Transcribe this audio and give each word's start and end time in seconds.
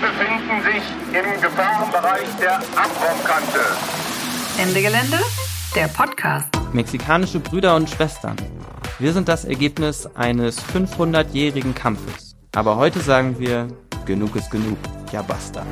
Sie 0.00 0.06
befinden 0.06 0.62
sich 0.62 0.82
im 1.08 1.40
Gefahrenbereich 1.42 2.28
der 2.40 2.56
Abraumkante. 2.56 3.60
Ende 4.58 4.80
Gelände, 4.80 5.18
der 5.74 5.88
Podcast. 5.88 6.48
Mexikanische 6.72 7.38
Brüder 7.38 7.76
und 7.76 7.90
Schwestern. 7.90 8.36
Wir 8.98 9.12
sind 9.12 9.28
das 9.28 9.44
Ergebnis 9.44 10.08
eines 10.14 10.64
500-jährigen 10.64 11.74
Kampfes. 11.74 12.34
Aber 12.54 12.76
heute 12.76 13.00
sagen 13.00 13.38
wir, 13.38 13.68
genug 14.06 14.36
ist 14.36 14.50
genug. 14.50 14.78
Ja, 15.12 15.20
basta. 15.20 15.66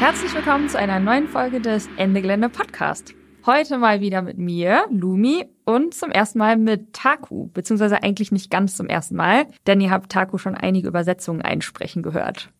Herzlich 0.00 0.34
willkommen 0.34 0.68
zu 0.68 0.78
einer 0.78 0.98
neuen 0.98 1.28
Folge 1.28 1.60
des 1.60 1.88
Ende 1.96 2.22
Gelände 2.22 2.48
Podcast. 2.48 3.14
Heute 3.44 3.78
mal 3.78 4.00
wieder 4.00 4.22
mit 4.22 4.38
mir, 4.38 4.84
Lumi, 4.90 5.46
und 5.64 5.94
zum 5.94 6.12
ersten 6.12 6.38
Mal 6.38 6.56
mit 6.56 6.92
Taku, 6.92 7.48
beziehungsweise 7.48 8.00
eigentlich 8.00 8.30
nicht 8.30 8.52
ganz 8.52 8.76
zum 8.76 8.86
ersten 8.86 9.16
Mal, 9.16 9.46
denn 9.66 9.80
ihr 9.80 9.90
habt 9.90 10.12
Taku 10.12 10.38
schon 10.38 10.54
einige 10.54 10.86
Übersetzungen 10.86 11.42
einsprechen 11.42 12.04
gehört. 12.04 12.50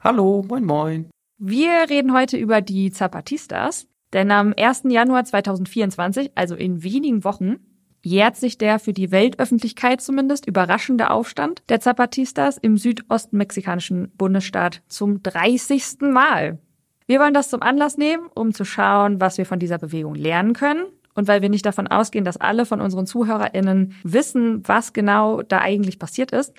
Hallo, 0.00 0.42
moin 0.48 0.64
moin. 0.64 1.10
Wir 1.36 1.90
reden 1.90 2.14
heute 2.14 2.38
über 2.38 2.62
die 2.62 2.90
Zapatistas, 2.90 3.86
denn 4.14 4.30
am 4.30 4.54
1. 4.56 4.84
Januar 4.88 5.24
2024, 5.24 6.32
also 6.34 6.54
in 6.54 6.82
wenigen 6.82 7.22
Wochen, 7.22 7.56
jährt 8.02 8.36
sich 8.36 8.56
der 8.56 8.78
für 8.78 8.94
die 8.94 9.10
Weltöffentlichkeit 9.10 10.00
zumindest 10.00 10.46
überraschende 10.46 11.10
Aufstand 11.10 11.62
der 11.68 11.80
Zapatistas 11.80 12.56
im 12.56 12.78
südostmexikanischen 12.78 14.10
Bundesstaat 14.16 14.82
zum 14.88 15.22
30. 15.22 16.00
Mal. 16.00 16.58
Wir 17.10 17.18
wollen 17.18 17.34
das 17.34 17.50
zum 17.50 17.60
Anlass 17.60 17.98
nehmen, 17.98 18.28
um 18.36 18.54
zu 18.54 18.64
schauen, 18.64 19.20
was 19.20 19.36
wir 19.36 19.44
von 19.44 19.58
dieser 19.58 19.78
Bewegung 19.78 20.14
lernen 20.14 20.52
können. 20.52 20.84
Und 21.12 21.26
weil 21.26 21.42
wir 21.42 21.48
nicht 21.48 21.66
davon 21.66 21.88
ausgehen, 21.88 22.24
dass 22.24 22.36
alle 22.36 22.64
von 22.64 22.80
unseren 22.80 23.04
ZuhörerInnen 23.04 23.96
wissen, 24.04 24.62
was 24.68 24.92
genau 24.92 25.42
da 25.42 25.58
eigentlich 25.58 25.98
passiert 25.98 26.30
ist, 26.30 26.54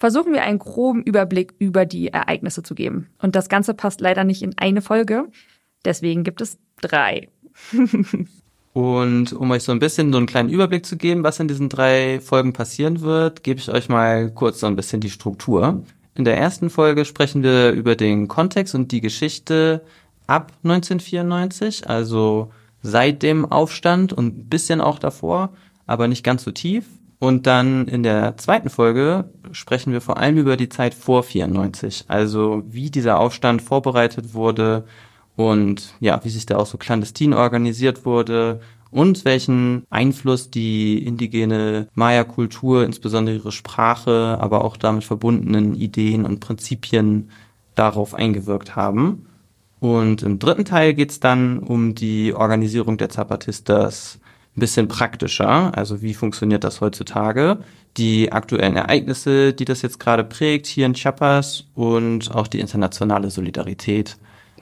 versuchen 0.00 0.32
wir 0.32 0.42
einen 0.42 0.58
groben 0.58 1.04
Überblick 1.04 1.54
über 1.60 1.86
die 1.86 2.08
Ereignisse 2.08 2.64
zu 2.64 2.74
geben. 2.74 3.10
Und 3.22 3.36
das 3.36 3.48
Ganze 3.48 3.74
passt 3.74 4.00
leider 4.00 4.24
nicht 4.24 4.42
in 4.42 4.58
eine 4.58 4.82
Folge. 4.82 5.28
Deswegen 5.84 6.24
gibt 6.24 6.40
es 6.40 6.58
drei. 6.80 7.28
Und 8.72 9.32
um 9.32 9.50
euch 9.52 9.62
so 9.62 9.70
ein 9.70 9.78
bisschen 9.78 10.10
so 10.10 10.18
einen 10.18 10.26
kleinen 10.26 10.48
Überblick 10.48 10.84
zu 10.84 10.96
geben, 10.96 11.22
was 11.22 11.38
in 11.38 11.46
diesen 11.46 11.68
drei 11.68 12.18
Folgen 12.18 12.52
passieren 12.52 13.02
wird, 13.02 13.44
gebe 13.44 13.60
ich 13.60 13.70
euch 13.70 13.88
mal 13.88 14.32
kurz 14.32 14.58
so 14.58 14.66
ein 14.66 14.74
bisschen 14.74 15.00
die 15.00 15.10
Struktur. 15.10 15.84
In 16.14 16.24
der 16.24 16.36
ersten 16.36 16.68
Folge 16.68 17.04
sprechen 17.04 17.42
wir 17.42 17.70
über 17.70 17.96
den 17.96 18.28
Kontext 18.28 18.74
und 18.74 18.92
die 18.92 19.00
Geschichte 19.00 19.82
ab 20.26 20.52
1994, 20.62 21.88
also 21.88 22.50
seit 22.82 23.22
dem 23.22 23.50
Aufstand 23.50 24.12
und 24.12 24.38
ein 24.38 24.48
bisschen 24.48 24.80
auch 24.80 24.98
davor, 24.98 25.50
aber 25.86 26.08
nicht 26.08 26.22
ganz 26.22 26.44
so 26.44 26.50
tief. 26.50 26.84
Und 27.18 27.46
dann 27.46 27.86
in 27.86 28.02
der 28.02 28.36
zweiten 28.36 28.68
Folge 28.68 29.30
sprechen 29.52 29.92
wir 29.92 30.00
vor 30.00 30.18
allem 30.18 30.36
über 30.36 30.56
die 30.56 30.68
Zeit 30.68 30.92
vor 30.92 31.22
94, 31.22 32.06
also 32.08 32.64
wie 32.66 32.90
dieser 32.90 33.20
Aufstand 33.20 33.62
vorbereitet 33.62 34.34
wurde 34.34 34.84
und 35.36 35.94
ja, 36.00 36.20
wie 36.24 36.30
sich 36.30 36.46
da 36.46 36.56
auch 36.56 36.66
so 36.66 36.78
clandestin 36.78 37.32
organisiert 37.32 38.04
wurde 38.04 38.60
und 38.92 39.24
welchen 39.24 39.84
Einfluss 39.90 40.50
die 40.50 41.04
indigene 41.04 41.88
Maya-Kultur, 41.94 42.84
insbesondere 42.84 43.36
ihre 43.36 43.52
Sprache, 43.52 44.38
aber 44.40 44.64
auch 44.64 44.76
damit 44.76 45.02
verbundenen 45.02 45.74
Ideen 45.74 46.24
und 46.24 46.40
Prinzipien 46.40 47.30
darauf 47.74 48.14
eingewirkt 48.14 48.76
haben. 48.76 49.26
Und 49.80 50.22
im 50.22 50.38
dritten 50.38 50.64
Teil 50.64 50.94
geht's 50.94 51.18
dann 51.18 51.58
um 51.58 51.94
die 51.94 52.34
Organisierung 52.34 52.98
der 52.98 53.08
Zapatistas 53.08 54.20
ein 54.56 54.60
bisschen 54.60 54.88
praktischer. 54.88 55.76
Also 55.76 56.02
wie 56.02 56.14
funktioniert 56.14 56.62
das 56.62 56.80
heutzutage? 56.82 57.58
Die 57.96 58.30
aktuellen 58.30 58.76
Ereignisse, 58.76 59.54
die 59.54 59.64
das 59.64 59.82
jetzt 59.82 59.98
gerade 59.98 60.22
prägt, 60.22 60.66
hier 60.66 60.86
in 60.86 60.94
Chiapas 60.94 61.64
und 61.74 62.30
auch 62.34 62.46
die 62.46 62.60
internationale 62.60 63.30
Solidarität. 63.30 64.18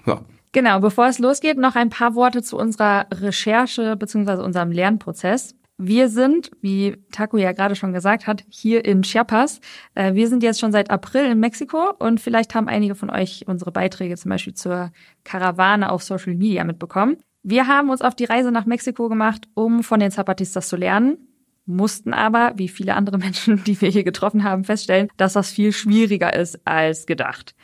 Ja, 0.07 0.23
Genau, 0.53 0.81
bevor 0.81 1.07
es 1.07 1.21
losgeht, 1.21 1.59
noch 1.59 1.77
ein 1.77 1.91
paar 1.91 2.15
Worte 2.15 2.43
zu 2.43 2.57
unserer 2.57 3.07
Recherche 3.13 3.97
bzw. 3.97 4.43
unserem 4.43 4.73
Lernprozess. 4.73 5.55
Wir 5.83 6.09
sind, 6.11 6.51
wie 6.61 6.97
Taku 7.11 7.39
ja 7.39 7.53
gerade 7.53 7.75
schon 7.75 7.95
gesagt 7.95 8.27
hat, 8.27 8.45
hier 8.51 8.85
in 8.85 9.03
Chiapas. 9.03 9.61
Äh, 9.95 10.15
wir 10.15 10.29
sind 10.29 10.43
jetzt 10.43 10.61
schon 10.61 10.73
seit 10.73 10.91
April 10.91 11.25
in 11.25 11.41
Mexiko 11.41 11.95
und 11.99 12.21
vielleicht 12.21 12.55
haben 12.55 12.69
einige 12.69 12.95
von 12.95 13.09
euch 13.09 13.45
unsere 13.47 13.73
Beiträge 13.73 14.17
zum 14.17 14.29
Beispiel 14.29 14.53
zur 14.53 14.91
Karawane 15.25 15.91
auf 15.91 16.03
Social 16.03 16.35
Media 16.35 16.65
mitbekommen. 16.65 17.17
Wir 17.43 17.67
haben 17.67 17.89
uns 17.89 18.03
auf 18.03 18.15
die 18.15 18.27
Reise 18.27 18.53
nach 18.53 18.67
Mexiko 18.67 19.09
gemacht, 19.09 19.49
um 19.55 19.83
von 19.83 20.01
den 20.01 20.11
Zapatistas 20.11 20.69
zu 20.69 20.77
lernen, 20.77 21.17
mussten 21.65 22.13
aber, 22.13 22.53
wie 22.57 22.69
viele 22.69 22.95
andere 22.95 23.17
Menschen, 23.19 23.65
die 23.65 23.81
wir 23.81 23.89
hier 23.89 24.05
getroffen 24.05 24.45
haben, 24.45 24.65
feststellen, 24.65 25.09
dass 25.17 25.33
das 25.33 25.51
viel 25.51 25.73
schwieriger 25.73 26.35
ist 26.35 26.67
als 26.67 27.07
gedacht. 27.07 27.55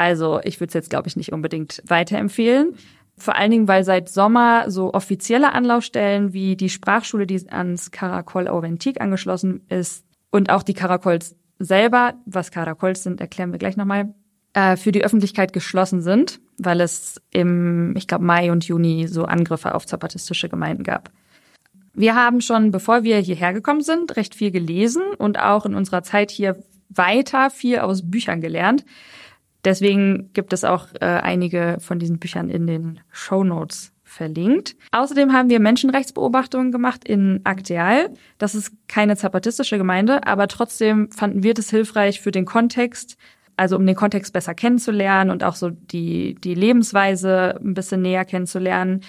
Also 0.00 0.40
ich 0.44 0.60
würde 0.60 0.68
es 0.68 0.74
jetzt, 0.74 0.88
glaube 0.88 1.08
ich, 1.08 1.16
nicht 1.16 1.30
unbedingt 1.30 1.82
weiterempfehlen. 1.86 2.74
Vor 3.18 3.36
allen 3.36 3.50
Dingen, 3.50 3.68
weil 3.68 3.84
seit 3.84 4.08
Sommer 4.08 4.70
so 4.70 4.94
offizielle 4.94 5.52
Anlaufstellen 5.52 6.32
wie 6.32 6.56
die 6.56 6.70
Sprachschule, 6.70 7.26
die 7.26 7.50
ans 7.50 7.90
Caracol 7.90 8.48
Auventic 8.48 8.98
angeschlossen 8.98 9.60
ist, 9.68 10.06
und 10.30 10.48
auch 10.48 10.62
die 10.62 10.72
Caracols 10.72 11.36
selber, 11.58 12.14
was 12.24 12.50
Caracols 12.50 13.02
sind, 13.02 13.20
erklären 13.20 13.52
wir 13.52 13.58
gleich 13.58 13.76
nochmal, 13.76 14.14
äh, 14.54 14.78
für 14.78 14.90
die 14.90 15.04
Öffentlichkeit 15.04 15.52
geschlossen 15.52 16.00
sind, 16.00 16.40
weil 16.56 16.80
es 16.80 17.20
im, 17.30 17.94
ich 17.94 18.06
glaube, 18.06 18.24
Mai 18.24 18.50
und 18.50 18.64
Juni 18.64 19.06
so 19.06 19.26
Angriffe 19.26 19.74
auf 19.74 19.84
zapatistische 19.84 20.48
Gemeinden 20.48 20.82
gab. 20.82 21.10
Wir 21.92 22.14
haben 22.14 22.40
schon, 22.40 22.70
bevor 22.70 23.02
wir 23.02 23.18
hierher 23.18 23.52
gekommen 23.52 23.82
sind, 23.82 24.16
recht 24.16 24.34
viel 24.34 24.50
gelesen 24.50 25.02
und 25.18 25.38
auch 25.38 25.66
in 25.66 25.74
unserer 25.74 26.02
Zeit 26.02 26.30
hier 26.30 26.56
weiter 26.88 27.50
viel 27.50 27.80
aus 27.80 28.08
Büchern 28.10 28.40
gelernt. 28.40 28.86
Deswegen 29.64 30.30
gibt 30.32 30.52
es 30.52 30.64
auch 30.64 30.86
äh, 31.00 31.04
einige 31.04 31.76
von 31.80 31.98
diesen 31.98 32.18
Büchern 32.18 32.48
in 32.48 32.66
den 32.66 33.00
Show 33.10 33.44
Notes 33.44 33.92
verlinkt. 34.10 34.76
Außerdem 34.90 35.32
haben 35.32 35.50
wir 35.50 35.60
Menschenrechtsbeobachtungen 35.60 36.72
gemacht 36.72 37.04
in 37.06 37.40
Acteal. 37.44 38.10
Das 38.38 38.54
ist 38.54 38.72
keine 38.88 39.16
zapatistische 39.16 39.78
Gemeinde, 39.78 40.26
aber 40.26 40.48
trotzdem 40.48 41.10
fanden 41.12 41.42
wir 41.42 41.54
das 41.54 41.70
hilfreich 41.70 42.20
für 42.20 42.32
den 42.32 42.44
Kontext, 42.44 43.16
also 43.56 43.76
um 43.76 43.86
den 43.86 43.94
Kontext 43.94 44.32
besser 44.32 44.54
kennenzulernen 44.54 45.30
und 45.30 45.44
auch 45.44 45.54
so 45.54 45.70
die, 45.70 46.34
die 46.34 46.54
Lebensweise 46.54 47.58
ein 47.62 47.74
bisschen 47.74 48.02
näher 48.02 48.24
kennenzulernen. 48.24 49.02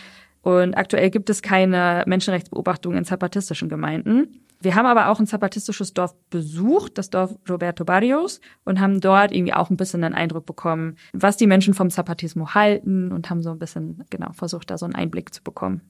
Und 0.44 0.76
aktuell 0.76 1.10
gibt 1.10 1.30
es 1.30 1.42
keine 1.42 2.04
Menschenrechtsbeobachtungen 2.06 3.00
in 3.00 3.06
zapatistischen 3.06 3.70
Gemeinden. 3.70 4.42
Wir 4.62 4.76
haben 4.76 4.86
aber 4.86 5.10
auch 5.10 5.20
ein 5.20 5.28
zapatistisches 5.28 5.94
Dorf 5.94 6.16
besucht, 6.30 6.98
das 6.98 7.10
Dorf 7.10 7.36
Roberto 7.50 7.84
Barrios, 7.84 8.42
und 8.64 8.80
haben 8.80 9.02
dort 9.02 9.32
irgendwie 9.32 9.54
auch 9.54 9.70
ein 9.70 9.78
bisschen 9.78 10.04
einen 10.04 10.16
Eindruck 10.16 10.46
bekommen, 10.46 10.98
was 11.14 11.38
die 11.38 11.48
Menschen 11.48 11.74
vom 11.74 11.90
Zapatismo 11.90 12.54
halten 12.54 13.12
und 13.12 13.30
haben 13.30 13.42
so 13.42 13.52
ein 13.52 13.60
bisschen, 13.60 14.04
genau, 14.10 14.32
versucht, 14.34 14.70
da 14.70 14.78
so 14.78 14.86
einen 14.86 14.96
Einblick 14.96 15.34
zu 15.34 15.44
bekommen. 15.44 15.82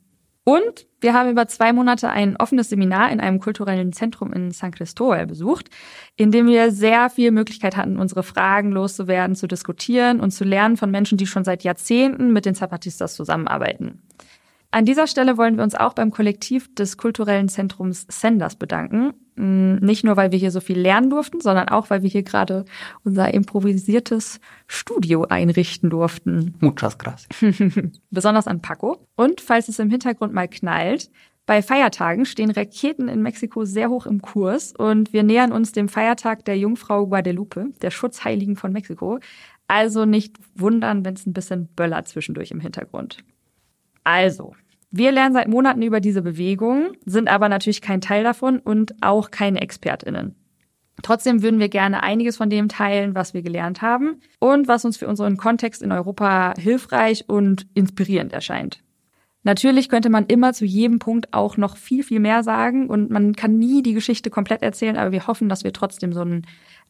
Und 0.43 0.87
wir 0.99 1.13
haben 1.13 1.29
über 1.29 1.47
zwei 1.47 1.71
Monate 1.71 2.09
ein 2.09 2.35
offenes 2.35 2.69
Seminar 2.69 3.11
in 3.11 3.19
einem 3.19 3.39
kulturellen 3.39 3.93
Zentrum 3.93 4.33
in 4.33 4.49
San 4.49 4.71
Cristóbal 4.71 5.27
besucht, 5.27 5.69
in 6.15 6.31
dem 6.31 6.47
wir 6.47 6.71
sehr 6.71 7.11
viel 7.11 7.29
Möglichkeit 7.29 7.77
hatten, 7.77 7.97
unsere 7.97 8.23
Fragen 8.23 8.71
loszuwerden, 8.71 9.35
zu 9.35 9.47
diskutieren 9.47 10.19
und 10.19 10.31
zu 10.31 10.43
lernen 10.43 10.77
von 10.77 10.89
Menschen, 10.89 11.19
die 11.19 11.27
schon 11.27 11.43
seit 11.43 11.63
Jahrzehnten 11.63 12.33
mit 12.33 12.45
den 12.45 12.55
Zapatistas 12.55 13.13
zusammenarbeiten. 13.13 14.01
An 14.73 14.85
dieser 14.85 15.05
Stelle 15.05 15.37
wollen 15.37 15.57
wir 15.57 15.63
uns 15.63 15.75
auch 15.75 15.93
beim 15.93 16.11
Kollektiv 16.11 16.73
des 16.75 16.97
kulturellen 16.97 17.49
Zentrums 17.49 18.05
Senders 18.09 18.55
bedanken. 18.55 19.13
Mm, 19.35 19.75
nicht 19.75 20.05
nur, 20.05 20.15
weil 20.15 20.31
wir 20.31 20.39
hier 20.39 20.51
so 20.51 20.61
viel 20.61 20.79
lernen 20.79 21.09
durften, 21.09 21.41
sondern 21.41 21.67
auch, 21.67 21.89
weil 21.89 22.03
wir 22.03 22.09
hier 22.09 22.23
gerade 22.23 22.63
unser 23.03 23.33
improvisiertes 23.33 24.39
Studio 24.67 25.25
einrichten 25.25 25.89
durften. 25.89 26.55
Muchas 26.61 26.97
gracias. 26.97 27.29
Besonders 28.11 28.47
an 28.47 28.61
Paco. 28.61 29.05
Und 29.15 29.41
falls 29.41 29.67
es 29.67 29.79
im 29.79 29.89
Hintergrund 29.89 30.33
mal 30.33 30.47
knallt, 30.47 31.11
bei 31.45 31.61
Feiertagen 31.61 32.25
stehen 32.25 32.51
Raketen 32.51 33.09
in 33.09 33.21
Mexiko 33.21 33.65
sehr 33.65 33.89
hoch 33.89 34.05
im 34.05 34.21
Kurs 34.21 34.73
und 34.77 35.11
wir 35.11 35.23
nähern 35.23 35.51
uns 35.51 35.73
dem 35.73 35.89
Feiertag 35.89 36.45
der 36.45 36.57
Jungfrau 36.57 37.07
Guadalupe, 37.07 37.73
der 37.81 37.91
Schutzheiligen 37.91 38.55
von 38.55 38.71
Mexiko. 38.71 39.19
Also 39.67 40.05
nicht 40.05 40.37
wundern, 40.55 41.03
wenn 41.03 41.15
es 41.15 41.25
ein 41.25 41.33
bisschen 41.33 41.67
Böller 41.75 42.05
zwischendurch 42.05 42.51
im 42.51 42.61
Hintergrund. 42.61 43.23
Also, 44.03 44.55
wir 44.91 45.11
lernen 45.11 45.33
seit 45.33 45.47
Monaten 45.47 45.81
über 45.81 46.01
diese 46.01 46.21
Bewegung, 46.21 46.91
sind 47.05 47.29
aber 47.29 47.47
natürlich 47.47 47.81
kein 47.81 48.01
Teil 48.01 48.23
davon 48.23 48.59
und 48.59 48.93
auch 49.01 49.31
keine 49.31 49.61
ExpertInnen. 49.61 50.35
Trotzdem 51.01 51.41
würden 51.41 51.59
wir 51.59 51.69
gerne 51.69 52.03
einiges 52.03 52.37
von 52.37 52.49
dem 52.49 52.67
teilen, 52.67 53.15
was 53.15 53.33
wir 53.33 53.41
gelernt 53.41 53.81
haben 53.81 54.19
und 54.39 54.67
was 54.67 54.85
uns 54.85 54.97
für 54.97 55.07
unseren 55.07 55.37
Kontext 55.37 55.81
in 55.81 55.91
Europa 55.91 56.53
hilfreich 56.57 57.27
und 57.27 57.65
inspirierend 57.73 58.33
erscheint. 58.33 58.83
Natürlich 59.43 59.89
könnte 59.89 60.09
man 60.09 60.27
immer 60.27 60.53
zu 60.53 60.65
jedem 60.65 60.99
Punkt 60.99 61.33
auch 61.33 61.57
noch 61.57 61.77
viel, 61.77 62.03
viel 62.03 62.19
mehr 62.19 62.43
sagen 62.43 62.87
und 62.87 63.09
man 63.09 63.33
kann 63.33 63.57
nie 63.57 63.81
die 63.81 63.93
Geschichte 63.93 64.29
komplett 64.29 64.61
erzählen, 64.61 64.97
aber 64.97 65.11
wir 65.11 65.25
hoffen, 65.25 65.49
dass 65.49 65.63
wir 65.63 65.73
trotzdem 65.73 66.13
so 66.13 66.21
einen 66.21 66.45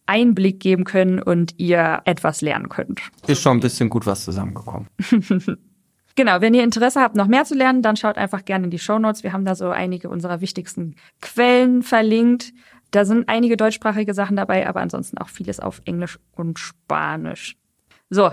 Einblick 0.06 0.60
geben 0.60 0.84
können 0.84 1.22
und 1.22 1.54
ihr 1.58 2.02
etwas 2.04 2.42
lernen 2.42 2.68
könnt. 2.68 3.02
Ist 3.28 3.42
schon 3.42 3.58
ein 3.58 3.62
bisschen 3.62 3.90
gut 3.90 4.06
was 4.06 4.26
zusammengekommen. 4.26 4.88
Genau, 6.16 6.42
wenn 6.42 6.54
ihr 6.54 6.64
Interesse 6.64 7.02
habt, 7.02 7.16
noch 7.16 7.28
mehr 7.28 7.46
zu 7.46 7.56
lernen, 7.56 7.82
dann 7.82 7.96
schaut 7.96 8.18
einfach 8.18 8.46
gerne 8.46 8.66
in 8.66 8.72
die 8.72 8.80
Show 8.80 9.00
Notes. 9.00 9.24
Wir 9.24 9.34
haben 9.34 9.46
da 9.46 9.56
so 9.56 9.70
einige 9.70 10.10
unserer 10.10 10.42
wichtigsten 10.42 10.96
Quellen 11.22 11.84
verlinkt. 11.84 12.54
Da 12.92 13.06
sind 13.06 13.30
einige 13.30 13.56
deutschsprachige 13.56 14.14
Sachen 14.14 14.36
dabei, 14.36 14.68
aber 14.68 14.82
ansonsten 14.82 15.18
auch 15.18 15.30
vieles 15.30 15.60
auf 15.60 15.82
Englisch 15.86 16.20
und 16.36 16.60
Spanisch. 16.60 17.56
So, 18.10 18.32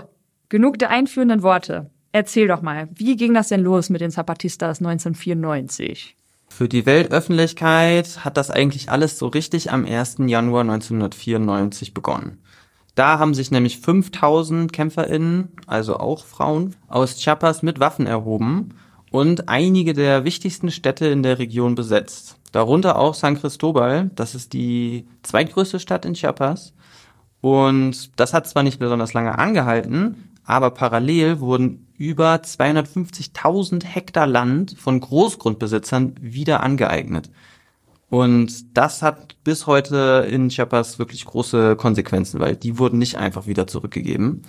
genug 0.49 0.77
der 0.79 0.89
einführenden 0.89 1.41
Worte. 1.43 1.89
Erzähl 2.11 2.47
doch 2.47 2.61
mal, 2.61 2.89
wie 2.93 3.15
ging 3.15 3.33
das 3.33 3.49
denn 3.49 3.61
los 3.61 3.89
mit 3.89 4.01
den 4.01 4.11
Zapatistas 4.11 4.79
1994? 4.79 6.17
Für 6.49 6.67
die 6.67 6.85
Weltöffentlichkeit 6.85 8.25
hat 8.25 8.35
das 8.35 8.49
eigentlich 8.49 8.89
alles 8.89 9.17
so 9.17 9.27
richtig 9.27 9.71
am 9.71 9.85
1. 9.85 10.17
Januar 10.25 10.61
1994 10.61 11.93
begonnen. 11.93 12.39
Da 12.95 13.19
haben 13.19 13.33
sich 13.33 13.51
nämlich 13.51 13.79
5000 13.79 14.73
KämpferInnen, 14.73 15.49
also 15.67 15.97
auch 15.97 16.25
Frauen, 16.25 16.75
aus 16.87 17.17
Chiapas 17.17 17.63
mit 17.63 17.79
Waffen 17.79 18.07
erhoben 18.07 18.75
und 19.11 19.49
einige 19.49 19.93
der 19.93 20.25
wichtigsten 20.25 20.71
Städte 20.71 21.07
in 21.07 21.23
der 21.23 21.39
Region 21.39 21.75
besetzt. 21.75 22.37
Darunter 22.51 22.97
auch 22.97 23.13
San 23.13 23.39
Cristobal, 23.39 24.09
das 24.15 24.35
ist 24.35 24.53
die 24.53 25.07
zweitgrößte 25.23 25.79
Stadt 25.79 26.05
in 26.05 26.13
Chiapas. 26.13 26.73
Und 27.41 28.19
das 28.19 28.33
hat 28.33 28.47
zwar 28.47 28.63
nicht 28.63 28.79
besonders 28.79 29.13
lange 29.13 29.37
angehalten, 29.37 30.29
aber 30.43 30.71
parallel 30.71 31.39
wurden 31.39 31.87
über 31.97 32.35
250.000 32.35 33.85
Hektar 33.85 34.27
Land 34.27 34.75
von 34.77 34.99
Großgrundbesitzern 34.99 36.15
wieder 36.19 36.63
angeeignet. 36.63 37.29
Und 38.09 38.75
das 38.77 39.01
hat 39.01 39.35
bis 39.43 39.67
heute 39.67 40.27
in 40.29 40.49
Chiapas 40.49 40.97
wirklich 40.97 41.25
große 41.25 41.75
Konsequenzen, 41.75 42.39
weil 42.39 42.55
die 42.55 42.79
wurden 42.79 42.97
nicht 42.97 43.17
einfach 43.17 43.45
wieder 43.45 43.67
zurückgegeben. 43.67 44.41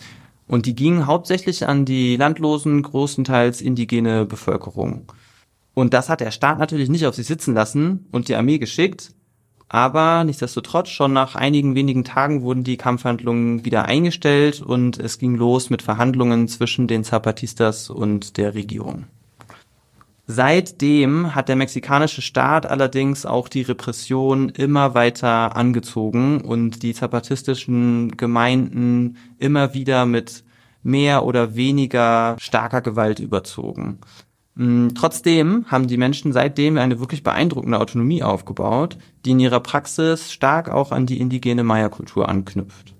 Und 0.46 0.66
die 0.66 0.74
gingen 0.74 1.06
hauptsächlich 1.06 1.68
an 1.68 1.84
die 1.84 2.16
landlosen, 2.16 2.82
großenteils 2.82 3.60
indigene 3.60 4.24
Bevölkerung. 4.24 5.12
Und 5.74 5.94
das 5.94 6.08
hat 6.08 6.20
der 6.20 6.32
Staat 6.32 6.58
natürlich 6.58 6.88
nicht 6.88 7.06
auf 7.06 7.14
sich 7.14 7.26
sitzen 7.26 7.54
lassen 7.54 8.06
und 8.10 8.28
die 8.28 8.34
Armee 8.34 8.58
geschickt. 8.58 9.12
Aber 9.68 10.24
nichtsdestotrotz, 10.24 10.88
schon 10.88 11.12
nach 11.12 11.36
einigen 11.36 11.76
wenigen 11.76 12.02
Tagen 12.02 12.42
wurden 12.42 12.64
die 12.64 12.76
Kampfhandlungen 12.76 13.64
wieder 13.64 13.84
eingestellt 13.84 14.60
und 14.60 14.98
es 14.98 15.18
ging 15.18 15.36
los 15.36 15.70
mit 15.70 15.82
Verhandlungen 15.82 16.48
zwischen 16.48 16.88
den 16.88 17.04
Zapatistas 17.04 17.88
und 17.88 18.36
der 18.36 18.54
Regierung. 18.54 19.04
Seitdem 20.32 21.35
hat 21.35 21.49
der 21.49 21.56
mexikanische 21.56 22.23
Staat 22.23 22.65
allerdings 22.65 23.27
auch 23.27 23.49
die 23.49 23.62
Repression 23.62 24.49
immer 24.49 24.94
weiter 24.94 25.56
angezogen 25.56 26.41
und 26.43 26.85
die 26.85 26.94
zapatistischen 26.94 28.17
Gemeinden 28.17 29.17
immer 29.41 29.75
wieder 29.75 30.06
mit 30.06 30.44
mehr 30.85 31.25
oder 31.25 31.56
weniger 31.56 32.37
starker 32.38 32.81
Gewalt 32.81 33.19
überzogen. 33.19 33.99
Mm, 34.55 34.91
trotzdem 34.94 35.65
haben 35.67 35.88
die 35.88 35.97
Menschen 35.97 36.32
seitdem 36.32 36.79
eine 36.79 37.00
wirklich 37.00 37.25
beeindruckende 37.25 37.81
Autonomie 37.81 38.23
aufgebaut, 38.23 38.99
die 39.25 39.32
in 39.32 39.41
ihrer 39.41 39.59
Praxis 39.59 40.32
stark 40.32 40.69
auch 40.69 40.93
an 40.93 41.06
die 41.06 41.19
indigene 41.19 41.65
Maya-Kultur 41.65 42.29
anknüpft. 42.29 42.94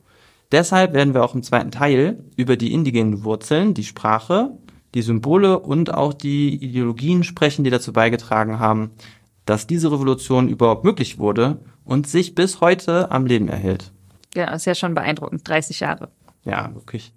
Deshalb 0.53 0.95
werden 0.95 1.15
wir 1.15 1.23
auch 1.23 1.37
im 1.37 1.45
zweiten 1.45 1.71
Teil 1.71 2.25
über 2.35 2.57
die 2.57 2.73
indigenen 2.73 3.23
Wurzeln, 3.23 3.73
die 3.73 3.85
Sprache 3.85 4.51
die 4.95 5.03
Symbole 5.03 5.59
und 5.59 5.93
auch 5.95 6.13
die 6.13 6.55
Ideologien 6.57 7.25
sprechen, 7.25 7.65
die 7.65 7.71
dazu 7.71 7.93
beigetragen 7.93 8.59
haben, 8.59 8.91
dass 9.45 9.67
diese 9.67 9.91
Revolution 9.91 10.49
überhaupt 10.49 10.85
möglich 10.85 11.19
wurde 11.19 11.59
und 11.85 12.07
sich 12.07 12.35
bis 12.35 12.61
heute 12.61 13.11
am 13.11 13.27
Leben 13.27 13.49
erhält. 13.49 13.93
Ja, 14.35 14.53
ist 14.53 14.67
ja 14.67 14.75
schon 14.75 14.95
beeindruckend. 14.95 15.47
30 15.49 15.81
Jahre. 15.81 16.09
Ja, 16.45 16.73
wirklich. 16.75 17.13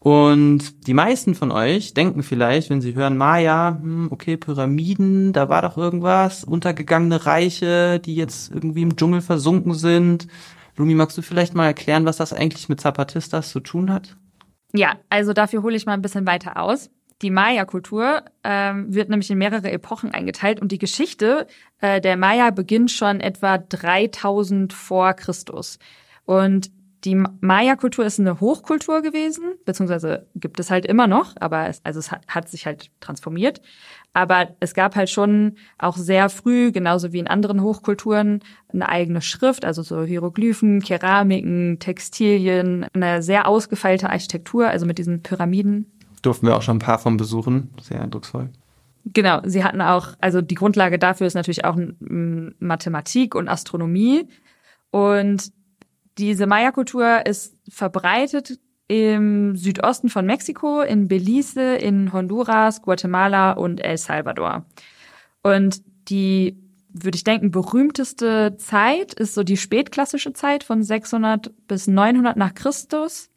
Und 0.00 0.86
die 0.86 0.94
meisten 0.94 1.34
von 1.34 1.50
euch 1.50 1.92
denken 1.92 2.22
vielleicht, 2.22 2.70
wenn 2.70 2.80
sie 2.80 2.94
hören 2.94 3.16
Maya, 3.16 3.78
hm, 3.80 4.08
okay, 4.12 4.36
Pyramiden, 4.36 5.32
da 5.32 5.48
war 5.48 5.62
doch 5.62 5.76
irgendwas, 5.76 6.44
untergegangene 6.44 7.26
Reiche, 7.26 7.98
die 7.98 8.14
jetzt 8.14 8.52
irgendwie 8.52 8.82
im 8.82 8.96
Dschungel 8.96 9.20
versunken 9.20 9.74
sind. 9.74 10.28
Lumi, 10.76 10.94
magst 10.94 11.18
du 11.18 11.22
vielleicht 11.22 11.54
mal 11.54 11.66
erklären, 11.66 12.04
was 12.04 12.18
das 12.18 12.32
eigentlich 12.32 12.68
mit 12.68 12.80
Zapatistas 12.80 13.50
zu 13.50 13.58
tun 13.58 13.92
hat? 13.92 14.16
Ja, 14.72 14.96
also 15.10 15.32
dafür 15.32 15.62
hole 15.62 15.76
ich 15.76 15.86
mal 15.86 15.94
ein 15.94 16.02
bisschen 16.02 16.26
weiter 16.26 16.62
aus. 16.62 16.90
Die 17.22 17.30
Maya-Kultur 17.30 18.22
ähm, 18.44 18.94
wird 18.94 19.08
nämlich 19.08 19.30
in 19.30 19.38
mehrere 19.38 19.72
Epochen 19.72 20.12
eingeteilt 20.12 20.60
und 20.60 20.70
die 20.70 20.78
Geschichte 20.78 21.46
äh, 21.80 22.00
der 22.00 22.16
Maya 22.16 22.50
beginnt 22.50 22.92
schon 22.92 23.20
etwa 23.20 23.58
3000 23.58 24.72
vor 24.72 25.14
Christus. 25.14 25.78
Und 26.24 26.70
die 27.04 27.14
Maya-Kultur 27.14 28.04
ist 28.04 28.18
eine 28.18 28.40
Hochkultur 28.40 29.02
gewesen, 29.02 29.54
beziehungsweise 29.64 30.26
gibt 30.34 30.58
es 30.58 30.70
halt 30.70 30.84
immer 30.84 31.06
noch, 31.06 31.34
aber 31.38 31.68
es, 31.68 31.80
also 31.84 32.00
es 32.00 32.10
hat, 32.10 32.26
hat 32.28 32.48
sich 32.48 32.66
halt 32.66 32.90
transformiert. 33.00 33.60
Aber 34.12 34.48
es 34.58 34.74
gab 34.74 34.96
halt 34.96 35.08
schon 35.08 35.56
auch 35.78 35.96
sehr 35.96 36.28
früh, 36.28 36.72
genauso 36.72 37.12
wie 37.12 37.20
in 37.20 37.28
anderen 37.28 37.62
Hochkulturen, 37.62 38.40
eine 38.72 38.88
eigene 38.88 39.22
Schrift, 39.22 39.64
also 39.64 39.82
so 39.82 40.02
Hieroglyphen, 40.02 40.82
Keramiken, 40.82 41.78
Textilien, 41.78 42.86
eine 42.92 43.22
sehr 43.22 43.46
ausgefeilte 43.46 44.10
Architektur, 44.10 44.68
also 44.68 44.84
mit 44.84 44.98
diesen 44.98 45.22
Pyramiden 45.22 45.97
durften 46.22 46.46
wir 46.46 46.56
auch 46.56 46.62
schon 46.62 46.76
ein 46.76 46.80
paar 46.80 46.98
von 46.98 47.16
besuchen. 47.16 47.70
Sehr 47.80 48.00
eindrucksvoll. 48.00 48.50
Genau, 49.04 49.40
sie 49.44 49.64
hatten 49.64 49.80
auch, 49.80 50.14
also 50.20 50.40
die 50.40 50.54
Grundlage 50.54 50.98
dafür 50.98 51.26
ist 51.26 51.34
natürlich 51.34 51.64
auch 51.64 51.76
Mathematik 51.98 53.34
und 53.34 53.48
Astronomie. 53.48 54.28
Und 54.90 55.52
diese 56.18 56.46
Maya-Kultur 56.46 57.24
ist 57.26 57.56
verbreitet 57.68 58.58
im 58.88 59.54
Südosten 59.54 60.08
von 60.08 60.26
Mexiko, 60.26 60.80
in 60.80 61.08
Belize, 61.08 61.76
in 61.76 62.12
Honduras, 62.12 62.82
Guatemala 62.82 63.52
und 63.52 63.80
El 63.84 63.98
Salvador. 63.98 64.64
Und 65.42 65.82
die, 66.08 66.58
würde 66.88 67.16
ich 67.16 67.24
denken, 67.24 67.50
berühmteste 67.50 68.56
Zeit 68.56 69.12
ist 69.14 69.34
so 69.34 69.44
die 69.44 69.58
spätklassische 69.58 70.32
Zeit 70.32 70.64
von 70.64 70.82
600 70.82 71.52
bis 71.68 71.86
900 71.86 72.36
nach 72.36 72.54
Christus. 72.54 73.30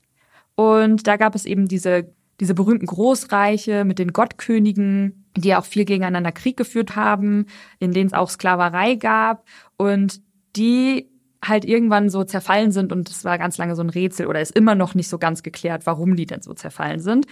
Und 0.56 1.06
da 1.06 1.18
gab 1.18 1.36
es 1.36 1.46
eben 1.46 1.68
diese 1.68 2.14
diese 2.42 2.56
berühmten 2.56 2.88
Großreiche 2.88 3.86
mit 3.86 4.00
den 4.00 4.12
Gottkönigen, 4.12 5.26
die 5.38 5.50
ja 5.50 5.60
auch 5.60 5.66
viel 5.66 5.86
gegeneinander 5.86 6.32
Krieg 6.32 6.58
geführt 6.58 6.96
haben, 6.96 7.46
in 7.80 7.94
denen 7.94 8.08
es 8.08 8.14
auch 8.14 8.30
Sklaverei 8.30 8.96
gab 8.96 9.46
und 9.78 10.20
die 10.56 11.08
halt 11.44 11.66
irgendwann 11.66 12.10
so 12.10 12.24
zerfallen 12.24 12.72
sind 12.72 12.92
und 12.92 13.10
es 13.10 13.24
war 13.24 13.38
ganz 13.38 13.58
lange 13.58 13.76
so 13.76 13.82
ein 13.84 13.90
Rätsel 13.90 14.28
oder 14.28 14.42
ist 14.42 14.56
immer 14.56 14.76
noch 14.76 14.96
nicht 14.96 15.08
so 15.08 15.18
ganz 15.18 15.44
geklärt, 15.44 15.86
warum 15.86 16.16
die 16.16 16.26
denn 16.26 16.42
so 16.42 16.54
zerfallen 16.54 17.00
sind. 17.00 17.26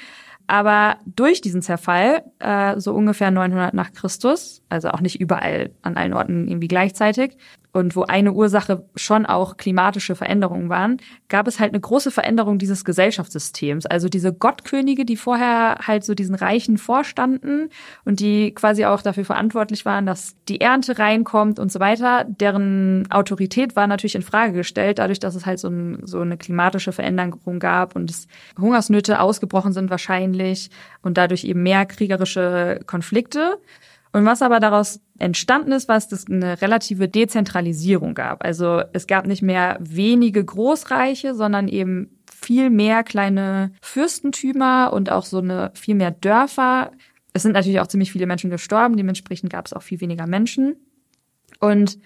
Aber 0.47 0.97
durch 1.05 1.41
diesen 1.41 1.61
Zerfall, 1.61 2.23
äh, 2.39 2.79
so 2.79 2.93
ungefähr 2.93 3.29
900 3.29 3.73
nach 3.73 3.91
Christus, 3.91 4.63
also 4.69 4.89
auch 4.89 5.01
nicht 5.01 5.21
überall 5.21 5.71
an 5.83 5.95
allen 5.95 6.13
Orten 6.13 6.47
irgendwie 6.47 6.67
gleichzeitig, 6.67 7.37
und 7.71 7.95
wo 7.95 8.03
eine 8.03 8.33
Ursache 8.33 8.83
schon 8.95 9.25
auch 9.25 9.57
klimatische 9.57 10.15
Veränderungen 10.15 10.69
waren, 10.69 10.97
gab 11.27 11.47
es 11.47 11.59
halt 11.59 11.71
eine 11.71 11.79
große 11.79 12.09
Veränderung 12.09 12.57
dieses 12.57 12.83
Gesellschaftssystems. 12.83 13.85
Also 13.85 14.09
diese 14.09 14.33
Gottkönige, 14.33 15.05
die 15.05 15.17
vorher 15.17 15.77
halt 15.85 16.03
so 16.03 16.15
diesen 16.15 16.35
Reichen 16.35 16.77
vorstanden 16.77 17.69
und 18.05 18.19
die 18.19 18.53
quasi 18.55 18.85
auch 18.85 19.01
dafür 19.01 19.25
verantwortlich 19.25 19.85
waren, 19.85 20.07
dass 20.07 20.35
die 20.47 20.61
Ernte 20.61 20.97
reinkommt 20.97 21.59
und 21.59 21.71
so 21.71 21.79
weiter, 21.79 22.25
deren 22.27 23.09
Autorität 23.11 23.75
war 23.75 23.85
natürlich 23.85 24.15
in 24.15 24.23
Frage 24.23 24.53
gestellt, 24.53 24.97
dadurch, 24.97 25.19
dass 25.19 25.35
es 25.35 25.45
halt 25.45 25.59
so, 25.59 25.69
ein, 25.69 25.99
so 26.05 26.21
eine 26.21 26.37
klimatische 26.37 26.91
Veränderung 26.91 27.59
gab 27.59 27.95
und 27.95 28.09
es 28.09 28.27
Hungersnöte 28.59 29.19
ausgebrochen 29.19 29.73
sind 29.73 29.91
wahrscheinlich 29.91 30.71
und 31.03 31.17
dadurch 31.17 31.43
eben 31.43 31.61
mehr 31.61 31.85
kriegerische 31.85 32.79
Konflikte. 32.87 33.59
Und 34.11 34.25
was 34.25 34.41
aber 34.41 34.59
daraus 34.59 35.01
entstanden 35.19 35.71
ist, 35.71 35.87
war, 35.87 35.95
dass 35.95 36.11
es 36.11 36.27
eine 36.27 36.61
relative 36.61 37.07
Dezentralisierung 37.07 38.15
gab. 38.15 38.43
Also 38.43 38.81
es 38.93 39.05
gab 39.05 39.27
nicht 39.27 39.43
mehr 39.43 39.77
wenige 39.79 40.43
Großreiche, 40.43 41.35
sondern 41.35 41.67
eben 41.67 42.19
viel 42.31 42.69
mehr 42.69 43.03
kleine 43.03 43.71
Fürstentümer 43.81 44.91
und 44.93 45.11
auch 45.11 45.25
so 45.25 45.39
eine 45.39 45.71
viel 45.75 45.95
mehr 45.95 46.11
Dörfer. 46.11 46.91
Es 47.33 47.43
sind 47.43 47.51
natürlich 47.51 47.79
auch 47.79 47.87
ziemlich 47.87 48.11
viele 48.11 48.25
Menschen 48.25 48.49
gestorben, 48.49 48.97
dementsprechend 48.97 49.51
gab 49.51 49.67
es 49.67 49.73
auch 49.73 49.83
viel 49.83 50.01
weniger 50.01 50.25
Menschen. 50.25 50.75
Und 51.59 51.99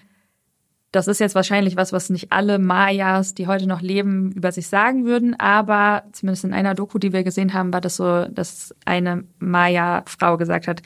das 0.94 1.08
ist 1.08 1.18
jetzt 1.18 1.34
wahrscheinlich 1.34 1.76
was, 1.76 1.92
was 1.92 2.08
nicht 2.08 2.30
alle 2.30 2.60
Mayas, 2.60 3.34
die 3.34 3.48
heute 3.48 3.66
noch 3.66 3.80
leben, 3.80 4.30
über 4.30 4.52
sich 4.52 4.68
sagen 4.68 5.04
würden. 5.04 5.34
Aber 5.40 6.04
zumindest 6.12 6.44
in 6.44 6.54
einer 6.54 6.74
Doku, 6.74 6.98
die 6.98 7.12
wir 7.12 7.24
gesehen 7.24 7.52
haben, 7.52 7.72
war 7.72 7.80
das 7.80 7.96
so, 7.96 8.26
dass 8.26 8.74
eine 8.84 9.24
Maya-Frau 9.40 10.36
gesagt 10.36 10.68
hat, 10.68 10.82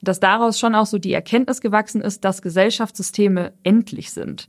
dass 0.00 0.20
daraus 0.20 0.58
schon 0.58 0.74
auch 0.74 0.86
so 0.86 0.98
die 0.98 1.12
Erkenntnis 1.12 1.60
gewachsen 1.60 2.00
ist, 2.00 2.24
dass 2.24 2.42
Gesellschaftssysteme 2.42 3.52
endlich 3.62 4.12
sind. 4.12 4.48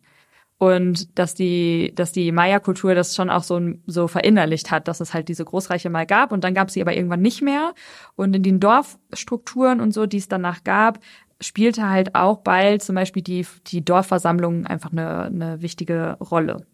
Und 0.58 1.18
dass 1.18 1.36
die, 1.36 1.94
dass 1.96 2.12
die 2.12 2.34
Maya-Kultur 2.34 2.94
das 2.94 3.16
schon 3.16 3.30
auch 3.30 3.44
so, 3.44 3.62
so 3.88 4.10
verinnerlicht 4.10 4.72
hat, 4.72 4.90
dass 4.90 5.00
es 5.00 5.14
halt 5.14 5.30
diese 5.30 5.46
Großreiche 5.46 5.90
mal 5.90 6.06
gab 6.06 6.34
und 6.34 6.44
dann 6.44 6.54
gab 6.54 6.68
es 6.68 6.74
sie 6.74 6.82
aber 6.82 6.94
irgendwann 6.94 7.22
nicht 7.22 7.42
mehr. 7.42 7.74
Und 8.18 8.36
in 8.36 8.44
den 8.44 8.60
Dorfstrukturen 8.60 9.80
und 9.80 9.94
so, 9.94 10.06
die 10.06 10.18
es 10.18 10.28
danach 10.28 10.66
gab, 10.66 11.00
spielte 11.40 11.90
halt 11.90 12.14
auch 12.14 12.40
bald 12.40 12.84
zum 12.84 12.96
Beispiel 12.96 13.24
die, 13.24 13.48
die 13.68 13.86
Dorfversammlung 13.86 14.66
einfach 14.66 14.92
eine, 14.92 15.24
eine 15.24 15.62
wichtige 15.62 16.18
Rolle. 16.20 16.66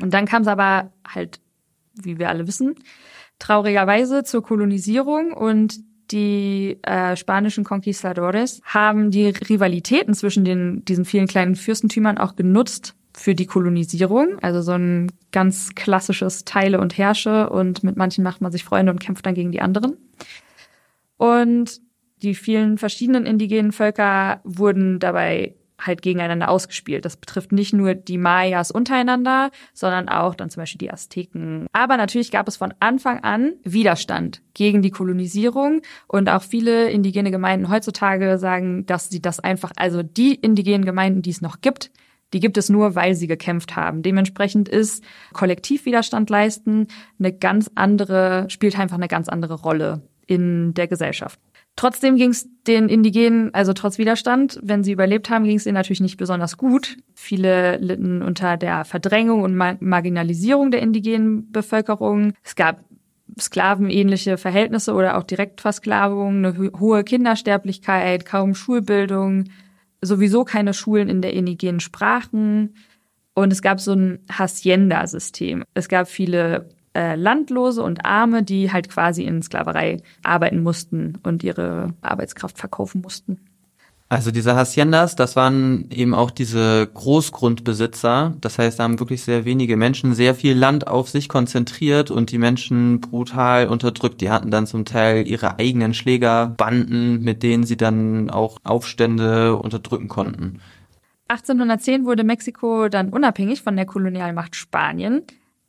Und 0.00 0.14
dann 0.14 0.24
kam 0.24 0.42
es 0.42 0.48
aber 0.48 0.90
halt, 1.06 1.40
wie 1.94 2.18
wir 2.18 2.30
alle 2.30 2.46
wissen, 2.46 2.74
traurigerweise 3.38 4.24
zur 4.24 4.42
Kolonisierung 4.42 5.32
und 5.32 5.78
die 6.14 6.78
äh, 6.82 7.16
spanischen 7.16 7.64
Conquistadores 7.64 8.62
haben 8.64 9.10
die 9.10 9.26
Rivalitäten 9.26 10.14
zwischen 10.14 10.44
den, 10.44 10.84
diesen 10.84 11.04
vielen 11.04 11.26
kleinen 11.26 11.56
Fürstentümern 11.56 12.16
auch 12.16 12.36
genutzt 12.36 12.94
für 13.12 13.34
die 13.34 13.46
Kolonisierung. 13.46 14.38
Also 14.40 14.62
so 14.62 14.72
ein 14.72 15.12
ganz 15.32 15.74
klassisches 15.74 16.44
Teile 16.44 16.80
und 16.80 16.96
Herrsche 16.96 17.50
und 17.50 17.84
mit 17.84 17.96
manchen 17.96 18.24
macht 18.24 18.40
man 18.40 18.52
sich 18.52 18.64
Freunde 18.64 18.92
und 18.92 19.00
kämpft 19.00 19.26
dann 19.26 19.34
gegen 19.34 19.52
die 19.52 19.60
anderen. 19.60 19.96
Und 21.16 21.80
die 22.22 22.34
vielen 22.34 22.78
verschiedenen 22.78 23.26
indigenen 23.26 23.72
Völker 23.72 24.40
wurden 24.44 25.00
dabei 25.00 25.54
halt 25.80 26.02
gegeneinander 26.02 26.48
ausgespielt. 26.48 27.04
Das 27.04 27.16
betrifft 27.16 27.52
nicht 27.52 27.72
nur 27.72 27.94
die 27.94 28.18
Mayas 28.18 28.70
untereinander, 28.70 29.50
sondern 29.72 30.08
auch 30.08 30.34
dann 30.34 30.50
zum 30.50 30.62
Beispiel 30.62 30.78
die 30.78 30.90
Azteken. 30.90 31.66
Aber 31.72 31.96
natürlich 31.96 32.30
gab 32.30 32.48
es 32.48 32.56
von 32.56 32.74
Anfang 32.80 33.20
an 33.20 33.54
Widerstand 33.64 34.42
gegen 34.54 34.82
die 34.82 34.90
Kolonisierung 34.90 35.82
und 36.06 36.28
auch 36.28 36.42
viele 36.42 36.90
indigene 36.90 37.30
Gemeinden 37.30 37.68
heutzutage 37.68 38.38
sagen, 38.38 38.86
dass 38.86 39.10
sie 39.10 39.20
das 39.20 39.40
einfach, 39.40 39.72
also 39.76 40.02
die 40.02 40.34
indigenen 40.34 40.84
Gemeinden, 40.84 41.22
die 41.22 41.30
es 41.30 41.40
noch 41.40 41.60
gibt, 41.60 41.90
die 42.32 42.40
gibt 42.40 42.58
es 42.58 42.68
nur, 42.68 42.96
weil 42.96 43.14
sie 43.14 43.28
gekämpft 43.28 43.76
haben. 43.76 44.02
Dementsprechend 44.02 44.68
ist 44.68 45.04
Kollektivwiderstand 45.32 46.30
leisten 46.30 46.88
eine 47.18 47.32
ganz 47.32 47.70
andere, 47.76 48.46
spielt 48.48 48.78
einfach 48.78 48.96
eine 48.96 49.08
ganz 49.08 49.28
andere 49.28 49.54
Rolle 49.54 50.02
in 50.26 50.74
der 50.74 50.88
Gesellschaft. 50.88 51.38
Trotzdem 51.76 52.16
ging 52.16 52.30
es 52.30 52.48
den 52.66 52.88
Indigenen, 52.88 53.52
also 53.52 53.72
trotz 53.72 53.98
Widerstand, 53.98 54.60
wenn 54.62 54.84
sie 54.84 54.92
überlebt 54.92 55.28
haben, 55.28 55.44
ging 55.44 55.56
es 55.56 55.66
ihnen 55.66 55.74
natürlich 55.74 56.00
nicht 56.00 56.16
besonders 56.16 56.56
gut. 56.56 56.96
Viele 57.14 57.78
litten 57.78 58.22
unter 58.22 58.56
der 58.56 58.84
Verdrängung 58.84 59.42
und 59.42 59.56
Mar 59.56 59.76
Marginalisierung 59.80 60.70
der 60.70 60.82
indigenen 60.82 61.50
Bevölkerung. 61.50 62.34
Es 62.44 62.54
gab 62.54 62.84
sklavenähnliche 63.40 64.36
Verhältnisse 64.36 64.94
oder 64.94 65.18
auch 65.18 65.24
Direktversklavung, 65.24 66.44
eine 66.44 66.70
hohe 66.78 67.02
Kindersterblichkeit, 67.02 68.24
kaum 68.24 68.54
Schulbildung, 68.54 69.44
sowieso 70.00 70.44
keine 70.44 70.74
Schulen 70.74 71.08
in 71.08 71.22
der 71.22 71.32
indigenen 71.32 71.80
Sprachen. 71.80 72.76
Und 73.34 73.52
es 73.52 73.62
gab 73.62 73.80
so 73.80 73.94
ein 73.94 74.20
Hacienda-System. 74.30 75.64
Es 75.74 75.88
gab 75.88 76.08
viele 76.08 76.68
äh, 76.94 77.16
Landlose 77.16 77.82
und 77.82 78.04
Arme, 78.04 78.42
die 78.42 78.72
halt 78.72 78.88
quasi 78.88 79.24
in 79.24 79.42
Sklaverei 79.42 79.98
arbeiten 80.22 80.62
mussten 80.62 81.18
und 81.22 81.42
ihre 81.42 81.94
Arbeitskraft 82.02 82.58
verkaufen 82.58 83.00
mussten. 83.00 83.38
Also 84.10 84.30
diese 84.30 84.54
Haciendas, 84.54 85.16
das 85.16 85.34
waren 85.34 85.90
eben 85.90 86.14
auch 86.14 86.30
diese 86.30 86.86
Großgrundbesitzer. 86.92 88.34
Das 88.40 88.58
heißt, 88.58 88.78
da 88.78 88.84
haben 88.84 89.00
wirklich 89.00 89.24
sehr 89.24 89.44
wenige 89.44 89.76
Menschen 89.76 90.14
sehr 90.14 90.34
viel 90.34 90.56
Land 90.56 90.86
auf 90.86 91.08
sich 91.08 91.28
konzentriert 91.28 92.10
und 92.10 92.30
die 92.30 92.38
Menschen 92.38 93.00
brutal 93.00 93.66
unterdrückt. 93.66 94.20
Die 94.20 94.30
hatten 94.30 94.50
dann 94.50 94.66
zum 94.66 94.84
Teil 94.84 95.26
ihre 95.26 95.58
eigenen 95.58 95.94
Schlägerbanden, 95.94 97.22
mit 97.22 97.42
denen 97.42 97.64
sie 97.64 97.76
dann 97.76 98.30
auch 98.30 98.58
Aufstände 98.62 99.56
unterdrücken 99.56 100.08
konnten. 100.08 100.60
1810 101.28 102.04
wurde 102.04 102.22
Mexiko 102.22 102.88
dann 102.88 103.08
unabhängig 103.08 103.62
von 103.62 103.74
der 103.74 103.86
Kolonialmacht 103.86 104.54
Spanien. 104.54 105.22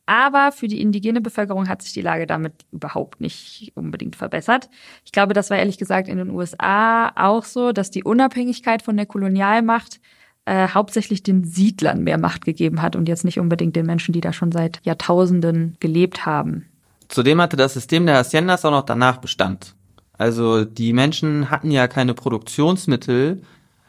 Aber 0.06 0.52
für 0.52 0.68
die 0.68 0.80
indigene 0.80 1.20
Bevölkerung 1.20 1.68
hat 1.68 1.82
sich 1.82 1.92
die 1.92 2.00
Lage 2.00 2.28
damit 2.28 2.64
überhaupt 2.70 3.20
nicht 3.20 3.72
unbedingt 3.74 4.14
verbessert. 4.14 4.70
Ich 5.04 5.10
glaube, 5.10 5.34
das 5.34 5.50
war 5.50 5.58
ehrlich 5.58 5.78
gesagt 5.78 6.08
in 6.08 6.16
den 6.16 6.30
USA 6.30 7.12
auch 7.16 7.44
so, 7.44 7.72
dass 7.72 7.90
die 7.90 8.04
Unabhängigkeit 8.04 8.82
von 8.82 8.96
der 8.96 9.06
Kolonialmacht 9.06 10.00
äh, 10.44 10.68
hauptsächlich 10.68 11.24
den 11.24 11.42
Siedlern 11.42 12.04
mehr 12.04 12.18
Macht 12.18 12.44
gegeben 12.44 12.82
hat 12.82 12.94
und 12.94 13.08
jetzt 13.08 13.24
nicht 13.24 13.40
unbedingt 13.40 13.74
den 13.74 13.84
Menschen, 13.84 14.12
die 14.12 14.20
da 14.20 14.32
schon 14.32 14.52
seit 14.52 14.80
Jahrtausenden 14.84 15.76
gelebt 15.80 16.24
haben. 16.24 16.66
Zudem 17.08 17.40
hatte 17.40 17.56
das 17.56 17.74
System 17.74 18.06
der 18.06 18.18
Haciendas 18.18 18.64
auch 18.64 18.70
noch 18.70 18.86
danach 18.86 19.18
Bestand. 19.18 19.74
Also 20.16 20.64
die 20.64 20.92
Menschen 20.92 21.50
hatten 21.50 21.72
ja 21.72 21.88
keine 21.88 22.14
Produktionsmittel, 22.14 23.42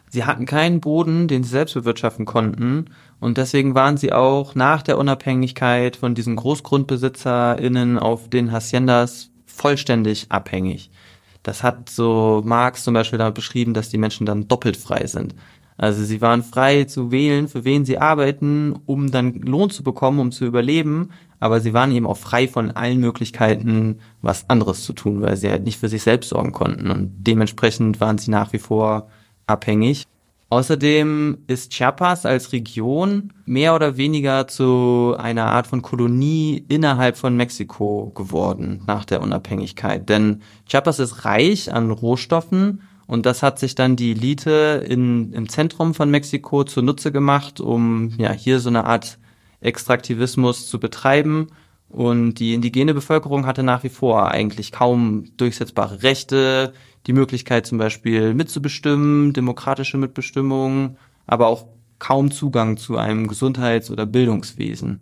sie 0.09 0.25
hatten 0.25 0.47
keinen 0.47 0.81
Boden, 0.81 1.27
den 1.27 1.43
sie 1.43 1.49
selbst 1.51 1.75
bewirtschaften 1.75 2.25
konnten 2.25 2.89
und 3.19 3.37
deswegen 3.37 3.73
waren 3.75 3.97
sie 3.97 4.13
auch 4.13 4.55
nach 4.55 4.83
der 4.83 4.97
Unabhängigkeit 4.97 5.95
von 5.95 6.13
diesen 6.13 6.35
GroßgrundbesitzerInnen 6.35 7.97
auf 7.97 8.29
den 8.29 8.51
Haciendas 8.51 9.31
vollständig 9.45 10.27
abhängig. 10.29 10.91
Das 11.41 11.63
hat 11.63 11.89
so 11.89 12.41
Marx 12.45 12.83
zum 12.83 12.93
Beispiel 12.93 13.17
damit 13.17 13.35
beschrieben, 13.35 13.73
dass 13.73 13.89
die 13.89 13.97
Menschen 13.97 14.25
dann 14.25 14.47
doppelt 14.47 14.77
frei 14.77 15.07
sind. 15.07 15.33
Also 15.77 16.03
sie 16.03 16.21
waren 16.21 16.43
frei 16.43 16.85
zu 16.85 17.11
wählen, 17.11 17.47
für 17.47 17.63
wen 17.63 17.85
sie 17.85 17.99
arbeiten, 17.99 18.75
um 18.85 19.11
dann 19.11 19.33
Lohn 19.35 19.69
zu 19.69 19.83
bekommen, 19.83 20.19
um 20.19 20.31
zu 20.31 20.45
überleben, 20.45 21.09
aber 21.39 21.59
sie 21.59 21.73
waren 21.73 21.91
eben 21.91 22.07
auch 22.07 22.17
frei 22.17 22.47
von 22.47 22.71
allen 22.71 22.99
Möglichkeiten, 22.99 23.99
was 24.21 24.49
anderes 24.49 24.83
zu 24.83 24.93
tun, 24.93 25.21
weil 25.21 25.37
sie 25.37 25.49
halt 25.49 25.63
nicht 25.63 25.79
für 25.79 25.89
sich 25.89 26.01
selbst 26.01 26.29
sorgen 26.29 26.51
konnten. 26.51 26.89
Und 26.89 27.11
dementsprechend 27.19 28.01
waren 28.01 28.17
sie 28.17 28.31
nach 28.31 28.53
wie 28.53 28.59
vor 28.59 29.07
abhängig. 29.45 30.05
Außerdem 30.49 31.39
ist 31.47 31.73
Chiapas 31.73 32.25
als 32.25 32.53
Region 32.53 33.33
mehr 33.45 33.75
oder 33.75 33.97
weniger 33.97 34.47
zu 34.47 35.15
einer 35.17 35.47
Art 35.47 35.67
von 35.67 35.81
Kolonie 35.81 36.63
innerhalb 36.69 37.17
von 37.17 37.35
Mexiko 37.35 38.11
geworden 38.15 38.81
nach 38.87 39.03
der 39.03 39.21
Unabhängigkeit. 39.21 40.07
Denn 40.07 40.41
Chiapas 40.65 40.99
ist 40.99 41.25
reich 41.25 41.73
an 41.73 41.91
Rohstoffen 41.91 42.81
und 43.07 43.25
das 43.25 43.43
hat 43.43 43.59
sich 43.59 43.75
dann 43.75 43.97
die 43.97 44.11
Elite 44.11 44.85
in, 44.87 45.33
im 45.33 45.49
Zentrum 45.49 45.93
von 45.93 46.09
Mexiko 46.09 46.63
zunutze 46.63 47.11
gemacht, 47.11 47.59
um 47.59 48.13
ja 48.17 48.31
hier 48.31 48.61
so 48.61 48.69
eine 48.69 48.85
Art 48.85 49.17
Extraktivismus 49.59 50.69
zu 50.69 50.79
betreiben. 50.79 51.47
Und 51.89 52.35
die 52.35 52.53
indigene 52.53 52.93
Bevölkerung 52.93 53.45
hatte 53.45 53.63
nach 53.63 53.83
wie 53.83 53.89
vor 53.89 54.29
eigentlich 54.29 54.73
kaum 54.73 55.25
durchsetzbare 55.37 56.03
Rechte, 56.03 56.73
die 57.07 57.13
Möglichkeit 57.13 57.65
zum 57.65 57.77
Beispiel 57.77 58.33
mitzubestimmen, 58.33 59.33
demokratische 59.33 59.97
Mitbestimmung, 59.97 60.97
aber 61.25 61.47
auch 61.47 61.65
kaum 61.99 62.31
Zugang 62.31 62.77
zu 62.77 62.97
einem 62.97 63.27
Gesundheits- 63.27 63.89
oder 63.89 64.05
Bildungswesen. 64.05 64.99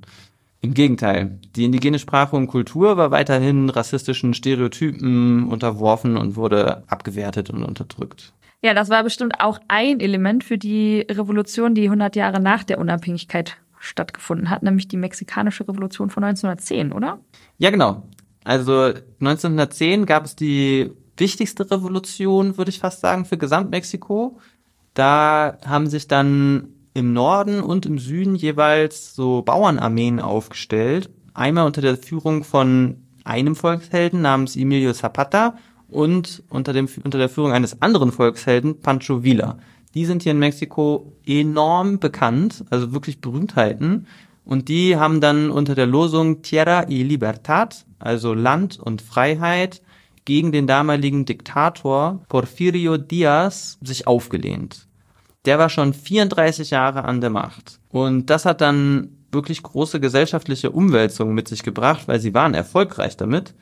Im 0.61 0.73
Gegenteil, 0.73 1.39
die 1.55 1.65
indigene 1.65 1.99
Sprache 1.99 2.35
und 2.35 2.47
Kultur 2.47 2.97
war 2.97 3.11
weiterhin 3.11 3.69
rassistischen 3.69 4.33
Stereotypen 4.33 5.47
unterworfen 5.47 6.17
und 6.17 6.35
wurde 6.35 6.83
abgewertet 6.87 7.49
und 7.49 7.63
unterdrückt. 7.63 8.33
Ja, 8.63 8.73
das 8.73 8.89
war 8.89 9.03
bestimmt 9.03 9.41
auch 9.41 9.59
ein 9.67 9.99
Element 9.99 10.43
für 10.43 10.57
die 10.57 11.05
Revolution, 11.09 11.75
die 11.75 11.83
100 11.83 12.15
Jahre 12.15 12.39
nach 12.39 12.63
der 12.63 12.79
Unabhängigkeit 12.79 13.57
stattgefunden 13.77 14.49
hat, 14.49 14.63
nämlich 14.63 14.87
die 14.87 14.97
mexikanische 14.97 15.67
Revolution 15.67 16.09
von 16.09 16.23
1910, 16.23 16.91
oder? 16.91 17.19
Ja, 17.59 17.69
genau. 17.69 18.03
Also 18.43 18.93
1910 19.19 20.07
gab 20.07 20.25
es 20.25 20.35
die 20.35 20.91
wichtigste 21.17 21.69
Revolution, 21.69 22.57
würde 22.57 22.69
ich 22.69 22.79
fast 22.79 23.01
sagen, 23.01 23.25
für 23.25 23.37
Gesamtmexiko. 23.37 24.39
Da 24.93 25.57
haben 25.65 25.87
sich 25.87 26.07
dann 26.07 26.69
im 26.93 27.13
Norden 27.13 27.61
und 27.61 27.85
im 27.85 27.99
Süden 27.99 28.35
jeweils 28.35 29.15
so 29.15 29.41
Bauernarmeen 29.41 30.19
aufgestellt. 30.19 31.09
Einmal 31.33 31.65
unter 31.65 31.81
der 31.81 31.97
Führung 31.97 32.43
von 32.43 32.97
einem 33.25 33.55
Volkshelden 33.55 34.21
namens 34.21 34.55
Emilio 34.55 34.93
Zapata 34.93 35.57
und 35.89 36.43
unter, 36.49 36.71
dem, 36.73 36.87
unter 37.03 37.17
der 37.17 37.29
Führung 37.29 37.51
eines 37.51 37.81
anderen 37.81 38.11
Volkshelden, 38.11 38.79
Pancho 38.79 39.23
Villa. 39.23 39.57
Die 39.93 40.05
sind 40.05 40.23
hier 40.23 40.31
in 40.31 40.39
Mexiko 40.39 41.13
enorm 41.25 41.99
bekannt, 41.99 42.65
also 42.69 42.93
wirklich 42.93 43.21
Berühmtheiten. 43.21 44.07
Und 44.43 44.69
die 44.69 44.95
haben 44.95 45.21
dann 45.21 45.49
unter 45.49 45.73
der 45.73 45.87
Losung 45.87 46.41
Tierra 46.43 46.83
y 46.89 47.07
Libertad, 47.07 47.85
also 47.99 48.33
Land 48.33 48.79
und 48.79 49.01
Freiheit, 49.01 49.81
gegen 50.25 50.51
den 50.51 50.67
damaligen 50.67 51.25
Diktator 51.25 52.21
Porfirio 52.27 52.97
Diaz 52.97 53.77
sich 53.81 54.07
aufgelehnt. 54.07 54.87
Der 55.45 55.59
war 55.59 55.69
schon 55.69 55.93
34 55.93 56.71
Jahre 56.71 57.05
an 57.05 57.21
der 57.21 57.29
Macht. 57.29 57.79
Und 57.89 58.29
das 58.31 58.45
hat 58.45 58.61
dann 58.61 59.15
wirklich 59.31 59.61
große 59.61 59.99
gesellschaftliche 59.99 60.71
Umwälzungen 60.71 61.35
mit 61.35 61.47
sich 61.47 61.63
gebracht, 61.63 62.07
weil 62.07 62.19
sie 62.19 62.33
waren 62.33 62.55
erfolgreich 62.55 63.15
damit. 63.17 63.53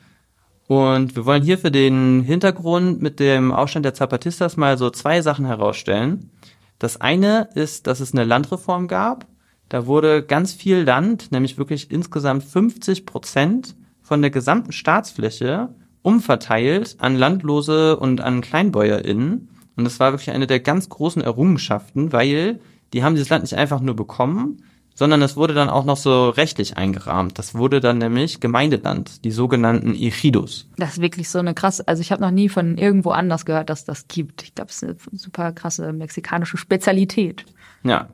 Und 0.66 1.14
wir 1.14 1.26
wollen 1.26 1.42
hier 1.42 1.58
für 1.58 1.70
den 1.70 2.22
Hintergrund 2.22 3.02
mit 3.02 3.20
dem 3.20 3.52
Aufstand 3.52 3.84
der 3.84 3.92
Zapatistas 3.92 4.56
mal 4.56 4.78
so 4.78 4.88
zwei 4.88 5.20
Sachen 5.20 5.44
herausstellen. 5.44 6.30
Das 6.78 7.00
eine 7.00 7.48
ist, 7.54 7.86
dass 7.86 8.00
es 8.00 8.12
eine 8.12 8.24
Landreform 8.24 8.88
gab. 8.88 9.26
Da 9.68 9.86
wurde 9.86 10.22
ganz 10.22 10.54
viel 10.54 10.78
Land, 10.78 11.32
nämlich 11.32 11.58
wirklich 11.58 11.90
insgesamt 11.90 12.44
50 12.44 13.04
Prozent 13.04 13.74
von 14.02 14.22
der 14.22 14.30
gesamten 14.30 14.72
Staatsfläche 14.72 15.74
umverteilt 16.04 16.96
an 16.98 17.16
Landlose 17.16 17.96
und 17.96 18.20
an 18.20 18.42
KleinbäuerInnen. 18.42 19.48
Und 19.74 19.84
das 19.84 19.98
war 19.98 20.12
wirklich 20.12 20.30
eine 20.30 20.46
der 20.46 20.60
ganz 20.60 20.88
großen 20.88 21.22
Errungenschaften, 21.22 22.12
weil 22.12 22.60
die 22.92 23.02
haben 23.02 23.14
dieses 23.14 23.30
Land 23.30 23.42
nicht 23.42 23.56
einfach 23.56 23.80
nur 23.80 23.96
bekommen, 23.96 24.62
sondern 24.94 25.22
es 25.22 25.36
wurde 25.36 25.54
dann 25.54 25.70
auch 25.70 25.84
noch 25.84 25.96
so 25.96 26.28
rechtlich 26.28 26.76
eingerahmt. 26.76 27.38
Das 27.38 27.54
wurde 27.54 27.80
dann 27.80 27.98
nämlich 27.98 28.38
Gemeindeland, 28.38 29.24
die 29.24 29.30
sogenannten 29.30 29.94
Ejidos. 29.94 30.68
Das 30.76 30.92
ist 30.92 31.00
wirklich 31.00 31.30
so 31.30 31.38
eine 31.38 31.54
krasse, 31.54 31.88
also 31.88 32.02
ich 32.02 32.12
habe 32.12 32.22
noch 32.22 32.30
nie 32.30 32.50
von 32.50 32.76
irgendwo 32.76 33.10
anders 33.10 33.46
gehört, 33.46 33.70
dass 33.70 33.86
das 33.86 34.06
gibt. 34.06 34.42
Ich 34.42 34.54
glaube, 34.54 34.70
es 34.70 34.82
ist 34.82 34.84
eine 34.84 35.18
super 35.18 35.52
krasse 35.52 35.92
mexikanische 35.92 36.58
Spezialität. 36.58 37.46
Ja. 37.82 38.10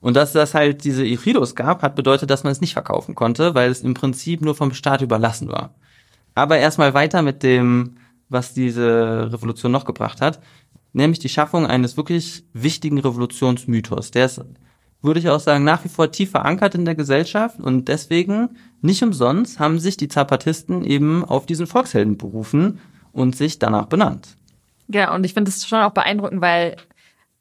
Und 0.00 0.16
dass 0.16 0.32
das 0.32 0.52
halt 0.52 0.84
diese 0.84 1.02
Ejidos 1.02 1.54
gab, 1.54 1.82
hat 1.82 1.96
bedeutet, 1.96 2.28
dass 2.28 2.44
man 2.44 2.52
es 2.52 2.60
nicht 2.60 2.74
verkaufen 2.74 3.14
konnte, 3.14 3.54
weil 3.54 3.70
es 3.70 3.80
im 3.80 3.94
Prinzip 3.94 4.42
nur 4.42 4.54
vom 4.54 4.74
Staat 4.74 5.00
überlassen 5.00 5.48
war. 5.48 5.74
Aber 6.34 6.58
erstmal 6.58 6.94
weiter 6.94 7.22
mit 7.22 7.42
dem 7.42 7.96
was 8.32 8.54
diese 8.54 9.30
Revolution 9.32 9.70
noch 9.70 9.84
gebracht 9.84 10.20
hat, 10.20 10.40
nämlich 10.92 11.18
die 11.18 11.28
Schaffung 11.28 11.66
eines 11.66 11.96
wirklich 11.96 12.44
wichtigen 12.52 12.98
Revolutionsmythos. 12.98 14.10
Der 14.10 14.26
ist, 14.26 14.40
würde 15.02 15.20
ich 15.20 15.28
auch 15.28 15.40
sagen, 15.40 15.64
nach 15.64 15.84
wie 15.84 15.88
vor 15.88 16.10
tief 16.10 16.30
verankert 16.30 16.74
in 16.74 16.84
der 16.84 16.94
Gesellschaft 16.94 17.60
und 17.60 17.88
deswegen 17.88 18.56
nicht 18.80 19.02
umsonst 19.02 19.60
haben 19.60 19.78
sich 19.78 19.96
die 19.96 20.08
Zapatisten 20.08 20.84
eben 20.84 21.24
auf 21.24 21.46
diesen 21.46 21.66
Volkshelden 21.66 22.16
berufen 22.16 22.80
und 23.12 23.36
sich 23.36 23.58
danach 23.58 23.86
benannt. 23.86 24.36
Ja, 24.88 25.14
und 25.14 25.24
ich 25.24 25.34
finde 25.34 25.50
es 25.50 25.66
schon 25.66 25.80
auch 25.80 25.92
beeindruckend, 25.92 26.40
weil 26.40 26.76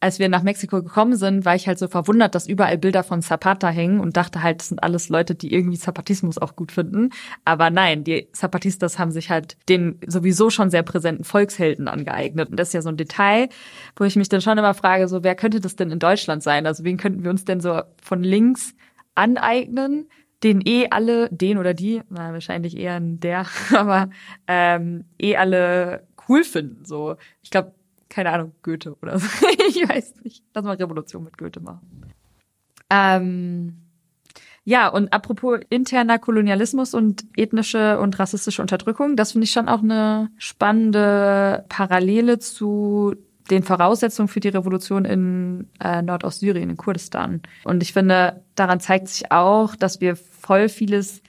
als 0.02 0.18
wir 0.18 0.30
nach 0.30 0.42
Mexiko 0.42 0.82
gekommen 0.82 1.16
sind, 1.16 1.46
war 1.46 1.56
ich 1.56 1.68
halt 1.68 1.78
so 1.78 1.88
verwundert, 1.88 2.34
dass 2.34 2.48
überall 2.48 2.80
Bilder 2.80 3.04
von 3.04 3.22
Zapata 3.22 3.70
hängen 3.70 4.00
und 4.00 4.18
dachte 4.18 4.42
halt, 4.42 4.60
das 4.60 4.70
sind 4.70 4.82
alles 4.82 5.10
Leute, 5.10 5.36
die 5.36 5.54
irgendwie 5.54 5.78
Zapatismus 5.78 6.40
auch 6.40 6.56
gut 6.56 6.72
finden. 6.72 7.12
Aber 7.46 7.70
nein, 7.70 8.04
die 8.04 8.28
Zapatistas 8.34 8.98
haben 8.98 9.12
sich 9.12 9.30
halt 9.30 9.58
den 9.70 10.00
sowieso 10.08 10.50
schon 10.50 10.72
sehr 10.72 10.82
präsenten 10.82 11.24
Volkshelden 11.24 11.88
angeeignet. 11.88 12.50
Und 12.50 12.58
das 12.58 12.70
ist 12.70 12.74
ja 12.74 12.82
so 12.82 12.90
ein 12.90 12.98
Detail, 12.98 13.50
wo 13.96 14.04
ich 14.04 14.16
mich 14.16 14.28
dann 14.28 14.42
schon 14.42 14.58
immer 14.58 14.74
frage, 14.74 15.08
so 15.08 15.24
wer 15.24 15.36
könnte 15.36 15.60
das 15.60 15.76
denn 15.76 15.92
in 15.92 16.00
Deutschland 16.00 16.42
sein? 16.42 16.66
Also 16.66 16.84
wen 16.84 16.98
könnten 16.98 17.24
wir 17.24 17.30
uns 17.30 17.46
denn 17.46 17.62
so 17.62 17.82
von 18.02 18.24
links 18.24 18.74
aneignen? 19.14 20.10
den 20.44 20.62
eh 20.66 20.88
alle, 20.90 21.30
den 21.30 21.60
oder 21.60 21.76
die, 21.76 22.02
na, 22.10 22.34
wahrscheinlich 22.34 22.76
eher 22.76 23.00
der, 23.00 23.46
aber 23.76 24.10
ähm, 24.48 25.06
eh 25.20 25.36
alle 25.36 26.08
cool 26.28 26.44
finden. 26.44 26.84
So, 26.84 27.16
ich 27.44 27.52
glaube, 27.52 27.76
keine 28.12 28.32
Ahnung, 28.32 28.52
Goethe 28.62 28.96
oder 29.02 29.18
so. 29.18 29.28
ich 29.68 29.88
weiß 29.88 30.16
nicht. 30.24 30.44
Lass 30.54 30.64
mal 30.64 30.76
Revolution 30.76 31.24
mit 31.24 31.38
Goethe 31.38 31.62
machen. 31.62 32.06
Ähm, 32.90 33.78
ja, 34.64 34.90
und 34.90 35.12
apropos 35.12 35.60
interner 35.70 36.20
Kolonialismus 36.20 36.94
und 36.94 37.26
ethnische 37.36 38.00
und 38.00 38.20
rassistische 38.20 38.62
Unterdrückung, 38.62 39.16
das 39.16 39.32
finde 39.32 39.46
ich 39.46 39.52
schon 39.52 39.70
auch 39.70 39.82
eine 39.82 40.30
spannende 40.38 41.66
Parallele 41.70 42.38
zu 42.38 43.16
den 43.50 43.64
Voraussetzungen 43.64 44.28
für 44.28 44.40
die 44.40 44.50
Revolution 44.50 45.06
in 45.06 45.68
äh, 45.84 46.02
Nordostsyrien, 46.02 46.70
in 46.70 46.78
Kurdistan. 46.78 47.42
Und 47.64 47.82
ich 47.82 47.94
finde, 47.94 48.44
daran 48.56 48.80
zeigt 48.80 49.08
sich 49.08 49.32
auch, 49.32 49.76
dass 49.76 50.00
wir 50.00 50.16
voll 50.16 50.70
vieles 50.70 51.24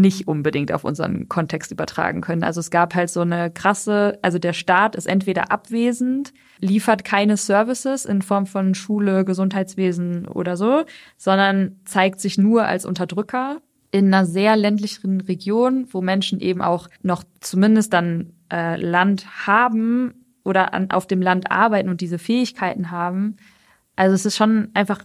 nicht 0.00 0.28
unbedingt 0.28 0.72
auf 0.72 0.84
unseren 0.84 1.28
Kontext 1.28 1.72
übertragen 1.72 2.20
können. 2.20 2.42
Also 2.42 2.60
es 2.60 2.70
gab 2.70 2.94
halt 2.94 3.10
so 3.10 3.20
eine 3.20 3.50
krasse, 3.50 4.18
also 4.22 4.38
der 4.38 4.52
Staat 4.52 4.96
ist 4.96 5.06
entweder 5.06 5.50
abwesend, 5.50 6.32
liefert 6.60 7.04
keine 7.04 7.36
Services 7.36 8.04
in 8.04 8.22
Form 8.22 8.46
von 8.46 8.74
Schule, 8.74 9.24
Gesundheitswesen 9.24 10.26
oder 10.28 10.56
so, 10.56 10.84
sondern 11.16 11.76
zeigt 11.84 12.20
sich 12.20 12.38
nur 12.38 12.64
als 12.64 12.84
Unterdrücker 12.84 13.60
in 13.90 14.12
einer 14.12 14.26
sehr 14.26 14.56
ländlichen 14.56 15.20
Region, 15.22 15.86
wo 15.90 16.00
Menschen 16.00 16.40
eben 16.40 16.60
auch 16.60 16.88
noch 17.02 17.24
zumindest 17.40 17.92
dann 17.92 18.32
äh, 18.52 18.76
Land 18.76 19.46
haben 19.46 20.14
oder 20.44 20.74
an, 20.74 20.90
auf 20.90 21.06
dem 21.06 21.22
Land 21.22 21.50
arbeiten 21.50 21.88
und 21.88 22.00
diese 22.00 22.18
Fähigkeiten 22.18 22.90
haben. 22.90 23.36
Also 23.96 24.14
es 24.14 24.26
ist 24.26 24.36
schon 24.36 24.68
einfach 24.74 25.04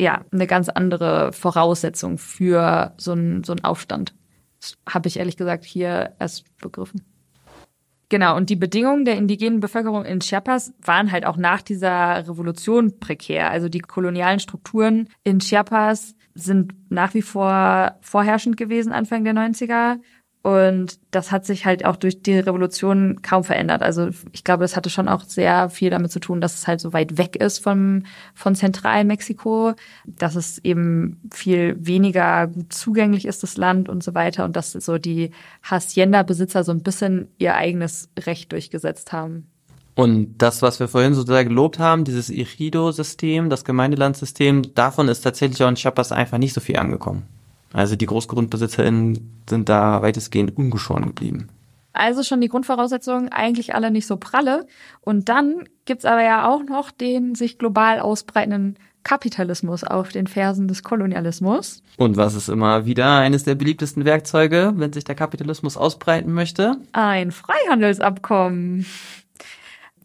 ja 0.00 0.24
eine 0.32 0.46
ganz 0.46 0.68
andere 0.68 1.32
Voraussetzung 1.32 2.18
für 2.18 2.94
so 2.96 3.12
einen 3.12 3.44
so 3.44 3.52
einen 3.52 3.64
Aufstand 3.64 4.14
habe 4.88 5.08
ich 5.08 5.18
ehrlich 5.18 5.36
gesagt 5.36 5.64
hier 5.64 6.14
erst 6.18 6.44
begriffen. 6.58 7.02
Genau, 8.08 8.36
und 8.36 8.50
die 8.50 8.56
Bedingungen 8.56 9.06
der 9.06 9.16
indigenen 9.16 9.60
Bevölkerung 9.60 10.04
in 10.04 10.20
Chiapas 10.20 10.74
waren 10.82 11.10
halt 11.10 11.24
auch 11.24 11.38
nach 11.38 11.62
dieser 11.62 12.28
Revolution 12.28 12.98
prekär. 13.00 13.50
Also 13.50 13.70
die 13.70 13.78
kolonialen 13.78 14.38
Strukturen 14.38 15.08
in 15.24 15.38
Chiapas 15.38 16.14
sind 16.34 16.74
nach 16.90 17.14
wie 17.14 17.22
vor 17.22 17.96
vorherrschend 18.02 18.58
gewesen 18.58 18.92
Anfang 18.92 19.24
der 19.24 19.32
90er 19.32 19.98
und 20.42 20.98
das 21.12 21.30
hat 21.30 21.46
sich 21.46 21.66
halt 21.66 21.84
auch 21.84 21.94
durch 21.94 22.20
die 22.20 22.36
Revolution 22.36 23.22
kaum 23.22 23.44
verändert. 23.44 23.80
Also 23.80 24.08
ich 24.32 24.42
glaube, 24.42 24.64
das 24.64 24.76
hatte 24.76 24.90
schon 24.90 25.08
auch 25.08 25.22
sehr 25.22 25.70
viel 25.70 25.90
damit 25.90 26.10
zu 26.10 26.18
tun, 26.18 26.40
dass 26.40 26.54
es 26.54 26.66
halt 26.66 26.80
so 26.80 26.92
weit 26.92 27.16
weg 27.16 27.36
ist 27.36 27.60
vom, 27.60 28.02
von 28.34 28.56
Zentralmexiko, 28.56 29.74
dass 30.04 30.34
es 30.34 30.58
eben 30.58 31.20
viel 31.32 31.76
weniger 31.78 32.48
gut 32.48 32.72
zugänglich 32.72 33.24
ist, 33.24 33.44
das 33.44 33.56
Land 33.56 33.88
und 33.88 34.02
so 34.02 34.14
weiter. 34.14 34.44
Und 34.44 34.56
dass 34.56 34.72
so 34.72 34.98
die 34.98 35.30
Hacienda-Besitzer 35.62 36.64
so 36.64 36.72
ein 36.72 36.82
bisschen 36.82 37.28
ihr 37.38 37.54
eigenes 37.54 38.08
Recht 38.18 38.50
durchgesetzt 38.50 39.12
haben. 39.12 39.46
Und 39.94 40.38
das, 40.38 40.60
was 40.60 40.80
wir 40.80 40.88
vorhin 40.88 41.14
sozusagen 41.14 41.50
gelobt 41.50 41.78
haben, 41.78 42.02
dieses 42.02 42.30
Ejido-System, 42.30 43.48
das 43.48 43.64
Gemeindelandsystem, 43.64 44.74
davon 44.74 45.06
ist 45.06 45.20
tatsächlich 45.20 45.62
auch 45.62 45.68
in 45.68 45.76
Chiapas 45.76 46.10
einfach 46.10 46.38
nicht 46.38 46.54
so 46.54 46.60
viel 46.60 46.78
angekommen. 46.78 47.28
Also 47.72 47.96
die 47.96 48.06
GroßgrundbesitzerInnen 48.06 49.42
sind 49.48 49.68
da 49.68 50.02
weitestgehend 50.02 50.56
ungeschoren 50.56 51.06
geblieben. 51.06 51.48
Also 51.92 52.22
schon 52.22 52.40
die 52.40 52.48
Grundvoraussetzungen 52.48 53.28
eigentlich 53.30 53.74
alle 53.74 53.90
nicht 53.90 54.06
so 54.06 54.16
pralle. 54.16 54.66
Und 55.00 55.28
dann 55.28 55.64
gibt's 55.84 56.04
aber 56.04 56.22
ja 56.22 56.48
auch 56.48 56.62
noch 56.62 56.90
den 56.90 57.34
sich 57.34 57.58
global 57.58 58.00
ausbreitenden 58.00 58.76
Kapitalismus 59.04 59.84
auf 59.84 60.10
den 60.10 60.26
Fersen 60.26 60.68
des 60.68 60.82
Kolonialismus. 60.82 61.82
Und 61.96 62.16
was 62.16 62.34
ist 62.34 62.48
immer 62.48 62.86
wieder 62.86 63.18
eines 63.18 63.44
der 63.44 63.56
beliebtesten 63.56 64.04
Werkzeuge, 64.04 64.72
wenn 64.76 64.92
sich 64.92 65.04
der 65.04 65.16
Kapitalismus 65.16 65.76
ausbreiten 65.76 66.32
möchte? 66.32 66.76
Ein 66.92 67.32
Freihandelsabkommen 67.32 68.86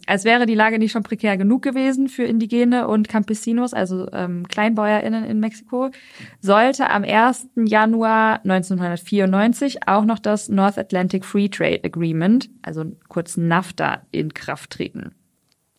als 0.07 0.23
wäre 0.23 0.45
die 0.45 0.55
Lage 0.55 0.79
nicht 0.79 0.91
schon 0.91 1.03
prekär 1.03 1.37
genug 1.37 1.61
gewesen 1.61 2.07
für 2.07 2.23
Indigene 2.23 2.87
und 2.87 3.09
Campesinos, 3.09 3.73
also 3.73 4.07
ähm, 4.13 4.47
KleinbäuerInnen 4.47 5.25
in 5.25 5.39
Mexiko, 5.39 5.91
sollte 6.39 6.89
am 6.89 7.03
1. 7.03 7.49
Januar 7.55 8.39
1994 8.43 9.87
auch 9.87 10.05
noch 10.05 10.19
das 10.19 10.49
North 10.49 10.77
Atlantic 10.77 11.25
Free 11.25 11.49
Trade 11.49 11.81
Agreement, 11.83 12.49
also 12.61 12.85
kurz 13.09 13.37
NAFTA, 13.37 14.01
in 14.11 14.33
Kraft 14.33 14.71
treten. 14.71 15.13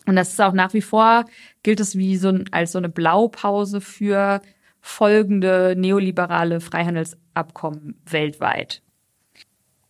Und 0.06 0.16
das 0.16 0.30
ist 0.30 0.40
auch 0.40 0.52
nach 0.52 0.74
wie 0.74 0.82
vor, 0.82 1.24
gilt 1.62 1.80
es 1.80 1.96
wie 1.96 2.16
so 2.16 2.38
als 2.50 2.72
so 2.72 2.78
eine 2.78 2.88
Blaupause 2.88 3.80
für 3.80 4.40
folgende 4.80 5.74
neoliberale 5.76 6.60
Freihandelsabkommen 6.60 8.00
weltweit. 8.06 8.82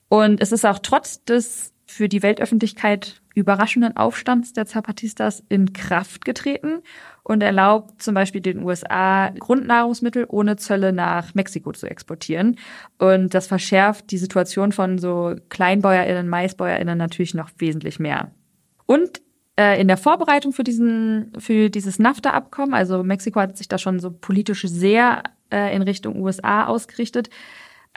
Und 0.08 0.40
es 0.40 0.52
ist 0.52 0.64
auch 0.64 0.78
trotz 0.78 1.24
des 1.24 1.72
für 1.88 2.08
die 2.08 2.22
Weltöffentlichkeit 2.22 3.22
überraschenden 3.34 3.96
Aufstands 3.96 4.52
der 4.52 4.66
Zapatistas 4.66 5.42
in 5.48 5.72
Kraft 5.72 6.24
getreten 6.24 6.82
und 7.22 7.42
erlaubt 7.42 8.02
zum 8.02 8.14
Beispiel 8.14 8.40
den 8.40 8.62
USA 8.62 9.30
Grundnahrungsmittel 9.30 10.26
ohne 10.28 10.56
Zölle 10.56 10.92
nach 10.92 11.34
Mexiko 11.34 11.72
zu 11.72 11.86
exportieren. 11.86 12.56
Und 12.98 13.32
das 13.32 13.46
verschärft 13.46 14.10
die 14.10 14.18
Situation 14.18 14.72
von 14.72 14.98
so 14.98 15.34
KleinbäuerInnen, 15.48 16.28
MaisbäuerInnen 16.28 16.98
natürlich 16.98 17.34
noch 17.34 17.50
wesentlich 17.58 17.98
mehr. 17.98 18.32
Und 18.86 19.22
äh, 19.58 19.80
in 19.80 19.88
der 19.88 19.96
Vorbereitung 19.96 20.52
für 20.52 20.64
diesen, 20.64 21.32
für 21.38 21.70
dieses 21.70 21.98
NAFTA-Abkommen, 21.98 22.74
also 22.74 23.02
Mexiko 23.02 23.40
hat 23.40 23.56
sich 23.56 23.68
da 23.68 23.78
schon 23.78 23.98
so 23.98 24.10
politisch 24.10 24.62
sehr 24.62 25.22
äh, 25.50 25.74
in 25.74 25.82
Richtung 25.82 26.20
USA 26.20 26.66
ausgerichtet, 26.66 27.30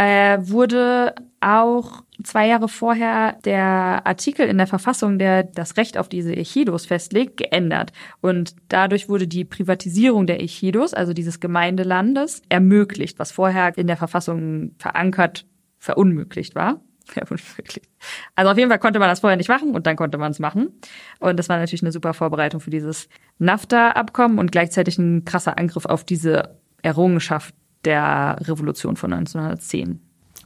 äh, 0.02 0.40
wurde 0.50 1.14
auch 1.42 2.04
zwei 2.24 2.48
Jahre 2.48 2.68
vorher 2.68 3.34
der 3.46 4.02
Artikel 4.06 4.48
in 4.48 4.58
der 4.58 4.66
Verfassung, 4.66 5.20
der 5.20 5.44
das 5.44 5.78
Recht 5.78 5.98
auf 5.98 6.10
diese 6.10 6.36
Ejidos 6.36 6.88
festlegt, 6.88 7.38
geändert. 7.38 7.92
Und 8.20 8.56
dadurch 8.70 9.10
wurde 9.10 9.28
die 9.28 9.46
Privatisierung 9.46 10.26
der 10.26 10.42
Ejidos, 10.42 10.96
also 10.96 11.14
dieses 11.14 11.40
Gemeindelandes, 11.40 12.42
ermöglicht, 12.50 13.20
was 13.20 13.32
vorher 13.32 13.78
in 13.78 13.86
der 13.86 13.98
Verfassung 13.98 14.72
verankert 14.80 15.46
verunmöglicht 15.78 16.56
war. 16.56 16.82
Verunmöglicht. 17.06 17.90
Also 18.36 18.52
auf 18.52 18.58
jeden 18.58 18.70
Fall 18.70 18.80
konnte 18.80 19.00
man 19.00 19.10
das 19.10 19.20
vorher 19.20 19.38
nicht 19.38 19.50
machen 19.50 19.76
und 19.76 19.86
dann 19.86 19.96
konnte 19.98 20.18
man 20.18 20.32
es 20.32 20.40
machen. 20.40 20.70
Und 21.20 21.38
das 21.38 21.50
war 21.50 21.58
natürlich 21.58 21.82
eine 21.82 21.92
super 21.92 22.14
Vorbereitung 22.14 22.60
für 22.60 22.70
dieses 22.70 23.10
NAFTA-Abkommen 23.40 24.40
und 24.40 24.52
gleichzeitig 24.52 24.98
ein 24.98 25.26
krasser 25.26 25.58
Angriff 25.58 25.86
auf 25.86 26.04
diese 26.04 26.58
Errungenschaft 26.84 27.54
der 27.86 28.38
Revolution 28.42 28.96
von 28.96 29.14
1910. 29.14 30.00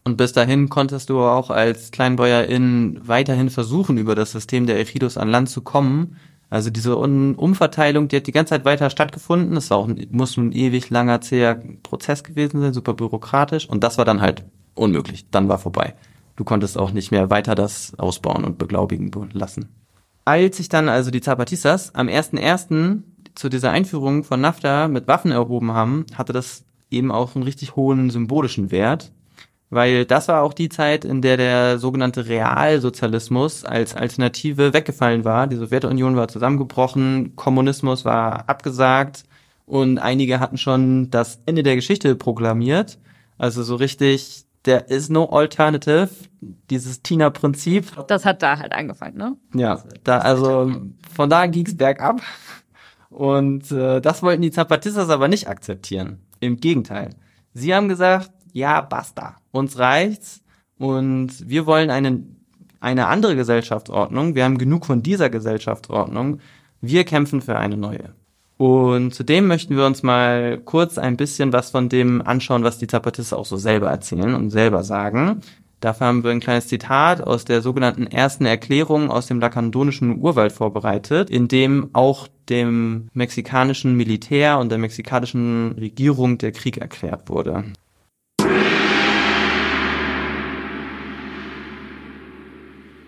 Und 0.03 0.17
bis 0.17 0.33
dahin 0.33 0.69
konntest 0.69 1.09
du 1.09 1.19
auch 1.19 1.49
als 1.49 1.89
Kleinbäuerin 1.91 2.99
weiterhin 3.03 3.49
versuchen, 3.49 3.97
über 3.97 4.13
das 4.13 4.31
System 4.31 4.67
der 4.67 4.79
Ejidos 4.79 5.17
an 5.17 5.29
Land 5.29 5.49
zu 5.49 5.61
kommen. 5.61 6.17
Also 6.51 6.69
diese 6.69 6.95
Umverteilung, 6.95 8.07
die 8.07 8.17
hat 8.17 8.27
die 8.27 8.31
ganze 8.31 8.51
Zeit 8.51 8.65
weiter 8.65 8.91
stattgefunden. 8.91 9.55
Das 9.55 9.71
war 9.71 9.77
auch 9.77 9.87
ein, 9.87 10.07
muss 10.11 10.37
ein 10.37 10.51
ewig 10.51 10.91
langer, 10.91 11.21
zäher 11.21 11.55
Prozess 11.81 12.23
gewesen 12.23 12.61
sein, 12.61 12.73
super 12.73 12.93
byrokratisch. 12.93 13.67
Und 13.67 13.83
das 13.83 13.97
war 13.97 14.05
dann 14.05 14.21
halt 14.21 14.45
unmöglich. 14.75 15.29
Dann 15.31 15.49
war 15.49 15.57
vorbei. 15.57 15.95
Du 16.35 16.43
konntest 16.43 16.77
auch 16.77 16.91
nicht 16.91 17.11
mehr 17.11 17.31
weiter 17.31 17.55
das 17.55 17.97
ausbauen 17.97 18.43
und 18.43 18.57
beglaubigen 18.59 19.11
lassen. 19.31 19.69
Als 20.23 20.57
sich 20.57 20.69
dann 20.69 20.89
also 20.89 21.09
die 21.09 21.21
Zapatistas 21.21 21.95
am 21.95 22.07
1.1. 22.07 23.01
zu 23.35 23.49
dieser 23.49 23.71
Einführung 23.71 24.23
von 24.23 24.41
NAFTA 24.41 24.87
mit 24.87 25.07
Waffen 25.07 25.31
erhoben 25.31 25.71
haben, 25.71 26.05
hatte 26.15 26.33
das 26.33 26.64
eben 26.89 27.11
auch 27.11 27.35
einen 27.35 27.43
richtig 27.43 27.75
hohen 27.75 28.09
symbolischen 28.09 28.71
Wert 28.71 29.11
weil 29.69 30.05
das 30.05 30.27
war 30.27 30.41
auch 30.41 30.53
die 30.53 30.69
Zeit, 30.69 31.05
in 31.05 31.21
der 31.21 31.37
der 31.37 31.79
sogenannte 31.79 32.27
Realsozialismus 32.27 33.65
als 33.65 33.95
Alternative 33.95 34.73
weggefallen 34.73 35.25
war. 35.25 35.47
Die 35.47 35.55
Sowjetunion 35.55 36.15
war 36.15 36.27
zusammengebrochen, 36.27 37.35
Kommunismus 37.35 38.05
war 38.05 38.47
abgesagt 38.47 39.23
und 39.65 39.97
einige 39.97 40.39
hatten 40.39 40.57
schon 40.57 41.09
das 41.09 41.41
Ende 41.45 41.63
der 41.63 41.75
Geschichte 41.75 42.15
proklamiert. 42.15 42.99
Also 43.37 43.63
so 43.63 43.75
richtig 43.75 44.45
there 44.63 44.85
is 44.87 45.09
no 45.09 45.25
alternative, 45.25 46.09
dieses 46.69 47.01
Tina-Prinzip. 47.01 47.91
Das 48.07 48.25
hat 48.25 48.41
da 48.41 48.57
halt 48.57 48.71
angefangen, 48.71 49.17
ne? 49.17 49.35
Ja, 49.53 49.83
da, 50.03 50.19
also 50.19 50.71
von 51.13 51.29
da 51.29 51.45
ging's 51.47 51.75
bergab. 51.75 52.21
Und 53.09 53.71
äh, 53.71 54.01
das 54.01 54.23
wollten 54.23 54.41
die 54.41 54.51
Zapatistas 54.51 55.09
aber 55.09 55.27
nicht 55.27 55.47
akzeptieren. 55.47 56.24
Im 56.39 56.57
Gegenteil. 56.57 57.11
Sie 57.53 57.73
haben 57.73 57.87
gesagt, 57.87 58.31
ja, 58.51 58.81
basta. 58.81 59.37
Uns 59.51 59.77
reicht's. 59.77 60.41
Und 60.77 61.49
wir 61.49 61.65
wollen 61.65 61.89
eine, 61.89 62.23
eine 62.79 63.07
andere 63.07 63.35
Gesellschaftsordnung. 63.35 64.35
Wir 64.35 64.43
haben 64.43 64.57
genug 64.57 64.85
von 64.85 65.03
dieser 65.03 65.29
Gesellschaftsordnung. 65.29 66.39
Wir 66.81 67.03
kämpfen 67.03 67.41
für 67.41 67.57
eine 67.57 67.77
neue. 67.77 68.13
Und 68.57 69.13
zudem 69.13 69.47
möchten 69.47 69.75
wir 69.75 69.85
uns 69.85 70.03
mal 70.03 70.59
kurz 70.63 70.97
ein 70.97 71.17
bisschen 71.17 71.51
was 71.51 71.71
von 71.71 71.89
dem 71.89 72.21
anschauen, 72.21 72.63
was 72.63 72.77
die 72.77 72.87
Zapatistas 72.87 73.37
auch 73.37 73.45
so 73.45 73.57
selber 73.57 73.89
erzählen 73.89 74.33
und 74.33 74.49
selber 74.49 74.83
sagen. 74.83 75.41
Dafür 75.81 76.07
haben 76.07 76.23
wir 76.23 76.31
ein 76.31 76.39
kleines 76.39 76.67
Zitat 76.67 77.21
aus 77.21 77.43
der 77.43 77.61
sogenannten 77.61 78.07
ersten 78.07 78.45
Erklärung 78.45 79.11
aus 79.11 79.27
dem 79.27 79.39
lakandonischen 79.39 80.19
Urwald 80.19 80.53
vorbereitet, 80.53 81.29
in 81.29 81.47
dem 81.47 81.89
auch 81.93 82.27
dem 82.49 83.09
mexikanischen 83.13 83.95
Militär 83.95 84.59
und 84.59 84.69
der 84.69 84.77
mexikanischen 84.77 85.73
Regierung 85.73 86.37
der 86.37 86.51
Krieg 86.51 86.77
erklärt 86.77 87.29
wurde. 87.29 87.65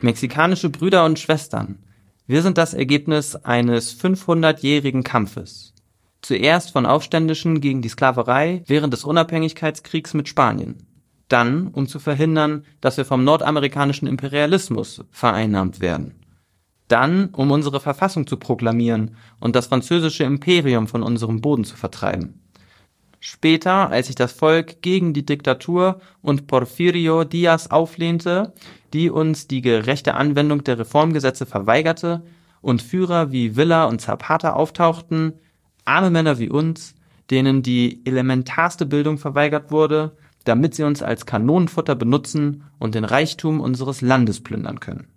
Mexikanische 0.02 0.70
Brüder 0.70 1.06
und 1.06 1.18
Schwestern, 1.18 1.80
wir 2.28 2.42
sind 2.42 2.58
das 2.58 2.74
Ergebnis 2.74 3.36
eines 3.36 4.00
500-jährigen 4.00 5.04
Kampfes. 5.04 5.74
Zuerst 6.22 6.72
von 6.72 6.86
Aufständischen 6.86 7.62
gegen 7.62 7.82
die 7.82 7.90
Sklaverei 7.90 8.64
während 8.68 8.94
des 8.94 9.06
Unabhängigkeitskriegs 9.06 10.14
mit 10.14 10.28
Spanien. 10.28 10.76
Dann, 11.30 11.70
um 11.70 11.88
zu 11.88 12.00
verhindern, 12.00 12.66
dass 12.82 12.98
wir 12.98 13.06
vom 13.06 13.24
nordamerikanischen 13.24 14.08
Imperialismus 14.08 15.04
vereinnahmt 15.10 15.80
werden. 15.80 16.16
Dann, 16.88 17.30
um 17.34 17.52
unsere 17.52 17.80
Verfassung 17.80 18.28
zu 18.28 18.38
proklamieren 18.38 19.16
und 19.40 19.56
das 19.56 19.68
französische 19.68 20.24
Imperium 20.24 20.88
von 20.88 21.04
unserem 21.04 21.42
Boden 21.42 21.66
zu 21.66 21.76
vertreiben. 21.76 22.42
Später, 23.20 23.90
als 23.90 24.08
sich 24.08 24.16
das 24.16 24.32
Volk 24.32 24.82
gegen 24.82 25.14
die 25.14 25.26
Diktatur 25.26 26.00
und 26.22 26.48
Porfirio 26.48 27.24
Diaz 27.24 27.68
auflehnte, 27.68 28.54
die 28.94 29.10
uns 29.10 29.48
die 29.48 29.62
gerechte 29.62 30.14
Anwendung 30.14 30.64
der 30.64 30.80
Reformgesetze 30.80 31.46
verweigerte 31.46 32.24
und 32.62 32.82
Führer 32.82 33.32
wie 33.32 33.56
Villa 33.56 33.86
und 33.86 34.02
Zapata 34.02 34.54
auftauchten, 34.54 35.34
arme 35.84 36.10
Männer 36.10 36.40
wie 36.40 36.50
uns, 36.50 36.96
denen 37.30 37.64
die 37.64 38.02
elementarste 38.06 38.86
Bildung 38.86 39.18
verweigert 39.18 39.72
wurde, 39.72 40.16
damit 40.44 40.76
sie 40.76 40.84
uns 40.84 41.02
als 41.02 41.26
Kanonenfutter 41.26 41.96
benutzen 41.96 42.64
und 42.80 42.96
den 42.96 43.04
Reichtum 43.04 43.60
unseres 43.60 44.02
Landes 44.02 44.42
plündern 44.42 44.80
können. 44.80 45.08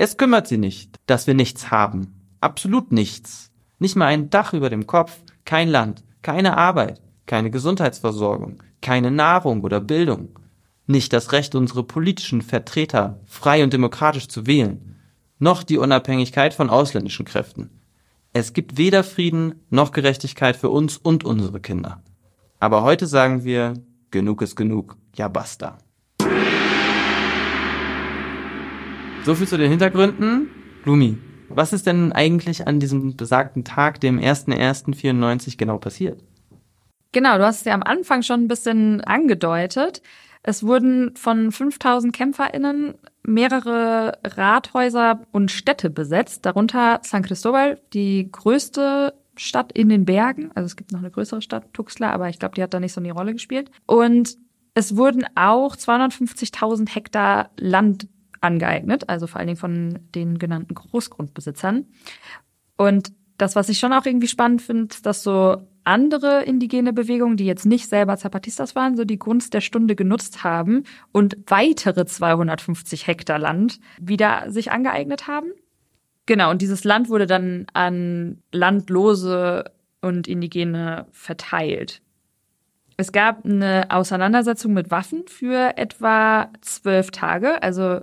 Es 0.00 0.16
kümmert 0.16 0.46
sie 0.46 0.58
nicht, 0.58 0.96
dass 1.06 1.26
wir 1.26 1.34
nichts 1.34 1.72
haben. 1.72 2.14
Absolut 2.40 2.92
nichts. 2.92 3.50
Nicht 3.80 3.96
mal 3.96 4.06
ein 4.06 4.30
Dach 4.30 4.52
über 4.52 4.70
dem 4.70 4.86
Kopf, 4.86 5.18
kein 5.44 5.68
Land, 5.68 6.04
keine 6.22 6.56
Arbeit, 6.56 7.00
keine 7.26 7.50
Gesundheitsversorgung, 7.50 8.62
keine 8.80 9.10
Nahrung 9.10 9.62
oder 9.62 9.80
Bildung, 9.80 10.38
nicht 10.86 11.12
das 11.12 11.32
Recht, 11.32 11.56
unsere 11.56 11.82
politischen 11.82 12.42
Vertreter 12.42 13.20
frei 13.26 13.64
und 13.64 13.72
demokratisch 13.72 14.28
zu 14.28 14.46
wählen, 14.46 14.96
noch 15.40 15.64
die 15.64 15.78
Unabhängigkeit 15.78 16.54
von 16.54 16.70
ausländischen 16.70 17.26
Kräften. 17.26 17.70
Es 18.32 18.52
gibt 18.52 18.78
weder 18.78 19.02
Frieden 19.02 19.66
noch 19.68 19.90
Gerechtigkeit 19.90 20.54
für 20.56 20.70
uns 20.70 20.96
und 20.96 21.24
unsere 21.24 21.60
Kinder. 21.60 22.02
Aber 22.60 22.82
heute 22.82 23.06
sagen 23.08 23.42
wir, 23.42 23.74
genug 24.12 24.42
ist 24.42 24.54
genug, 24.54 24.96
ja 25.16 25.26
basta. 25.26 25.78
So 29.24 29.34
viel 29.34 29.46
zu 29.46 29.58
den 29.58 29.70
Hintergründen. 29.70 30.50
Lumi, 30.84 31.18
was 31.48 31.72
ist 31.72 31.86
denn 31.86 32.12
eigentlich 32.12 32.66
an 32.66 32.80
diesem 32.80 33.16
besagten 33.16 33.64
Tag, 33.64 34.00
dem 34.00 34.18
1.1.94 34.18 35.58
genau 35.58 35.78
passiert? 35.78 36.22
Genau, 37.12 37.38
du 37.38 37.44
hast 37.44 37.60
es 37.60 37.64
ja 37.64 37.74
am 37.74 37.82
Anfang 37.82 38.22
schon 38.22 38.44
ein 38.44 38.48
bisschen 38.48 39.00
angedeutet. 39.02 40.02
Es 40.42 40.62
wurden 40.62 41.14
von 41.16 41.52
5000 41.52 42.14
KämpferInnen 42.14 42.94
mehrere 43.22 44.18
Rathäuser 44.24 45.26
und 45.32 45.50
Städte 45.50 45.90
besetzt, 45.90 46.46
darunter 46.46 47.00
San 47.02 47.22
Cristobal, 47.22 47.80
die 47.92 48.30
größte 48.30 49.14
Stadt 49.36 49.72
in 49.72 49.88
den 49.88 50.04
Bergen. 50.04 50.50
Also 50.54 50.66
es 50.66 50.76
gibt 50.76 50.92
noch 50.92 51.00
eine 51.00 51.10
größere 51.10 51.42
Stadt, 51.42 51.72
Tuxtla, 51.72 52.10
aber 52.10 52.28
ich 52.28 52.38
glaube, 52.38 52.54
die 52.54 52.62
hat 52.62 52.74
da 52.74 52.80
nicht 52.80 52.92
so 52.92 53.00
eine 53.00 53.12
Rolle 53.12 53.32
gespielt. 53.32 53.70
Und 53.86 54.36
es 54.74 54.96
wurden 54.96 55.24
auch 55.34 55.76
250.000 55.76 56.94
Hektar 56.94 57.50
Land 57.58 58.08
angeeignet, 58.40 59.08
also 59.08 59.26
vor 59.26 59.38
allen 59.38 59.48
Dingen 59.48 59.58
von 59.58 59.98
den 60.14 60.38
genannten 60.38 60.74
Großgrundbesitzern. 60.74 61.86
Und 62.76 63.12
das, 63.36 63.56
was 63.56 63.68
ich 63.68 63.78
schon 63.78 63.92
auch 63.92 64.04
irgendwie 64.04 64.28
spannend 64.28 64.62
finde, 64.62 64.94
dass 65.02 65.22
so 65.22 65.68
andere 65.84 66.42
indigene 66.42 66.92
Bewegungen, 66.92 67.36
die 67.36 67.46
jetzt 67.46 67.64
nicht 67.64 67.88
selber 67.88 68.16
Zapatistas 68.16 68.74
waren, 68.74 68.96
so 68.96 69.04
die 69.04 69.18
Gunst 69.18 69.54
der 69.54 69.62
Stunde 69.62 69.96
genutzt 69.96 70.44
haben 70.44 70.84
und 71.12 71.36
weitere 71.46 72.04
250 72.04 73.06
Hektar 73.06 73.38
Land 73.38 73.80
wieder 73.98 74.50
sich 74.50 74.70
angeeignet 74.70 75.26
haben. 75.26 75.48
Genau, 76.26 76.50
und 76.50 76.60
dieses 76.60 76.84
Land 76.84 77.08
wurde 77.08 77.26
dann 77.26 77.66
an 77.72 78.42
Landlose 78.52 79.72
und 80.02 80.28
Indigene 80.28 81.06
verteilt. 81.10 82.02
Es 83.00 83.12
gab 83.12 83.44
eine 83.44 83.86
Auseinandersetzung 83.90 84.72
mit 84.72 84.90
Waffen 84.90 85.22
für 85.28 85.78
etwa 85.78 86.50
zwölf 86.60 87.12
Tage. 87.12 87.62
Also, 87.62 88.00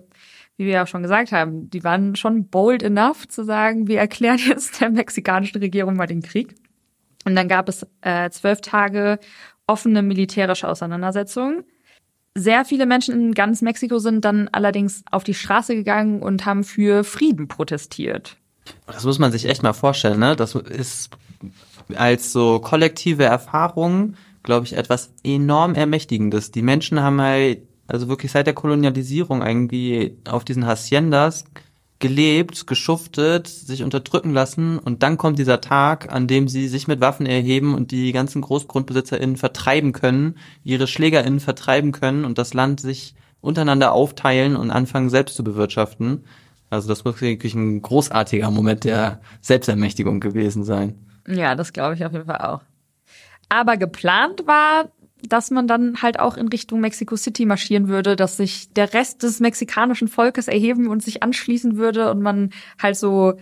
wie 0.56 0.66
wir 0.66 0.82
auch 0.82 0.88
schon 0.88 1.04
gesagt 1.04 1.34
haben, 1.34 1.70
die 1.70 1.84
waren 1.84 2.16
schon 2.16 2.48
bold 2.48 2.82
enough 2.82 3.28
zu 3.28 3.44
sagen, 3.44 3.90
wir 3.90 4.00
erklären 4.00 4.38
jetzt 4.48 4.80
der 4.80 4.90
mexikanischen 4.90 5.60
Regierung 5.60 5.98
mal 5.98 6.08
den 6.08 6.22
Krieg. 6.22 6.56
Und 7.26 7.36
dann 7.36 7.50
gab 7.50 7.68
es 7.68 7.86
äh, 8.02 8.30
zwölf 8.30 8.62
Tage 8.62 9.20
offene 9.68 10.02
militärische 10.02 10.70
Auseinandersetzungen. 10.70 11.66
Sehr 12.34 12.64
viele 12.64 12.86
Menschen 12.86 13.16
in 13.16 13.34
ganz 13.34 13.62
Mexiko 13.62 14.00
sind 14.00 14.24
dann 14.24 14.48
allerdings 14.54 15.04
auf 15.12 15.26
die 15.26 15.34
Straße 15.34 15.76
gegangen 15.76 16.22
und 16.22 16.46
haben 16.46 16.64
für 16.64 17.04
Frieden 17.04 17.50
protestiert. 17.50 18.38
Das 18.88 19.04
muss 19.04 19.20
man 19.20 19.34
sich 19.34 19.46
echt 19.46 19.62
mal 19.62 19.74
vorstellen, 19.74 20.20
ne? 20.20 20.38
Das 20.38 20.56
ist 20.56 21.10
als 21.96 22.32
so 22.32 22.60
kollektive 22.60 23.26
Erfahrung, 23.26 24.16
glaube 24.46 24.66
ich, 24.66 24.78
etwas 24.78 25.12
enorm 25.24 25.76
Ermächtigendes. 25.76 26.52
Die 26.52 26.62
Menschen 26.62 27.02
haben 27.02 27.20
halt, 27.20 27.64
also 27.88 28.08
wirklich 28.08 28.32
seit 28.32 28.48
der 28.48 28.54
Kolonialisierung 28.54 29.42
irgendwie 29.42 30.18
auf 30.28 30.46
diesen 30.46 30.66
Haciendas 30.66 31.44
gelebt, 32.00 32.68
geschuftet, 32.68 33.48
sich 33.48 33.84
unterdrücken 33.84 34.32
lassen 34.32 34.80
und 34.80 35.02
dann 35.02 35.18
kommt 35.18 35.40
dieser 35.40 35.62
Tag, 35.62 36.12
an 36.12 36.28
dem 36.28 36.48
sie 36.48 36.68
sich 36.68 36.88
mit 36.88 37.00
Waffen 37.02 37.26
erheben 37.26 37.74
und 37.74 37.92
die 37.92 38.12
ganzen 38.12 38.42
GroßgrundbesitzerInnen 38.42 39.38
vertreiben 39.38 39.92
können, 39.92 40.36
ihre 40.64 40.88
SchlägerInnen 40.88 41.40
vertreiben 41.40 41.92
können 41.92 42.26
und 42.26 42.38
das 42.38 42.54
Land 42.54 42.82
sich 42.82 43.16
untereinander 43.40 43.94
aufteilen 43.94 44.56
und 44.56 44.72
anfangen 44.72 45.10
selbst 45.10 45.36
zu 45.36 45.44
bewirtschaften. 45.44 46.26
Also 46.70 46.90
das 46.90 47.06
muss 47.06 47.22
wirklich 47.22 47.54
ein 47.54 47.82
großartiger 47.82 48.52
Moment 48.52 48.84
der 48.84 49.22
Selbstermächtigung 49.42 50.20
gewesen 50.20 50.64
sein. 50.64 50.96
Ja, 51.28 51.56
das 51.56 51.72
glaube 51.72 51.96
ich 51.96 52.06
auf 52.06 52.12
jeden 52.12 52.26
Fall 52.26 52.42
auch. 52.42 52.62
Aber 53.50 53.78
geplant 53.78 54.48
war 54.48 54.90
dass 55.30 55.52
man 55.52 55.68
dann 55.68 56.02
halt 56.02 56.20
auch 56.20 56.38
in 56.38 56.48
Richtung 56.48 56.80
Mexico 56.82 57.16
City 57.16 57.46
marschieren 57.46 57.88
würde, 57.88 58.16
dass 58.16 58.38
sich 58.38 58.72
der 58.74 58.94
Rest 58.94 59.24
des 59.24 59.40
mexikanischen 59.40 60.08
Volkes 60.08 60.48
erheben 60.48 60.88
und 60.88 61.04
sich 61.04 61.24
anschließen 61.24 61.78
würde 61.78 62.12
und 62.12 62.22
man 62.22 62.52
halt 62.82 62.96
so 62.96 63.34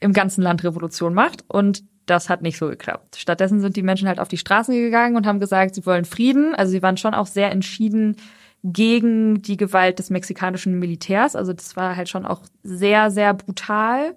im 0.00 0.12
ganzen 0.12 0.42
Land 0.42 0.64
Revolution 0.64 1.14
macht. 1.14 1.44
Und 1.48 1.84
das 2.06 2.28
hat 2.28 2.42
nicht 2.42 2.58
so 2.58 2.68
geklappt. 2.68 3.16
Stattdessen 3.16 3.60
sind 3.60 3.76
die 3.76 3.82
Menschen 3.82 4.08
halt 4.08 4.20
auf 4.20 4.28
die 4.28 4.38
Straßen 4.38 4.74
gegangen 4.74 5.16
und 5.16 5.26
haben 5.26 5.40
gesagt, 5.40 5.74
sie 5.74 5.86
wollen 5.86 6.04
Frieden. 6.04 6.54
Also 6.54 6.72
sie 6.72 6.82
waren 6.82 6.96
schon 6.96 7.14
auch 7.14 7.26
sehr 7.26 7.50
entschieden 7.50 8.16
gegen 8.62 9.42
die 9.42 9.56
Gewalt 9.56 9.98
des 9.98 10.10
mexikanischen 10.10 10.78
Militärs. 10.78 11.34
Also 11.34 11.52
das 11.52 11.76
war 11.76 11.96
halt 11.96 12.08
schon 12.08 12.24
auch 12.24 12.42
sehr, 12.62 13.10
sehr 13.10 13.34
brutal. 13.34 14.16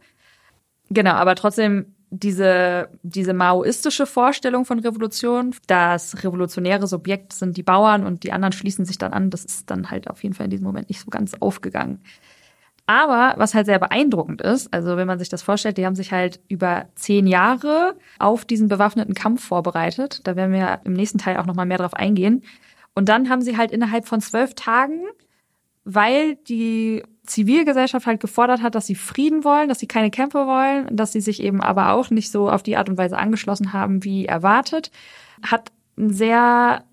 Genau, 0.90 1.12
aber 1.12 1.36
trotzdem 1.36 1.96
diese, 2.12 2.90
diese 3.04 3.34
maoistische 3.34 4.06
Vorstellung 4.06 4.66
von 4.66 4.80
Revolution, 4.80 5.54
das 5.68 6.24
revolutionäre 6.24 6.88
Subjekt 6.88 7.34
sind 7.34 7.56
die 7.58 7.64
Bauern 7.64 8.06
und 8.06 8.24
die 8.24 8.32
anderen 8.32 8.52
schließen 8.52 8.86
sich 8.86 8.98
dann 8.98 9.14
an, 9.14 9.30
das 9.30 9.46
ist 9.46 9.70
dann 9.70 9.92
halt 9.92 10.10
auf 10.10 10.24
jeden 10.24 10.34
Fall 10.34 10.46
in 10.46 10.52
diesem 10.52 10.66
Moment 10.66 10.90
nicht 10.90 11.02
so 11.02 11.10
ganz 11.10 11.36
aufgegangen. 11.40 12.02
Aber 12.88 13.36
was 13.38 13.54
halt 13.54 13.68
sehr 13.68 13.78
beeindruckend 13.78 14.42
ist, 14.42 14.74
also 14.74 14.98
wenn 14.98 15.06
man 15.06 15.20
sich 15.20 15.30
das 15.30 15.44
vorstellt, 15.44 15.78
die 15.78 15.86
haben 15.86 15.96
sich 15.96 16.12
halt 16.12 16.40
über 16.48 16.88
zehn 16.96 17.28
Jahre 17.28 17.96
auf 18.18 18.46
diesen 18.46 18.68
bewaffneten 18.68 19.14
Kampf 19.14 19.46
vorbereitet. 19.46 20.22
Da 20.24 20.36
werden 20.36 20.52
wir 20.52 20.82
im 20.86 20.94
nächsten 20.94 21.20
Teil 21.20 21.38
auch 21.38 21.46
nochmal 21.46 21.68
mehr 21.68 21.78
drauf 21.78 21.94
eingehen. 21.94 22.42
Und 22.96 23.08
dann 23.08 23.30
haben 23.30 23.44
sie 23.44 23.58
halt 23.58 23.72
innerhalb 23.72 24.08
von 24.08 24.22
zwölf 24.22 24.56
Tagen, 24.56 25.02
weil 25.84 26.38
die 26.38 27.04
Zivilgesellschaft 27.30 28.06
halt 28.06 28.20
gefordert 28.20 28.62
hat, 28.62 28.76
dass 28.76 28.88
sie 28.88 28.96
Frieden 28.96 29.44
wollen, 29.44 29.70
dass 29.70 29.80
sie 29.80 29.88
keine 29.88 30.12
Kämpfe 30.12 30.46
wollen, 30.46 30.96
dass 30.96 31.12
sie 31.12 31.22
sich 31.22 31.42
eben 31.42 31.62
aber 31.62 31.94
auch 31.94 32.10
nicht 32.10 32.32
so 32.32 32.50
auf 32.50 32.64
die 32.64 32.78
Art 32.78 32.90
und 32.90 32.98
Weise 32.98 33.18
angeschlossen 33.18 33.72
haben, 33.74 34.04
wie 34.04 34.26
erwartet, 34.26 34.92
hat 35.42 35.72
ein 35.98 36.12
sehr 36.12 36.84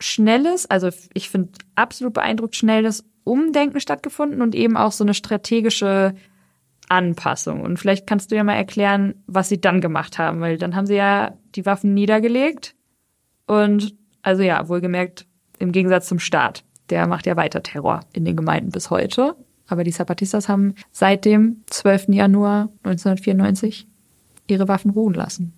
schnelles, 0.00 0.68
also 0.68 0.90
ich 1.14 1.30
finde 1.30 1.50
absolut 1.74 2.12
beeindruckt 2.14 2.56
schnelles 2.56 3.04
Umdenken 3.24 3.80
stattgefunden 3.80 4.42
und 4.42 4.54
eben 4.54 4.76
auch 4.76 4.92
so 4.92 5.04
eine 5.04 5.14
strategische 5.14 6.14
Anpassung. 6.88 7.62
Und 7.62 7.78
vielleicht 7.78 8.06
kannst 8.06 8.30
du 8.30 8.36
ja 8.36 8.44
mal 8.44 8.54
erklären, 8.54 9.14
was 9.26 9.48
sie 9.48 9.60
dann 9.60 9.80
gemacht 9.80 10.18
haben, 10.18 10.40
weil 10.40 10.58
dann 10.58 10.76
haben 10.76 10.86
sie 10.86 10.96
ja 10.96 11.36
die 11.54 11.64
Waffen 11.64 11.94
niedergelegt 11.94 12.74
und 13.46 13.94
also 14.22 14.42
ja, 14.42 14.68
wohlgemerkt 14.68 15.26
im 15.58 15.72
Gegensatz 15.72 16.08
zum 16.08 16.18
Staat. 16.18 16.64
Der 16.90 17.06
macht 17.06 17.26
ja 17.26 17.36
weiter 17.36 17.62
Terror 17.62 18.00
in 18.12 18.24
den 18.24 18.36
Gemeinden 18.36 18.70
bis 18.70 18.90
heute. 18.90 19.36
Aber 19.68 19.84
die 19.84 19.92
Zapatistas 19.92 20.48
haben 20.48 20.74
seit 20.92 21.24
dem 21.24 21.62
12. 21.66 22.08
Januar 22.08 22.68
1994 22.82 23.86
ihre 24.46 24.68
Waffen 24.68 24.90
ruhen 24.90 25.14
lassen. 25.14 25.52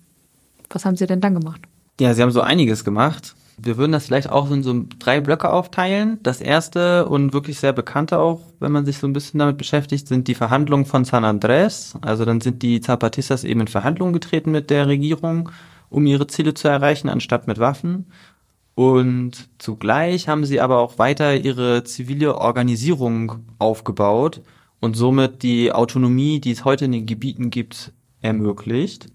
Was 0.69 0.85
haben 0.85 0.95
sie 0.95 1.07
denn 1.07 1.21
dann 1.21 1.33
gemacht? 1.33 1.61
Ja, 1.99 2.13
sie 2.13 2.21
haben 2.21 2.31
so 2.31 2.41
einiges 2.41 2.83
gemacht. 2.83 3.35
Wir 3.59 3.77
würden 3.77 3.91
das 3.91 4.05
vielleicht 4.05 4.29
auch 4.29 4.51
in 4.51 4.61
so 4.61 4.85
drei 4.99 5.19
Blöcke 5.19 5.51
aufteilen. 5.51 6.19
Das 6.21 6.41
erste 6.41 7.07
und 7.07 7.33
wirklich 7.33 7.59
sehr 7.59 7.73
bekannte 7.73 8.19
auch, 8.19 8.41
wenn 8.59 8.71
man 8.71 8.85
sich 8.85 8.99
so 8.99 9.07
ein 9.07 9.13
bisschen 9.13 9.39
damit 9.39 9.57
beschäftigt, 9.57 10.07
sind 10.07 10.27
die 10.27 10.35
Verhandlungen 10.35 10.85
von 10.85 11.05
San 11.05 11.25
Andrés. 11.25 11.95
Also 12.01 12.23
dann 12.23 12.39
sind 12.39 12.61
die 12.61 12.81
Zapatistas 12.81 13.43
eben 13.43 13.61
in 13.61 13.67
Verhandlungen 13.67 14.13
getreten 14.13 14.51
mit 14.51 14.69
der 14.69 14.87
Regierung, 14.87 15.49
um 15.89 16.05
ihre 16.05 16.27
Ziele 16.27 16.53
zu 16.53 16.67
erreichen, 16.67 17.09
anstatt 17.09 17.47
mit 17.47 17.57
Waffen. 17.57 18.05
Und 18.77 19.49
zugleich 19.57 20.27
haben 20.27 20.45
sie 20.45 20.61
aber 20.61 20.77
auch 20.77 20.99
weiter 20.99 21.35
ihre 21.35 21.83
zivile 21.83 22.37
Organisierung 22.37 23.39
aufgebaut 23.57 24.43
und 24.79 24.95
somit 24.95 25.41
die 25.41 25.71
Autonomie, 25.71 26.39
die 26.39 26.51
es 26.51 26.63
heute 26.63 26.85
in 26.85 26.91
den 26.91 27.07
Gebieten 27.07 27.49
gibt, 27.49 27.91
ermöglicht. 28.21 29.07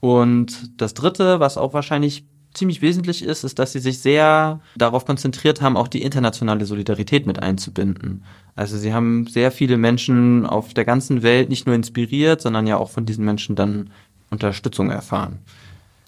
Und 0.00 0.80
das 0.80 0.94
Dritte, 0.94 1.38
was 1.38 1.58
auch 1.58 1.74
wahrscheinlich 1.74 2.24
ziemlich 2.54 2.82
wesentlich 2.82 3.22
ist, 3.22 3.44
ist, 3.44 3.60
dass 3.60 3.70
sie 3.70 3.78
sich 3.78 4.00
sehr 4.00 4.58
darauf 4.74 5.06
konzentriert 5.06 5.62
haben, 5.62 5.76
auch 5.76 5.86
die 5.86 6.02
internationale 6.02 6.64
Solidarität 6.64 7.24
mit 7.24 7.40
einzubinden. 7.40 8.24
Also 8.56 8.76
sie 8.78 8.92
haben 8.92 9.28
sehr 9.28 9.52
viele 9.52 9.76
Menschen 9.76 10.44
auf 10.44 10.74
der 10.74 10.84
ganzen 10.84 11.22
Welt 11.22 11.50
nicht 11.50 11.66
nur 11.66 11.76
inspiriert, 11.76 12.40
sondern 12.40 12.66
ja 12.66 12.78
auch 12.78 12.90
von 12.90 13.06
diesen 13.06 13.24
Menschen 13.24 13.54
dann 13.54 13.90
Unterstützung 14.28 14.90
erfahren. 14.90 15.38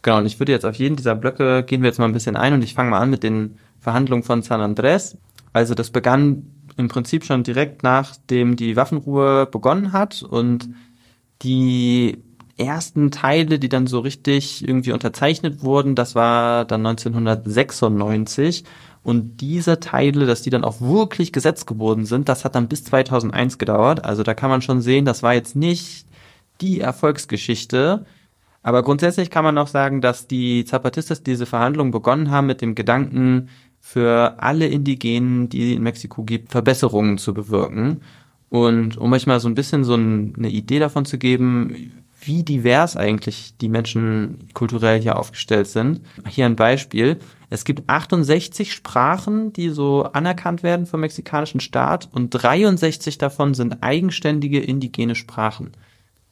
Genau, 0.03 0.19
und 0.19 0.27
ich 0.27 0.39
würde 0.39 0.53
jetzt 0.53 0.65
auf 0.65 0.77
jeden 0.77 0.97
dieser 0.97 1.15
Blöcke 1.15 1.63
gehen 1.63 1.83
wir 1.83 1.89
jetzt 1.89 1.99
mal 1.99 2.07
ein 2.07 2.13
bisschen 2.13 2.37
ein 2.37 2.55
und 2.55 2.65
ich 2.65 2.75
fange 2.75 2.91
mal 2.91 3.01
an 3.01 3.11
mit 3.11 3.23
den 3.23 3.59
Verhandlungen 3.81 4.23
von 4.23 4.43
San 4.43 4.61
Andrés. 4.61 5.17
Also 5.53 5.75
das 5.75 5.91
begann 5.91 6.47
im 6.77 6.89
Prinzip 6.89 7.25
schon 7.25 7.43
direkt 7.43 7.83
nachdem 7.83 8.57
die 8.57 8.77
Waffenruhe 8.77 9.47
begonnen 9.47 9.93
hat 9.93 10.23
und 10.23 10.71
die 11.43 12.19
ersten 12.57 13.11
Teile, 13.11 13.59
die 13.59 13.69
dann 13.69 13.87
so 13.87 14.01
richtig 14.01 14.67
irgendwie 14.67 14.93
unterzeichnet 14.93 15.63
wurden, 15.63 15.95
das 15.95 16.15
war 16.15 16.65
dann 16.65 16.85
1996 16.87 18.65
und 19.03 19.41
diese 19.41 19.81
Teile, 19.81 20.27
dass 20.27 20.43
die 20.43 20.51
dann 20.51 20.65
auch 20.65 20.81
wirklich 20.81 21.33
Gesetz 21.33 21.65
geworden 21.65 22.05
sind, 22.05 22.29
das 22.29 22.45
hat 22.45 22.55
dann 22.55 22.69
bis 22.69 22.85
2001 22.85 23.57
gedauert. 23.57 24.05
Also 24.05 24.23
da 24.23 24.35
kann 24.35 24.51
man 24.51 24.61
schon 24.61 24.83
sehen, 24.83 25.07
das 25.07 25.23
war 25.23 25.33
jetzt 25.33 25.57
nicht 25.57 26.07
die 26.61 26.81
Erfolgsgeschichte, 26.81 28.05
aber 28.63 28.83
grundsätzlich 28.83 29.31
kann 29.31 29.45
man 29.45 29.59
auch 29.59 29.69
sagen, 29.69 30.01
dass 30.01 30.27
die 30.27 30.65
Zapatistas 30.65 31.23
diese 31.23 31.47
Verhandlungen 31.47 31.93
begonnen 31.93 32.31
haben 32.31 32.47
mit 32.47 32.61
dem 32.61 32.75
Gedanken, 32.75 33.49
für 33.81 34.35
alle 34.39 34.67
Indigenen, 34.67 35.49
die 35.49 35.75
in 35.75 35.83
Mexiko 35.83 36.23
gibt, 36.23 36.53
Verbesserungen 36.53 37.19
zu 37.19 37.33
bewirken. 37.33 38.03
Und 38.51 38.99
um 38.99 39.13
euch 39.13 39.27
mal 39.27 39.41
so 39.41 39.49
ein 39.49 39.55
bisschen 39.55 39.85
so 39.85 39.95
eine 39.95 40.51
Idee 40.51 40.79
davon 40.79 41.07
zu 41.07 41.19
geben, 41.19 41.93
wie 42.23 42.43
divers 42.43 42.97
eigentlich 42.97 43.55
die 43.61 43.69
Menschen 43.69 44.49
kulturell 44.53 45.01
hier 45.01 45.19
aufgestellt 45.19 45.69
sind. 45.69 46.03
Hier 46.29 46.47
ein 46.47 46.57
Beispiel. 46.57 47.19
Es 47.49 47.65
gibt 47.65 47.89
68 47.89 48.73
Sprachen, 48.73 49.53
die 49.53 49.71
so 49.71 50.05
anerkannt 50.05 50.63
werden 50.63 50.87
vom 50.87 51.01
mexikanischen 51.01 51.61
Staat 51.61 52.09
und 52.13 52.31
63 52.31 53.17
davon 53.19 53.55
sind 53.55 53.83
eigenständige 53.83 54.61
indigene 54.61 55.15
Sprachen. 55.15 55.73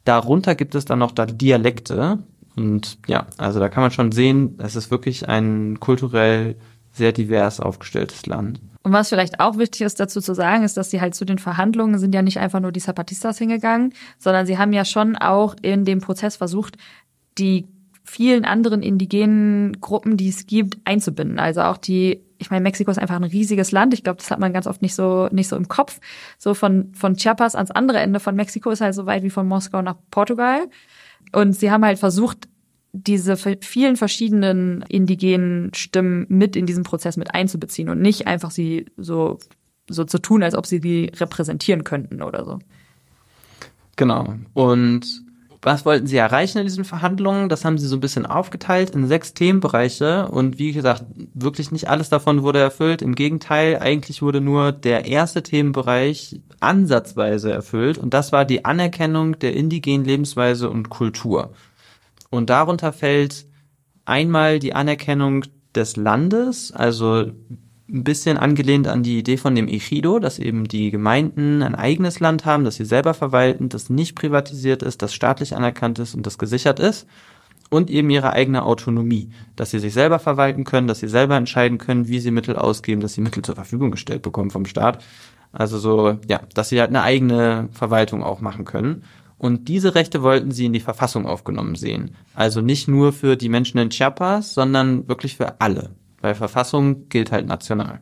Darunter 0.09 0.55
gibt 0.55 0.75
es 0.75 0.87
dann 0.87 1.01
noch 1.01 1.12
da 1.12 1.27
Dialekte. 1.27 2.18
Und 2.57 2.99
ja, 3.07 3.27
also 3.37 3.61
da 3.61 3.68
kann 3.68 3.83
man 3.83 3.90
schon 3.90 4.11
sehen, 4.11 4.59
es 4.59 4.75
ist 4.75 4.90
wirklich 4.90 5.29
ein 5.29 5.79
kulturell 5.81 6.57
sehr 6.92 7.12
divers 7.12 7.61
aufgestelltes 7.61 8.25
Land. 8.25 8.59
Und 8.83 8.92
was 8.94 9.11
vielleicht 9.11 9.38
auch 9.38 9.59
wichtig 9.59 9.83
ist 9.83 10.01
dazu 10.01 10.23
zu 10.23 10.35
sagen, 10.35 10.64
ist, 10.64 10.79
dass 10.79 10.90
sie 10.90 11.03
halt 11.03 11.14
zu 11.14 11.27
den 11.27 11.38
Verhandlungen 11.38 11.99
sind 11.99 12.14
ja 12.14 12.23
nicht 12.23 12.38
einfach 12.38 12.61
nur 12.61 12.73
die 12.73 12.81
Zapatistas 12.81 13.37
hingegangen, 13.37 13.92
sondern 14.18 14.47
sie 14.47 14.57
haben 14.57 14.73
ja 14.73 14.87
schon 14.87 15.14
auch 15.14 15.55
in 15.61 15.85
dem 15.85 16.01
Prozess 16.01 16.37
versucht, 16.37 16.79
die 17.37 17.68
vielen 18.09 18.44
anderen 18.44 18.83
indigenen 18.83 19.81
Gruppen, 19.81 20.16
die 20.16 20.29
es 20.29 20.47
gibt, 20.47 20.79
einzubinden. 20.85 21.38
Also 21.38 21.61
auch 21.61 21.77
die, 21.77 22.23
ich 22.38 22.51
meine, 22.51 22.62
Mexiko 22.62 22.90
ist 22.90 22.99
einfach 22.99 23.16
ein 23.16 23.25
riesiges 23.25 23.71
Land. 23.71 23.92
Ich 23.92 24.03
glaube, 24.03 24.18
das 24.18 24.31
hat 24.31 24.40
man 24.40 24.53
ganz 24.53 24.66
oft 24.66 24.81
nicht 24.81 24.94
so 24.94 25.29
nicht 25.31 25.49
so 25.49 25.57
im 25.57 25.68
Kopf. 25.68 26.01
So 26.38 26.55
von 26.55 26.92
von 26.94 27.16
Chiapas 27.16 27.55
ans 27.55 27.71
andere 27.71 27.99
Ende 27.99 28.18
von 28.18 28.35
Mexiko 28.35 28.71
ist 28.71 28.81
halt 28.81 28.94
so 28.94 29.07
weit 29.07 29.23
wie 29.23 29.31
von 29.31 29.47
Moskau 29.47 29.83
nach 29.83 29.97
Portugal. 30.11 30.68
Und 31.33 31.53
sie 31.55 31.71
haben 31.71 31.85
halt 31.85 31.99
versucht, 31.99 32.49
diese 32.92 33.37
vielen 33.37 33.97
verschiedenen 33.97 34.83
indigenen 34.88 35.75
Stimmen 35.75 36.25
mit 36.29 36.57
in 36.57 36.64
diesen 36.64 36.85
Prozess 36.85 37.18
mit 37.18 37.35
einzubeziehen 37.35 37.90
und 37.90 38.01
nicht 38.01 38.27
einfach 38.27 38.51
sie 38.51 38.87
so 38.97 39.38
so 39.90 40.05
zu 40.05 40.18
tun, 40.18 40.42
als 40.42 40.55
ob 40.55 40.66
sie 40.66 40.81
die 40.81 41.12
repräsentieren 41.14 41.85
könnten 41.85 42.23
oder 42.23 42.44
so. 42.44 42.59
Genau. 43.97 44.35
Und 44.55 45.28
was 45.62 45.85
wollten 45.85 46.07
sie 46.07 46.16
erreichen 46.16 46.59
in 46.59 46.64
diesen 46.64 46.85
Verhandlungen? 46.85 47.49
Das 47.49 47.64
haben 47.64 47.79
sie 47.79 47.87
so 47.88 47.97
ein 47.97 48.01
bisschen 48.01 48.27
aufgeteilt 48.27 48.90
in 48.90 49.07
sechs 49.09 49.35
Themenbereiche 49.35 50.29
und 50.29 50.59
wie 50.59 50.73
gesagt, 50.73 51.05
wirklich 51.35 51.73
nicht 51.73 51.88
alles 51.88 52.09
davon 52.09 52.42
wurde 52.42 52.61
erfüllt. 52.61 53.03
Im 53.03 53.14
Gegenteil, 53.14 53.79
eigentlich 53.79 54.23
wurde 54.23 54.40
nur 54.40 54.73
der 54.73 55.07
erste 55.07 55.42
Themenbereich 55.42 56.40
ansatzweise 56.61 57.53
erfüllt 57.53 57.99
und 57.99 58.14
das 58.14 58.31
war 58.31 58.44
die 58.44 58.64
Anerkennung 58.64 59.38
der 59.38 59.55
indigenen 59.55 60.05
Lebensweise 60.05 60.71
und 60.71 60.90
Kultur. 60.90 61.53
Und 62.31 62.51
darunter 62.51 62.92
fällt 62.92 63.47
einmal 64.05 64.59
die 64.59 64.75
Anerkennung 64.75 65.44
des 65.75 65.97
Landes, 65.97 66.73
also 66.73 67.33
ein 67.90 68.05
bisschen 68.05 68.37
angelehnt 68.37 68.87
an 68.87 69.03
die 69.03 69.18
Idee 69.18 69.38
von 69.38 69.55
dem 69.55 69.66
Ejido, 69.66 70.18
dass 70.18 70.38
eben 70.38 70.68
die 70.68 70.90
Gemeinden 70.90 71.62
ein 71.62 71.74
eigenes 71.74 72.20
Land 72.20 72.44
haben, 72.44 72.64
das 72.64 72.77
sie 72.77 72.85
selber 72.85 73.14
verwalten, 73.14 73.70
das 73.70 73.88
nicht 73.88 74.14
privatisiert 74.14 74.83
ist, 74.83 75.01
das 75.01 75.14
staatlich 75.14 75.57
anerkannt 75.57 75.98
ist 75.98 76.14
und 76.14 76.27
das 76.27 76.38
gesichert 76.38 76.81
ist. 76.81 77.07
Und 77.70 77.90
eben 77.90 78.09
ihre 78.09 78.33
eigene 78.33 78.62
Autonomie, 78.62 79.31
dass 79.55 79.70
sie 79.70 79.79
sich 79.79 79.92
selber 79.92 80.18
verwalten 80.18 80.64
können, 80.64 80.87
dass 80.87 81.01
sie 81.01 81.09
selber 81.09 81.37
entscheiden 81.37 81.77
können, 81.77 82.09
wie 82.09 82.18
sie 82.18 82.31
Mittel 82.31 82.57
ausgeben, 82.57 83.03
dass 83.03 83.12
sie 83.12 83.20
Mittel 83.20 83.44
zur 83.44 83.57
Verfügung 83.57 83.90
gestellt 83.90 84.22
bekommen 84.22 84.51
vom 84.51 84.64
Staat. 84.64 85.05
Also 85.53 85.79
so, 85.79 86.18
ja, 86.29 86.40
dass 86.55 86.70
sie 86.70 86.81
halt 86.81 86.88
eine 86.88 87.03
eigene 87.03 87.68
Verwaltung 87.72 88.22
auch 88.22 88.40
machen 88.40 88.64
können. 88.64 89.03
Und 89.37 89.68
diese 89.68 89.94
Rechte 89.94 90.22
wollten 90.22 90.51
sie 90.51 90.64
in 90.64 90.72
die 90.72 90.81
Verfassung 90.81 91.27
aufgenommen 91.27 91.74
sehen. 91.74 92.16
Also 92.35 92.62
nicht 92.62 92.88
nur 92.88 93.12
für 93.12 93.37
die 93.37 93.51
Menschen 93.51 93.79
in 93.79 93.90
Chiapas, 93.90 94.55
sondern 94.55 95.07
wirklich 95.07 95.37
für 95.37 95.61
alle. 95.61 95.90
Weil 96.21 96.35
Verfassung 96.35 97.09
gilt 97.09 97.33
halt 97.33 97.47
national. 97.47 98.01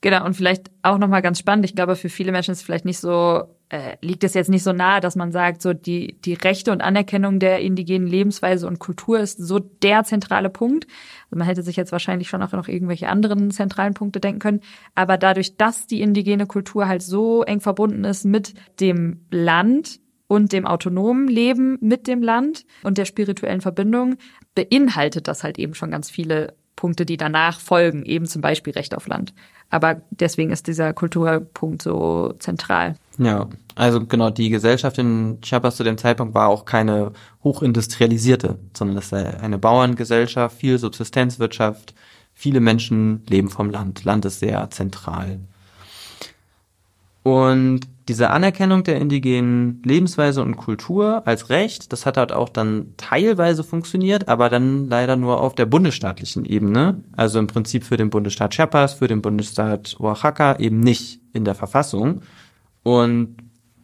Genau, 0.00 0.24
und 0.24 0.34
vielleicht 0.34 0.70
auch 0.82 0.98
nochmal 0.98 1.22
ganz 1.22 1.40
spannend, 1.40 1.64
ich 1.64 1.74
glaube, 1.74 1.96
für 1.96 2.08
viele 2.08 2.30
Menschen 2.30 2.52
ist 2.52 2.62
vielleicht 2.62 2.84
nicht 2.84 3.00
so, 3.00 3.42
äh, 3.68 3.96
liegt 4.00 4.22
es 4.22 4.34
jetzt 4.34 4.48
nicht 4.48 4.62
so 4.62 4.72
nahe, 4.72 5.00
dass 5.00 5.16
man 5.16 5.32
sagt, 5.32 5.60
so 5.60 5.72
die, 5.72 6.20
die 6.20 6.34
Rechte 6.34 6.70
und 6.70 6.82
Anerkennung 6.82 7.40
der 7.40 7.58
indigenen 7.58 8.06
Lebensweise 8.06 8.68
und 8.68 8.78
Kultur 8.78 9.18
ist 9.18 9.38
so 9.38 9.58
der 9.58 10.04
zentrale 10.04 10.50
Punkt. 10.50 10.86
Also 11.24 11.38
man 11.38 11.48
hätte 11.48 11.62
sich 11.62 11.74
jetzt 11.74 11.90
wahrscheinlich 11.90 12.28
schon 12.28 12.44
auch 12.44 12.52
noch 12.52 12.68
irgendwelche 12.68 13.08
anderen 13.08 13.50
zentralen 13.50 13.94
Punkte 13.94 14.20
denken 14.20 14.38
können. 14.38 14.60
Aber 14.94 15.18
dadurch, 15.18 15.56
dass 15.56 15.88
die 15.88 16.00
indigene 16.00 16.46
Kultur 16.46 16.86
halt 16.86 17.02
so 17.02 17.42
eng 17.42 17.60
verbunden 17.60 18.04
ist 18.04 18.24
mit 18.24 18.54
dem 18.78 19.26
Land, 19.32 20.00
und 20.30 20.52
dem 20.52 20.66
autonomen 20.66 21.26
Leben 21.26 21.78
mit 21.80 22.06
dem 22.06 22.22
Land 22.22 22.66
und 22.82 22.98
der 22.98 23.06
spirituellen 23.06 23.62
Verbindung 23.62 24.16
beinhaltet 24.54 25.26
das 25.26 25.42
halt 25.42 25.58
eben 25.58 25.74
schon 25.74 25.90
ganz 25.90 26.10
viele 26.10 26.54
Punkte, 26.78 27.04
die 27.04 27.16
danach 27.16 27.58
folgen, 27.58 28.04
eben 28.04 28.26
zum 28.26 28.40
Beispiel 28.40 28.72
Recht 28.72 28.94
auf 28.94 29.08
Land. 29.08 29.34
Aber 29.68 30.00
deswegen 30.10 30.52
ist 30.52 30.68
dieser 30.68 30.92
Kulturpunkt 30.92 31.82
so 31.82 32.34
zentral. 32.38 32.94
Ja, 33.18 33.48
also 33.74 34.06
genau, 34.06 34.30
die 34.30 34.48
Gesellschaft 34.48 34.96
in 34.98 35.40
Chiapas 35.42 35.76
zu 35.76 35.82
dem 35.82 35.98
Zeitpunkt 35.98 36.34
war 36.34 36.46
auch 36.46 36.64
keine 36.66 37.10
hochindustrialisierte, 37.42 38.60
sondern 38.74 38.94
das 38.94 39.06
ist 39.06 39.12
eine 39.12 39.58
Bauerngesellschaft, 39.58 40.56
viel 40.56 40.78
Subsistenzwirtschaft, 40.78 41.94
viele 42.32 42.60
Menschen 42.60 43.24
leben 43.28 43.50
vom 43.50 43.70
Land. 43.70 44.04
Land 44.04 44.24
ist 44.24 44.38
sehr 44.38 44.70
zentral. 44.70 45.40
Und 47.24 47.80
diese 48.08 48.30
Anerkennung 48.30 48.84
der 48.84 49.00
indigenen 49.00 49.82
Lebensweise 49.84 50.42
und 50.42 50.56
Kultur 50.56 51.22
als 51.26 51.50
Recht, 51.50 51.92
das 51.92 52.06
hat 52.06 52.16
halt 52.16 52.32
auch 52.32 52.48
dann 52.48 52.94
teilweise 52.96 53.62
funktioniert, 53.62 54.28
aber 54.28 54.48
dann 54.48 54.88
leider 54.88 55.16
nur 55.16 55.40
auf 55.40 55.54
der 55.54 55.66
bundesstaatlichen 55.66 56.46
Ebene. 56.46 57.04
Also 57.16 57.38
im 57.38 57.46
Prinzip 57.46 57.84
für 57.84 57.98
den 57.98 58.08
Bundesstaat 58.08 58.54
Chiapas, 58.54 58.94
für 58.94 59.08
den 59.08 59.20
Bundesstaat 59.20 59.96
Oaxaca 60.00 60.56
eben 60.58 60.80
nicht 60.80 61.20
in 61.34 61.44
der 61.44 61.54
Verfassung. 61.54 62.22
Und 62.82 63.36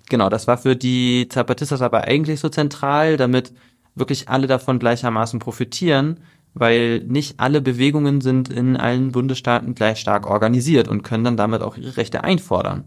genau, 0.08 0.30
das 0.30 0.46
war 0.46 0.56
für 0.56 0.74
die 0.74 1.28
Zapatistas 1.28 1.82
aber 1.82 2.04
eigentlich 2.04 2.40
so 2.40 2.48
zentral, 2.48 3.18
damit 3.18 3.52
wirklich 3.94 4.30
alle 4.30 4.46
davon 4.46 4.78
gleichermaßen 4.78 5.38
profitieren, 5.38 6.20
weil 6.54 7.00
nicht 7.00 7.40
alle 7.40 7.60
Bewegungen 7.60 8.22
sind 8.22 8.48
in 8.48 8.78
allen 8.78 9.12
Bundesstaaten 9.12 9.74
gleich 9.74 9.98
stark 9.98 10.26
organisiert 10.26 10.88
und 10.88 11.02
können 11.02 11.24
dann 11.24 11.36
damit 11.36 11.60
auch 11.60 11.76
ihre 11.76 11.98
Rechte 11.98 12.24
einfordern. 12.24 12.84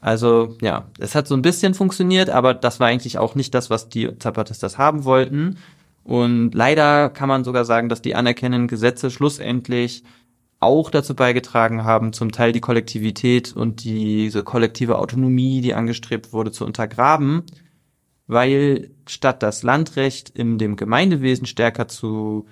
Also 0.00 0.56
ja, 0.60 0.86
es 0.98 1.14
hat 1.14 1.26
so 1.26 1.34
ein 1.34 1.42
bisschen 1.42 1.74
funktioniert, 1.74 2.30
aber 2.30 2.54
das 2.54 2.78
war 2.78 2.86
eigentlich 2.86 3.18
auch 3.18 3.34
nicht 3.34 3.54
das, 3.54 3.68
was 3.68 3.88
die 3.88 4.16
Zapatistas 4.18 4.78
haben 4.78 5.04
wollten. 5.04 5.58
Und 6.04 6.54
leider 6.54 7.10
kann 7.10 7.28
man 7.28 7.44
sogar 7.44 7.64
sagen, 7.64 7.88
dass 7.88 8.00
die 8.00 8.14
anerkennenden 8.14 8.68
Gesetze 8.68 9.10
schlussendlich 9.10 10.04
auch 10.60 10.90
dazu 10.90 11.14
beigetragen 11.14 11.84
haben, 11.84 12.12
zum 12.12 12.32
Teil 12.32 12.52
die 12.52 12.60
Kollektivität 12.60 13.54
und 13.54 13.84
diese 13.84 14.42
kollektive 14.42 14.98
Autonomie, 14.98 15.60
die 15.60 15.74
angestrebt 15.74 16.32
wurde, 16.32 16.50
zu 16.50 16.64
untergraben, 16.64 17.44
weil 18.26 18.90
statt 19.06 19.42
das 19.42 19.62
Landrecht 19.62 20.30
in 20.30 20.58
dem 20.58 20.76
Gemeindewesen 20.76 21.46
stärker 21.46 21.88
zu 21.88 22.46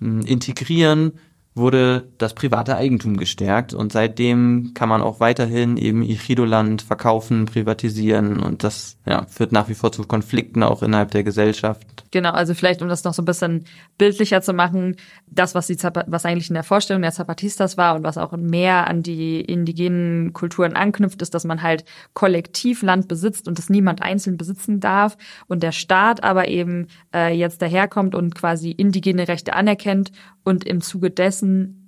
hm, 0.00 0.20
integrieren, 0.22 1.12
wurde 1.56 2.08
das 2.18 2.34
private 2.34 2.76
Eigentum 2.76 3.16
gestärkt 3.16 3.72
und 3.72 3.90
seitdem 3.90 4.72
kann 4.74 4.90
man 4.90 5.00
auch 5.00 5.20
weiterhin 5.20 5.78
eben 5.78 6.02
Ichidoland 6.02 6.82
verkaufen, 6.82 7.46
privatisieren 7.46 8.40
und 8.40 8.62
das 8.62 8.98
ja, 9.06 9.24
führt 9.26 9.52
nach 9.52 9.68
wie 9.70 9.74
vor 9.74 9.90
zu 9.90 10.04
Konflikten 10.04 10.62
auch 10.62 10.82
innerhalb 10.82 11.12
der 11.12 11.24
Gesellschaft. 11.24 12.04
Genau, 12.10 12.30
also 12.30 12.52
vielleicht 12.52 12.82
um 12.82 12.88
das 12.88 13.04
noch 13.04 13.14
so 13.14 13.22
ein 13.22 13.24
bisschen 13.24 13.64
bildlicher 13.96 14.42
zu 14.42 14.52
machen, 14.52 14.96
das 15.28 15.54
was 15.54 15.66
die 15.66 15.78
Zap 15.78 16.04
was 16.08 16.26
eigentlich 16.26 16.50
in 16.50 16.54
der 16.54 16.62
Vorstellung 16.62 17.02
der 17.02 17.12
Zapatistas 17.12 17.78
war 17.78 17.94
und 17.94 18.02
was 18.02 18.18
auch 18.18 18.32
mehr 18.36 18.86
an 18.86 19.02
die 19.02 19.40
indigenen 19.40 20.34
Kulturen 20.34 20.76
anknüpft, 20.76 21.22
ist, 21.22 21.32
dass 21.32 21.44
man 21.44 21.62
halt 21.62 21.84
kollektiv 22.12 22.82
Land 22.82 23.08
besitzt 23.08 23.48
und 23.48 23.58
es 23.58 23.70
niemand 23.70 24.02
einzeln 24.02 24.36
besitzen 24.36 24.78
darf 24.78 25.16
und 25.46 25.62
der 25.62 25.72
Staat 25.72 26.22
aber 26.22 26.48
eben 26.48 26.88
äh, 27.14 27.34
jetzt 27.34 27.62
daherkommt 27.62 28.14
und 28.14 28.34
quasi 28.34 28.70
indigene 28.70 29.26
Rechte 29.26 29.54
anerkennt 29.54 30.12
und 30.44 30.64
im 30.64 30.80
Zuge 30.80 31.10
dessen 31.10 31.45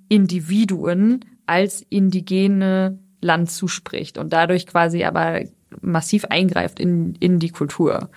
Individuen 0.09 1.25
als 1.45 1.85
indigene 1.89 2.99
Land 3.21 3.51
zuspricht 3.51 4.17
und 4.17 4.33
dadurch 4.33 4.67
quasi 4.67 5.03
aber 5.03 5.41
massiv 5.81 6.25
eingreift 6.25 6.79
in, 6.79 7.15
in 7.15 7.39
die 7.39 7.49
Kultur. 7.49 8.09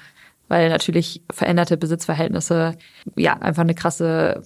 Weil 0.49 0.69
natürlich 0.69 1.23
veränderte 1.31 1.77
Besitzverhältnisse 1.77 2.77
ja 3.17 3.39
einfach 3.39 3.63
eine 3.63 3.75
krasse 3.75 4.43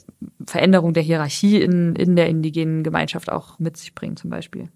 Veränderung 0.46 0.92
der 0.92 1.02
Hierarchie 1.02 1.60
in, 1.60 1.96
in 1.96 2.14
der 2.14 2.28
indigenen 2.28 2.84
Gemeinschaft 2.84 3.30
auch 3.30 3.58
mit 3.58 3.76
sich 3.76 3.94
bringen, 3.94 4.16
zum 4.16 4.30
Beispiel. 4.30 4.68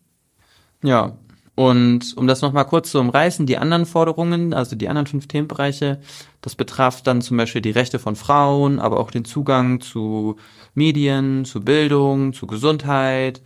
Ja, 0.83 1.16
und 1.54 2.16
um 2.16 2.26
das 2.26 2.42
nochmal 2.42 2.64
kurz 2.64 2.90
zu 2.90 3.00
umreißen, 3.00 3.46
die 3.46 3.58
anderen 3.58 3.86
Forderungen, 3.86 4.54
also 4.54 4.76
die 4.76 4.88
anderen 4.88 5.06
fünf 5.06 5.26
Themenbereiche, 5.26 6.00
das 6.40 6.54
betraf 6.54 7.02
dann 7.02 7.20
zum 7.20 7.36
Beispiel 7.36 7.60
die 7.60 7.70
Rechte 7.70 7.98
von 7.98 8.16
Frauen, 8.16 8.78
aber 8.78 8.98
auch 8.98 9.10
den 9.10 9.24
Zugang 9.24 9.80
zu 9.80 10.36
Medien, 10.74 11.44
zu 11.44 11.60
Bildung, 11.60 12.32
zu 12.32 12.46
Gesundheit. 12.46 13.42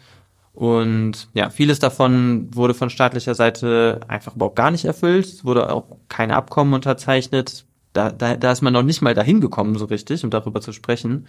Und 0.53 1.29
ja, 1.35 1.51
vieles 1.51 1.81
davon 1.81 2.49
wurde 2.55 2.75
von 2.75 2.89
staatlicher 2.89 3.35
Seite 3.35 4.01
einfach 4.07 4.37
überhaupt 4.37 4.57
gar 4.57 4.71
nicht 4.71 4.85
erfüllt. 4.85 5.27
Es 5.27 5.45
wurde 5.45 5.73
auch 5.73 5.85
keine 6.09 6.37
Abkommen 6.37 6.75
unterzeichnet. 6.75 7.65
Da, 7.93 8.11
da, 8.11 8.37
da 8.37 8.53
ist 8.53 8.63
man 8.63 8.73
noch 8.73 8.83
nicht 8.85 9.03
mal 9.03 9.15
dahin 9.15 9.41
gekommen, 9.41 9.77
so 9.77 9.87
richtig, 9.87 10.23
um 10.23 10.31
darüber 10.31 10.61
zu 10.61 10.73
sprechen. 10.73 11.27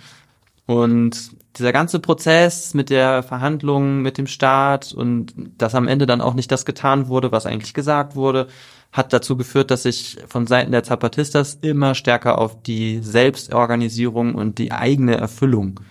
Und 0.65 1.31
dieser 1.57 1.71
ganze 1.71 1.99
Prozess 1.99 2.73
mit 2.73 2.89
der 2.89 3.23
Verhandlung 3.23 4.01
mit 4.01 4.17
dem 4.17 4.27
Staat 4.27 4.93
und 4.93 5.33
dass 5.57 5.75
am 5.75 5.87
Ende 5.87 6.05
dann 6.05 6.21
auch 6.21 6.33
nicht 6.33 6.51
das 6.51 6.65
getan 6.65 7.07
wurde, 7.07 7.31
was 7.31 7.45
eigentlich 7.45 7.73
gesagt 7.73 8.15
wurde, 8.15 8.47
hat 8.91 9.13
dazu 9.13 9.37
geführt, 9.37 9.71
dass 9.71 9.83
sich 9.83 10.17
von 10.27 10.47
Seiten 10.47 10.71
der 10.71 10.83
Zapatistas 10.83 11.57
immer 11.61 11.95
stärker 11.95 12.39
auf 12.39 12.61
die 12.63 12.99
Selbstorganisierung 13.01 14.35
und 14.35 14.57
die 14.57 14.71
eigene 14.71 15.17
Erfüllung 15.17 15.81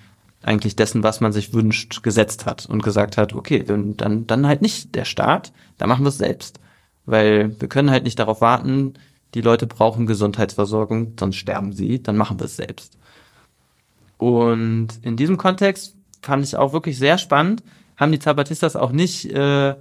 eigentlich 0.43 0.77
dessen, 0.77 1.03
was 1.03 1.21
man 1.21 1.33
sich 1.33 1.55
wünscht, 1.55 2.03
gesetzt 2.03 2.47
hat 2.47 2.67
und 2.67 2.83
gesagt 2.83 3.17
hat, 3.17 3.35
okay, 3.35 3.63
dann, 3.63 4.27
dann 4.27 4.47
halt 4.47 4.63
nicht 4.63 4.95
der 4.95 5.05
Staat, 5.05 5.53
dann 5.79 5.89
machen 5.89 6.05
wir 6.05 6.11
es 6.11 6.19
selbst. 6.19 6.61
Weil 7.07 7.59
wir 7.61 7.69
können 7.69 7.91
halt 7.91 8.05
nicht 8.05 8.19
darauf 8.19 8.41
warten, 8.41 8.95
die 9.35 9.41
Leute 9.41 9.67
brauchen 9.67 10.07
Gesundheitsversorgung, 10.07 11.15
sonst 11.19 11.37
sterben 11.37 11.73
sie, 11.73 12.03
dann 12.03 12.17
machen 12.17 12.39
wir 12.39 12.47
es 12.47 12.57
selbst. 12.57 12.99
Und 14.25 14.89
in 15.03 15.19
diesem 15.19 15.37
Kontext 15.37 15.99
fand 16.23 16.43
ich 16.45 16.57
auch 16.57 16.73
wirklich 16.73 16.99
sehr 16.99 17.19
spannend, 17.19 17.63
haben 17.99 18.11
die 18.11 18.19
Zapatistas 18.19 18.75
auch 18.75 18.91
nicht 18.91 19.31
äh, 19.31 19.75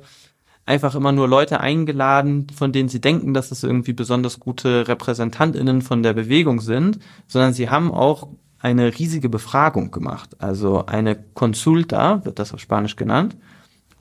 einfach 0.65 0.95
immer 0.95 1.13
nur 1.13 1.29
Leute 1.29 1.61
eingeladen, 1.61 2.47
von 2.53 2.73
denen 2.73 2.89
sie 2.89 2.99
denken, 2.99 3.33
dass 3.33 3.51
es 3.51 3.63
irgendwie 3.63 3.93
besonders 3.93 4.41
gute 4.41 4.85
Repräsentantinnen 4.89 5.81
von 5.81 6.03
der 6.03 6.11
Bewegung 6.11 6.59
sind, 6.59 6.99
sondern 7.25 7.53
sie 7.53 7.69
haben 7.69 7.93
auch 7.93 8.27
eine 8.59 8.99
riesige 8.99 9.29
Befragung 9.29 9.91
gemacht, 9.91 10.31
also 10.39 10.87
eine 10.87 11.15
Consulta, 11.15 12.25
wird 12.25 12.37
das 12.37 12.53
auf 12.53 12.59
Spanisch 12.59 12.97
genannt. 12.97 13.37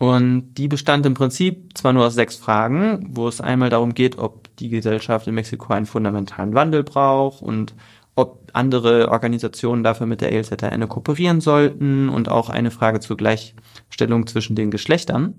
Und 0.01 0.55
die 0.55 0.67
bestand 0.67 1.07
im 1.07 1.15
Prinzip 1.15 1.79
zwar 1.79 1.93
nur 1.93 2.07
aus 2.07 2.15
sechs 2.15 2.35
Fragen, 2.35 3.11
wo 3.11 3.29
es 3.29 3.41
einmal 3.41 3.71
darum 3.71 3.95
geht, 3.95 4.19
ob 4.19 4.57
die 4.57 4.71
Gesellschaft 4.71 5.29
in 5.29 5.37
Mexiko 5.37 5.73
einen 5.73 5.87
fundamentalen 5.87 6.55
Wandel 6.55 6.83
braucht 6.83 7.43
und 7.43 7.75
ob 8.15 8.51
andere 8.53 9.11
Organisationen 9.11 9.83
dafür 9.83 10.07
mit 10.07 10.21
der 10.21 10.33
ELZN 10.33 10.89
kooperieren 10.89 11.41
sollten 11.41 12.09
und 12.09 12.29
auch 12.29 12.51
eine 12.51 12.71
Frage 12.71 13.01
zur 13.01 13.17
Gleichstellung 13.17 14.27
zwischen 14.27 14.57
den 14.57 14.71
Geschlechtern. 14.71 15.35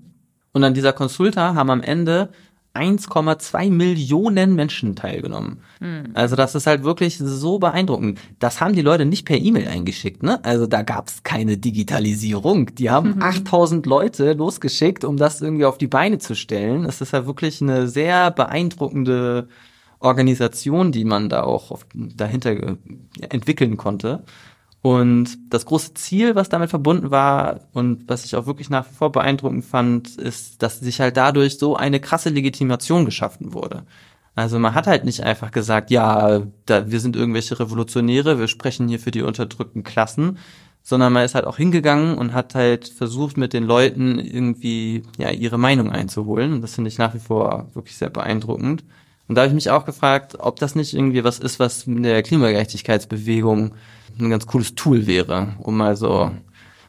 Und 0.52 0.64
an 0.64 0.74
dieser 0.74 0.92
Konsulta 0.92 1.54
haben 1.54 1.70
am 1.70 1.82
Ende 1.82 2.30
1,2 2.74 3.70
Millionen 3.70 4.56
Menschen 4.56 4.96
teilgenommen. 4.96 5.60
Hm. 5.78 6.10
Also 6.14 6.34
das 6.34 6.56
ist 6.56 6.66
halt 6.66 6.82
wirklich 6.82 7.18
so 7.18 7.60
beeindruckend. 7.60 8.18
Das 8.40 8.60
haben 8.60 8.74
die 8.74 8.82
Leute 8.82 9.04
nicht 9.04 9.24
per 9.24 9.38
E-Mail 9.38 9.68
eingeschickt, 9.68 10.24
ne? 10.24 10.44
Also 10.44 10.66
da 10.66 10.82
gab's 10.82 11.22
keine 11.22 11.56
Digitalisierung. 11.56 12.74
Die 12.74 12.90
haben 12.90 13.14
mhm. 13.14 13.22
8000 13.22 13.86
Leute 13.86 14.32
losgeschickt, 14.32 15.04
um 15.04 15.16
das 15.16 15.40
irgendwie 15.40 15.66
auf 15.66 15.78
die 15.78 15.86
Beine 15.86 16.18
zu 16.18 16.34
stellen. 16.34 16.84
Es 16.84 17.00
ist 17.00 17.12
ja 17.12 17.26
wirklich 17.26 17.62
eine 17.62 17.86
sehr 17.86 18.32
beeindruckende 18.32 19.46
Organisation, 20.04 20.92
die 20.92 21.04
man 21.04 21.28
da 21.28 21.42
auch 21.42 21.78
dahinter 21.92 22.50
äh, 22.50 22.76
entwickeln 23.30 23.76
konnte. 23.76 24.24
Und 24.82 25.38
das 25.48 25.64
große 25.64 25.94
Ziel, 25.94 26.34
was 26.34 26.50
damit 26.50 26.68
verbunden 26.68 27.10
war 27.10 27.60
und 27.72 28.06
was 28.06 28.26
ich 28.26 28.36
auch 28.36 28.44
wirklich 28.44 28.68
nach 28.68 28.86
wie 28.86 28.94
vor 28.94 29.10
beeindruckend 29.12 29.64
fand, 29.64 30.16
ist, 30.16 30.62
dass 30.62 30.78
sich 30.78 31.00
halt 31.00 31.16
dadurch 31.16 31.58
so 31.58 31.74
eine 31.74 32.00
krasse 32.00 32.28
Legitimation 32.28 33.06
geschaffen 33.06 33.54
wurde. 33.54 33.84
Also 34.34 34.58
man 34.58 34.74
hat 34.74 34.86
halt 34.86 35.04
nicht 35.04 35.22
einfach 35.22 35.52
gesagt, 35.52 35.90
ja, 35.90 36.42
da, 36.66 36.90
wir 36.90 37.00
sind 37.00 37.16
irgendwelche 37.16 37.58
Revolutionäre, 37.58 38.38
wir 38.38 38.48
sprechen 38.48 38.88
hier 38.88 38.98
für 38.98 39.10
die 39.10 39.22
unterdrückten 39.22 39.84
Klassen, 39.84 40.38
sondern 40.82 41.14
man 41.14 41.24
ist 41.24 41.34
halt 41.34 41.46
auch 41.46 41.56
hingegangen 41.56 42.18
und 42.18 42.34
hat 42.34 42.54
halt 42.54 42.86
versucht, 42.88 43.38
mit 43.38 43.54
den 43.54 43.64
Leuten 43.64 44.18
irgendwie 44.18 45.04
ja 45.16 45.30
ihre 45.30 45.56
Meinung 45.56 45.90
einzuholen. 45.90 46.52
Und 46.52 46.60
das 46.60 46.74
finde 46.74 46.88
ich 46.88 46.98
nach 46.98 47.14
wie 47.14 47.20
vor 47.20 47.70
wirklich 47.72 47.96
sehr 47.96 48.10
beeindruckend. 48.10 48.84
Und 49.26 49.36
da 49.36 49.42
habe 49.42 49.48
ich 49.48 49.54
mich 49.54 49.70
auch 49.70 49.84
gefragt, 49.84 50.36
ob 50.38 50.58
das 50.58 50.74
nicht 50.74 50.94
irgendwie 50.94 51.24
was 51.24 51.38
ist, 51.38 51.58
was 51.58 51.86
in 51.86 52.02
der 52.02 52.22
Klimagerechtigkeitsbewegung 52.22 53.74
ein 54.18 54.30
ganz 54.30 54.46
cooles 54.46 54.74
Tool 54.74 55.06
wäre, 55.06 55.54
um 55.58 55.76
mal 55.76 55.96
so 55.96 56.30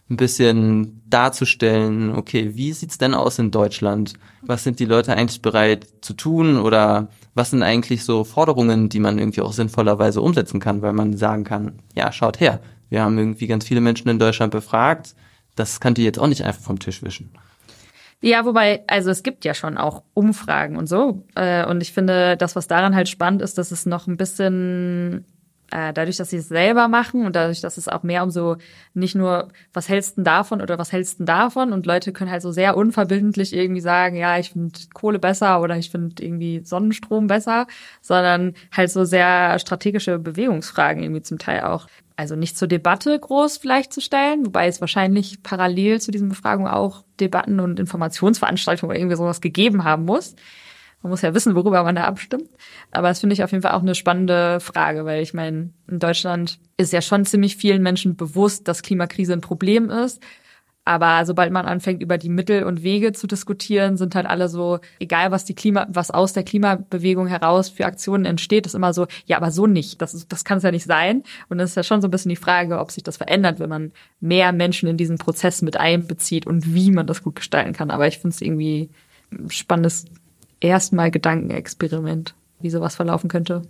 ein 0.09 0.17
bisschen 0.17 1.01
darzustellen, 1.07 2.13
okay, 2.13 2.51
wie 2.53 2.73
sieht's 2.73 2.97
denn 2.97 3.13
aus 3.13 3.39
in 3.39 3.51
Deutschland? 3.51 4.13
Was 4.41 4.63
sind 4.63 4.79
die 4.79 4.85
Leute 4.85 5.13
eigentlich 5.13 5.41
bereit 5.41 5.87
zu 6.01 6.13
tun 6.13 6.59
oder 6.59 7.09
was 7.33 7.49
sind 7.49 7.63
eigentlich 7.63 8.03
so 8.03 8.23
Forderungen, 8.23 8.89
die 8.89 8.99
man 8.99 9.17
irgendwie 9.17 9.41
auch 9.41 9.53
sinnvollerweise 9.53 10.21
umsetzen 10.21 10.59
kann, 10.59 10.81
weil 10.81 10.93
man 10.93 11.17
sagen 11.17 11.43
kann, 11.43 11.79
ja, 11.95 12.11
schaut 12.11 12.39
her, 12.39 12.59
wir 12.89 13.01
haben 13.01 13.17
irgendwie 13.17 13.47
ganz 13.47 13.65
viele 13.65 13.81
Menschen 13.81 14.09
in 14.09 14.19
Deutschland 14.19 14.51
befragt, 14.51 15.15
das 15.55 15.79
könnt 15.79 15.97
ihr 15.97 16.05
jetzt 16.05 16.19
auch 16.19 16.27
nicht 16.27 16.43
einfach 16.43 16.61
vom 16.61 16.79
Tisch 16.79 17.01
wischen. 17.01 17.31
Ja, 18.21 18.45
wobei, 18.45 18.83
also 18.87 19.11
es 19.11 19.23
gibt 19.23 19.45
ja 19.45 19.53
schon 19.53 19.77
auch 19.77 20.03
Umfragen 20.13 20.77
und 20.77 20.87
so. 20.87 21.23
Äh, 21.35 21.65
und 21.67 21.81
ich 21.81 21.93
finde, 21.93 22.37
das, 22.37 22.55
was 22.55 22.67
daran 22.67 22.95
halt 22.95 23.09
spannend 23.09 23.41
ist, 23.41 23.57
dass 23.57 23.71
es 23.71 23.85
noch 23.85 24.07
ein 24.07 24.17
bisschen 24.17 25.25
äh, 25.71 25.93
dadurch, 25.93 26.17
dass 26.17 26.29
sie 26.29 26.37
es 26.37 26.47
selber 26.47 26.87
machen 26.87 27.25
und 27.25 27.35
dadurch, 27.35 27.61
dass 27.61 27.77
es 27.77 27.87
auch 27.87 28.03
mehr 28.03 28.23
um 28.23 28.31
so 28.31 28.57
nicht 28.93 29.15
nur, 29.15 29.49
was 29.73 29.89
hältst 29.89 30.17
du 30.17 30.21
davon 30.23 30.61
oder 30.61 30.77
was 30.77 30.91
hältst 30.91 31.19
du 31.19 31.25
davon 31.25 31.73
und 31.73 31.85
Leute 31.85 32.13
können 32.13 32.31
halt 32.31 32.41
so 32.41 32.51
sehr 32.51 32.77
unverbindlich 32.77 33.53
irgendwie 33.53 33.81
sagen, 33.81 34.15
ja, 34.15 34.37
ich 34.37 34.51
finde 34.51 34.79
Kohle 34.93 35.19
besser 35.19 35.61
oder 35.61 35.75
ich 35.77 35.89
finde 35.91 36.23
irgendwie 36.23 36.61
Sonnenstrom 36.63 37.27
besser, 37.27 37.67
sondern 38.01 38.53
halt 38.71 38.91
so 38.91 39.05
sehr 39.05 39.57
strategische 39.59 40.19
Bewegungsfragen 40.19 41.03
irgendwie 41.03 41.23
zum 41.23 41.39
Teil 41.39 41.61
auch. 41.61 41.87
Also 42.17 42.35
nicht 42.35 42.57
zur 42.57 42.67
Debatte 42.67 43.19
groß 43.19 43.57
vielleicht 43.57 43.91
zu 43.91 43.99
stellen, 43.99 44.45
wobei 44.45 44.67
es 44.67 44.79
wahrscheinlich 44.79 45.43
parallel 45.43 45.99
zu 45.99 46.11
diesen 46.11 46.29
Befragungen 46.29 46.71
auch 46.71 47.03
Debatten 47.19 47.59
und 47.59 47.79
Informationsveranstaltungen 47.79 48.91
oder 48.91 48.99
irgendwie 48.99 49.17
sowas 49.17 49.41
gegeben 49.41 49.83
haben 49.83 50.05
muss. 50.05 50.35
Man 51.01 51.11
muss 51.11 51.21
ja 51.21 51.35
wissen, 51.35 51.55
worüber 51.55 51.83
man 51.83 51.95
da 51.95 52.05
abstimmt. 52.05 52.49
Aber 52.91 53.09
das 53.09 53.19
finde 53.19 53.33
ich 53.33 53.43
auf 53.43 53.51
jeden 53.51 53.61
Fall 53.61 53.73
auch 53.73 53.81
eine 53.81 53.95
spannende 53.95 54.59
Frage, 54.59 55.05
weil 55.05 55.21
ich 55.21 55.33
meine, 55.33 55.69
in 55.87 55.99
Deutschland 55.99 56.57
ist 56.77 56.93
ja 56.93 57.01
schon 57.01 57.25
ziemlich 57.25 57.57
vielen 57.57 57.83
Menschen 57.83 58.15
bewusst, 58.15 58.67
dass 58.67 58.81
Klimakrise 58.81 59.33
ein 59.33 59.41
Problem 59.41 59.89
ist. 59.89 60.23
Aber 60.87 61.25
sobald 61.25 61.51
man 61.51 61.65
anfängt, 61.65 62.03
über 62.03 62.19
die 62.19 62.29
Mittel 62.29 62.63
und 62.63 62.83
Wege 62.83 63.11
zu 63.11 63.25
diskutieren, 63.25 63.97
sind 63.97 64.13
halt 64.13 64.27
alle 64.27 64.47
so, 64.47 64.79
egal 64.99 65.31
was 65.31 65.43
die 65.43 65.55
Klima, 65.55 65.87
was 65.89 66.11
aus 66.11 66.33
der 66.33 66.43
Klimabewegung 66.43 67.25
heraus 67.25 67.69
für 67.69 67.87
Aktionen 67.87 68.25
entsteht, 68.25 68.67
ist 68.67 68.75
immer 68.75 68.93
so, 68.93 69.07
ja, 69.25 69.37
aber 69.37 69.49
so 69.49 69.65
nicht. 69.65 69.99
Das, 70.03 70.27
das 70.27 70.45
kann 70.45 70.59
es 70.59 70.63
ja 70.63 70.69
nicht 70.69 70.85
sein. 70.85 71.23
Und 71.49 71.57
das 71.57 71.71
ist 71.71 71.75
ja 71.75 71.81
schon 71.81 72.01
so 72.01 72.07
ein 72.07 72.11
bisschen 72.11 72.29
die 72.29 72.35
Frage, 72.35 72.79
ob 72.79 72.91
sich 72.91 73.01
das 73.01 73.17
verändert, 73.17 73.59
wenn 73.59 73.69
man 73.69 73.93
mehr 74.21 74.51
Menschen 74.51 74.87
in 74.87 74.95
diesen 74.95 75.17
Prozess 75.17 75.63
mit 75.63 75.75
einbezieht 75.75 76.45
und 76.45 76.75
wie 76.75 76.91
man 76.91 77.07
das 77.07 77.23
gut 77.23 77.35
gestalten 77.35 77.73
kann. 77.73 77.89
Aber 77.89 78.07
ich 78.07 78.19
finde 78.19 78.35
es 78.35 78.41
irgendwie 78.41 78.91
ein 79.31 79.49
spannendes 79.49 80.05
erstmal 80.59 81.09
Gedankenexperiment, 81.09 82.35
wie 82.59 82.69
sowas 82.69 82.95
verlaufen 82.95 83.27
könnte. 83.27 83.63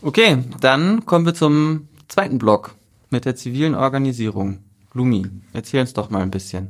Okay, 0.00 0.44
dann 0.60 1.04
kommen 1.06 1.26
wir 1.26 1.34
zum 1.34 1.88
zweiten 2.06 2.38
Block 2.38 2.76
mit 3.10 3.24
der 3.24 3.34
zivilen 3.34 3.74
Organisierung. 3.74 4.60
Lumi, 4.92 5.26
erzähl 5.52 5.80
uns 5.80 5.92
doch 5.92 6.10
mal 6.10 6.22
ein 6.22 6.30
bisschen. 6.30 6.68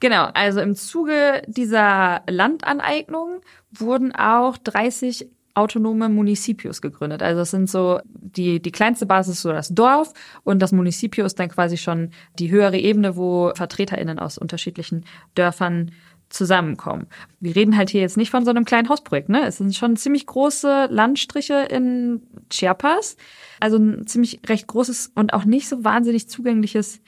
Genau, 0.00 0.28
also 0.34 0.60
im 0.60 0.76
Zuge 0.76 1.42
dieser 1.46 2.22
Landaneignung 2.28 3.40
wurden 3.72 4.14
auch 4.14 4.56
30 4.56 5.28
autonome 5.54 6.08
Municipios 6.08 6.80
gegründet. 6.80 7.20
Also 7.20 7.40
das 7.40 7.50
sind 7.50 7.68
so 7.68 8.00
die 8.06 8.62
die 8.62 8.70
kleinste 8.70 9.06
Basis 9.06 9.42
so 9.42 9.50
das 9.50 9.70
Dorf 9.70 10.12
und 10.44 10.60
das 10.60 10.70
Municipio 10.70 11.26
ist 11.26 11.38
dann 11.40 11.48
quasi 11.48 11.76
schon 11.76 12.10
die 12.38 12.50
höhere 12.50 12.78
Ebene, 12.78 13.16
wo 13.16 13.52
Vertreterinnen 13.54 14.20
aus 14.20 14.38
unterschiedlichen 14.38 15.04
Dörfern 15.34 15.90
zusammenkommen. 16.28 17.06
Wir 17.40 17.56
reden 17.56 17.76
halt 17.76 17.90
hier 17.90 18.02
jetzt 18.02 18.16
nicht 18.16 18.30
von 18.30 18.44
so 18.44 18.50
einem 18.50 18.64
kleinen 18.64 18.88
Hausprojekt, 18.88 19.30
ne? 19.30 19.46
Es 19.46 19.56
sind 19.56 19.74
schon 19.74 19.96
ziemlich 19.96 20.26
große 20.26 20.86
Landstriche 20.90 21.66
in 21.70 22.22
Chiapas, 22.50 23.16
also 23.60 23.78
ein 23.78 24.06
ziemlich 24.06 24.40
recht 24.46 24.66
großes 24.66 25.12
und 25.14 25.32
auch 25.32 25.44
nicht 25.44 25.68
so 25.68 25.82
wahnsinnig 25.84 26.28
zugängliches 26.28 27.00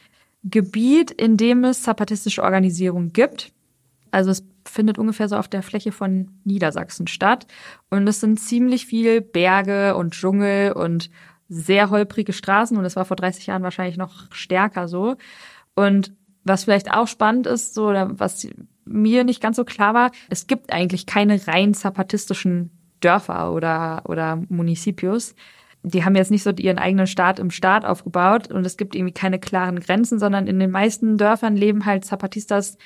Gebiet, 0.45 1.11
in 1.11 1.37
dem 1.37 1.65
es 1.65 1.83
zapatistische 1.83 2.43
Organisation 2.43 3.13
gibt. 3.13 3.53
Also 4.11 4.31
es 4.31 4.45
findet 4.65 4.99
ungefähr 4.99 5.29
so 5.29 5.37
auf 5.37 5.49
der 5.49 5.63
Fläche 5.63 5.93
von 5.93 6.29
Niedersachsen 6.45 7.07
statt. 7.07 7.47
Und 7.91 8.09
es 8.09 8.21
sind 8.21 8.41
ziemlich 8.41 8.87
viel 8.87 9.21
Berge 9.21 9.97
und 9.97 10.15
Dschungel 10.15 10.73
und 10.73 11.11
sehr 11.49 11.91
holprige 11.91 12.33
Straßen. 12.33 12.77
Und 12.77 12.85
es 12.85 12.97
war 12.97 13.05
vor 13.05 13.17
30 13.17 13.47
Jahren 13.47 13.63
wahrscheinlich 13.63 13.97
noch 13.97 14.33
stärker 14.33 14.89
so. 14.89 15.17
Und 15.75 16.13
was 16.45 16.65
vielleicht 16.65 16.91
auch 16.93 17.09
spannend 17.09 17.47
ist, 17.47 17.75
so, 17.75 17.89
oder 17.89 18.19
was 18.19 18.49
mir 18.85 19.25
nicht 19.25 19.43
ganz 19.43 19.57
so 19.57 19.65
klar 19.65 19.95
war, 19.95 20.11
es 20.31 20.47
gibt 20.47 20.73
eigentlich 20.73 21.07
keine 21.07 21.47
rein 21.47 21.75
zapatistischen 21.75 22.71
Dörfer 23.01 23.53
oder, 23.53 24.03
oder 24.07 24.43
Municipios 24.49 25.35
die 25.83 26.05
haben 26.05 26.15
jetzt 26.15 26.31
nicht 26.31 26.43
so 26.43 26.51
ihren 26.51 26.79
eigenen 26.79 27.07
Staat 27.07 27.39
im 27.39 27.51
Staat 27.51 27.85
aufgebaut 27.85 28.51
und 28.51 28.67
es 28.67 28.77
gibt 28.77 28.95
irgendwie 28.95 29.15
keine 29.15 29.39
klaren 29.39 29.81
Grenzen, 29.81 30.19
sondern 30.19 30.47
in 30.47 30.59
den 30.59 30.71
meisten 30.71 31.17
Dörfern 31.17 31.57
leben 31.57 31.87
halt 31.87 32.05
Zapatistas 32.05 32.77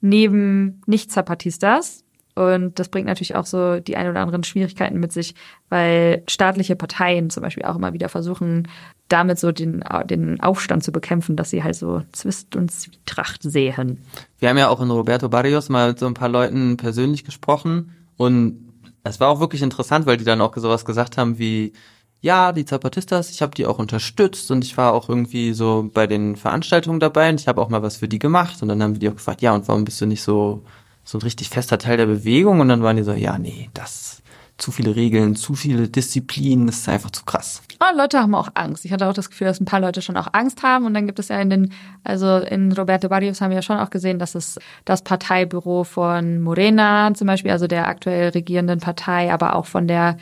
neben 0.00 0.82
Nicht-Zapatistas. 0.86 2.04
Und 2.34 2.78
das 2.78 2.88
bringt 2.88 3.06
natürlich 3.06 3.34
auch 3.34 3.44
so 3.44 3.80
die 3.80 3.96
ein 3.96 4.08
oder 4.08 4.20
anderen 4.20 4.44
Schwierigkeiten 4.44 4.98
mit 4.98 5.12
sich, 5.12 5.34
weil 5.68 6.22
staatliche 6.28 6.76
Parteien 6.76 7.28
zum 7.28 7.42
Beispiel 7.42 7.64
auch 7.64 7.76
immer 7.76 7.92
wieder 7.92 8.08
versuchen, 8.08 8.68
damit 9.08 9.38
so 9.38 9.52
den, 9.52 9.84
den 10.06 10.40
Aufstand 10.40 10.82
zu 10.84 10.92
bekämpfen, 10.92 11.36
dass 11.36 11.50
sie 11.50 11.62
halt 11.62 11.74
so 11.74 12.02
Zwist 12.12 12.56
und 12.56 12.70
Zwietracht 12.70 13.42
sehen. 13.42 13.98
Wir 14.38 14.48
haben 14.48 14.58
ja 14.58 14.68
auch 14.68 14.80
in 14.80 14.90
Roberto 14.90 15.28
Barrios 15.28 15.68
mal 15.68 15.88
mit 15.88 15.98
so 15.98 16.06
ein 16.06 16.14
paar 16.14 16.28
Leuten 16.28 16.76
persönlich 16.76 17.24
gesprochen 17.24 17.92
und 18.16 18.70
es 19.02 19.18
war 19.18 19.28
auch 19.28 19.40
wirklich 19.40 19.62
interessant, 19.62 20.06
weil 20.06 20.16
die 20.16 20.24
dann 20.24 20.40
auch 20.40 20.56
sowas 20.56 20.84
gesagt 20.84 21.18
haben 21.18 21.38
wie, 21.38 21.72
ja, 22.20 22.52
die 22.52 22.64
Zapatistas, 22.64 23.30
ich 23.30 23.42
habe 23.42 23.54
die 23.54 23.66
auch 23.66 23.78
unterstützt 23.78 24.50
und 24.50 24.64
ich 24.64 24.76
war 24.76 24.92
auch 24.92 25.08
irgendwie 25.08 25.52
so 25.52 25.90
bei 25.92 26.06
den 26.06 26.36
Veranstaltungen 26.36 27.00
dabei 27.00 27.30
und 27.30 27.40
ich 27.40 27.48
habe 27.48 27.60
auch 27.60 27.68
mal 27.68 27.82
was 27.82 27.96
für 27.96 28.08
die 28.08 28.18
gemacht 28.18 28.60
und 28.62 28.68
dann 28.68 28.82
haben 28.82 28.94
wir 28.94 29.00
die 29.00 29.08
auch 29.08 29.14
gefragt, 29.14 29.42
ja, 29.42 29.54
und 29.54 29.68
warum 29.68 29.84
bist 29.84 30.00
du 30.00 30.06
nicht 30.06 30.22
so 30.22 30.62
so 31.02 31.18
ein 31.18 31.22
richtig 31.22 31.48
fester 31.48 31.78
Teil 31.78 31.96
der 31.96 32.06
Bewegung 32.06 32.60
und 32.60 32.68
dann 32.68 32.82
waren 32.82 32.96
die 32.96 33.02
so, 33.02 33.12
ja, 33.12 33.38
nee, 33.38 33.70
das 33.74 34.22
zu 34.58 34.70
viele 34.70 34.94
Regeln, 34.94 35.36
zu 35.36 35.54
viele 35.54 35.88
Disziplinen, 35.88 36.66
das 36.66 36.80
ist 36.80 36.88
einfach 36.88 37.10
zu 37.10 37.24
krass. 37.24 37.62
Oh, 37.80 37.96
Leute 37.96 38.20
haben 38.20 38.34
auch 38.34 38.50
Angst. 38.54 38.84
Ich 38.84 38.92
hatte 38.92 39.08
auch 39.08 39.14
das 39.14 39.30
Gefühl, 39.30 39.46
dass 39.46 39.58
ein 39.58 39.64
paar 39.64 39.80
Leute 39.80 40.02
schon 40.02 40.18
auch 40.18 40.28
Angst 40.32 40.62
haben. 40.62 40.84
Und 40.84 40.92
dann 40.92 41.06
gibt 41.06 41.18
es 41.18 41.28
ja 41.28 41.40
in 41.40 41.48
den, 41.48 41.72
also 42.04 42.36
in 42.36 42.70
Roberto 42.72 43.08
Barrios 43.08 43.40
haben 43.40 43.50
wir 43.50 43.56
ja 43.56 43.62
schon 43.62 43.78
auch 43.78 43.88
gesehen, 43.88 44.18
dass 44.18 44.34
es 44.34 44.58
das 44.84 45.02
Parteibüro 45.02 45.84
von 45.84 46.42
Morena 46.42 47.14
zum 47.14 47.26
Beispiel, 47.26 47.52
also 47.52 47.66
der 47.66 47.88
aktuell 47.88 48.28
regierenden 48.28 48.80
Partei, 48.80 49.32
aber 49.32 49.56
auch 49.56 49.64
von 49.64 49.88
der 49.88 50.18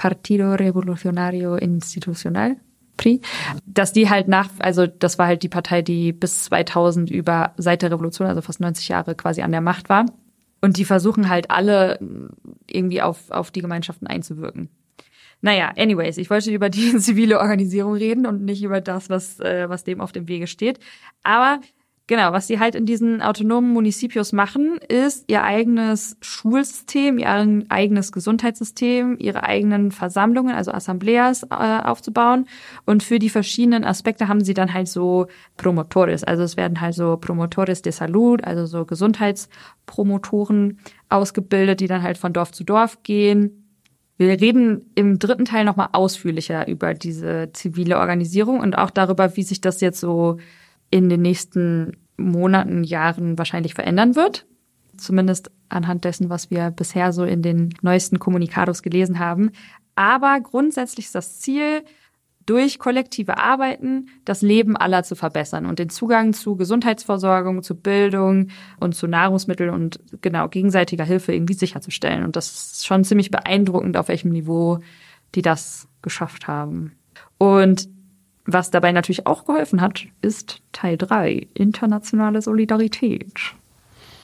Partido 0.00 0.54
Revolucionario 0.54 1.56
Institucional, 1.56 2.56
PRI, 2.96 3.20
dass 3.66 3.92
die 3.92 4.08
halt 4.08 4.28
nach, 4.28 4.48
also 4.58 4.86
das 4.86 5.18
war 5.18 5.26
halt 5.26 5.42
die 5.42 5.50
Partei, 5.50 5.82
die 5.82 6.14
bis 6.14 6.44
2000 6.44 7.10
über, 7.10 7.52
seit 7.58 7.82
der 7.82 7.90
Revolution, 7.92 8.26
also 8.26 8.40
fast 8.40 8.60
90 8.60 8.88
Jahre 8.88 9.14
quasi 9.14 9.42
an 9.42 9.52
der 9.52 9.60
Macht 9.60 9.90
war. 9.90 10.06
Und 10.62 10.78
die 10.78 10.86
versuchen 10.86 11.28
halt 11.28 11.50
alle 11.50 11.98
irgendwie 12.66 13.02
auf, 13.02 13.30
auf 13.30 13.50
die 13.50 13.60
Gemeinschaften 13.60 14.06
einzuwirken. 14.06 14.70
Naja, 15.42 15.70
anyways, 15.76 16.16
ich 16.16 16.30
wollte 16.30 16.50
über 16.50 16.70
die 16.70 16.96
zivile 16.98 17.38
Organisierung 17.38 17.92
reden 17.92 18.24
und 18.24 18.42
nicht 18.42 18.62
über 18.62 18.80
das, 18.80 19.10
was, 19.10 19.38
äh, 19.40 19.68
was 19.68 19.84
dem 19.84 20.00
auf 20.00 20.12
dem 20.12 20.28
Wege 20.28 20.46
steht. 20.46 20.78
Aber 21.22 21.60
Genau, 22.10 22.32
was 22.32 22.48
sie 22.48 22.58
halt 22.58 22.74
in 22.74 22.86
diesen 22.86 23.22
autonomen 23.22 23.72
Municipios 23.72 24.32
machen, 24.32 24.78
ist 24.88 25.26
ihr 25.28 25.44
eigenes 25.44 26.16
Schulsystem, 26.20 27.18
ihr 27.18 27.28
eigenes 27.68 28.10
Gesundheitssystem, 28.10 29.14
ihre 29.20 29.44
eigenen 29.44 29.92
Versammlungen, 29.92 30.52
also 30.52 30.72
Assembleas 30.72 31.44
äh, 31.44 31.54
aufzubauen. 31.54 32.46
Und 32.84 33.04
für 33.04 33.20
die 33.20 33.30
verschiedenen 33.30 33.84
Aspekte 33.84 34.26
haben 34.26 34.42
sie 34.42 34.54
dann 34.54 34.74
halt 34.74 34.88
so 34.88 35.28
Promotores. 35.56 36.24
Also 36.24 36.42
es 36.42 36.56
werden 36.56 36.80
halt 36.80 36.94
so 36.94 37.16
Promotores 37.16 37.80
de 37.80 37.92
Salud, 37.92 38.42
also 38.42 38.66
so 38.66 38.84
Gesundheitspromotoren 38.84 40.80
ausgebildet, 41.10 41.78
die 41.78 41.86
dann 41.86 42.02
halt 42.02 42.18
von 42.18 42.32
Dorf 42.32 42.50
zu 42.50 42.64
Dorf 42.64 43.04
gehen. 43.04 43.72
Wir 44.16 44.30
reden 44.40 44.90
im 44.96 45.20
dritten 45.20 45.44
Teil 45.44 45.64
nochmal 45.64 45.90
ausführlicher 45.92 46.66
über 46.66 46.92
diese 46.92 47.50
zivile 47.52 47.98
Organisierung 47.98 48.58
und 48.58 48.76
auch 48.76 48.90
darüber, 48.90 49.36
wie 49.36 49.44
sich 49.44 49.60
das 49.60 49.80
jetzt 49.80 50.00
so 50.00 50.38
in 50.90 51.08
den 51.08 51.22
nächsten 51.22 51.96
Monaten, 52.16 52.84
Jahren 52.84 53.38
wahrscheinlich 53.38 53.74
verändern 53.74 54.16
wird. 54.16 54.46
Zumindest 54.96 55.50
anhand 55.68 56.04
dessen, 56.04 56.28
was 56.28 56.50
wir 56.50 56.70
bisher 56.70 57.12
so 57.12 57.24
in 57.24 57.42
den 57.42 57.74
neuesten 57.80 58.18
Kommunikados 58.18 58.82
gelesen 58.82 59.18
haben. 59.18 59.50
Aber 59.94 60.40
grundsätzlich 60.40 61.06
ist 61.06 61.14
das 61.14 61.40
Ziel, 61.40 61.82
durch 62.46 62.78
kollektive 62.78 63.38
Arbeiten 63.38 64.08
das 64.24 64.42
Leben 64.42 64.76
aller 64.76 65.04
zu 65.04 65.14
verbessern 65.14 65.66
und 65.66 65.78
den 65.78 65.88
Zugang 65.88 66.32
zu 66.32 66.56
Gesundheitsversorgung, 66.56 67.62
zu 67.62 67.76
Bildung 67.76 68.48
und 68.80 68.94
zu 68.94 69.06
Nahrungsmitteln 69.06 69.70
und 69.70 70.00
genau 70.20 70.48
gegenseitiger 70.48 71.04
Hilfe 71.04 71.32
irgendwie 71.32 71.54
sicherzustellen. 71.54 72.24
Und 72.24 72.34
das 72.34 72.50
ist 72.50 72.86
schon 72.86 73.04
ziemlich 73.04 73.30
beeindruckend, 73.30 73.96
auf 73.96 74.08
welchem 74.08 74.30
Niveau 74.30 74.80
die 75.36 75.42
das 75.42 75.86
geschafft 76.02 76.48
haben. 76.48 76.92
Und 77.38 77.88
was 78.52 78.70
dabei 78.70 78.92
natürlich 78.92 79.26
auch 79.26 79.44
geholfen 79.44 79.80
hat, 79.80 80.06
ist 80.22 80.62
Teil 80.72 80.96
3, 80.96 81.48
internationale 81.54 82.42
Solidarität. 82.42 83.32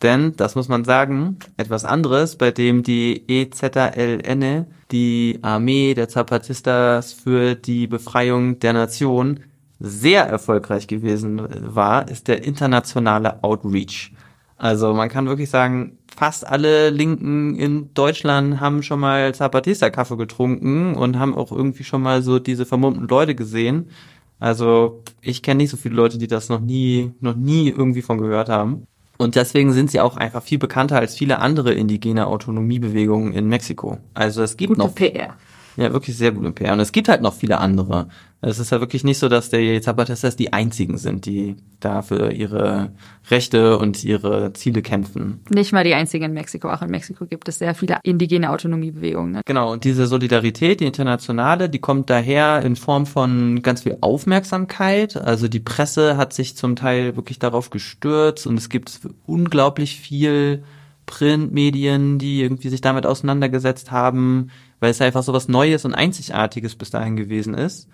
Denn, 0.03 0.37
das 0.37 0.55
muss 0.55 0.69
man 0.69 0.85
sagen, 0.85 1.39
etwas 1.57 1.85
anderes, 1.85 2.37
bei 2.37 2.51
dem 2.51 2.83
die 2.83 3.25
EZLN, 3.29 4.67
die 4.91 5.39
Armee 5.43 5.95
der 5.95 6.09
Zapatistas 6.09 7.13
für 7.13 7.55
die 7.55 7.87
Befreiung 7.87 8.59
der 8.59 8.75
Nation, 8.75 9.41
sehr 9.79 10.25
erfolgreich 10.25 10.87
gewesen 10.87 11.43
war, 11.75 12.09
ist 12.09 12.29
der 12.29 12.45
internationale 12.45 13.43
Outreach. 13.43 14.13
Also 14.59 14.95
man 14.95 15.11
kann 15.11 15.27
wirklich 15.27 15.51
sagen, 15.51 15.99
fast 16.15 16.47
alle 16.47 16.89
Linken 16.89 17.57
in 17.57 17.93
Deutschland 17.93 18.59
haben 18.59 18.83
schon 18.83 19.01
mal 19.01 19.35
Zapatista-Kaffee 19.35 20.17
getrunken 20.17 20.95
und 20.95 21.19
haben 21.19 21.35
auch 21.35 21.53
irgendwie 21.53 21.85
schon 21.85 22.03
mal 22.03 22.23
so 22.23 22.39
diese 22.39 22.65
vermummten 22.65 23.07
Leute 23.07 23.35
gesehen. 23.35 23.91
Also 24.39 25.03
ich 25.21 25.43
kenne 25.43 25.59
nicht 25.59 25.71
so 25.71 25.77
viele 25.77 25.95
Leute, 25.95 26.19
die 26.19 26.27
das 26.27 26.49
noch 26.49 26.61
nie, 26.61 27.13
noch 27.21 27.35
nie 27.35 27.71
irgendwie 27.71 28.03
von 28.03 28.19
gehört 28.19 28.49
haben. 28.49 28.87
Und 29.19 29.35
deswegen 29.35 29.73
sind 29.73 29.91
sie 29.91 30.01
auch 30.01 30.17
einfach 30.17 30.43
viel 30.43 30.59
bekannter 30.59 30.99
als 30.99 31.15
viele 31.17 31.39
andere 31.39 31.73
indigene 31.73 32.27
Autonomiebewegungen 32.27 33.33
in 33.33 33.49
Mexiko. 33.49 33.99
Also 34.13 34.43
es 34.43 34.57
gibt 34.57 34.71
Gute 34.71 34.81
noch 34.81 34.95
PR. 34.95 35.35
ja 35.77 35.93
wirklich 35.93 36.17
sehr 36.17 36.33
gut 36.33 36.45
im 36.45 36.55
PR. 36.55 36.75
Und 36.75 36.81
es 36.81 36.93
gibt 36.93 37.09
halt 37.09 37.23
noch 37.23 37.35
viele 37.35 37.59
andere. 37.59 38.09
Es 38.47 38.61
ist 38.61 38.71
ja 38.71 38.79
wirklich 38.79 39.03
nicht 39.03 39.19
so, 39.19 39.29
dass 39.29 39.51
die 39.51 39.81
Zapatistas 39.81 40.37
die 40.37 40.53
einzigen 40.53 40.99
sind, 40.99 41.27
die 41.27 41.57
da 41.81 42.01
für 42.03 42.31
ihre 42.31 42.93
Rechte 43.29 43.77
und 43.77 44.05
ihre 44.05 44.53
Ziele 44.53 44.83
kämpfen. 44.83 45.41
Nicht 45.51 45.73
mal 45.73 45.83
die 45.83 45.95
einzigen 45.95 46.27
in 46.27 46.33
Mexiko. 46.33 46.71
Auch 46.71 46.81
in 46.81 46.91
Mexiko 46.91 47.27
gibt 47.27 47.49
es 47.49 47.59
sehr 47.59 47.75
viele 47.75 47.99
indigene 48.05 48.51
Autonomiebewegungen. 48.51 49.33
Ne? 49.33 49.41
Genau, 49.45 49.73
und 49.73 49.83
diese 49.83 50.07
Solidarität, 50.07 50.79
die 50.79 50.85
internationale, 50.85 51.69
die 51.69 51.81
kommt 51.81 52.09
daher 52.09 52.63
in 52.63 52.77
Form 52.77 53.07
von 53.07 53.63
ganz 53.63 53.83
viel 53.83 53.99
Aufmerksamkeit. 54.01 55.17
Also 55.17 55.49
die 55.49 55.59
Presse 55.59 56.17
hat 56.17 56.33
sich 56.33 56.57
zum 56.57 56.77
Teil 56.77 57.17
wirklich 57.17 57.41
darauf 57.41 57.71
gestürzt 57.71 58.47
und 58.47 58.59
es 58.59 58.69
gibt 58.69 59.01
unglaublich 59.27 59.99
viel 59.99 60.63
Printmedien, 61.07 62.21
die 62.21 62.43
irgendwie 62.43 62.69
sich 62.69 62.81
damit 62.81 63.07
auseinandergesetzt 63.07 63.91
haben, 63.91 64.51
weil 64.79 64.91
es 64.91 65.01
einfach 65.01 65.25
so 65.25 65.33
was 65.33 65.49
Neues 65.49 65.85
und 65.85 65.95
Einzigartiges 65.95 66.77
bis 66.77 66.91
dahin 66.91 67.17
gewesen 67.17 67.55
ist. 67.55 67.89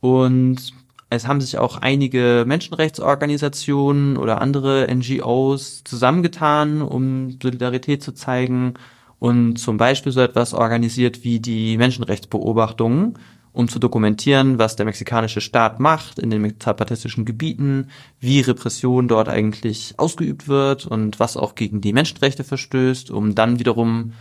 Und 0.00 0.72
Es 1.10 1.26
haben 1.26 1.40
sich 1.40 1.56
auch 1.56 1.78
einige 1.78 2.44
Menschenrechtsorganisationen 2.46 4.18
oder 4.18 4.42
andere 4.42 4.86
NGOs 4.94 5.82
zusammengetan, 5.84 6.82
um 6.82 7.38
Solidarität 7.42 8.02
zu 8.02 8.12
zeigen 8.12 8.74
und 9.18 9.56
zum 9.56 9.78
Beispiel 9.78 10.12
so 10.12 10.20
etwas 10.20 10.52
organisiert 10.52 11.24
wie 11.24 11.40
die 11.40 11.78
Menschenrechtsbeobachtungen, 11.78 13.14
um 13.52 13.68
zu 13.68 13.78
dokumentieren, 13.78 14.58
was 14.58 14.76
der 14.76 14.84
mexikanische 14.84 15.40
Staat 15.40 15.80
macht 15.80 16.18
in 16.18 16.28
den 16.28 16.60
zapatistischen 16.60 17.24
Gebieten, 17.24 17.88
wie 18.20 18.40
Repression 18.40 19.08
dort 19.08 19.30
eigentlich 19.30 19.94
ausgeübt 19.96 20.46
wird 20.46 20.86
und 20.86 21.18
was 21.18 21.38
auch 21.38 21.54
gegen 21.54 21.80
die 21.80 21.94
Menschenrechte 21.94 22.44
verstößt, 22.44 23.10
um 23.10 23.34
dann 23.34 23.58
wiederum 23.58 24.12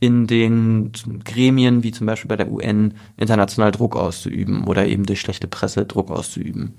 in 0.00 0.26
den 0.26 0.92
Gremien, 1.24 1.82
wie 1.82 1.92
zum 1.92 2.06
Beispiel 2.06 2.28
bei 2.28 2.36
der 2.36 2.50
UN, 2.50 2.94
international 3.16 3.70
Druck 3.70 3.96
auszuüben 3.96 4.64
oder 4.64 4.86
eben 4.86 5.06
durch 5.06 5.20
schlechte 5.20 5.48
Presse 5.48 5.86
Druck 5.86 6.10
auszuüben. 6.10 6.74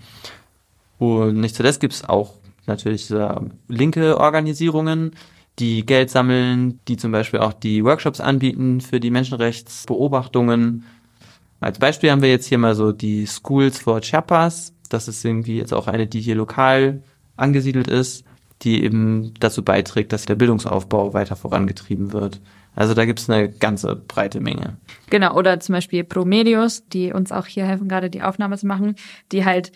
Und 1.00 1.40
nicht 1.40 1.56
zuletzt 1.56 1.80
gibt 1.80 1.94
es 1.94 2.08
auch 2.08 2.36
natürlich 2.68 3.10
äh, 3.12 3.36
linke 3.68 4.18
Organisierungen, 4.20 5.12
die 5.60 5.86
Geld 5.86 6.10
sammeln, 6.10 6.80
die 6.88 6.98
zum 6.98 7.12
Beispiel 7.12 7.40
auch 7.40 7.54
die 7.54 7.84
Workshops 7.84 8.20
anbieten 8.20 8.82
für 8.82 9.00
die 9.00 9.12
Menschenrechtsbeobachtungen. 9.12 10.84
Als 11.62 11.80
Beispiel 11.80 12.12
haben 12.12 12.22
wir 12.22 12.30
jetzt 12.30 12.48
hier 12.48 12.58
mal 12.58 12.76
so 12.76 12.92
die 12.92 13.26
Schools 13.26 13.80
for 13.80 14.02
Chiapas. 14.02 14.74
Das 14.90 15.08
ist 15.08 15.24
irgendwie 15.24 15.58
jetzt 15.58 15.74
auch 15.74 15.88
eine, 15.88 16.08
die 16.08 16.20
hier 16.20 16.36
lokal 16.36 17.02
angesiedelt 17.38 17.88
ist, 17.88 18.26
die 18.62 18.84
eben 18.84 19.34
dazu 19.40 19.64
beiträgt, 19.64 20.14
dass 20.14 20.26
der 20.26 20.36
Bildungsaufbau 20.36 21.14
weiter 21.14 21.36
vorangetrieben 21.36 22.14
wird. 22.14 22.42
Also 22.76 22.94
da 22.94 23.06
gibt's 23.06 23.30
eine 23.30 23.50
ganze 23.50 23.96
breite 23.96 24.42
Menge. 24.42 24.78
Genau, 25.10 25.36
oder 25.36 25.60
zum 25.60 25.74
Beispiel 25.74 26.04
Promedios, 26.04 26.88
die 26.88 27.14
uns 27.14 27.32
auch 27.32 27.46
hier 27.46 27.66
helfen, 27.66 27.88
gerade 27.88 28.10
die 28.10 28.22
Aufnahme 28.22 28.58
zu 28.58 28.68
machen, 28.68 28.96
die 29.32 29.46
halt 29.46 29.72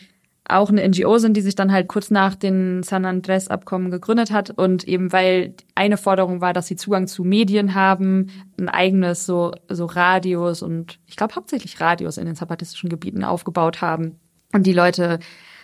auch 0.49 0.69
eine 0.69 0.87
NGO 0.87 1.17
sind, 1.17 1.37
die 1.37 1.41
sich 1.41 1.55
dann 1.55 1.71
halt 1.71 1.87
kurz 1.87 2.09
nach 2.09 2.35
den 2.35 2.83
San 2.83 3.05
Andres 3.05 3.49
Abkommen 3.49 3.91
gegründet 3.91 4.31
hat 4.31 4.49
und 4.49 4.83
eben 4.87 5.13
weil 5.13 5.53
eine 5.75 5.97
Forderung 5.97 6.41
war, 6.41 6.53
dass 6.53 6.67
sie 6.67 6.75
Zugang 6.75 7.07
zu 7.07 7.23
Medien 7.23 7.75
haben, 7.75 8.31
ein 8.59 8.67
eigenes 8.67 9.25
so 9.25 9.53
so 9.69 9.85
Radios 9.85 10.63
und 10.63 10.99
ich 11.05 11.15
glaube 11.15 11.35
hauptsächlich 11.35 11.79
Radios 11.79 12.17
in 12.17 12.25
den 12.25 12.35
zapatistischen 12.35 12.89
Gebieten 12.89 13.23
aufgebaut 13.23 13.81
haben 13.81 14.15
und 14.51 14.65
die 14.65 14.73
Leute 14.73 15.19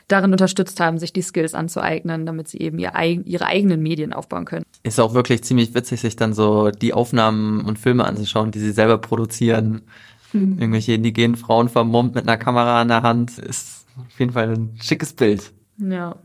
darin 0.08 0.32
unterstützt 0.32 0.80
haben, 0.80 0.99
sich 0.99 1.14
die 1.14 1.22
Skills 1.22 1.53
anzueignen, 1.53 2.26
damit 2.26 2.47
sie 2.47 2.60
eben 2.60 2.78
ihr, 2.80 2.93
ihre 3.26 3.45
eigenen 3.45 3.82
Medien 3.82 4.14
aufbauen 4.14 4.45
können. 4.45 4.66
Ist 4.84 4.99
auch 4.99 5.14
wirklich 5.14 5.43
ziemlich 5.43 5.74
witzig, 5.74 6.01
sich 6.01 6.16
dann 6.16 6.34
so 6.34 6.70
die 6.70 6.93
Aufnahmen 6.93 7.66
und 7.66 7.80
Filme 7.80 8.06
anzuschauen, 8.06 8.51
die 8.51 8.60
sie 8.60 8.72
selber 8.72 8.97
produzieren. 8.97 9.82
Mhm. 10.34 10.60
Irgendwelche 10.60 10.93
indigenen 10.93 11.36
Frauen 11.36 11.70
vermummt 11.70 12.16
mit 12.16 12.28
einer 12.28 12.38
Kamera 12.38 12.82
in 12.82 12.89
der 12.89 13.01
Hand. 13.01 13.39
Ist 13.39 13.86
auf 13.97 14.20
jeden 14.20 14.34
Fall 14.34 14.49
ein 14.49 14.78
schickes 14.82 15.14
Bild. 15.14 15.51
Ja. 15.78 16.16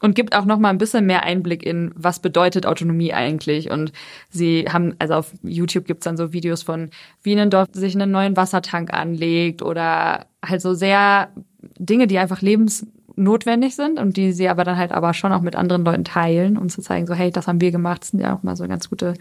Und 0.00 0.14
gibt 0.14 0.36
auch 0.36 0.44
noch 0.44 0.58
mal 0.58 0.68
ein 0.68 0.78
bisschen 0.78 1.06
mehr 1.06 1.22
Einblick 1.22 1.64
in, 1.64 1.90
was 1.96 2.18
bedeutet 2.18 2.66
Autonomie 2.66 3.14
eigentlich. 3.14 3.70
Und 3.70 3.90
sie 4.28 4.66
haben, 4.70 4.94
also 4.98 5.14
auf 5.14 5.32
YouTube 5.42 5.86
gibt's 5.86 6.04
dann 6.04 6.18
so 6.18 6.32
Videos 6.32 6.62
von, 6.62 6.90
wie 7.22 7.38
ein 7.38 7.48
Dorf 7.48 7.68
sich 7.72 7.94
einen 7.94 8.10
neuen 8.10 8.36
Wassertank 8.36 8.92
anlegt 8.92 9.62
oder 9.62 10.26
halt 10.44 10.60
so 10.60 10.74
sehr 10.74 11.30
Dinge, 11.78 12.06
die 12.06 12.18
einfach 12.18 12.42
lebens 12.42 12.86
notwendig 13.16 13.76
sind 13.76 13.98
und 13.98 14.16
die 14.16 14.32
sie 14.32 14.48
aber 14.48 14.64
dann 14.64 14.76
halt 14.76 14.92
aber 14.92 15.14
schon 15.14 15.32
auch 15.32 15.40
mit 15.40 15.56
anderen 15.56 15.84
Leuten 15.84 16.04
teilen, 16.04 16.56
um 16.56 16.68
zu 16.68 16.82
zeigen, 16.82 17.06
so 17.06 17.14
hey, 17.14 17.30
das 17.30 17.46
haben 17.46 17.60
wir 17.60 17.70
gemacht, 17.70 18.02
das 18.02 18.10
sind 18.10 18.20
ja 18.20 18.34
auch 18.34 18.42
mal 18.42 18.56
so 18.56 18.66
ganz 18.66 18.90
gute 18.90 19.14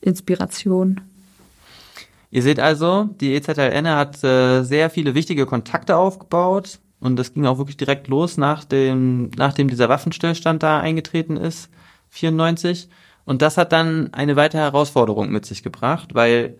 Inspiration. 0.00 1.00
Ihr 2.30 2.42
seht 2.42 2.60
also, 2.60 3.08
die 3.20 3.34
EZLN 3.34 3.88
hat 3.88 4.22
äh, 4.22 4.62
sehr 4.62 4.90
viele 4.90 5.14
wichtige 5.14 5.46
Kontakte 5.46 5.96
aufgebaut 5.96 6.78
und 7.00 7.16
das 7.16 7.32
ging 7.32 7.46
auch 7.46 7.58
wirklich 7.58 7.76
direkt 7.76 8.08
los, 8.08 8.36
nach 8.36 8.64
dem, 8.64 9.30
nachdem 9.36 9.68
dieser 9.68 9.88
Waffenstillstand 9.88 10.62
da 10.62 10.80
eingetreten 10.80 11.36
ist, 11.36 11.70
94. 12.10 12.88
Und 13.24 13.42
das 13.42 13.56
hat 13.56 13.72
dann 13.72 14.12
eine 14.12 14.36
weitere 14.36 14.62
Herausforderung 14.62 15.30
mit 15.30 15.46
sich 15.46 15.62
gebracht, 15.62 16.14
weil 16.14 16.58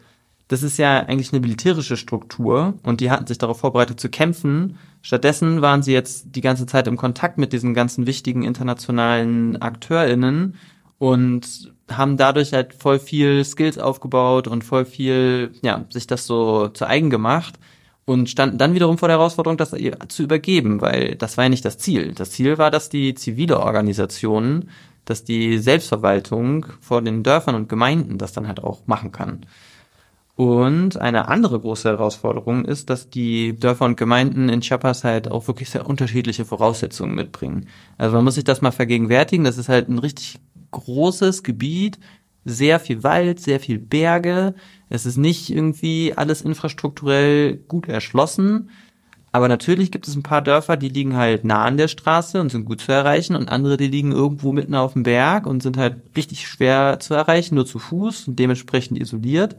das 0.49 0.62
ist 0.62 0.78
ja 0.78 1.01
eigentlich 1.01 1.32
eine 1.32 1.40
militärische 1.40 1.99
Struktur 1.99 2.74
und 2.82 3.01
die 3.01 3.11
hatten 3.11 3.26
sich 3.26 3.36
darauf 3.36 3.61
vorbereitet 3.61 4.01
zu 4.01 4.09
kämpfen. 4.09 4.78
Stattdessen 5.03 5.61
waren 5.61 5.82
sie 5.82 5.92
jetzt 5.92 6.34
die 6.34 6.40
ganze 6.40 6.64
Zeit 6.64 6.86
im 6.86 6.96
Kontakt 6.96 7.36
mit 7.36 7.53
diesen 7.53 7.74
ganzen 7.74 8.07
wichtigen 8.07 8.42
internationalen 8.42 9.61
AkteurInnen 9.61 10.55
und 10.99 11.72
haben 11.90 12.16
dadurch 12.16 12.55
halt 12.55 12.74
voll 12.74 12.99
viel 12.99 13.44
Skills 13.44 13.78
aufgebaut 13.78 14.49
und 14.49 14.64
voll 14.64 14.86
viel, 14.86 15.53
ja, 15.62 15.84
sich 15.90 16.07
das 16.07 16.26
so 16.26 16.68
zu 16.68 16.86
eigen 16.86 17.11
gemacht 17.11 17.59
und 18.07 18.30
standen 18.30 18.57
dann 18.57 18.74
wiederum 18.74 18.96
vor 18.96 19.09
der 19.09 19.18
Herausforderung, 19.18 19.59
das 19.59 19.74
zu 20.09 20.22
übergeben, 20.22 20.80
weil 20.80 21.14
das 21.16 21.36
war 21.36 21.44
ja 21.44 21.51
nicht 21.51 21.64
das 21.64 21.76
Ziel. 21.76 22.12
Das 22.14 22.30
Ziel 22.30 22.57
war, 22.57 22.70
dass 22.70 22.88
die 22.88 23.14
zivile 23.14 23.61
Organisationen, 23.61 24.70
dass 25.05 25.24
die 25.24 25.59
Selbstverwaltung 25.59 26.66
vor 26.80 27.03
den 27.03 27.22
Dörfern 27.22 27.55
und 27.55 27.68
Gemeinden 27.68 28.16
das 28.16 28.32
dann 28.32 28.49
halt 28.49 28.64
auch 28.64 28.86
machen 28.86 29.12
kann. 29.12 29.44
Und 30.39 31.01
eine 31.01 31.26
andere 31.26 31.59
große 31.59 31.89
Herausforderung 31.89 32.64
ist, 32.64 32.91
dass 32.91 33.11
die 33.11 33.59
Dörfer 33.59 33.86
und 33.86 33.97
Gemeinden 33.97 34.49
in 34.49 34.61
Chiapas 34.61 35.03
halt 35.03 35.28
auch 35.28 35.49
wirklich 35.49 35.68
sehr 35.68 35.89
unterschiedliche 35.89 36.45
Voraussetzungen 36.45 37.16
mitbringen. 37.16 37.66
Also 37.97 38.14
man 38.14 38.22
muss 38.22 38.36
sich 38.36 38.45
das 38.45 38.62
mal 38.62 38.70
vergegenwärtigen. 38.70 39.43
Das 39.45 39.59
ist 39.59 39.68
halt 39.68 39.89
ein 39.89 39.99
richtig 39.99 40.39
großes 40.70 41.43
Gebiet, 41.43 41.99
sehr 42.45 42.78
viel 42.78 43.03
Wald, 43.03 43.41
sehr 43.41 43.59
viel 43.59 43.80
Berge. 43.80 44.55
Es 44.89 45.07
ist 45.07 45.16
nicht 45.16 45.51
irgendwie 45.51 46.14
alles 46.14 46.43
infrastrukturell 46.43 47.57
gut 47.66 47.89
erschlossen. 47.89 48.70
Aber 49.32 49.49
natürlich 49.49 49.91
gibt 49.91 50.07
es 50.07 50.14
ein 50.14 50.22
paar 50.22 50.43
Dörfer, 50.43 50.76
die 50.76 50.89
liegen 50.89 51.16
halt 51.16 51.45
nah 51.45 51.64
an 51.64 51.78
der 51.78 51.89
Straße 51.89 52.41
und 52.41 52.53
sind 52.53 52.64
gut 52.64 52.80
zu 52.80 52.93
erreichen 52.93 53.34
und 53.34 53.49
andere, 53.49 53.76
die 53.76 53.89
liegen 53.89 54.12
irgendwo 54.12 54.53
mitten 54.53 54.76
auf 54.76 54.93
dem 54.93 55.03
Berg 55.03 55.49
und 55.49 55.64
sind 55.64 55.76
halt 55.76 55.97
richtig 56.16 56.47
schwer 56.47 57.01
zu 57.01 57.14
erreichen, 57.14 57.57
nur 57.57 57.66
zu 57.66 57.80
Fuß 57.80 58.28
und 58.28 58.39
dementsprechend 58.39 59.01
isoliert. 59.01 59.57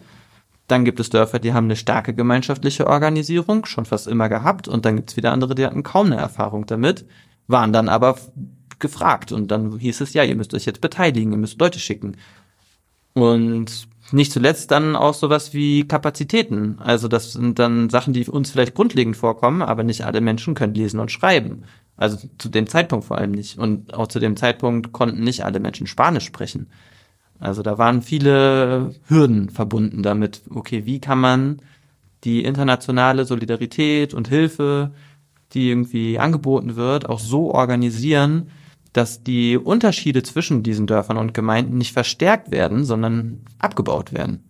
Dann 0.69 0.85
gibt 0.85 0.99
es 0.99 1.09
Dörfer, 1.09 1.39
die 1.39 1.51
haben 1.51 1.65
eine 1.65 1.75
starke 1.75 2.13
gemeinschaftliche 2.13 2.85
Organisierung, 2.85 3.65
schon 3.65 3.85
fast 3.85 4.07
immer 4.07 4.29
gehabt. 4.29 4.67
Und 4.67 4.85
dann 4.85 4.95
gibt 4.97 5.09
es 5.09 5.17
wieder 5.17 5.31
andere, 5.31 5.55
die 5.55 5.65
hatten 5.65 5.81
kaum 5.81 6.05
eine 6.05 6.17
Erfahrung 6.17 6.67
damit, 6.67 7.05
waren 7.47 7.73
dann 7.73 7.89
aber 7.89 8.17
gefragt. 8.77 9.31
Und 9.31 9.49
dann 9.49 9.79
hieß 9.79 9.99
es, 10.01 10.13
ja, 10.13 10.23
ihr 10.23 10.35
müsst 10.35 10.53
euch 10.53 10.65
jetzt 10.65 10.79
beteiligen, 10.79 11.31
ihr 11.31 11.39
müsst 11.39 11.59
Leute 11.59 11.79
schicken. 11.79 12.17
Und 13.13 13.87
nicht 14.11 14.31
zuletzt 14.31 14.69
dann 14.69 14.95
auch 14.95 15.15
sowas 15.15 15.55
wie 15.55 15.87
Kapazitäten. 15.87 16.77
Also 16.79 17.07
das 17.07 17.33
sind 17.33 17.57
dann 17.57 17.89
Sachen, 17.89 18.13
die 18.13 18.27
uns 18.27 18.51
vielleicht 18.51 18.75
grundlegend 18.75 19.17
vorkommen, 19.17 19.63
aber 19.63 19.83
nicht 19.83 20.05
alle 20.05 20.21
Menschen 20.21 20.53
können 20.53 20.75
lesen 20.75 20.99
und 20.99 21.11
schreiben. 21.11 21.63
Also 21.97 22.29
zu 22.37 22.49
dem 22.49 22.67
Zeitpunkt 22.67 23.05
vor 23.05 23.17
allem 23.17 23.31
nicht. 23.31 23.57
Und 23.57 23.91
auch 23.95 24.07
zu 24.07 24.19
dem 24.19 24.37
Zeitpunkt 24.37 24.91
konnten 24.93 25.23
nicht 25.23 25.45
alle 25.45 25.59
Menschen 25.59 25.87
Spanisch 25.87 26.25
sprechen. 26.25 26.67
Also 27.39 27.61
da 27.61 27.77
waren 27.77 28.01
viele 28.01 28.95
Hürden 29.07 29.49
verbunden 29.49 30.03
damit. 30.03 30.41
Okay, 30.49 30.85
wie 30.85 30.99
kann 30.99 31.19
man 31.19 31.61
die 32.25 32.43
internationale 32.43 33.25
Solidarität 33.25 34.13
und 34.13 34.27
Hilfe, 34.27 34.91
die 35.53 35.69
irgendwie 35.69 36.19
angeboten 36.19 36.75
wird, 36.75 37.07
auch 37.07 37.19
so 37.19 37.53
organisieren, 37.53 38.51
dass 38.91 39.23
die 39.23 39.57
Unterschiede 39.57 40.23
zwischen 40.23 40.63
diesen 40.63 40.85
Dörfern 40.85 41.17
und 41.17 41.33
Gemeinden 41.33 41.77
nicht 41.77 41.93
verstärkt 41.93 42.51
werden, 42.51 42.83
sondern 42.83 43.41
abgebaut 43.57 44.11
werden. 44.11 44.43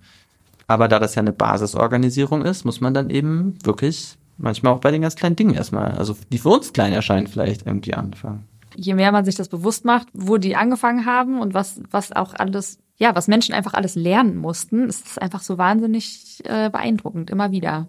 Aber 0.65 0.87
da 0.87 0.99
das 0.99 1.15
ja 1.15 1.21
eine 1.21 1.33
Basisorganisierung 1.33 2.43
ist, 2.43 2.65
muss 2.65 2.81
man 2.81 2.93
dann 2.93 3.09
eben 3.09 3.55
wirklich 3.63 4.17
manchmal 4.37 4.73
auch 4.73 4.79
bei 4.79 4.91
den 4.91 5.01
ganz 5.01 5.15
kleinen 5.15 5.35
Dingen 5.35 5.53
erstmal, 5.53 5.91
also 5.91 6.15
die 6.31 6.37
für 6.37 6.49
uns 6.49 6.73
klein 6.73 6.93
erscheinen, 6.93 7.27
vielleicht 7.27 7.65
irgendwie 7.65 7.93
anfangen 7.93 8.47
je 8.75 8.93
mehr 8.93 9.11
man 9.11 9.25
sich 9.25 9.35
das 9.35 9.49
bewusst 9.49 9.85
macht, 9.85 10.07
wo 10.13 10.37
die 10.37 10.55
angefangen 10.55 11.05
haben 11.05 11.39
und 11.39 11.53
was, 11.53 11.81
was 11.89 12.11
auch 12.11 12.33
alles, 12.33 12.79
ja, 12.97 13.15
was 13.15 13.27
Menschen 13.27 13.53
einfach 13.53 13.73
alles 13.73 13.95
lernen 13.95 14.37
mussten, 14.37 14.87
ist 14.87 15.07
es 15.07 15.17
einfach 15.17 15.41
so 15.41 15.57
wahnsinnig 15.57 16.41
äh, 16.45 16.69
beeindruckend, 16.69 17.29
immer 17.29 17.51
wieder. 17.51 17.87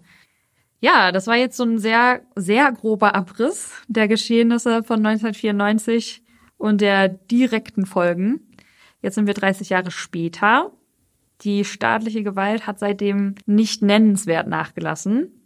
Ja, 0.79 1.11
das 1.11 1.27
war 1.27 1.35
jetzt 1.35 1.57
so 1.57 1.63
ein 1.63 1.77
sehr, 1.77 2.21
sehr 2.35 2.71
grober 2.71 3.13
Abriss 3.13 3.71
der 3.87 4.07
Geschehnisse 4.07 4.83
von 4.83 5.05
1994 5.05 6.23
und 6.57 6.81
der 6.81 7.07
direkten 7.07 7.85
Folgen. 7.85 8.41
Jetzt 9.01 9.15
sind 9.15 9.27
wir 9.27 9.33
30 9.33 9.69
Jahre 9.69 9.91
später. 9.91 10.71
Die 11.41 11.65
staatliche 11.65 12.23
Gewalt 12.23 12.67
hat 12.67 12.79
seitdem 12.79 13.35
nicht 13.45 13.81
nennenswert 13.81 14.47
nachgelassen. 14.47 15.40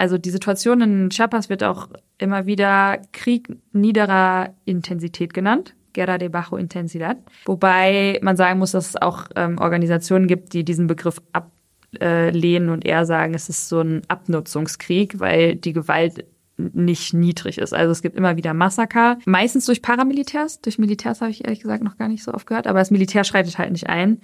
Also 0.00 0.16
die 0.16 0.30
Situation 0.30 0.80
in 0.80 1.10
Chiapas 1.10 1.50
wird 1.50 1.62
auch 1.62 1.88
immer 2.16 2.46
wieder 2.46 3.02
Krieg 3.12 3.48
niederer 3.72 4.54
Intensität 4.64 5.34
genannt. 5.34 5.74
Guerra 5.92 6.16
de 6.16 6.30
bajo 6.30 6.56
intensidad. 6.56 7.18
Wobei 7.44 8.18
man 8.22 8.34
sagen 8.34 8.60
muss, 8.60 8.70
dass 8.70 8.88
es 8.88 8.96
auch 8.96 9.26
ähm, 9.36 9.58
Organisationen 9.58 10.26
gibt, 10.26 10.54
die 10.54 10.64
diesen 10.64 10.86
Begriff 10.86 11.20
ablehnen 11.34 12.70
und 12.70 12.86
eher 12.86 13.04
sagen, 13.04 13.34
es 13.34 13.50
ist 13.50 13.68
so 13.68 13.82
ein 13.82 14.00
Abnutzungskrieg, 14.08 15.20
weil 15.20 15.56
die 15.56 15.74
Gewalt 15.74 16.24
nicht 16.56 17.12
niedrig 17.12 17.58
ist. 17.58 17.74
Also 17.74 17.92
es 17.92 18.00
gibt 18.00 18.16
immer 18.16 18.38
wieder 18.38 18.54
Massaker, 18.54 19.18
meistens 19.26 19.66
durch 19.66 19.82
Paramilitärs. 19.82 20.62
Durch 20.62 20.78
Militärs 20.78 21.20
habe 21.20 21.30
ich 21.30 21.44
ehrlich 21.44 21.60
gesagt 21.60 21.84
noch 21.84 21.98
gar 21.98 22.08
nicht 22.08 22.22
so 22.22 22.32
oft 22.32 22.46
gehört, 22.46 22.66
aber 22.66 22.78
das 22.78 22.90
Militär 22.90 23.24
schreitet 23.24 23.58
halt 23.58 23.72
nicht 23.72 23.90
ein. 23.90 24.22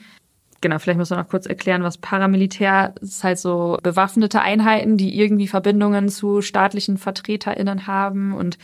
Genau, 0.60 0.78
vielleicht 0.78 0.98
muss 0.98 1.10
man 1.10 1.18
noch 1.18 1.28
kurz 1.28 1.46
erklären, 1.46 1.82
was 1.82 1.98
Paramilitär 1.98 2.94
ist 3.00 3.22
halt 3.22 3.38
so 3.38 3.78
bewaffnete 3.82 4.40
Einheiten, 4.40 4.96
die 4.96 5.18
irgendwie 5.18 5.48
Verbindungen 5.48 6.08
zu 6.08 6.40
staatlichen 6.40 6.96
VertreterInnen 6.96 7.86
haben 7.86 8.34
und 8.34 8.58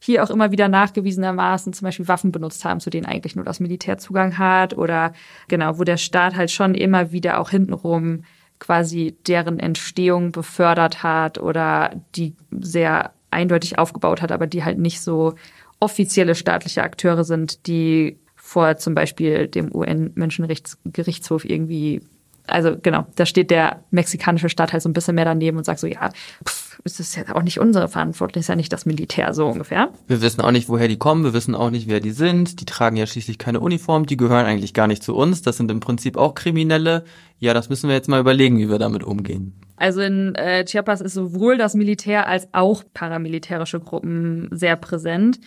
hier 0.00 0.22
auch 0.22 0.30
immer 0.30 0.50
wieder 0.50 0.68
nachgewiesenermaßen 0.68 1.72
zum 1.72 1.86
Beispiel 1.86 2.08
Waffen 2.08 2.32
benutzt 2.32 2.64
haben, 2.64 2.80
zu 2.80 2.90
denen 2.90 3.06
eigentlich 3.06 3.36
nur 3.36 3.44
das 3.44 3.60
Militär 3.60 3.98
Zugang 3.98 4.38
hat 4.38 4.76
oder 4.76 5.12
genau, 5.48 5.78
wo 5.78 5.84
der 5.84 5.96
Staat 5.96 6.36
halt 6.36 6.50
schon 6.50 6.74
immer 6.74 7.12
wieder 7.12 7.40
auch 7.40 7.50
hintenrum 7.50 8.24
quasi 8.58 9.16
deren 9.26 9.58
Entstehung 9.58 10.32
befördert 10.32 11.02
hat 11.02 11.38
oder 11.38 12.00
die 12.14 12.34
sehr 12.50 13.12
eindeutig 13.30 13.78
aufgebaut 13.78 14.22
hat, 14.22 14.32
aber 14.32 14.46
die 14.46 14.64
halt 14.64 14.78
nicht 14.78 15.00
so 15.00 15.34
offizielle 15.78 16.34
staatliche 16.34 16.82
Akteure 16.82 17.24
sind, 17.24 17.66
die 17.66 18.18
vor 18.46 18.76
zum 18.76 18.94
Beispiel 18.94 19.48
dem 19.48 19.74
UN-Menschenrechtsgerichtshof 19.74 21.44
irgendwie, 21.44 22.00
also 22.46 22.76
genau, 22.80 23.06
da 23.16 23.26
steht 23.26 23.50
der 23.50 23.82
mexikanische 23.90 24.48
Staat 24.48 24.72
halt 24.72 24.82
so 24.84 24.88
ein 24.88 24.92
bisschen 24.92 25.16
mehr 25.16 25.24
daneben 25.24 25.58
und 25.58 25.64
sagt 25.64 25.80
so, 25.80 25.88
ja, 25.88 26.10
pff, 26.46 26.78
es 26.84 27.00
ist 27.00 27.16
ja 27.16 27.34
auch 27.34 27.42
nicht 27.42 27.58
unsere 27.58 27.88
Verantwortung, 27.88 28.38
ist 28.38 28.48
ja 28.48 28.54
nicht 28.54 28.72
das 28.72 28.86
Militär 28.86 29.34
so 29.34 29.48
ungefähr. 29.48 29.88
Wir 30.06 30.22
wissen 30.22 30.40
auch 30.42 30.52
nicht, 30.52 30.68
woher 30.68 30.86
die 30.86 30.96
kommen, 30.96 31.24
wir 31.24 31.32
wissen 31.32 31.56
auch 31.56 31.70
nicht, 31.70 31.88
wer 31.88 31.98
die 31.98 32.12
sind, 32.12 32.60
die 32.60 32.66
tragen 32.66 32.96
ja 32.96 33.06
schließlich 33.06 33.38
keine 33.38 33.58
Uniform, 33.58 34.06
die 34.06 34.16
gehören 34.16 34.46
eigentlich 34.46 34.74
gar 34.74 34.86
nicht 34.86 35.02
zu 35.02 35.16
uns, 35.16 35.42
das 35.42 35.56
sind 35.56 35.68
im 35.72 35.80
Prinzip 35.80 36.16
auch 36.16 36.34
Kriminelle. 36.34 37.04
Ja, 37.40 37.52
das 37.52 37.68
müssen 37.68 37.88
wir 37.88 37.96
jetzt 37.96 38.08
mal 38.08 38.20
überlegen, 38.20 38.58
wie 38.58 38.70
wir 38.70 38.78
damit 38.78 39.02
umgehen. 39.02 39.60
Also 39.76 40.00
in 40.00 40.36
äh, 40.36 40.64
Chiapas 40.64 41.00
ist 41.00 41.14
sowohl 41.14 41.58
das 41.58 41.74
Militär 41.74 42.28
als 42.28 42.48
auch 42.52 42.84
paramilitärische 42.94 43.80
Gruppen 43.80 44.48
sehr 44.52 44.76
präsent. 44.76 45.40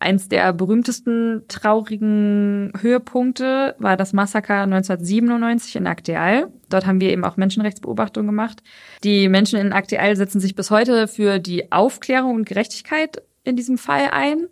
Eins 0.00 0.28
der 0.28 0.52
berühmtesten 0.52 1.42
traurigen 1.48 2.72
Höhepunkte 2.80 3.74
war 3.78 3.96
das 3.96 4.12
Massaker 4.12 4.62
1997 4.62 5.76
in 5.76 5.86
Akteal. 5.88 6.52
Dort 6.68 6.86
haben 6.86 7.00
wir 7.00 7.10
eben 7.10 7.24
auch 7.24 7.36
Menschenrechtsbeobachtungen 7.36 8.28
gemacht. 8.28 8.62
Die 9.02 9.28
Menschen 9.28 9.58
in 9.58 9.72
Akteal 9.72 10.14
setzen 10.14 10.40
sich 10.40 10.54
bis 10.54 10.70
heute 10.70 11.08
für 11.08 11.40
die 11.40 11.72
Aufklärung 11.72 12.36
und 12.36 12.48
Gerechtigkeit 12.48 13.22
in 13.42 13.56
diesem 13.56 13.76
Fall 13.76 14.10
ein. 14.12 14.46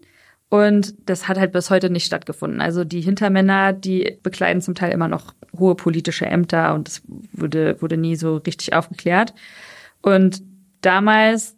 Und 0.49 0.94
das 1.09 1.28
hat 1.28 1.38
halt 1.38 1.53
bis 1.53 1.70
heute 1.70 1.90
nicht 1.90 2.07
stattgefunden. 2.07 2.61
Also 2.61 2.84
die 2.84 3.01
Hintermänner, 3.01 3.72
die 3.72 4.18
bekleiden 4.22 4.62
zum 4.62 4.74
Teil 4.74 4.92
immer 4.92 5.09
noch 5.09 5.34
hohe 5.57 5.74
politische 5.76 6.26
Ämter 6.26 6.74
und 6.74 6.88
es 6.88 7.03
wurde, 7.32 7.80
wurde 7.80 7.97
nie 7.97 8.16
so 8.16 8.36
richtig 8.36 8.72
aufgeklärt. 8.72 9.34
Und 10.03 10.42
damals 10.80 11.57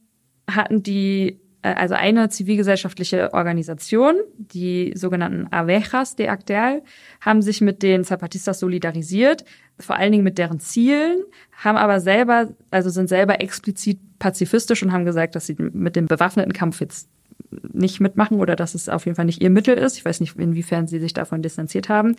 hatten 0.51 0.83
die 0.83 1.39
also 1.63 1.95
eine 1.95 2.29
zivilgesellschaftliche 2.29 3.33
Organisation, 3.33 4.15
die 4.37 4.93
sogenannten 4.95 5.53
Avejas 5.53 6.15
de 6.17 6.29
Actel, 6.29 6.83
haben 7.21 7.43
sich 7.43 7.61
mit 7.61 7.83
den 7.83 8.05
Zapatistas 8.05 8.61
solidarisiert, 8.61 9.45
vor 9.79 9.97
allen 9.97 10.13
Dingen 10.13 10.25
mit 10.25 10.39
deren 10.39 10.61
Zielen, 10.61 11.23
haben 11.53 11.77
aber 11.77 12.01
selber, 12.01 12.49
also 12.71 12.91
sind 12.91 13.09
selber 13.09 13.41
explizit 13.41 13.99
pazifistisch 14.19 14.83
und 14.83 14.93
haben 14.93 15.05
gesagt, 15.05 15.35
dass 15.35 15.47
sie 15.47 15.57
mit 15.59 15.97
dem 15.97 16.07
bewaffneten 16.07 16.53
Kampf 16.53 16.81
jetzt 16.81 17.09
nicht 17.51 18.01
mitmachen 18.01 18.41
oder 18.41 18.57
dass 18.57 18.75
es 18.75 18.89
auf 18.89 19.07
jeden 19.07 19.17
Fall 19.17 19.25
nicht 19.25 19.43
ihr 19.43 19.51
Mittel 19.51 19.77
ist. 19.77 19.97
Ich 19.97 20.05
weiß 20.05 20.21
nicht, 20.21 20.37
inwiefern 20.37 20.87
sie 20.87 21.01
sich 21.01 21.15
davon 21.15 21.43
distanziert 21.43 21.89
haben. 21.89 22.17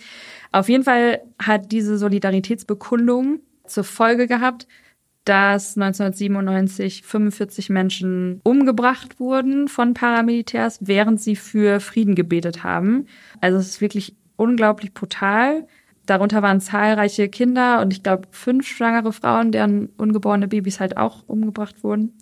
Auf 0.52 0.70
jeden 0.70 0.84
Fall 0.84 1.22
hat 1.38 1.72
diese 1.72 1.98
Solidaritätsbekundung 1.98 3.40
zur 3.66 3.84
Folge 3.84 4.28
gehabt, 4.28 4.68
dass 5.26 5.78
1997 5.78 7.04
45 7.04 7.70
Menschen 7.70 8.42
umgebracht 8.44 9.20
wurden 9.20 9.68
von 9.68 9.94
Paramilitärs, 9.94 10.80
während 10.82 11.22
sie 11.22 11.36
für 11.36 11.80
Frieden 11.80 12.16
gebetet 12.16 12.64
haben. 12.64 13.06
Also 13.42 13.58
es 13.58 13.68
ist 13.68 13.82
wirklich 13.82 14.16
unglaublich 14.38 14.94
brutal. 14.94 15.68
Darunter 16.06 16.42
waren 16.42 16.62
zahlreiche 16.62 17.30
Kinder 17.30 17.82
und 17.82 17.94
ich 17.94 18.02
glaube 18.02 18.28
fünf 18.32 18.68
schwangere 18.68 19.14
Frauen, 19.14 19.52
deren 19.52 19.90
ungeborene 19.98 20.48
Babys 20.48 20.80
halt 20.80 20.98
auch 20.98 21.24
umgebracht 21.28 21.84
wurden. 21.84 22.18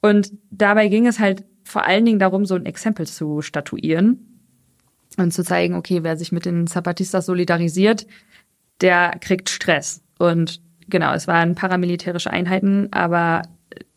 Und 0.00 0.32
dabei 0.50 0.88
ging 0.88 1.06
es 1.06 1.18
halt 1.18 1.44
vor 1.64 1.86
allen 1.86 2.04
Dingen 2.04 2.18
darum, 2.18 2.46
so 2.46 2.54
ein 2.54 2.66
Exempel 2.66 3.06
zu 3.06 3.42
statuieren 3.42 4.42
und 5.16 5.32
zu 5.32 5.42
zeigen, 5.42 5.74
okay, 5.74 6.02
wer 6.02 6.16
sich 6.16 6.32
mit 6.32 6.44
den 6.44 6.66
Zapatistas 6.66 7.26
solidarisiert, 7.26 8.06
der 8.80 9.16
kriegt 9.20 9.50
Stress. 9.50 10.02
Und 10.18 10.60
genau, 10.90 11.12
es 11.12 11.26
waren 11.26 11.54
paramilitärische 11.54 12.30
Einheiten, 12.30 12.88
aber 12.92 13.42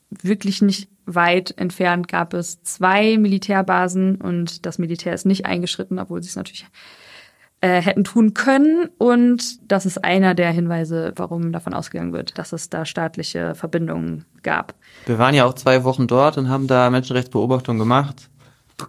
wirklich 0.10 0.62
nicht 0.62 0.90
weit 1.06 1.54
entfernt 1.58 2.08
gab 2.08 2.34
es 2.34 2.64
zwei 2.64 3.18
Militärbasen 3.18 4.16
und 4.16 4.66
das 4.66 4.80
Militär 4.80 5.14
ist 5.14 5.26
nicht 5.26 5.46
eingeschritten, 5.46 6.00
obwohl 6.00 6.22
sie 6.24 6.30
es 6.30 6.36
natürlich 6.36 6.66
äh, 7.62 7.82
hätten 7.82 8.04
tun 8.04 8.34
können. 8.34 8.90
Und 8.98 9.72
das 9.72 9.86
ist 9.86 10.04
einer 10.04 10.36
der 10.36 10.52
Hinweise, 10.52 11.14
warum 11.16 11.52
davon 11.52 11.74
ausgegangen 11.74 12.14
wird, 12.14 12.38
dass 12.38 12.54
es 12.54 12.70
da 12.70 12.86
staatliche 12.86 13.56
Verbindungen 13.56 14.26
gab. 14.44 14.76
Wir 15.06 15.18
waren 15.18 15.36
ja 15.36 15.46
auch 15.46 15.54
zwei 15.54 15.84
Wochen 15.84 16.08
dort 16.08 16.38
und 16.38 16.50
haben 16.50 16.68
da 16.68 16.90
Menschenrechtsbeobachtung 16.90 17.80
gemacht. 17.80 18.30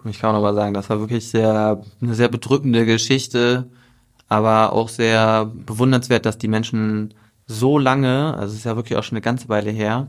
Ich 0.05 0.19
kann 0.19 0.35
aber 0.35 0.53
sagen, 0.53 0.73
das 0.73 0.89
war 0.89 0.99
wirklich 0.99 1.29
sehr, 1.29 1.81
eine 2.01 2.15
sehr 2.15 2.27
bedrückende 2.27 2.85
Geschichte, 2.85 3.69
aber 4.27 4.73
auch 4.73 4.89
sehr 4.89 5.45
bewundernswert, 5.45 6.25
dass 6.25 6.37
die 6.37 6.47
Menschen 6.47 7.13
so 7.47 7.77
lange, 7.77 8.35
also 8.37 8.53
es 8.53 8.59
ist 8.59 8.65
ja 8.65 8.75
wirklich 8.75 8.97
auch 8.97 9.03
schon 9.03 9.15
eine 9.15 9.21
ganze 9.21 9.49
Weile 9.49 9.71
her, 9.71 10.07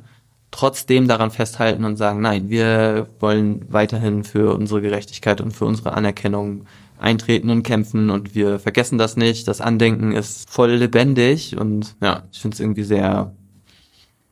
trotzdem 0.51 1.09
daran 1.09 1.31
festhalten 1.31 1.85
und 1.85 1.97
sagen, 1.97 2.21
nein, 2.21 2.49
wir 2.49 3.09
wollen 3.21 3.65
weiterhin 3.69 4.25
für 4.25 4.55
unsere 4.55 4.81
Gerechtigkeit 4.81 5.41
und 5.41 5.53
für 5.53 5.67
unsere 5.67 5.93
Anerkennung 5.93 6.67
eintreten 6.99 7.51
und 7.51 7.63
kämpfen 7.63 8.11
und 8.11 8.35
wir 8.35 8.59
vergessen 8.59 8.97
das 8.97 9.17
nicht. 9.17 9.49
Das 9.49 9.61
Andenken 9.61 10.13
ist 10.13 10.49
voll 10.49 10.73
lebendig 10.73 11.57
und 11.59 11.97
ja, 12.01 12.23
ich 12.33 12.41
finde 12.41 12.55
es 12.55 12.61
irgendwie 12.61 12.85
sehr, 12.85 13.35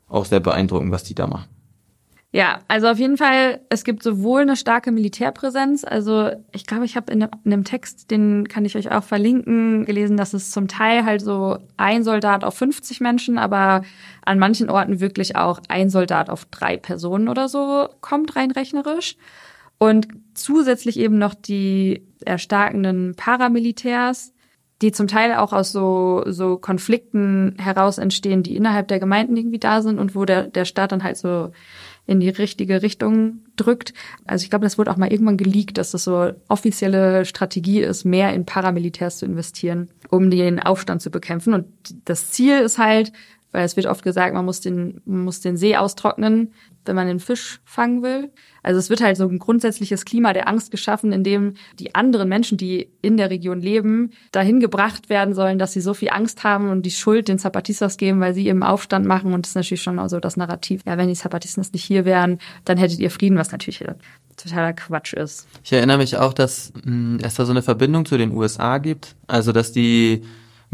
auch 0.09 0.25
sehr 0.25 0.41
beeindruckend, 0.41 0.91
was 0.91 1.05
die 1.05 1.15
da 1.15 1.27
machen. 1.27 1.54
Ja, 2.35 2.59
also 2.67 2.89
auf 2.89 2.99
jeden 2.99 3.17
Fall, 3.17 3.61
es 3.69 3.85
gibt 3.85 4.03
sowohl 4.03 4.41
eine 4.41 4.57
starke 4.57 4.91
Militärpräsenz, 4.91 5.85
also 5.85 6.33
ich 6.51 6.67
glaube, 6.67 6.85
ich 6.85 6.97
habe 6.97 7.13
in, 7.13 7.23
in 7.23 7.53
einem 7.53 7.63
Text, 7.63 8.11
den 8.11 8.49
kann 8.49 8.65
ich 8.65 8.77
euch 8.77 8.91
auch 8.91 9.05
verlinken, 9.05 9.85
gelesen, 9.85 10.17
dass 10.17 10.35
es 10.35 10.51
zum 10.51 10.67
Teil 10.67 11.05
halt 11.05 11.21
so 11.21 11.59
ein 11.77 12.03
Soldat 12.03 12.43
auf 12.43 12.57
50 12.57 13.01
Menschen, 13.01 13.39
aber 13.39 13.83
an 14.25 14.41
manchen 14.41 14.69
Orten 14.69 14.99
wirklich 14.99 15.37
auch 15.37 15.61
ein 15.69 15.91
Soldat 15.91 16.29
auf 16.29 16.45
drei 16.47 16.77
Personen 16.77 17.29
oder 17.29 17.49
so 17.49 17.89
kommt, 18.01 18.35
rein 18.35 18.51
rechnerisch. 18.51 19.17
Und 19.79 20.09
zusätzlich 20.35 20.99
eben 20.99 21.19
noch 21.19 21.35
die 21.35 22.05
erstarkenden 22.25 23.15
Paramilitärs, 23.15 24.33
die 24.83 24.91
zum 24.91 25.07
Teil 25.07 25.37
auch 25.37 25.53
aus 25.53 25.71
so, 25.71 26.25
so 26.27 26.57
Konflikten 26.57 27.55
heraus 27.61 27.99
entstehen, 27.99 28.43
die 28.43 28.57
innerhalb 28.57 28.89
der 28.89 28.99
Gemeinden 28.99 29.37
irgendwie 29.37 29.61
da 29.61 29.83
sind 29.83 30.01
und 30.01 30.17
wo 30.17 30.25
der, 30.25 30.49
der 30.49 30.65
Staat 30.65 30.91
dann 30.91 31.05
halt 31.05 31.17
so 31.17 31.53
in 32.07 32.21
die 32.21 32.29
richtige 32.29 32.83
Richtung 32.83 33.41
drückt. 33.57 33.95
Also 34.27 34.45
ich 34.45 34.51
glaube, 34.51 34.65
das 34.65 34.79
wurde 34.79 34.91
auch 34.91 34.97
mal 34.97 35.11
irgendwann 35.11 35.37
geleakt, 35.37 35.79
dass 35.79 35.93
das 35.93 36.05
so 36.05 36.33
offizielle 36.49 37.25
Strategie 37.25 37.81
ist, 37.81 38.05
mehr 38.05 38.35
in 38.35 38.45
Paramilitärs 38.45 39.19
zu 39.19 39.27
investieren, 39.27 39.89
um 40.11 40.31
den 40.31 40.61
Aufstand 40.61 41.03
zu 41.03 41.11
bekämpfen. 41.11 41.55
Und 41.55 41.67
das 42.05 42.31
Ziel 42.31 42.59
ist 42.59 42.79
halt, 42.79 43.13
weil 43.55 43.65
es 43.65 43.77
wird 43.77 43.87
oft 43.87 44.03
gesagt, 44.03 44.35
man 44.35 44.45
muss 44.45 44.61
den, 44.61 45.01
man 45.05 45.23
muss 45.23 45.41
den 45.41 45.57
See 45.57 45.77
austrocknen, 45.77 46.53
wenn 46.85 46.97
man 46.97 47.07
den 47.07 47.21
Fisch 47.21 47.61
fangen 47.65 48.03
will. 48.03 48.33
Also 48.65 48.81
es 48.81 48.91
wird 48.91 49.01
halt 49.01 49.17
so 49.17 49.29
ein 49.29 49.39
grundsätzliches 49.39 50.05
Klima 50.05 50.33
der 50.33 50.49
Angst 50.49 50.73
geschaffen, 50.73 51.13
in 51.13 51.23
dem 51.23 51.55
die 51.79 51.95
anderen 51.95 52.29
Menschen, 52.29 52.59
die 52.59 52.91
in 53.01 53.17
der 53.17 53.31
Region 53.31 53.61
leben, 53.61 54.11
dahin 54.33 54.59
gebracht 54.59 55.09
werden 55.09 55.35
sollen, 55.35 55.61
dass 55.61 55.73
sie 55.73 55.81
so 55.81 55.95
viel 55.95 56.11
Angst 56.11 56.43
haben 56.43 56.69
und 56.69 56.85
die 56.85 56.91
Schuld 56.91 57.29
den 57.29 57.39
Zapatistas 57.39 57.97
geben, 57.97 58.19
weil 58.19 58.35
sie 58.35 58.49
eben 58.49 58.65
Aufstand 58.65 59.07
machen. 59.07 59.33
Und 59.33 59.47
das 59.47 59.51
ist 59.51 59.57
natürlich 59.57 59.83
schon 59.83 60.01
also 60.01 60.19
das 60.19 60.37
Narrativ. 60.37 60.83
Ja, 60.85 60.99
wenn 60.99 61.07
die 61.07 61.15
Zapatistas 61.15 61.73
nicht 61.73 61.85
hier 61.85 62.05
wären, 62.05 62.41
dann 62.65 62.77
hättet 62.77 62.99
ihr 62.99 63.11
Frieden, 63.13 63.39
was 63.39 63.53
natürlich 63.53 63.85
totaler 64.37 64.73
Quatsch 64.73 65.13
ist. 65.13 65.47
Ich 65.63 65.73
erinnere 65.73 65.99
mich 65.99 66.17
auch, 66.17 66.33
dass 66.33 66.73
hm, 66.83 67.21
es 67.23 67.37
da 67.37 67.45
so 67.45 67.53
eine 67.53 67.63
Verbindung 67.63 68.05
zu 68.05 68.19
den 68.19 68.33
USA 68.33 68.79
gibt. 68.79 69.15
Also 69.29 69.53
dass 69.53 69.71
die 69.71 70.25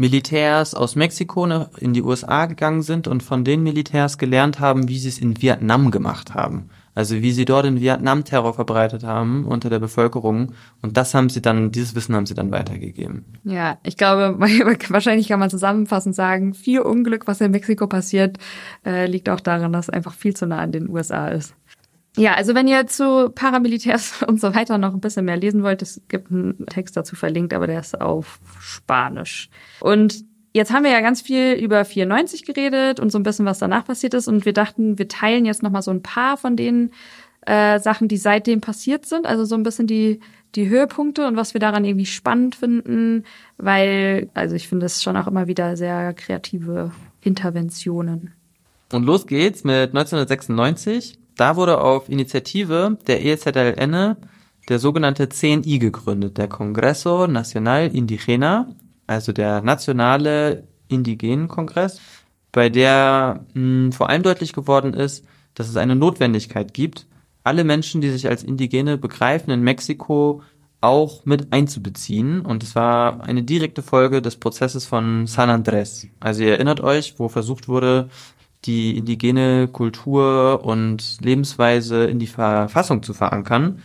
Militärs 0.01 0.73
aus 0.73 0.95
Mexiko 0.95 1.45
in 1.77 1.93
die 1.93 2.01
USA 2.01 2.47
gegangen 2.47 2.81
sind 2.81 3.07
und 3.07 3.21
von 3.21 3.43
den 3.43 3.61
Militärs 3.61 4.17
gelernt 4.17 4.59
haben, 4.59 4.87
wie 4.87 4.97
sie 4.97 5.09
es 5.09 5.19
in 5.19 5.39
Vietnam 5.43 5.91
gemacht 5.91 6.33
haben. 6.33 6.71
Also 6.95 7.21
wie 7.21 7.31
sie 7.31 7.45
dort 7.45 7.67
in 7.67 7.79
Vietnam 7.79 8.23
Terror 8.23 8.55
verbreitet 8.55 9.03
haben 9.03 9.45
unter 9.45 9.69
der 9.69 9.77
Bevölkerung. 9.77 10.53
Und 10.81 10.97
das 10.97 11.13
haben 11.13 11.29
sie 11.29 11.39
dann, 11.39 11.71
dieses 11.71 11.93
Wissen 11.93 12.15
haben 12.15 12.25
sie 12.25 12.33
dann 12.33 12.49
weitergegeben. 12.49 13.25
Ja, 13.43 13.77
ich 13.83 13.95
glaube, 13.95 14.39
wahrscheinlich 14.89 15.27
kann 15.27 15.39
man 15.39 15.51
zusammenfassend 15.51 16.15
sagen, 16.15 16.55
viel 16.55 16.81
Unglück, 16.81 17.27
was 17.27 17.39
in 17.39 17.51
Mexiko 17.51 17.85
passiert, 17.85 18.39
äh, 18.83 19.05
liegt 19.05 19.29
auch 19.29 19.39
daran, 19.39 19.71
dass 19.71 19.85
es 19.85 19.93
einfach 19.93 20.15
viel 20.15 20.35
zu 20.35 20.47
nah 20.47 20.57
an 20.57 20.71
den 20.71 20.89
USA 20.89 21.27
ist. 21.27 21.53
Ja, 22.17 22.33
also 22.33 22.53
wenn 22.55 22.67
ihr 22.67 22.87
zu 22.87 23.29
Paramilitärs 23.29 24.23
und 24.27 24.39
so 24.39 24.53
weiter 24.53 24.77
noch 24.77 24.93
ein 24.93 24.99
bisschen 24.99 25.25
mehr 25.25 25.37
lesen 25.37 25.63
wollt, 25.63 25.81
es 25.81 26.01
gibt 26.09 26.31
einen 26.31 26.65
Text 26.67 26.97
dazu 26.97 27.15
verlinkt, 27.15 27.53
aber 27.53 27.67
der 27.67 27.79
ist 27.79 27.99
auf 27.99 28.39
Spanisch. 28.59 29.49
Und 29.79 30.25
jetzt 30.53 30.73
haben 30.73 30.83
wir 30.83 30.91
ja 30.91 31.01
ganz 31.01 31.21
viel 31.21 31.53
über 31.53 31.85
94 31.85 32.45
geredet 32.45 32.99
und 32.99 33.11
so 33.11 33.19
ein 33.19 33.23
bisschen, 33.23 33.45
was 33.45 33.59
danach 33.59 33.85
passiert 33.85 34.13
ist. 34.13 34.27
Und 34.27 34.45
wir 34.45 34.53
dachten, 34.53 34.97
wir 34.97 35.07
teilen 35.07 35.45
jetzt 35.45 35.63
nochmal 35.63 35.81
so 35.81 35.91
ein 35.91 36.03
paar 36.03 36.37
von 36.37 36.55
den 36.57 36.91
äh, 37.45 37.79
Sachen, 37.79 38.07
die 38.07 38.17
seitdem 38.17 38.61
passiert 38.61 39.05
sind. 39.05 39.25
Also 39.25 39.45
so 39.45 39.55
ein 39.55 39.63
bisschen 39.63 39.87
die, 39.87 40.19
die 40.55 40.67
Höhepunkte 40.67 41.25
und 41.27 41.37
was 41.37 41.53
wir 41.53 41.61
daran 41.61 41.85
irgendwie 41.85 42.05
spannend 42.05 42.55
finden, 42.55 43.23
weil, 43.57 44.29
also 44.33 44.55
ich 44.55 44.67
finde 44.67 44.85
es 44.85 45.01
schon 45.01 45.15
auch 45.15 45.27
immer 45.27 45.47
wieder 45.47 45.77
sehr 45.77 46.13
kreative 46.13 46.91
Interventionen. 47.21 48.33
Und 48.91 49.05
los 49.05 49.25
geht's 49.25 49.63
mit 49.63 49.95
1996. 49.95 51.20
Da 51.41 51.55
wurde 51.55 51.81
auf 51.81 52.07
Initiative 52.07 52.99
der 53.07 53.25
EZLN 53.25 54.15
der 54.69 54.77
sogenannte 54.77 55.27
CNI 55.27 55.79
gegründet, 55.79 56.37
der 56.37 56.47
Congreso 56.47 57.25
Nacional 57.25 57.87
Indigena, 57.87 58.67
also 59.07 59.31
der 59.31 59.63
nationale 59.63 60.67
Indigenenkongress, 60.87 61.99
bei 62.51 62.69
der 62.69 63.43
mh, 63.55 63.91
vor 63.93 64.09
allem 64.09 64.21
deutlich 64.21 64.53
geworden 64.53 64.93
ist, 64.93 65.25
dass 65.55 65.67
es 65.67 65.77
eine 65.77 65.95
Notwendigkeit 65.95 66.75
gibt, 66.75 67.07
alle 67.43 67.63
Menschen, 67.63 68.01
die 68.01 68.11
sich 68.11 68.29
als 68.29 68.43
Indigene 68.43 68.99
begreifen, 68.99 69.49
in 69.49 69.63
Mexiko 69.63 70.43
auch 70.79 71.25
mit 71.25 71.51
einzubeziehen. 71.51 72.41
Und 72.41 72.61
es 72.61 72.75
war 72.75 73.23
eine 73.23 73.41
direkte 73.41 73.81
Folge 73.81 74.21
des 74.21 74.35
Prozesses 74.35 74.85
von 74.85 75.25
San 75.25 75.49
Andrés. 75.49 76.07
Also 76.19 76.43
ihr 76.43 76.51
erinnert 76.51 76.81
euch, 76.81 77.15
wo 77.17 77.29
versucht 77.29 77.67
wurde, 77.67 78.09
die 78.65 78.97
indigene 78.97 79.67
Kultur 79.67 80.63
und 80.63 81.17
Lebensweise 81.21 82.05
in 82.05 82.19
die 82.19 82.27
Verfassung 82.27 83.01
zu 83.03 83.13
verankern. 83.13 83.81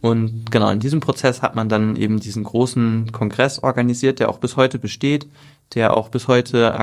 Und 0.00 0.50
genau, 0.50 0.70
in 0.70 0.80
diesem 0.80 1.00
Prozess 1.00 1.42
hat 1.42 1.56
man 1.56 1.68
dann 1.68 1.96
eben 1.96 2.20
diesen 2.20 2.44
großen 2.44 3.10
Kongress 3.10 3.62
organisiert, 3.62 4.20
der 4.20 4.28
auch 4.28 4.38
bis 4.38 4.56
heute 4.56 4.78
besteht, 4.78 5.26
der 5.74 5.96
auch 5.96 6.08
bis 6.08 6.28
heute 6.28 6.74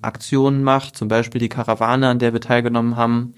Aktionen 0.00 0.64
macht, 0.64 0.96
zum 0.96 1.08
Beispiel 1.08 1.40
die 1.40 1.50
Karawane, 1.50 2.08
an 2.08 2.18
der 2.18 2.32
wir 2.32 2.40
teilgenommen 2.40 2.96
haben, 2.96 3.34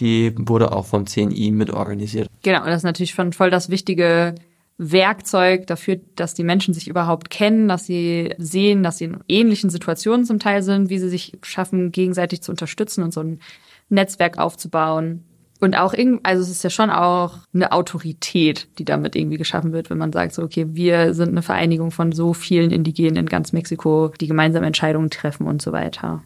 die 0.00 0.34
wurde 0.36 0.72
auch 0.72 0.86
vom 0.86 1.06
CNI 1.06 1.50
mit 1.50 1.70
organisiert. 1.70 2.28
Genau, 2.42 2.64
das 2.64 2.78
ist 2.78 2.84
natürlich 2.84 3.12
schon 3.12 3.32
voll 3.32 3.50
das 3.50 3.68
wichtige 3.68 4.34
Werkzeug 4.78 5.66
dafür, 5.66 6.00
dass 6.16 6.34
die 6.34 6.44
Menschen 6.44 6.74
sich 6.74 6.88
überhaupt 6.88 7.30
kennen, 7.30 7.68
dass 7.68 7.86
sie 7.86 8.34
sehen, 8.38 8.82
dass 8.82 8.98
sie 8.98 9.04
in 9.04 9.18
ähnlichen 9.28 9.70
Situationen 9.70 10.24
zum 10.24 10.38
Teil 10.38 10.62
sind, 10.62 10.90
wie 10.90 10.98
sie 10.98 11.08
sich 11.08 11.38
schaffen, 11.42 11.92
gegenseitig 11.92 12.42
zu 12.42 12.50
unterstützen 12.50 13.04
und 13.04 13.12
so 13.12 13.20
ein 13.20 13.40
Netzwerk 13.88 14.38
aufzubauen. 14.38 15.24
Und 15.60 15.76
auch 15.76 15.94
irgendwie, 15.94 16.24
also 16.24 16.42
es 16.42 16.50
ist 16.50 16.64
ja 16.64 16.70
schon 16.70 16.90
auch 16.90 17.38
eine 17.54 17.70
Autorität, 17.70 18.66
die 18.78 18.84
damit 18.84 19.14
irgendwie 19.14 19.36
geschaffen 19.36 19.72
wird, 19.72 19.90
wenn 19.90 19.98
man 19.98 20.12
sagt, 20.12 20.34
so, 20.34 20.42
okay, 20.42 20.66
wir 20.70 21.14
sind 21.14 21.28
eine 21.28 21.42
Vereinigung 21.42 21.92
von 21.92 22.10
so 22.10 22.34
vielen 22.34 22.72
Indigenen 22.72 23.16
in 23.16 23.26
ganz 23.26 23.52
Mexiko, 23.52 24.12
die 24.20 24.26
gemeinsam 24.26 24.64
Entscheidungen 24.64 25.10
treffen 25.10 25.46
und 25.46 25.62
so 25.62 25.70
weiter. 25.70 26.24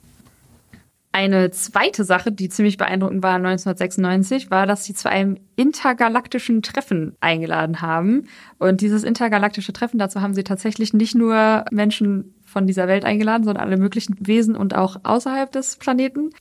Eine 1.17 1.51
zweite 1.51 2.05
Sache, 2.05 2.31
die 2.31 2.51
ziemlich 2.51 2.77
beeindruckend 2.77 3.23
war 3.23 3.37
1996, 3.37 4.51
war, 4.51 4.67
dass 4.67 4.85
sie 4.85 4.93
zu 4.93 5.09
einem 5.09 5.39
intergalaktischen 5.57 6.61
Treffen 6.61 7.17
eingeladen 7.21 7.81
haben. 7.81 8.29
Und 8.59 8.83
dieses 8.83 9.03
intergalaktische 9.03 9.73
Treffen, 9.73 9.97
dazu 9.97 10.21
haben 10.21 10.35
sie 10.35 10.45
tatsächlich 10.45 10.93
nicht 10.93 11.15
nur 11.15 11.65
Menschen 11.71 12.35
von 12.45 12.67
dieser 12.67 12.87
Welt 12.87 13.07
eingeladen, 13.07 13.45
sondern 13.45 13.65
alle 13.65 13.79
möglichen 13.79 14.15
Wesen 14.21 14.57
und 14.57 14.77
auch 14.77 14.99
außerhalb 15.05 15.51
des 15.51 15.77
Planeten. 15.77 16.33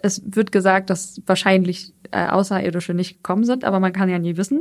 Es 0.00 0.22
wird 0.24 0.52
gesagt, 0.52 0.90
dass 0.90 1.20
wahrscheinlich 1.26 1.92
äh, 2.12 2.28
Außerirdische 2.28 2.94
nicht 2.94 3.16
gekommen 3.16 3.42
sind, 3.42 3.64
aber 3.64 3.80
man 3.80 3.92
kann 3.92 4.08
ja 4.08 4.20
nie 4.20 4.36
wissen. 4.36 4.60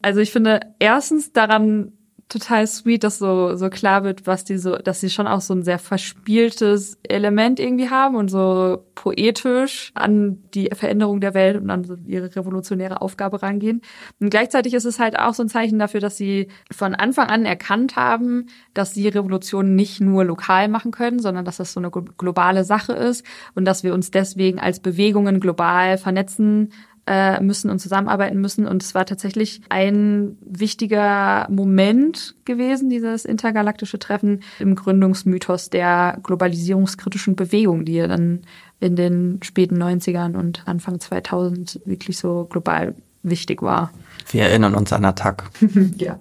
Also 0.00 0.20
ich 0.20 0.32
finde 0.32 0.60
erstens 0.78 1.34
daran 1.34 1.92
total 2.32 2.66
sweet, 2.66 3.04
dass 3.04 3.18
so, 3.18 3.56
so 3.56 3.68
klar 3.68 4.04
wird, 4.04 4.26
was 4.26 4.44
die 4.44 4.56
so, 4.56 4.76
dass 4.76 5.00
sie 5.00 5.10
schon 5.10 5.26
auch 5.26 5.42
so 5.42 5.54
ein 5.54 5.62
sehr 5.62 5.78
verspieltes 5.78 6.98
Element 7.02 7.60
irgendwie 7.60 7.90
haben 7.90 8.16
und 8.16 8.28
so 8.28 8.84
poetisch 8.94 9.92
an 9.94 10.38
die 10.54 10.70
Veränderung 10.72 11.20
der 11.20 11.34
Welt 11.34 11.60
und 11.60 11.70
an 11.70 11.84
so 11.84 11.96
ihre 12.06 12.34
revolutionäre 12.34 13.02
Aufgabe 13.02 13.42
rangehen. 13.42 13.82
Und 14.18 14.30
gleichzeitig 14.30 14.72
ist 14.72 14.86
es 14.86 14.98
halt 14.98 15.18
auch 15.18 15.34
so 15.34 15.42
ein 15.42 15.48
Zeichen 15.48 15.78
dafür, 15.78 16.00
dass 16.00 16.16
sie 16.16 16.48
von 16.70 16.94
Anfang 16.94 17.28
an 17.28 17.44
erkannt 17.44 17.96
haben, 17.96 18.46
dass 18.72 18.94
sie 18.94 19.08
Revolutionen 19.08 19.74
nicht 19.74 20.00
nur 20.00 20.24
lokal 20.24 20.68
machen 20.68 20.90
können, 20.90 21.18
sondern 21.18 21.44
dass 21.44 21.58
das 21.58 21.72
so 21.72 21.80
eine 21.80 21.90
globale 21.90 22.64
Sache 22.64 22.94
ist 22.94 23.26
und 23.54 23.66
dass 23.66 23.84
wir 23.84 23.92
uns 23.92 24.10
deswegen 24.10 24.58
als 24.58 24.80
Bewegungen 24.80 25.38
global 25.38 25.98
vernetzen 25.98 26.72
äh, 27.06 27.40
müssen 27.40 27.70
und 27.70 27.78
zusammenarbeiten 27.78 28.40
müssen. 28.40 28.66
Und 28.66 28.82
es 28.82 28.94
war 28.94 29.06
tatsächlich 29.06 29.60
ein 29.68 30.36
wichtiger 30.40 31.46
Moment 31.50 32.34
gewesen, 32.44 32.90
dieses 32.90 33.24
intergalaktische 33.24 33.98
Treffen 33.98 34.42
im 34.58 34.74
Gründungsmythos 34.74 35.70
der 35.70 36.18
globalisierungskritischen 36.22 37.36
Bewegung, 37.36 37.84
die 37.84 37.94
ja 37.94 38.06
dann 38.06 38.42
in 38.80 38.96
den 38.96 39.40
späten 39.42 39.82
90ern 39.82 40.36
und 40.36 40.62
Anfang 40.66 41.00
2000 41.00 41.80
wirklich 41.84 42.18
so 42.18 42.46
global 42.50 42.94
wichtig 43.22 43.62
war. 43.62 43.92
Wir 44.30 44.44
erinnern 44.44 44.74
uns 44.74 44.92
an 44.92 45.04
Attack. 45.04 45.50
ja. 45.96 46.18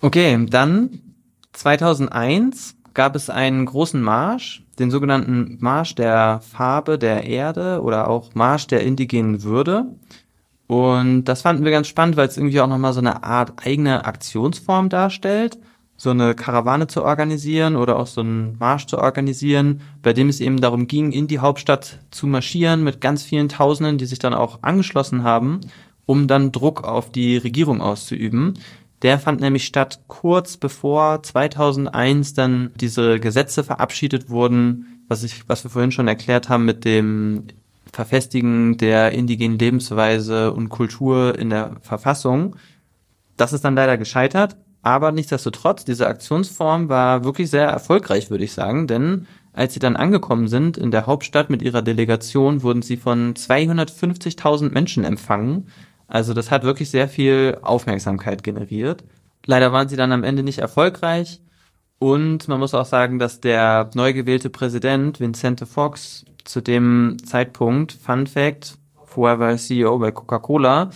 Okay, 0.00 0.46
dann 0.48 1.00
2001 1.52 2.76
gab 3.00 3.16
es 3.16 3.30
einen 3.30 3.64
großen 3.64 4.02
Marsch, 4.02 4.62
den 4.78 4.90
sogenannten 4.90 5.56
Marsch 5.58 5.94
der 5.94 6.42
Farbe 6.42 6.98
der 6.98 7.24
Erde 7.24 7.80
oder 7.80 8.10
auch 8.10 8.34
Marsch 8.34 8.66
der 8.66 8.82
indigenen 8.82 9.42
Würde. 9.42 9.86
Und 10.66 11.24
das 11.24 11.40
fanden 11.40 11.64
wir 11.64 11.70
ganz 11.70 11.88
spannend, 11.88 12.18
weil 12.18 12.28
es 12.28 12.36
irgendwie 12.36 12.60
auch 12.60 12.66
nochmal 12.66 12.92
so 12.92 13.00
eine 13.00 13.24
Art 13.24 13.64
eigene 13.64 14.04
Aktionsform 14.04 14.90
darstellt, 14.90 15.56
so 15.96 16.10
eine 16.10 16.34
Karawane 16.34 16.88
zu 16.88 17.02
organisieren 17.02 17.74
oder 17.74 17.98
auch 17.98 18.06
so 18.06 18.20
einen 18.20 18.58
Marsch 18.58 18.84
zu 18.84 18.98
organisieren, 18.98 19.80
bei 20.02 20.12
dem 20.12 20.28
es 20.28 20.40
eben 20.40 20.60
darum 20.60 20.86
ging, 20.86 21.10
in 21.10 21.26
die 21.26 21.38
Hauptstadt 21.38 22.00
zu 22.10 22.26
marschieren 22.26 22.84
mit 22.84 23.00
ganz 23.00 23.22
vielen 23.22 23.48
Tausenden, 23.48 23.96
die 23.96 24.04
sich 24.04 24.18
dann 24.18 24.34
auch 24.34 24.58
angeschlossen 24.60 25.24
haben, 25.24 25.60
um 26.04 26.26
dann 26.26 26.52
Druck 26.52 26.84
auf 26.84 27.10
die 27.10 27.38
Regierung 27.38 27.80
auszuüben. 27.80 28.58
Der 29.02 29.18
fand 29.18 29.40
nämlich 29.40 29.64
statt 29.64 30.00
kurz 30.08 30.56
bevor 30.56 31.22
2001 31.22 32.34
dann 32.34 32.70
diese 32.76 33.18
Gesetze 33.18 33.64
verabschiedet 33.64 34.28
wurden, 34.28 35.04
was 35.08 35.22
ich, 35.22 35.48
was 35.48 35.64
wir 35.64 35.70
vorhin 35.70 35.92
schon 35.92 36.08
erklärt 36.08 36.48
haben 36.48 36.64
mit 36.64 36.84
dem 36.84 37.44
Verfestigen 37.92 38.76
der 38.76 39.12
indigenen 39.12 39.58
Lebensweise 39.58 40.52
und 40.52 40.68
Kultur 40.68 41.38
in 41.38 41.50
der 41.50 41.76
Verfassung. 41.80 42.56
Das 43.36 43.52
ist 43.52 43.64
dann 43.64 43.74
leider 43.74 43.96
gescheitert, 43.96 44.56
aber 44.82 45.12
nichtsdestotrotz, 45.12 45.84
diese 45.84 46.06
Aktionsform 46.06 46.88
war 46.88 47.24
wirklich 47.24 47.50
sehr 47.50 47.66
erfolgreich, 47.66 48.30
würde 48.30 48.44
ich 48.44 48.52
sagen, 48.52 48.86
denn 48.86 49.26
als 49.52 49.74
sie 49.74 49.80
dann 49.80 49.96
angekommen 49.96 50.46
sind 50.46 50.76
in 50.76 50.90
der 50.90 51.06
Hauptstadt 51.06 51.50
mit 51.50 51.62
ihrer 51.62 51.82
Delegation, 51.82 52.62
wurden 52.62 52.82
sie 52.82 52.96
von 52.96 53.34
250.000 53.34 54.70
Menschen 54.70 55.04
empfangen 55.04 55.66
also 56.10 56.34
das 56.34 56.50
hat 56.50 56.64
wirklich 56.64 56.90
sehr 56.90 57.08
viel 57.08 57.56
Aufmerksamkeit 57.62 58.42
generiert. 58.42 59.04
Leider 59.46 59.72
waren 59.72 59.88
sie 59.88 59.96
dann 59.96 60.12
am 60.12 60.24
Ende 60.24 60.42
nicht 60.42 60.58
erfolgreich. 60.58 61.40
Und 62.00 62.48
man 62.48 62.58
muss 62.58 62.74
auch 62.74 62.86
sagen, 62.86 63.18
dass 63.18 63.40
der 63.40 63.90
neu 63.94 64.12
gewählte 64.12 64.50
Präsident 64.50 65.20
Vincente 65.20 65.66
Fox 65.66 66.24
zu 66.44 66.60
dem 66.60 67.16
Zeitpunkt, 67.24 67.92
Fun 67.92 68.26
Fact, 68.26 68.78
vorher 69.04 69.38
war 69.38 69.50
er 69.50 69.56
CEO 69.58 69.98
bei 69.98 70.10
Coca-Cola, 70.10 70.90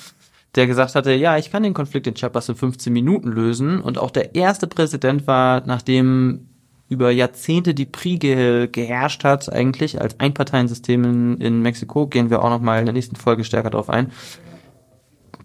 der 0.54 0.66
gesagt 0.66 0.94
hatte, 0.94 1.12
ja, 1.12 1.36
ich 1.36 1.50
kann 1.50 1.62
den 1.62 1.74
Konflikt 1.74 2.06
in 2.06 2.14
Chiapas 2.14 2.48
in 2.48 2.54
15 2.54 2.92
Minuten 2.92 3.28
lösen. 3.30 3.80
Und 3.80 3.98
auch 3.98 4.10
der 4.10 4.34
erste 4.34 4.66
Präsident 4.66 5.26
war, 5.26 5.62
nachdem 5.66 6.48
über 6.88 7.10
Jahrzehnte 7.10 7.74
die 7.74 7.86
PRI 7.86 8.18
ge 8.18 8.68
geherrscht 8.68 9.24
hat, 9.24 9.52
eigentlich 9.52 10.00
als 10.00 10.18
Einparteiensystem 10.18 11.04
in, 11.04 11.40
in 11.40 11.62
Mexiko, 11.62 12.06
gehen 12.06 12.30
wir 12.30 12.42
auch 12.42 12.50
nochmal 12.50 12.80
in 12.80 12.86
der 12.86 12.92
nächsten 12.92 13.16
Folge 13.16 13.44
stärker 13.44 13.70
drauf 13.70 13.90
ein, 13.90 14.10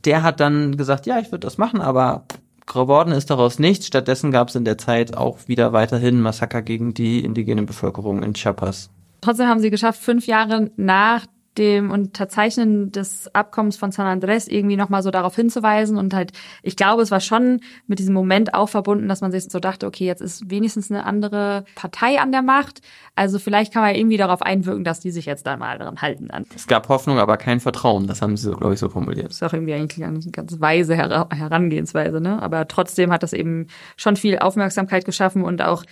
der 0.05 0.23
hat 0.23 0.39
dann 0.39 0.77
gesagt, 0.77 1.05
ja, 1.05 1.19
ich 1.19 1.31
würde 1.31 1.45
das 1.45 1.57
machen, 1.57 1.81
aber 1.81 2.25
geworden 2.65 3.11
ist 3.11 3.29
daraus 3.29 3.59
nichts. 3.59 3.87
Stattdessen 3.87 4.31
gab 4.31 4.49
es 4.49 4.55
in 4.55 4.65
der 4.65 4.77
Zeit 4.77 5.17
auch 5.17 5.47
wieder 5.47 5.73
weiterhin 5.73 6.21
Massaker 6.21 6.61
gegen 6.61 6.93
die 6.93 7.23
indigene 7.23 7.63
Bevölkerung 7.63 8.23
in 8.23 8.33
Chiapas. 8.33 8.89
Trotzdem 9.21 9.47
haben 9.47 9.59
sie 9.59 9.69
geschafft, 9.69 10.01
fünf 10.01 10.27
Jahre 10.27 10.71
nach 10.77 11.25
dem 11.59 11.91
Unterzeichnen 11.91 12.91
des 12.91 13.33
Abkommens 13.35 13.77
von 13.77 13.91
San 13.91 14.07
Andres 14.07 14.47
irgendwie 14.47 14.77
nochmal 14.77 15.03
so 15.03 15.11
darauf 15.11 15.35
hinzuweisen 15.35 15.97
und 15.97 16.13
halt, 16.13 16.31
ich 16.63 16.75
glaube, 16.75 17.03
es 17.03 17.11
war 17.11 17.19
schon 17.19 17.59
mit 17.85 17.99
diesem 17.99 18.13
Moment 18.13 18.53
auch 18.53 18.69
verbunden, 18.69 19.07
dass 19.07 19.21
man 19.21 19.31
sich 19.31 19.43
so 19.43 19.59
dachte, 19.59 19.85
okay, 19.85 20.05
jetzt 20.05 20.21
ist 20.21 20.49
wenigstens 20.49 20.89
eine 20.89 21.05
andere 21.05 21.65
Partei 21.75 22.19
an 22.19 22.31
der 22.31 22.41
Macht, 22.41 22.81
also 23.15 23.37
vielleicht 23.37 23.73
kann 23.73 23.83
man 23.83 23.93
irgendwie 23.93 24.17
darauf 24.17 24.41
einwirken, 24.41 24.83
dass 24.83 25.01
die 25.01 25.11
sich 25.11 25.25
jetzt 25.25 25.45
da 25.45 25.57
mal 25.57 25.77
daran 25.77 26.01
halten. 26.01 26.29
Dann. 26.29 26.45
Es 26.55 26.67
gab 26.67 26.89
Hoffnung, 26.89 27.19
aber 27.19 27.37
kein 27.37 27.59
Vertrauen, 27.59 28.07
das 28.07 28.21
haben 28.21 28.37
sie, 28.37 28.51
glaube 28.55 28.73
ich, 28.73 28.79
so 28.79 28.89
formuliert. 28.89 29.27
Das 29.27 29.35
ist 29.35 29.43
auch 29.43 29.53
irgendwie 29.53 29.73
eigentlich 29.73 30.03
eine 30.03 30.19
ganz 30.31 30.59
weise 30.59 30.95
Herangehensweise, 30.95 32.21
ne? 32.21 32.41
aber 32.41 32.67
trotzdem 32.67 33.11
hat 33.11 33.21
das 33.21 33.33
eben 33.33 33.67
schon 33.97 34.15
viel 34.15 34.39
Aufmerksamkeit 34.39 35.03
geschaffen 35.05 35.43
und 35.43 35.61
auch 35.61 35.83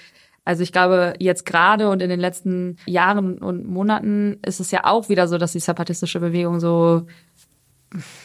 also 0.48 0.64
ich 0.64 0.72
glaube, 0.72 1.14
jetzt 1.20 1.46
gerade 1.46 1.90
und 1.90 2.02
in 2.02 2.10
den 2.10 2.22
letzten 2.22 2.78
Jahren 2.86 3.38
und 3.40 3.68
Monaten 3.68 4.40
ist 4.46 4.62
es 4.62 4.72
ja 4.72 4.86
auch 4.86 5.10
wieder 5.10 5.28
so, 5.28 5.38
dass 5.38 5.52
die 5.52 5.60
zapatistische 5.60 6.22
Bewegung 6.22 6.62
so 6.62 7.06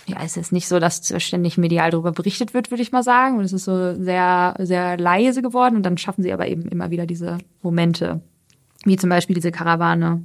ja, 0.07 0.19
es 0.25 0.37
ist 0.37 0.53
nicht 0.53 0.69
so, 0.69 0.79
dass 0.79 1.13
ständig 1.21 1.59
medial 1.59 1.91
darüber 1.91 2.13
berichtet 2.13 2.55
wird, 2.55 2.71
würde 2.71 2.83
ich 2.83 2.93
mal 2.93 3.03
sagen. 3.03 3.39
Und 3.39 3.45
es 3.45 3.53
ist 3.53 3.65
so 3.65 3.95
sehr, 3.95 4.55
sehr 4.61 4.97
leise 4.99 5.43
geworden. 5.43 5.77
Und 5.77 5.83
dann 5.85 5.99
schaffen 5.99 6.23
sie 6.23 6.33
aber 6.33 6.47
eben 6.47 6.69
immer 6.69 6.91
wieder 6.91 7.07
diese 7.07 7.39
Momente, 7.61 8.21
wie 8.85 8.97
zum 8.97 9.11
Beispiel 9.11 9.35
diese 9.35 9.53
Karawane. 9.53 10.25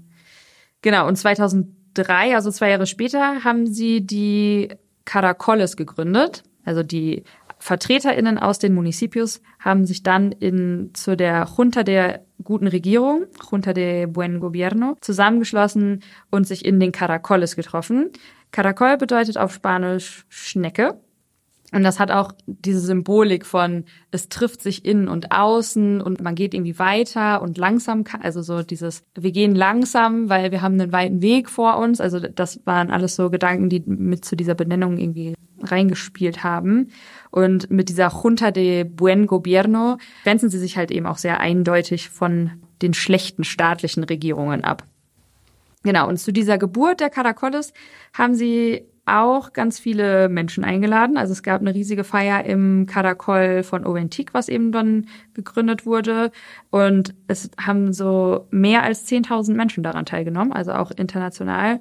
Genau. 0.83 1.07
Und 1.07 1.15
2003, 1.17 2.35
also 2.35 2.51
zwei 2.51 2.69
Jahre 2.69 2.87
später, 2.87 3.43
haben 3.43 3.65
sie 3.67 4.05
die 4.05 4.69
Caracoles 5.05 5.77
gegründet. 5.77 6.43
Also 6.63 6.83
die 6.83 7.23
VertreterInnen 7.67 8.37
aus 8.37 8.59
den 8.59 8.73
Municipios 8.73 9.41
haben 9.59 9.85
sich 9.85 10.01
dann 10.01 10.31
in, 10.31 10.91
zu 10.93 11.17
der 11.17 11.45
Junta 11.57 11.83
der 11.83 12.25
guten 12.41 12.67
Regierung, 12.67 13.25
Junta 13.51 13.73
de 13.73 14.05
Buen 14.05 14.39
Gobierno, 14.39 14.95
zusammengeschlossen 15.01 16.01
und 16.31 16.47
sich 16.47 16.63
in 16.63 16.79
den 16.79 16.93
Caracoles 16.93 17.57
getroffen. 17.57 18.11
Caracol 18.51 18.95
bedeutet 18.95 19.37
auf 19.37 19.53
Spanisch 19.53 20.25
Schnecke. 20.29 20.97
Und 21.73 21.83
das 21.83 21.99
hat 21.99 22.11
auch 22.11 22.31
diese 22.45 22.79
Symbolik 22.79 23.45
von, 23.45 23.83
es 24.09 24.29
trifft 24.29 24.61
sich 24.61 24.85
innen 24.85 25.09
und 25.09 25.33
außen 25.33 26.01
und 26.01 26.21
man 26.21 26.33
geht 26.33 26.53
irgendwie 26.53 26.79
weiter 26.79 27.41
und 27.41 27.57
langsam, 27.57 28.05
also 28.21 28.41
so 28.41 28.63
dieses, 28.63 29.03
wir 29.15 29.31
gehen 29.31 29.53
langsam, 29.53 30.29
weil 30.29 30.51
wir 30.51 30.61
haben 30.61 30.79
einen 30.79 30.93
weiten 30.93 31.21
Weg 31.21 31.49
vor 31.49 31.77
uns. 31.77 31.99
Also 31.99 32.19
das 32.19 32.61
waren 32.65 32.89
alles 32.89 33.15
so 33.15 33.29
Gedanken, 33.29 33.67
die 33.67 33.83
mit 33.85 34.23
zu 34.23 34.37
dieser 34.37 34.55
Benennung 34.55 34.97
irgendwie 34.97 35.35
reingespielt 35.61 36.41
haben. 36.41 36.87
Und 37.31 37.69
mit 37.69 37.89
dieser 37.89 38.13
Junta 38.23 38.51
de 38.51 38.85
Buen 38.85 39.27
Gobierno 39.27 39.97
grenzen 40.23 40.49
sie 40.49 40.59
sich 40.59 40.77
halt 40.77 40.89
eben 40.89 41.05
auch 41.05 41.17
sehr 41.17 41.41
eindeutig 41.41 42.09
von 42.09 42.51
den 42.81 42.93
schlechten 42.93 43.43
staatlichen 43.43 44.05
Regierungen 44.05 44.63
ab. 44.63 44.83
Genau, 45.83 46.07
und 46.07 46.17
zu 46.17 46.31
dieser 46.31 46.57
Geburt 46.57 47.01
der 47.01 47.09
Caracoles 47.09 47.73
haben 48.13 48.35
sie 48.35 48.85
auch 49.07 49.53
ganz 49.53 49.79
viele 49.79 50.29
Menschen 50.29 50.63
eingeladen. 50.63 51.17
Also 51.17 51.33
es 51.33 51.43
gab 51.43 51.61
eine 51.61 51.73
riesige 51.73 52.03
Feier 52.03 52.43
im 52.45 52.85
Caracol 52.85 53.63
von 53.63 53.85
Oventik, 53.85 54.33
was 54.33 54.49
eben 54.49 54.71
dann 54.71 55.07
gegründet 55.33 55.85
wurde. 55.85 56.31
Und 56.69 57.15
es 57.27 57.49
haben 57.59 57.93
so 57.93 58.47
mehr 58.51 58.83
als 58.83 59.07
10.000 59.07 59.53
Menschen 59.53 59.83
daran 59.83 60.05
teilgenommen, 60.05 60.53
also 60.53 60.73
auch 60.73 60.91
international. 60.91 61.79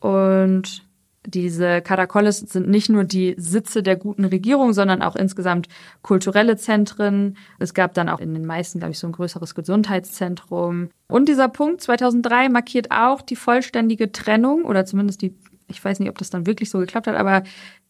Und 0.00 0.84
diese 1.26 1.82
Caracoles 1.82 2.38
sind 2.38 2.68
nicht 2.68 2.88
nur 2.88 3.04
die 3.04 3.34
Sitze 3.38 3.82
der 3.82 3.96
guten 3.96 4.24
Regierung, 4.24 4.72
sondern 4.72 5.02
auch 5.02 5.14
insgesamt 5.14 5.68
kulturelle 6.02 6.56
Zentren. 6.56 7.36
Es 7.58 7.74
gab 7.74 7.94
dann 7.94 8.08
auch 8.08 8.18
in 8.18 8.34
den 8.34 8.44
meisten, 8.44 8.80
glaube 8.80 8.92
ich, 8.92 8.98
so 8.98 9.06
ein 9.06 9.12
größeres 9.12 9.54
Gesundheitszentrum. 9.54 10.88
Und 11.06 11.28
dieser 11.28 11.48
Punkt 11.48 11.80
2003 11.80 12.48
markiert 12.48 12.90
auch 12.90 13.22
die 13.22 13.36
vollständige 13.36 14.10
Trennung 14.10 14.64
oder 14.64 14.84
zumindest 14.84 15.22
die 15.22 15.36
ich 15.72 15.84
weiß 15.84 15.98
nicht, 15.98 16.08
ob 16.08 16.18
das 16.18 16.30
dann 16.30 16.46
wirklich 16.46 16.70
so 16.70 16.78
geklappt 16.78 17.06
hat, 17.06 17.16
aber 17.16 17.42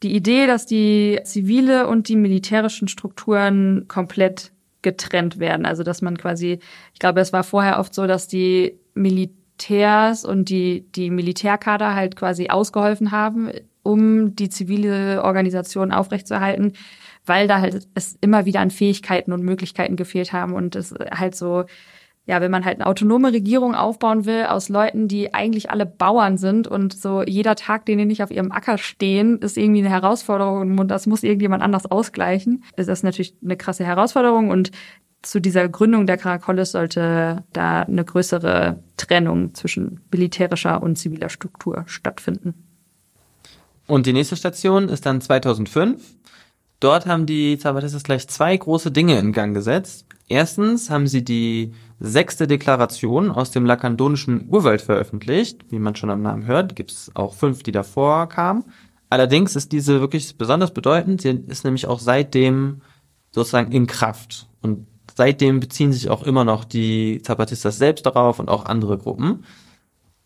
die 0.03 0.15
Idee, 0.15 0.47
dass 0.47 0.67
die 0.67 1.21
zivile 1.25 1.87
und 1.87 2.09
die 2.09 2.17
militärischen 2.17 2.89
Strukturen 2.89 3.87
komplett 3.89 4.53
getrennt 4.83 5.39
werden. 5.39 5.65
Also 5.65 5.83
dass 5.83 6.03
man 6.03 6.19
quasi, 6.19 6.59
ich 6.93 6.99
glaube, 6.99 7.21
es 7.21 7.33
war 7.33 7.45
vorher 7.45 7.79
oft 7.79 7.95
so, 7.95 8.07
dass 8.07 8.29
die 8.29 8.79
Militärs 8.95 10.25
und 10.25 10.49
die, 10.49 10.87
die 10.93 11.11
Militärkader 11.11 11.95
halt 11.95 12.17
quasi 12.17 12.49
ausgeholfen 12.49 13.13
haben, 13.13 13.51
um 13.83 14.35
die 14.37 14.49
zivile 14.49 15.23
Organisation 15.23 15.93
aufrechtzuerhalten, 15.93 16.73
weil 17.25 17.47
da 17.49 17.61
halt 17.61 17.89
es 17.95 18.17
immer 18.21 18.45
wieder 18.45 18.61
an 18.61 18.71
Fähigkeiten 18.71 19.33
und 19.33 19.43
Möglichkeiten 19.43 19.97
gefehlt 19.97 20.33
haben 20.33 20.55
und 20.55 20.77
es 20.77 20.95
halt 21.11 21.35
so 21.35 21.65
ja, 22.25 22.41
wenn 22.41 22.51
man 22.53 22.65
halt 22.65 22.81
eine 22.81 22.87
autonome 22.87 23.33
Regierung 23.33 23.75
aufbauen 23.75 24.27
will 24.27 24.45
aus 24.45 24.69
Leuten, 24.69 25.09
die 25.09 25.35
eigentlich 25.35 25.71
alle 25.71 25.87
Bauern 25.87 26.39
sind 26.39 26.69
und 26.69 26.97
so 26.97 27.23
jeder 27.23 27.57
Tag, 27.57 27.85
den 27.87 27.99
die 27.99 28.05
nicht 28.05 28.23
auf 28.23 28.31
ihrem 28.31 28.53
Acker 28.53 28.79
stehen, 28.79 29.39
ist 29.39 29.57
irgendwie 29.57 29.81
eine 29.81 29.91
Herausforderung 29.91 30.79
und 30.79 30.89
das 30.89 31.07
muss 31.07 31.25
irgendjemand 31.25 31.63
anders 31.63 31.91
ausgleichen. 31.91 32.63
Das 32.77 32.87
ist 32.87 33.03
natürlich 33.03 33.35
eine 33.43 33.57
krasse 33.57 33.85
Herausforderung 33.85 34.51
und 34.51 34.71
zu 35.23 35.41
dieser 35.41 35.69
Gründung 35.69 36.07
der 36.07 36.17
Caracoles 36.17 36.73
sollte 36.73 37.45
da 37.53 37.83
eine 37.83 38.05
größere 38.05 38.83
Trennung 38.97 39.55
zwischen 39.55 40.01
militärischer 40.11 40.83
und 40.83 40.97
ziviler 40.97 41.29
Struktur 41.29 41.85
stattfinden. 41.87 42.55
Und 43.87 44.07
die 44.07 44.13
nächste 44.13 44.37
Station 44.37 44.89
ist 44.89 45.07
dann 45.07 45.21
2005. 45.21 46.03
Dort 46.81 47.07
haben 47.07 47.27
die 47.27 47.59
Zapatistas 47.59 48.03
gleich 48.03 48.27
zwei 48.29 48.57
große 48.57 48.91
Dinge 48.91 49.19
in 49.19 49.33
Gang 49.33 49.55
gesetzt. 49.55 50.07
Erstens 50.29 50.91
haben 50.91 51.07
sie 51.07 51.25
die 51.25 51.73
sechste 52.03 52.47
Deklaration 52.47 53.31
aus 53.31 53.53
dem 53.53 53.65
lakandonischen 53.65 54.49
Urwald 54.49 54.83
veröffentlicht. 54.83 55.65
Wie 55.71 55.79
man 55.79 55.95
schon 55.95 56.11
am 56.11 56.23
Namen 56.23 56.47
hört, 56.47 56.75
gibt 56.75 56.91
es 56.91 57.11
auch 57.15 57.35
fünf, 57.35 57.63
die 57.63 57.73
davor 57.73 58.29
kamen. 58.29 58.65
Allerdings 59.09 59.57
ist 59.57 59.73
diese 59.73 60.01
wirklich 60.01 60.37
besonders 60.37 60.75
bedeutend. 60.75 61.23
Sie 61.23 61.31
ist 61.47 61.65
nämlich 61.65 61.87
auch 61.87 62.01
seitdem 62.01 62.81
sozusagen 63.31 63.71
in 63.71 63.87
Kraft. 63.87 64.49
Und 64.63 64.87
seitdem 65.17 65.61
beziehen 65.61 65.93
sich 65.93 66.11
auch 66.11 66.25
immer 66.25 66.45
noch 66.45 66.65
die 66.65 67.21
Zapatistas 67.23 67.79
selbst 67.79 68.05
darauf 68.05 68.39
und 68.39 68.49
auch 68.49 68.65
andere 68.65 68.99
Gruppen. 68.99 69.45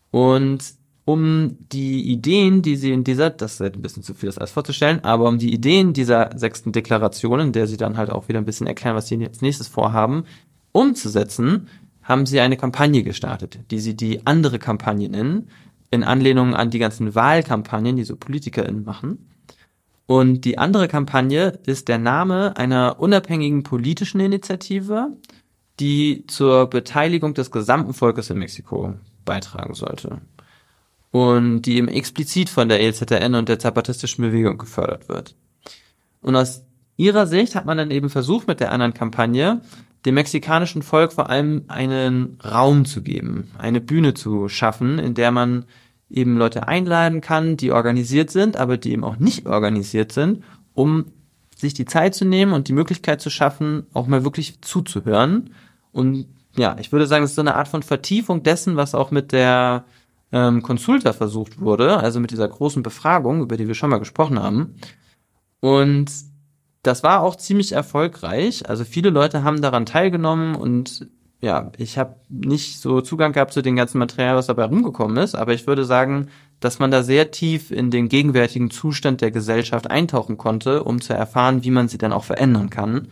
Und 0.09 0.63
um 1.05 1.57
die 1.71 2.11
Ideen, 2.11 2.61
die 2.61 2.75
sie 2.75 2.91
in 2.91 3.03
dieser, 3.03 3.29
das 3.29 3.59
ist 3.59 3.61
ein 3.61 3.81
bisschen 3.81 4.03
zu 4.03 4.13
viel, 4.13 4.27
das 4.27 4.37
alles 4.37 4.51
vorzustellen, 4.51 5.03
aber 5.03 5.29
um 5.29 5.37
die 5.37 5.53
Ideen 5.53 5.93
dieser 5.93 6.31
sechsten 6.35 6.71
Deklaration, 6.71 7.39
in 7.39 7.51
der 7.53 7.67
sie 7.67 7.77
dann 7.77 7.97
halt 7.97 8.09
auch 8.09 8.27
wieder 8.27 8.39
ein 8.39 8.45
bisschen 8.45 8.67
erklären, 8.67 8.95
was 8.95 9.07
sie 9.07 9.15
jetzt 9.15 9.41
nächstes 9.41 9.67
vorhaben, 9.67 10.25
umzusetzen, 10.77 11.67
haben 12.03 12.25
sie 12.25 12.39
eine 12.39 12.55
Kampagne 12.55 13.03
gestartet, 13.03 13.59
die 13.71 13.79
sie 13.79 13.95
die 13.95 14.25
andere 14.25 14.59
Kampagne 14.59 15.09
nennen, 15.09 15.49
in 15.91 16.03
Anlehnung 16.03 16.55
an 16.55 16.69
die 16.69 16.79
ganzen 16.79 17.15
Wahlkampagnen, 17.15 17.95
die 17.95 18.03
so 18.03 18.15
PolitikerInnen 18.15 18.83
machen. 18.83 19.29
Und 20.05 20.45
die 20.45 20.57
andere 20.57 20.87
Kampagne 20.87 21.59
ist 21.65 21.89
der 21.89 21.97
Name 21.97 22.55
einer 22.55 22.99
unabhängigen 22.99 23.63
politischen 23.63 24.21
Initiative, 24.21 25.09
die 25.79 26.25
zur 26.27 26.69
Beteiligung 26.69 27.33
des 27.33 27.51
gesamten 27.51 27.93
Volkes 27.93 28.29
in 28.29 28.39
Mexiko 28.39 28.93
beitragen 29.25 29.73
sollte 29.73 30.21
und 31.11 31.63
die 31.63 31.77
eben 31.77 31.87
explizit 31.87 32.49
von 32.49 32.69
der 32.69 32.79
ELZN 32.79 33.35
und 33.35 33.49
der 33.49 33.59
zapatistischen 33.59 34.23
Bewegung 34.23 34.57
gefördert 34.57 35.09
wird. 35.09 35.35
Und 36.21 36.35
aus 36.35 36.63
ihrer 36.95 37.27
Sicht 37.27 37.55
hat 37.55 37.65
man 37.65 37.77
dann 37.77 37.91
eben 37.91 38.09
versucht, 38.09 38.47
mit 38.47 38.59
der 38.59 38.71
anderen 38.71 38.93
Kampagne 38.93 39.61
dem 40.07 40.15
mexikanischen 40.15 40.83
Volk 40.83 41.11
vor 41.11 41.29
allem 41.29 41.65
einen 41.67 42.39
Raum 42.43 42.85
zu 42.85 43.03
geben, 43.03 43.51
eine 43.57 43.81
Bühne 43.81 44.13
zu 44.13 44.47
schaffen, 44.47 44.99
in 44.99 45.13
der 45.13 45.31
man 45.31 45.65
eben 46.09 46.37
Leute 46.37 46.65
einladen 46.67 47.19
kann, 47.19 47.57
die 47.57 47.73
organisiert 47.73 48.31
sind, 48.31 48.55
aber 48.55 48.77
die 48.77 48.93
eben 48.93 49.03
auch 49.03 49.17
nicht 49.17 49.45
organisiert 49.45 50.13
sind, 50.13 50.45
um 50.73 51.07
sich 51.57 51.73
die 51.73 51.83
Zeit 51.83 52.15
zu 52.15 52.23
nehmen 52.23 52.53
und 52.53 52.69
die 52.69 52.73
Möglichkeit 52.73 53.19
zu 53.19 53.29
schaffen, 53.29 53.85
auch 53.93 54.07
mal 54.07 54.23
wirklich 54.23 54.61
zuzuhören. 54.61 55.49
Und 55.91 56.27
ja, 56.55 56.77
ich 56.79 56.93
würde 56.93 57.05
sagen, 57.05 57.25
es 57.25 57.31
ist 57.31 57.35
so 57.35 57.41
eine 57.41 57.55
Art 57.55 57.67
von 57.67 57.83
Vertiefung 57.83 58.43
dessen, 58.43 58.77
was 58.77 58.95
auch 58.95 59.11
mit 59.11 59.33
der 59.33 59.83
ähm, 60.31 60.61
Consulta 60.61 61.11
versucht 61.11 61.59
wurde, 61.59 61.97
also 61.97 62.21
mit 62.21 62.31
dieser 62.31 62.47
großen 62.47 62.81
Befragung, 62.81 63.41
über 63.41 63.57
die 63.57 63.67
wir 63.67 63.75
schon 63.75 63.89
mal 63.89 63.97
gesprochen 63.97 64.41
haben. 64.41 64.75
Und 65.59 66.09
das 66.83 67.03
war 67.03 67.21
auch 67.21 67.35
ziemlich 67.35 67.71
erfolgreich. 67.71 68.69
Also 68.69 68.83
viele 68.85 69.09
Leute 69.09 69.43
haben 69.43 69.61
daran 69.61 69.85
teilgenommen 69.85 70.55
und 70.55 71.07
ja, 71.39 71.71
ich 71.77 71.97
habe 71.97 72.15
nicht 72.29 72.79
so 72.79 73.01
Zugang 73.01 73.31
gehabt 73.31 73.53
zu 73.53 73.61
dem 73.61 73.75
ganzen 73.75 73.99
Material, 73.99 74.35
was 74.35 74.47
dabei 74.47 74.65
rumgekommen 74.65 75.17
ist, 75.17 75.35
aber 75.35 75.53
ich 75.53 75.67
würde 75.67 75.85
sagen, 75.85 76.29
dass 76.59 76.79
man 76.79 76.89
da 76.89 77.03
sehr 77.03 77.29
tief 77.29 77.69
in 77.69 77.91
den 77.91 78.09
gegenwärtigen 78.09 78.71
Zustand 78.71 79.21
der 79.21 79.29
Gesellschaft 79.29 79.89
eintauchen 79.89 80.37
konnte, 80.37 80.83
um 80.83 80.99
zu 80.99 81.13
erfahren, 81.13 81.63
wie 81.63 81.69
man 81.69 81.87
sie 81.87 81.99
dann 81.99 82.13
auch 82.13 82.23
verändern 82.23 82.71
kann, 82.71 83.09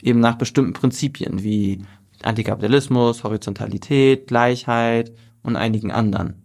eben 0.00 0.20
nach 0.20 0.36
bestimmten 0.36 0.72
Prinzipien 0.72 1.42
wie 1.42 1.82
Antikapitalismus, 2.22 3.24
Horizontalität, 3.24 4.28
Gleichheit 4.28 5.12
und 5.42 5.56
einigen 5.56 5.90
anderen. 5.90 6.42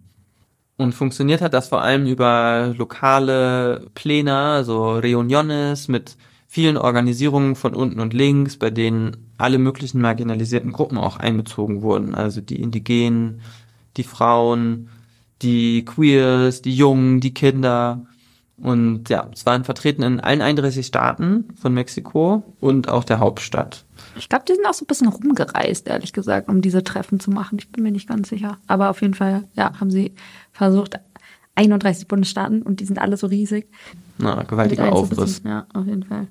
Und 0.78 0.93
funktioniert 0.93 1.41
hat 1.41 1.53
das 1.53 1.67
vor 1.67 1.82
allem 1.82 2.07
über 2.07 2.74
lokale 2.78 3.88
Pläne, 3.93 4.63
so 4.63 4.93
Reuniones 4.93 5.89
mit 5.89 6.17
vielen 6.52 6.78
Organisierungen 6.78 7.56
von 7.56 7.76
unten 7.76 8.00
und 8.00 8.12
links, 8.12 8.58
bei 8.58 8.72
denen 8.72 9.32
alle 9.38 9.60
möglichen 9.60 10.02
marginalisierten 10.02 10.72
Gruppen 10.72 10.97
auch 10.97 11.18
einbezogen 11.18 11.84
wurden. 11.84 12.16
Also 12.16 12.41
die 12.41 12.60
Indigenen, 12.60 13.41
die 13.97 14.04
Frauen, 14.04 14.89
die 15.43 15.86
Queers, 15.86 16.64
die 16.64 16.76
Jungen, 16.76 17.20
die 17.20 17.36
Kinder. 17.36 18.04
Und 18.58 19.10
ja, 19.10 19.30
es 19.32 19.45
waren 19.45 19.64
vertreten 19.64 20.02
in 20.02 20.20
allen 20.20 20.41
31 20.41 20.88
Staaten 20.88 21.45
von 21.56 21.72
Mexiko 21.72 22.43
und 22.60 22.89
auch 22.89 23.04
der 23.04 23.20
Hauptstadt. 23.20 23.86
Ich 24.18 24.28
glaube, 24.28 24.45
die 24.50 24.56
sind 24.56 24.66
auch 24.66 24.74
so 24.74 24.86
ein 24.86 24.88
bisschen 24.88 25.08
rumgereist, 25.08 25.88
ehrlich 25.88 26.14
gesagt, 26.14 26.50
um 26.50 26.64
diese 26.64 26.84
Treffen 26.84 27.20
zu 27.20 27.30
machen. 27.30 27.60
Ich 27.60 27.72
bin 27.72 27.84
mir 27.84 27.91
nicht 27.91 28.10
ganz 28.10 28.28
sicher. 28.28 28.58
Aber 28.66 28.89
auf 28.89 29.04
jeden 29.04 29.14
Fall, 29.14 29.43
ja, 29.54 29.80
haben 29.80 29.91
sie 29.91 30.16
versucht, 30.52 31.00
31 31.54 32.08
Bundesstaaten 32.08 32.64
und 32.64 32.80
die 32.80 32.86
sind 32.86 32.97
alle 32.97 33.18
so 33.18 33.28
riesig. 33.28 33.68
Na, 34.18 34.41
gewaltiger 34.41 34.91
Aufriss. 34.91 35.43
Ja, 35.45 35.68
auf 35.74 35.86
jeden 35.86 36.04
Fall. 36.04 36.28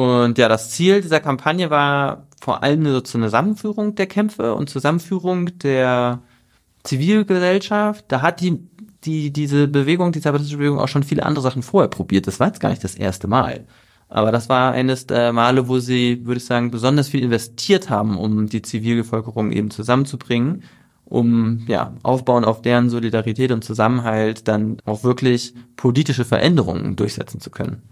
Und 0.00 0.38
ja, 0.38 0.48
das 0.48 0.70
Ziel 0.70 1.02
dieser 1.02 1.20
Kampagne 1.20 1.68
war 1.68 2.26
vor 2.40 2.62
allem 2.62 2.84
so 2.84 2.88
eine 2.88 3.02
Zusammenführung 3.02 3.96
der 3.96 4.06
Kämpfe 4.06 4.54
und 4.54 4.70
Zusammenführung 4.70 5.58
der 5.58 6.22
Zivilgesellschaft. 6.84 8.06
Da 8.08 8.22
hat 8.22 8.40
die, 8.40 8.66
die, 9.04 9.30
diese 9.30 9.68
Bewegung, 9.68 10.12
die 10.12 10.22
zappatistische 10.22 10.56
Bewegung 10.56 10.78
auch 10.78 10.88
schon 10.88 11.02
viele 11.02 11.26
andere 11.26 11.42
Sachen 11.42 11.62
vorher 11.62 11.90
probiert. 11.90 12.26
Das 12.26 12.40
war 12.40 12.46
jetzt 12.46 12.60
gar 12.60 12.70
nicht 12.70 12.82
das 12.82 12.94
erste 12.94 13.28
Mal. 13.28 13.66
Aber 14.08 14.32
das 14.32 14.48
war 14.48 14.72
eines 14.72 15.06
der 15.06 15.34
Male, 15.34 15.68
wo 15.68 15.80
sie, 15.80 16.24
würde 16.24 16.38
ich 16.38 16.46
sagen, 16.46 16.70
besonders 16.70 17.08
viel 17.08 17.22
investiert 17.22 17.90
haben, 17.90 18.16
um 18.16 18.46
die 18.46 18.62
Zivilbevölkerung 18.62 19.52
eben 19.52 19.70
zusammenzubringen, 19.70 20.62
um 21.04 21.66
ja 21.68 21.92
aufbauen 22.02 22.46
auf 22.46 22.62
deren 22.62 22.88
Solidarität 22.88 23.52
und 23.52 23.64
Zusammenhalt 23.64 24.48
dann 24.48 24.78
auch 24.86 25.04
wirklich 25.04 25.52
politische 25.76 26.24
Veränderungen 26.24 26.96
durchsetzen 26.96 27.38
zu 27.38 27.50
können. 27.50 27.82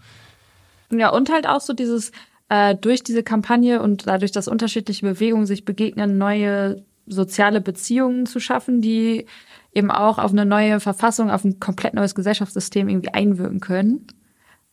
Ja, 0.91 1.11
und 1.11 1.30
halt 1.30 1.47
auch 1.47 1.61
so 1.61 1.72
dieses, 1.72 2.12
äh, 2.49 2.74
durch 2.74 3.03
diese 3.03 3.22
Kampagne 3.22 3.82
und 3.82 4.07
dadurch, 4.07 4.32
dass 4.32 4.49
unterschiedliche 4.49 5.07
Bewegungen 5.07 5.47
sich 5.47 5.64
begegnen, 5.64 6.18
neue 6.18 6.82
soziale 7.07 7.61
Beziehungen 7.61 8.26
zu 8.26 8.41
schaffen, 8.41 8.80
die 8.80 9.26
eben 9.72 9.91
auch 9.91 10.18
auf 10.18 10.32
eine 10.32 10.45
neue 10.45 10.80
Verfassung, 10.80 11.30
auf 11.30 11.45
ein 11.45 11.61
komplett 11.61 11.95
neues 11.95 12.14
Gesellschaftssystem 12.14 12.89
irgendwie 12.89 13.12
einwirken 13.12 13.61
können. 13.61 14.07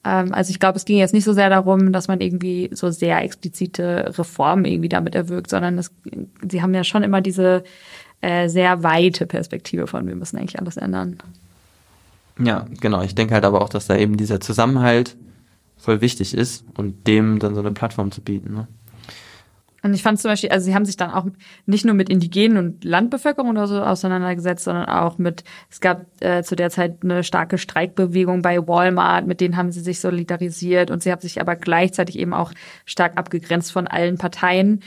Ähm, 0.04 0.34
also 0.34 0.52
ich 0.52 0.60
glaube, 0.60 0.78
es 0.78 0.86
ging 0.86 0.98
jetzt 0.98 1.14
nicht 1.14 1.26
so 1.26 1.34
sehr 1.34 1.50
darum, 1.50 1.92
dass 1.92 2.08
man 2.08 2.22
irgendwie 2.22 2.70
so 2.74 2.92
sehr 2.92 3.22
explizite 3.22 4.14
Reformen 4.18 4.66
irgendwie 4.66 4.90
damit 4.90 5.16
erwirkt, 5.16 5.50
sondern 5.50 5.78
es, 5.78 5.92
sie 6.50 6.62
haben 6.62 6.74
ja 6.74 6.84
schon 6.84 7.04
immer 7.04 7.22
diese 7.22 7.64
äh, 8.22 8.48
sehr 8.48 8.84
weite 8.84 9.26
Perspektive 9.26 9.88
von, 9.88 10.08
wir 10.08 10.16
müssen 10.16 10.38
eigentlich 10.38 10.60
alles 10.60 10.78
ändern. 10.78 11.18
Ja, 12.40 12.66
genau. 12.82 13.02
Ich 13.02 13.16
denke 13.16 13.34
halt 13.34 13.46
aber 13.46 13.62
auch, 13.62 13.70
dass 13.70 13.88
da 13.88 13.96
eben 13.96 14.18
dieser 14.18 14.42
Zusammenhalt 14.42 15.16
voll 15.86 16.02
wichtig 16.02 16.34
ist 16.34 16.66
und 16.78 17.08
dem 17.08 17.40
dann 17.40 17.56
so 17.56 17.62
eine 17.62 17.72
Plattform 17.72 18.12
zu 18.12 18.22
bieten. 18.22 18.54
Ne? 18.54 18.68
Und 19.86 19.94
ich 19.94 20.02
fand 20.02 20.20
zum 20.20 20.32
Beispiel, 20.32 20.50
also 20.50 20.66
sie 20.66 20.74
haben 20.74 20.84
sich 20.86 20.98
dann 20.98 21.12
auch 21.12 21.28
nicht 21.68 21.86
nur 21.86 21.94
mit 21.94 22.10
Indigenen 22.10 22.58
und 22.58 22.84
Landbevölkerung 22.84 23.52
oder 23.52 23.68
so 23.68 23.84
auseinandergesetzt, 23.84 24.64
sondern 24.64 24.86
auch 24.86 25.20
mit, 25.20 25.44
es 25.70 25.80
gab 25.80 26.08
äh, 26.22 26.42
zu 26.42 26.56
der 26.56 26.72
Zeit 26.72 27.04
eine 27.04 27.24
starke 27.24 27.60
Streikbewegung 27.60 28.42
bei 28.42 28.68
Walmart, 28.68 29.28
mit 29.28 29.42
denen 29.42 29.58
haben 29.58 29.72
sie 29.72 29.82
sich 29.82 30.00
solidarisiert 30.00 30.90
und 30.90 31.04
sie 31.04 31.12
haben 31.12 31.22
sich 31.22 31.40
aber 31.40 31.56
gleichzeitig 31.56 32.18
eben 32.18 32.34
auch 32.34 32.52
stark 32.86 33.16
abgegrenzt 33.16 33.72
von 33.72 33.86
allen 33.86 34.18
Parteien 34.18 34.82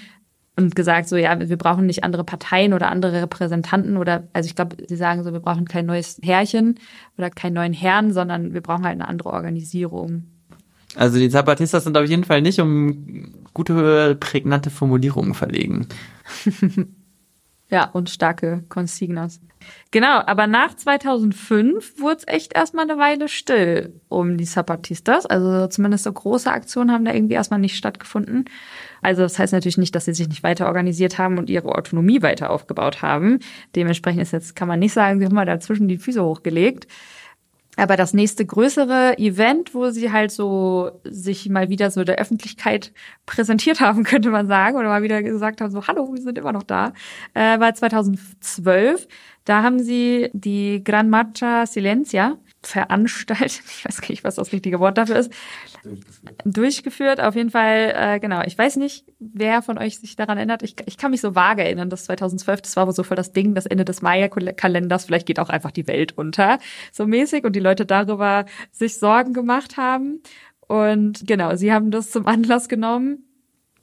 und 0.57 0.75
gesagt, 0.75 1.09
so 1.09 1.15
ja, 1.15 1.49
wir 1.49 1.57
brauchen 1.57 1.87
nicht 1.87 2.03
andere 2.03 2.25
Parteien 2.25 2.73
oder 2.73 2.91
andere 2.91 3.23
Repräsentanten 3.23 3.99
oder, 3.99 4.27
also 4.33 4.49
ich 4.49 4.57
glaube, 4.57 4.77
sie 4.85 4.97
sagen 4.97 5.23
so, 5.23 5.33
wir 5.33 5.39
brauchen 5.39 5.69
kein 5.69 5.87
neues 5.87 6.19
Herrchen 6.25 6.81
oder 7.17 7.31
keinen 7.31 7.55
neuen 7.55 7.73
Herrn, 7.73 8.13
sondern 8.13 8.53
wir 8.53 8.63
brauchen 8.63 8.85
halt 8.85 8.95
eine 8.95 9.07
andere 9.07 9.31
Organisierung. 9.31 10.25
Also 10.99 11.21
die 11.21 11.31
Zapatistas 11.31 11.85
sind 11.85 11.97
auf 11.97 12.07
jeden 12.07 12.25
Fall 12.25 12.43
nicht 12.43 12.59
um 12.61 13.33
gute, 13.55 14.17
prägnante 14.17 14.69
Formulierungen 14.69 15.33
verlegen. 15.33 15.87
ja, 17.71 17.85
und 17.85 18.11
starke 18.11 18.65
Consignas. 18.69 19.41
Genau, 19.93 20.21
aber 20.27 20.49
nach 20.49 20.75
2005 20.75 22.01
wurde 22.01 22.17
es 22.17 22.27
echt 22.27 22.57
erstmal 22.57 22.91
eine 22.91 22.99
Weile 22.99 23.29
still 23.29 24.01
um 24.09 24.37
die 24.39 24.45
Zapatistas. 24.45 25.25
Also 25.25 25.69
zumindest 25.69 26.03
so 26.03 26.13
große 26.13 26.51
Aktionen 26.51 26.91
haben 26.91 27.05
da 27.05 27.15
irgendwie 27.15 27.35
erstmal 27.35 27.61
nicht 27.61 27.77
stattgefunden. 27.77 28.47
Also 29.01 29.23
das 29.23 29.39
heißt 29.39 29.53
natürlich 29.53 29.79
nicht, 29.79 29.95
dass 29.95 30.07
sie 30.07 30.15
sich 30.15 30.29
nicht 30.29 30.43
weiter 30.43 30.67
organisiert 30.67 31.17
haben 31.19 31.39
und 31.39 31.49
ihre 31.49 31.77
Autonomie 31.77 32.23
weiter 32.23 32.51
aufgebaut 32.51 33.03
haben. 33.03 33.39
Dementsprechend 33.77 34.23
ist 34.23 34.33
jetzt, 34.33 34.57
kann 34.57 34.67
man 34.67 34.81
nicht 34.81 34.95
sagen, 34.95 35.21
sie 35.21 35.27
haben 35.27 35.35
mal 35.35 35.47
dazwischen 35.47 35.87
die 35.87 35.99
Füße 35.99 36.25
hochgelegt. 36.25 36.89
Aber 37.79 37.97
das 37.97 38.13
nächste 38.13 38.45
größere 38.45 39.19
Event, 39.19 39.73
wo 39.73 39.91
sie 39.91 40.11
halt 40.11 40.33
so 40.33 41.01
sich 41.05 41.49
mal 41.49 41.69
wieder 41.69 41.93
so 41.93 42.03
der 42.03 42.17
Öffentlichkeit 42.17 42.93
präsentiert 43.25 43.81
haben, 43.81 44.03
könnte 44.05 44.31
man 44.31 44.49
sagen, 44.49 44.77
oder 44.77 44.89
mal 44.89 45.05
wieder 45.05 45.23
gesagt 45.23 45.61
haben, 45.61 45.71
so, 45.71 45.87
hallo, 45.87 46.13
wir 46.13 46.21
sind 46.21 46.39
immer 46.39 46.53
noch 46.53 46.65
da, 46.65 46.93
äh, 47.35 47.61
war 47.61 47.73
2012. 47.73 49.07
Da 49.45 49.63
haben 49.63 49.79
sie 49.79 50.29
die 50.33 50.83
Gran 50.83 51.09
Marcha 51.09 51.67
Silencia 51.67 52.37
veranstaltet, 52.63 53.63
ich 53.79 53.85
weiß 53.85 54.01
gar 54.01 54.09
nicht, 54.11 54.25
was 54.25 54.35
das 54.35 54.53
richtige 54.53 54.81
Wort 54.81 54.99
dafür 54.99 55.17
ist, 55.17 55.33
durchgeführt. 55.83 56.45
durchgeführt. 56.45 57.21
Auf 57.21 57.35
jeden 57.35 57.51
Fall, 57.51 57.93
äh, 57.95 58.21
genau. 58.21 58.43
Ich 58.43 58.59
weiß 58.59 58.77
nicht, 58.77 59.07
wer 59.19 59.63
von 59.63 59.79
euch 59.79 59.99
sich 59.99 60.17
daran 60.17 60.39
erinnert. 60.39 60.63
Ich, 60.63 60.77
ich 60.87 60.97
kann 60.97 61.11
mich 61.11 61.21
so 61.21 61.35
vage 61.35 61.63
erinnern, 61.63 61.91
dass 61.91 62.05
2012, 62.05 62.63
das 62.63 62.77
war 62.77 62.87
wohl 62.87 62.95
so 62.95 63.03
voll 63.03 63.17
das 63.17 63.33
Ding, 63.33 63.55
das 63.55 63.67
Ende 63.67 63.85
des 63.85 64.03
Maya-Kalenders, 64.03 65.05
vielleicht 65.05 65.27
geht 65.27 65.41
auch 65.41 65.49
einfach 65.51 65.71
die 65.71 65.87
Welt 65.87 66.17
unter, 66.17 66.59
so 66.93 67.07
mäßig, 67.07 67.45
und 67.45 67.55
die 67.55 67.61
Leute 67.61 67.87
darüber 67.87 68.45
sich 68.73 68.99
Sorgen 68.99 69.33
gemacht 69.33 69.77
haben. 69.77 70.21
Und 70.67 71.27
genau, 71.27 71.55
sie 71.57 71.73
haben 71.73 71.91
das 71.91 72.11
zum 72.11 72.27
Anlass 72.27 72.69
genommen, 72.69 73.25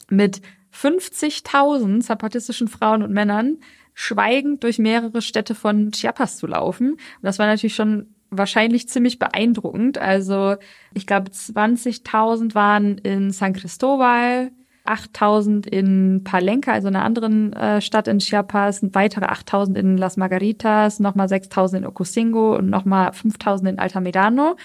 mit 0.09 0.41
50.000 0.73 2.01
zapatistischen 2.01 2.67
Frauen 2.67 3.01
und 3.01 3.11
Männern 3.11 3.57
schweigend 3.93 4.63
durch 4.63 4.77
mehrere 4.77 5.21
Städte 5.21 5.55
von 5.55 5.91
Chiapas 5.91 6.37
zu 6.37 6.47
laufen. 6.47 6.91
Und 6.91 7.23
das 7.23 7.39
war 7.39 7.47
natürlich 7.47 7.75
schon 7.75 8.14
wahrscheinlich 8.37 8.89
ziemlich 8.89 9.19
beeindruckend. 9.19 9.97
Also 9.97 10.55
ich 10.93 11.07
glaube 11.07 11.31
20.000 11.31 12.55
waren 12.55 12.97
in 12.99 13.31
San 13.31 13.53
Cristobal, 13.53 14.51
8.000 14.85 15.67
in 15.67 16.23
Palenca, 16.23 16.71
also 16.71 16.87
einer 16.87 17.03
anderen 17.03 17.53
äh, 17.53 17.81
Stadt 17.81 18.07
in 18.07 18.19
Chiapas, 18.19 18.81
weitere 18.93 19.25
8.000 19.25 19.75
in 19.75 19.97
Las 19.97 20.15
Margaritas, 20.15 20.99
nochmal 20.99 21.27
6.000 21.27 21.77
in 21.77 21.85
Ocosingo 21.85 22.55
und 22.55 22.69
nochmal 22.69 23.09
5.000 23.09 23.69
in 23.69 23.79
Altamirano. 23.79 24.57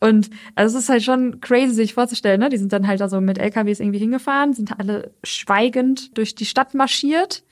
Und 0.00 0.30
also 0.54 0.76
es 0.76 0.84
ist 0.84 0.88
halt 0.88 1.02
schon 1.02 1.40
crazy, 1.40 1.74
sich 1.74 1.94
vorzustellen, 1.94 2.40
ne? 2.40 2.48
Die 2.48 2.56
sind 2.56 2.72
dann 2.72 2.86
halt 2.86 3.02
also 3.02 3.20
mit 3.20 3.38
LKWs 3.38 3.80
irgendwie 3.80 3.98
hingefahren, 3.98 4.54
sind 4.54 4.78
alle 4.78 5.12
schweigend 5.22 6.16
durch 6.16 6.34
die 6.34 6.46
Stadt 6.46 6.74
marschiert. 6.74 7.44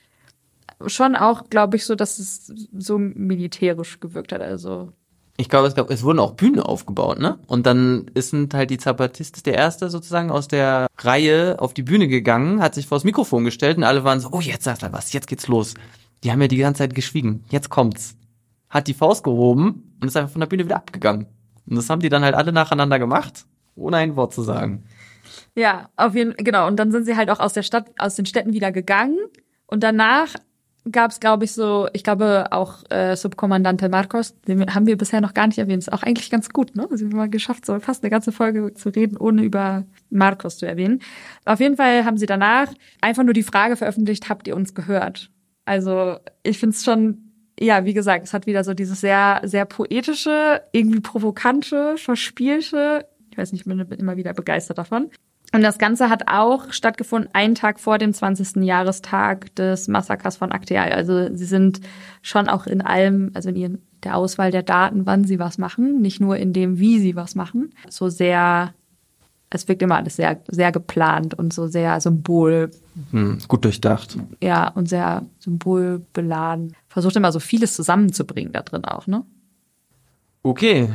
Schon 0.87 1.15
auch, 1.15 1.49
glaube 1.49 1.77
ich, 1.77 1.85
so, 1.85 1.95
dass 1.95 2.17
es 2.17 2.51
so 2.75 2.97
militärisch 2.97 3.99
gewirkt 3.99 4.33
hat. 4.33 4.41
Also 4.41 4.91
ich 5.37 5.49
glaube, 5.49 5.67
es, 5.67 5.75
gab, 5.75 5.89
es 5.89 6.03
wurden 6.03 6.19
auch 6.19 6.33
Bühnen 6.33 6.61
aufgebaut, 6.61 7.19
ne? 7.19 7.37
Und 7.47 7.65
dann 7.65 8.09
sind 8.15 8.53
halt 8.53 8.69
die 8.69 8.77
Zapatistas 8.77 9.43
der 9.43 9.55
Erste 9.55 9.89
sozusagen 9.89 10.31
aus 10.31 10.47
der 10.47 10.87
Reihe 10.97 11.57
auf 11.59 11.73
die 11.73 11.83
Bühne 11.83 12.07
gegangen, 12.07 12.61
hat 12.61 12.75
sich 12.75 12.87
vors 12.87 13.03
Mikrofon 13.03 13.43
gestellt 13.43 13.77
und 13.77 13.83
alle 13.83 14.03
waren 14.03 14.19
so, 14.19 14.29
oh, 14.31 14.39
jetzt 14.39 14.63
sagt 14.63 14.83
er 14.83 14.93
was, 14.93 15.11
jetzt 15.11 15.27
geht's 15.27 15.47
los. 15.47 15.73
Die 16.23 16.31
haben 16.31 16.41
ja 16.41 16.47
die 16.47 16.57
ganze 16.57 16.79
Zeit 16.79 16.95
geschwiegen, 16.95 17.43
jetzt 17.49 17.69
kommt's. 17.69 18.15
Hat 18.69 18.87
die 18.87 18.93
Faust 18.93 19.23
gehoben 19.23 19.97
und 20.01 20.07
ist 20.07 20.15
einfach 20.15 20.31
von 20.31 20.39
der 20.39 20.47
Bühne 20.47 20.65
wieder 20.65 20.77
abgegangen. 20.77 21.27
Und 21.67 21.75
das 21.75 21.89
haben 21.89 21.99
die 21.99 22.09
dann 22.09 22.23
halt 22.23 22.35
alle 22.35 22.51
nacheinander 22.51 22.99
gemacht, 22.99 23.45
ohne 23.75 23.97
ein 23.97 24.15
Wort 24.15 24.33
zu 24.33 24.41
sagen. 24.41 24.85
Ja, 25.55 25.89
auf 25.95 26.15
jeden 26.15 26.33
Fall, 26.33 26.43
genau. 26.43 26.67
Und 26.67 26.77
dann 26.77 26.91
sind 26.91 27.05
sie 27.05 27.15
halt 27.15 27.29
auch 27.29 27.39
aus 27.39 27.53
der 27.53 27.63
Stadt, 27.63 27.91
aus 27.97 28.15
den 28.15 28.25
Städten 28.25 28.53
wieder 28.53 28.71
gegangen. 28.71 29.17
Und 29.67 29.83
danach 29.83 30.35
gab 30.91 31.11
es, 31.11 31.19
glaube 31.19 31.45
ich, 31.45 31.53
so, 31.53 31.87
ich 31.93 32.03
glaube 32.03 32.47
auch 32.51 32.83
äh, 32.89 33.15
Subkommandante 33.15 33.89
Marcos, 33.89 34.39
den 34.41 34.73
haben 34.73 34.85
wir 34.85 34.97
bisher 34.97 35.21
noch 35.21 35.33
gar 35.33 35.47
nicht 35.47 35.57
erwähnt. 35.57 35.79
Ist 35.79 35.91
auch 35.91 36.03
eigentlich 36.03 36.29
ganz 36.29 36.49
gut, 36.49 36.75
ne? 36.75 36.87
Sie 36.91 37.05
haben 37.05 37.15
mal 37.15 37.29
geschafft, 37.29 37.65
so 37.65 37.79
fast 37.79 38.03
eine 38.03 38.11
ganze 38.11 38.31
Folge 38.31 38.73
zu 38.73 38.89
reden, 38.89 39.17
ohne 39.17 39.43
über 39.43 39.85
Marcos 40.09 40.57
zu 40.57 40.67
erwähnen. 40.67 41.01
Auf 41.45 41.59
jeden 41.59 41.77
Fall 41.77 42.05
haben 42.05 42.17
sie 42.17 42.27
danach 42.27 42.71
einfach 43.01 43.23
nur 43.23 43.33
die 43.33 43.43
Frage 43.43 43.75
veröffentlicht, 43.75 44.29
habt 44.29 44.47
ihr 44.47 44.55
uns 44.55 44.75
gehört? 44.75 45.31
Also 45.65 46.17
ich 46.43 46.59
finde 46.59 46.75
es 46.75 46.83
schon, 46.83 47.31
ja, 47.59 47.85
wie 47.85 47.93
gesagt, 47.93 48.25
es 48.25 48.33
hat 48.33 48.45
wieder 48.45 48.63
so 48.63 48.73
dieses 48.73 49.01
sehr, 49.01 49.41
sehr 49.43 49.65
poetische, 49.65 50.61
irgendwie 50.71 50.99
provokante, 50.99 51.97
verspielte, 51.97 53.07
ich 53.31 53.37
weiß 53.37 53.51
nicht, 53.51 53.61
ich 53.61 53.67
bin 53.67 53.79
immer 53.79 54.17
wieder 54.17 54.33
begeistert 54.33 54.77
davon. 54.77 55.09
Und 55.55 55.61
das 55.61 55.77
Ganze 55.77 56.09
hat 56.09 56.27
auch 56.27 56.73
stattgefunden 56.73 57.29
einen 57.31 57.55
Tag 57.55 57.79
vor 57.79 57.97
dem 57.97 58.13
20. 58.13 58.57
Jahrestag 58.65 59.55
des 59.55 59.87
Massakers 59.87 60.35
von 60.35 60.51
Akteal. 60.51 60.91
Also 60.91 61.33
sie 61.33 61.45
sind 61.45 61.79
schon 62.21 62.49
auch 62.49 62.67
in 62.67 62.81
allem, 62.81 63.31
also 63.33 63.47
in 63.47 63.55
ihren, 63.55 63.81
der 64.03 64.17
Auswahl 64.17 64.51
der 64.51 64.63
Daten, 64.63 65.05
wann 65.05 65.23
sie 65.23 65.39
was 65.39 65.57
machen, 65.57 66.01
nicht 66.01 66.19
nur 66.19 66.35
in 66.35 66.51
dem, 66.51 66.77
wie 66.77 66.99
sie 66.99 67.15
was 67.15 67.35
machen, 67.35 67.73
so 67.87 68.09
sehr, 68.09 68.73
es 69.49 69.65
wirkt 69.69 69.81
immer 69.81 69.95
alles 69.95 70.17
sehr, 70.17 70.41
sehr 70.49 70.73
geplant 70.73 71.35
und 71.35 71.53
so 71.53 71.67
sehr 71.67 72.01
symbol. 72.01 72.69
Hm, 73.11 73.37
gut 73.47 73.63
durchdacht. 73.63 74.17
Ja, 74.43 74.67
und 74.67 74.89
sehr 74.89 75.25
symbolbeladen. 75.39 76.75
Versucht 76.89 77.15
immer 77.15 77.31
so 77.31 77.39
vieles 77.39 77.75
zusammenzubringen 77.75 78.51
da 78.51 78.61
drin 78.61 78.83
auch, 78.83 79.07
ne? 79.07 79.23
Okay, 80.43 80.89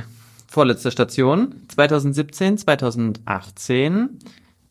vorletzte 0.48 0.90
Station, 0.90 1.54
2017, 1.68 2.58
2018. 2.58 4.18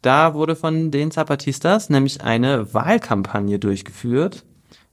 Da 0.01 0.33
wurde 0.33 0.55
von 0.55 0.91
den 0.91 1.11
Zapatistas 1.11 1.89
nämlich 1.89 2.21
eine 2.21 2.73
Wahlkampagne 2.73 3.59
durchgeführt. 3.59 4.45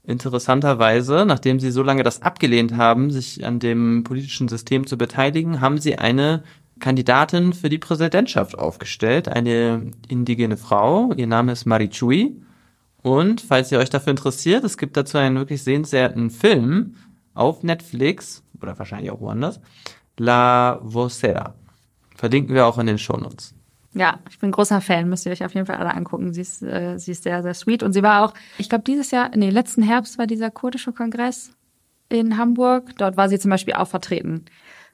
Interessanterweise, 0.03 1.25
nachdem 1.27 1.59
sie 1.59 1.71
so 1.71 1.83
lange 1.83 2.03
das 2.03 2.23
abgelehnt 2.23 2.77
haben, 2.77 3.11
sich 3.11 3.45
an 3.45 3.59
dem 3.59 4.05
politischen 4.05 4.49
System 4.49 4.87
zu 4.87 4.97
beteiligen, 4.97 5.61
haben 5.61 5.79
sie 5.79 5.99
eine 5.99 6.45
Kandidatin 6.79 7.53
für 7.53 7.69
die 7.69 7.79
Präsidentschaft 7.79 8.57
aufgestellt, 8.57 9.29
eine 9.29 9.91
indigene 10.09 10.57
Frau. 10.57 11.13
Ihr 11.17 11.27
Name 11.27 11.53
ist 11.53 11.67
Marichui. 11.67 12.41
Und 13.03 13.41
falls 13.41 13.73
ihr 13.73 13.79
euch 13.79 13.91
dafür 13.91 14.11
interessiert, 14.11 14.65
es 14.65 14.79
gibt 14.79 14.97
dazu 14.97 15.19
einen 15.19 15.37
wirklich 15.37 15.63
sehenswerten 15.63 16.31
Film 16.31 16.95
auf 17.35 17.63
Netflix 17.63 18.43
oder 18.61 18.79
wahrscheinlich 18.79 19.11
auch 19.11 19.21
woanders. 19.21 19.61
La 20.19 20.81
Vocera. 20.83 21.55
Verlinken 22.15 22.55
wir 22.55 22.67
auch 22.67 22.79
in 22.79 22.87
den 22.87 22.99
Shownotes. 22.99 23.56
Ja, 23.97 24.19
ich 24.29 24.39
bin 24.39 24.53
großer 24.53 24.83
Fan, 24.83 25.09
müsst 25.09 25.25
ihr 25.25 25.33
euch 25.33 25.43
auf 25.43 25.55
jeden 25.55 25.67
Fall 25.67 25.77
alle 25.77 25.95
angucken. 25.95 26.35
Sie 26.35 26.43
ist, 26.43 26.63
äh, 26.63 26.99
sie 26.99 27.13
ist 27.13 27.23
sehr, 27.23 27.43
sehr 27.43 27.55
sweet. 27.55 27.83
Und 27.83 27.95
sie 27.95 28.03
war 28.03 28.27
auch, 28.27 28.35
ich 28.59 28.69
glaube, 28.69 28.85
dieses 28.85 29.11
Jahr, 29.11 29.31
nee, 29.35 29.49
letzten 29.49 29.83
Herbst 29.83 30.19
war 30.19 30.27
dieser 30.27 30.51
kurdische 30.51 30.93
Kongress 30.93 31.51
in 32.11 32.37
Hamburg. 32.37 32.91
Dort 32.99 33.17
war 33.17 33.31
sie 33.31 33.39
zum 33.39 33.51
Beispiel 33.51 33.73
auch 33.73 33.89
vertreten. 33.89 34.45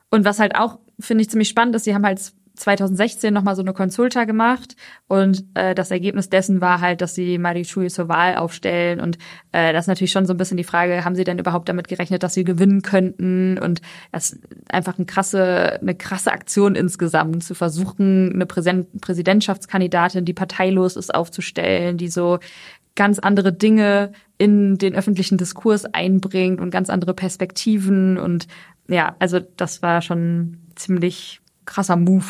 Und 0.09 0.25
was 0.25 0.39
halt 0.39 0.55
auch, 0.55 0.79
finde 1.01 1.23
ich, 1.23 1.31
ziemlich 1.31 1.49
spannend 1.49 1.75
ist, 1.75 1.83
sie 1.83 1.97
haben 1.97 2.07
halt 2.07 2.33
2016 2.55 3.33
nochmal 3.33 3.57
so 3.57 3.63
eine 3.63 3.73
Konsulta 3.73 4.25
gemacht 4.25 4.77
und 5.09 5.45
äh, 5.55 5.75
das 5.75 5.91
Ergebnis 5.91 6.29
dessen 6.29 6.61
war 6.61 6.81
halt, 6.81 7.01
dass 7.01 7.15
sie 7.15 7.39
Marichuy 7.39 7.89
zur 7.89 8.09
Wahl 8.09 8.37
aufstellen 8.37 9.01
und 9.01 9.19
äh, 9.53 9.73
das 9.73 9.85
ist 9.85 9.89
natürlich 9.89 10.13
schon 10.13 10.27
so 10.27 10.35
ein 10.35 10.37
bisschen 10.37 10.57
die 10.57 10.65
Frage, 10.65 11.05
haben 11.05 11.15
sie 11.15 11.25
denn 11.25 11.39
überhaupt 11.39 11.69
damit 11.69 11.89
gerechnet, 11.89 12.23
dass 12.23 12.35
sie 12.35 12.45
gewinnen 12.45 12.83
könnten 12.83 13.59
und 13.59 13.81
das 14.11 14.33
ist 14.33 14.43
einfach 14.69 14.99
eine 14.99 15.07
krasse, 15.07 15.81
eine 15.81 15.95
krasse 15.95 16.33
Aktion 16.33 16.75
insgesamt, 16.75 17.43
zu 17.45 17.55
versuchen, 17.55 18.33
eine 18.35 18.47
Präsidentschaftskandidatin, 18.47 20.25
die 20.25 20.35
parteilos 20.35 20.97
ist, 20.97 21.15
aufzustellen, 21.15 21.97
die 21.97 22.09
so 22.09 22.39
ganz 22.95 23.19
andere 23.19 23.53
Dinge 23.53 24.13
in 24.39 24.77
den 24.77 24.95
öffentlichen 24.95 25.39
Diskurs 25.39 25.85
einbringt 25.87 26.61
und 26.61 26.71
ganz 26.71 26.91
andere 26.91 27.15
Perspektiven 27.15 28.19
und 28.19 28.47
ja, 28.89 29.17
also 29.19 29.41
das 29.57 29.83
war 29.83 30.03
schon 30.03 30.59
ziemlich 30.75 31.42
krasser 31.65 31.97
Move. 31.97 32.25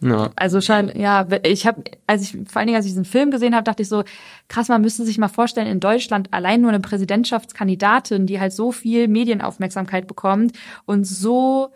Ja. 0.00 0.30
Also 0.36 0.60
schon, 0.60 0.96
ja, 0.96 1.26
ich 1.42 1.66
habe, 1.66 1.82
als 2.06 2.22
ich 2.22 2.30
vor 2.48 2.58
allen 2.58 2.68
Dingen, 2.68 2.76
als 2.76 2.86
ich 2.86 2.92
diesen 2.92 3.04
Film 3.04 3.30
gesehen 3.30 3.54
habe, 3.54 3.64
dachte 3.64 3.82
ich 3.82 3.88
so, 3.88 4.04
krass, 4.46 4.68
man 4.68 4.80
müsste 4.80 5.04
sich 5.04 5.18
mal 5.18 5.28
vorstellen, 5.28 5.66
in 5.66 5.80
Deutschland 5.80 6.32
allein 6.32 6.60
nur 6.60 6.70
eine 6.70 6.80
Präsidentschaftskandidatin, 6.80 8.26
die 8.26 8.38
halt 8.38 8.52
so 8.52 8.70
viel 8.70 9.08
Medienaufmerksamkeit 9.08 10.06
bekommt 10.06 10.56
und 10.84 11.04
so 11.04 11.72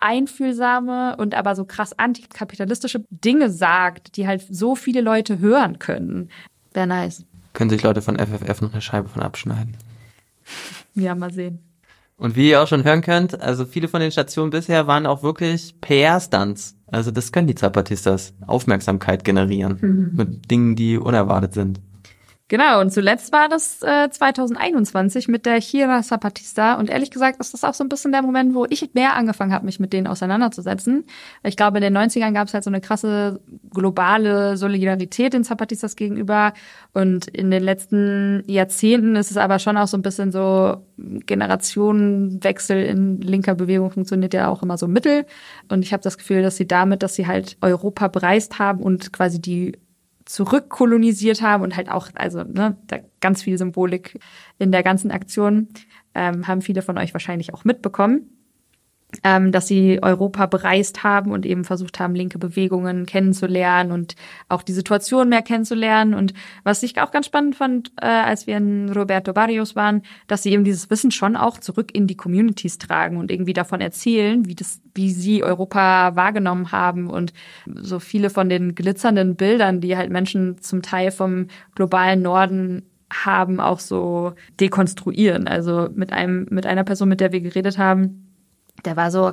einfühlsame 0.00 1.16
und 1.16 1.34
aber 1.34 1.54
so 1.54 1.64
krass 1.64 1.98
antikapitalistische 1.98 3.04
Dinge 3.10 3.48
sagt, 3.48 4.16
die 4.16 4.26
halt 4.26 4.44
so 4.50 4.74
viele 4.74 5.00
Leute 5.00 5.38
hören 5.38 5.78
können. 5.78 6.30
Wäre 6.72 6.86
nice. 6.86 7.24
Können 7.52 7.70
sich 7.70 7.82
Leute 7.82 8.02
von 8.02 8.18
FFF 8.18 8.60
noch 8.60 8.72
eine 8.72 8.82
Scheibe 8.82 9.08
von 9.08 9.22
abschneiden. 9.22 9.76
Ja, 10.94 11.14
mal 11.14 11.32
sehen. 11.32 11.60
Und 12.16 12.36
wie 12.36 12.50
ihr 12.50 12.62
auch 12.62 12.68
schon 12.68 12.84
hören 12.84 13.00
könnt, 13.00 13.40
also 13.40 13.64
viele 13.64 13.88
von 13.88 14.00
den 14.00 14.12
Stationen 14.12 14.50
bisher 14.50 14.86
waren 14.86 15.06
auch 15.06 15.22
wirklich 15.22 15.74
PR-Stunts. 15.80 16.76
Also 16.86 17.10
das 17.10 17.32
können 17.32 17.48
die 17.48 17.56
Zapatistas. 17.56 18.34
Aufmerksamkeit 18.46 19.24
generieren. 19.24 19.78
Mhm. 19.80 20.10
Mit 20.14 20.50
Dingen, 20.50 20.76
die 20.76 20.96
unerwartet 20.96 21.54
sind. 21.54 21.80
Genau, 22.48 22.82
und 22.82 22.92
zuletzt 22.92 23.32
war 23.32 23.48
das 23.48 23.82
äh, 23.82 24.10
2021 24.10 25.28
mit 25.28 25.46
der 25.46 25.58
Hira 25.58 26.02
Zapatista. 26.02 26.74
Und 26.74 26.90
ehrlich 26.90 27.10
gesagt 27.10 27.40
ist 27.40 27.54
das 27.54 27.64
auch 27.64 27.72
so 27.72 27.82
ein 27.82 27.88
bisschen 27.88 28.12
der 28.12 28.20
Moment, 28.20 28.54
wo 28.54 28.66
ich 28.68 28.90
mehr 28.92 29.14
angefangen 29.14 29.50
habe, 29.50 29.64
mich 29.64 29.80
mit 29.80 29.94
denen 29.94 30.06
auseinanderzusetzen. 30.06 31.06
Ich 31.42 31.56
glaube, 31.56 31.78
in 31.78 31.82
den 31.82 31.96
90ern 31.96 32.34
gab 32.34 32.48
es 32.48 32.52
halt 32.52 32.62
so 32.64 32.68
eine 32.68 32.82
krasse 32.82 33.40
globale 33.72 34.58
Solidarität 34.58 35.32
den 35.32 35.42
Zapatistas 35.42 35.96
gegenüber. 35.96 36.52
Und 36.92 37.28
in 37.28 37.50
den 37.50 37.62
letzten 37.62 38.44
Jahrzehnten 38.46 39.16
ist 39.16 39.30
es 39.30 39.38
aber 39.38 39.58
schon 39.58 39.78
auch 39.78 39.88
so 39.88 39.96
ein 39.96 40.02
bisschen 40.02 40.30
so, 40.30 40.84
Generationenwechsel 40.98 42.82
in 42.82 43.20
linker 43.22 43.54
Bewegung 43.54 43.90
funktioniert 43.90 44.34
ja 44.34 44.48
auch 44.48 44.62
immer 44.62 44.76
so 44.76 44.86
mittel. 44.86 45.24
Und 45.70 45.82
ich 45.82 45.94
habe 45.94 46.02
das 46.02 46.18
Gefühl, 46.18 46.42
dass 46.42 46.56
sie 46.56 46.68
damit, 46.68 47.02
dass 47.02 47.14
sie 47.14 47.26
halt 47.26 47.56
Europa 47.62 48.08
bereist 48.08 48.58
haben 48.58 48.82
und 48.82 49.14
quasi 49.14 49.40
die 49.40 49.72
zurückkolonisiert 50.24 51.42
haben 51.42 51.62
und 51.62 51.76
halt 51.76 51.90
auch, 51.90 52.08
also 52.14 52.42
ne, 52.42 52.76
da 52.86 52.98
ganz 53.20 53.42
viel 53.42 53.58
Symbolik 53.58 54.18
in 54.58 54.72
der 54.72 54.82
ganzen 54.82 55.10
Aktion, 55.10 55.68
ähm, 56.14 56.46
haben 56.46 56.62
viele 56.62 56.82
von 56.82 56.98
euch 56.98 57.12
wahrscheinlich 57.12 57.52
auch 57.52 57.64
mitbekommen 57.64 58.30
ähm, 59.22 59.52
dass 59.52 59.68
sie 59.68 60.02
Europa 60.02 60.46
bereist 60.46 61.04
haben 61.04 61.30
und 61.30 61.46
eben 61.46 61.64
versucht 61.64 62.00
haben, 62.00 62.14
linke 62.14 62.38
Bewegungen 62.38 63.06
kennenzulernen 63.06 63.92
und 63.92 64.16
auch 64.48 64.62
die 64.62 64.72
Situation 64.72 65.28
mehr 65.28 65.42
kennenzulernen. 65.42 66.14
Und 66.14 66.34
was 66.62 66.82
ich 66.82 67.00
auch 67.00 67.10
ganz 67.10 67.26
spannend 67.26 67.56
fand, 67.56 67.92
äh, 68.00 68.06
als 68.06 68.46
wir 68.46 68.56
in 68.56 68.90
Roberto 68.90 69.32
Barrios 69.32 69.76
waren, 69.76 70.02
dass 70.26 70.42
sie 70.42 70.52
eben 70.52 70.64
dieses 70.64 70.90
Wissen 70.90 71.10
schon 71.10 71.36
auch 71.36 71.58
zurück 71.58 71.94
in 71.94 72.06
die 72.06 72.16
Communities 72.16 72.78
tragen 72.78 73.16
und 73.16 73.30
irgendwie 73.30 73.52
davon 73.52 73.80
erzählen, 73.80 74.46
wie 74.46 74.54
das, 74.54 74.80
wie 74.94 75.10
sie 75.10 75.42
Europa 75.42 76.16
wahrgenommen 76.16 76.72
haben 76.72 77.08
und 77.08 77.32
so 77.66 78.00
viele 78.00 78.30
von 78.30 78.48
den 78.48 78.74
glitzernden 78.74 79.36
Bildern, 79.36 79.80
die 79.80 79.96
halt 79.96 80.10
Menschen 80.10 80.60
zum 80.60 80.82
Teil 80.82 81.10
vom 81.10 81.46
globalen 81.74 82.22
Norden 82.22 82.82
haben, 83.12 83.60
auch 83.60 83.80
so 83.80 84.32
dekonstruieren. 84.60 85.46
Also 85.46 85.88
mit 85.94 86.12
einem, 86.12 86.46
mit 86.50 86.66
einer 86.66 86.84
Person, 86.84 87.08
mit 87.08 87.20
der 87.20 87.32
wir 87.32 87.40
geredet 87.40 87.78
haben, 87.78 88.23
der 88.86 88.96
war 88.96 89.10
so 89.10 89.32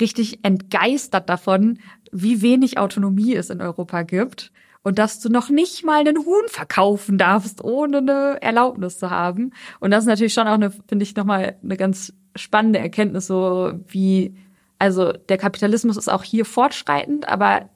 richtig 0.00 0.44
entgeistert 0.44 1.28
davon, 1.28 1.78
wie 2.12 2.42
wenig 2.42 2.78
Autonomie 2.78 3.34
es 3.34 3.50
in 3.50 3.60
Europa 3.60 4.02
gibt 4.02 4.52
und 4.82 4.98
dass 4.98 5.18
du 5.20 5.30
noch 5.30 5.48
nicht 5.48 5.84
mal 5.84 6.00
einen 6.00 6.18
Huhn 6.18 6.46
verkaufen 6.46 7.18
darfst, 7.18 7.64
ohne 7.64 7.98
eine 7.98 8.42
Erlaubnis 8.42 8.98
zu 8.98 9.10
haben. 9.10 9.52
Und 9.80 9.90
das 9.90 10.04
ist 10.04 10.08
natürlich 10.08 10.34
schon 10.34 10.46
auch 10.46 10.54
eine, 10.54 10.70
finde 10.70 11.02
ich, 11.02 11.16
nochmal 11.16 11.56
eine 11.62 11.76
ganz 11.76 12.12
spannende 12.36 12.78
Erkenntnis, 12.78 13.26
so 13.26 13.72
wie, 13.88 14.36
also 14.78 15.12
der 15.12 15.38
Kapitalismus 15.38 15.96
ist 15.96 16.10
auch 16.10 16.22
hier 16.22 16.44
fortschreitend, 16.44 17.28
aber 17.28 17.70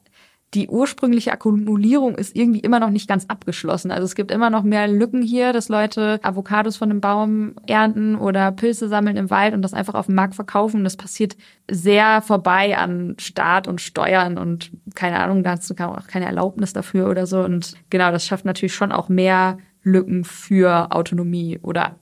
die 0.55 0.67
ursprüngliche 0.67 1.31
Akkumulierung 1.31 2.15
ist 2.15 2.35
irgendwie 2.35 2.59
immer 2.59 2.79
noch 2.79 2.89
nicht 2.89 3.07
ganz 3.07 3.25
abgeschlossen. 3.27 3.91
Also 3.91 4.05
es 4.05 4.15
gibt 4.15 4.31
immer 4.31 4.49
noch 4.49 4.63
mehr 4.63 4.87
Lücken 4.87 5.21
hier, 5.21 5.53
dass 5.53 5.69
Leute 5.69 6.19
Avocados 6.23 6.77
von 6.77 6.89
einem 6.89 7.01
Baum 7.01 7.53
ernten 7.67 8.15
oder 8.15 8.51
Pilze 8.51 8.87
sammeln 8.87 9.15
im 9.15 9.29
Wald 9.29 9.53
und 9.53 9.61
das 9.61 9.73
einfach 9.75 9.93
auf 9.93 10.07
dem 10.07 10.15
Markt 10.15 10.33
verkaufen. 10.33 10.83
Das 10.83 10.97
passiert 10.97 11.37
sehr 11.69 12.23
vorbei 12.23 12.75
an 12.77 13.15
Staat 13.19 13.67
und 13.67 13.79
Steuern 13.79 14.39
und 14.39 14.71
keine 14.95 15.19
Ahnung, 15.19 15.43
da 15.43 15.51
hast 15.51 15.69
du 15.69 15.75
auch 15.83 16.07
keine 16.07 16.25
Erlaubnis 16.25 16.73
dafür 16.73 17.09
oder 17.09 17.27
so. 17.27 17.41
Und 17.41 17.75
genau, 17.91 18.11
das 18.11 18.25
schafft 18.25 18.45
natürlich 18.45 18.73
schon 18.73 18.91
auch 18.91 19.07
mehr 19.07 19.59
Lücken 19.83 20.23
für 20.23 20.91
Autonomie 20.91 21.59
oder 21.61 21.95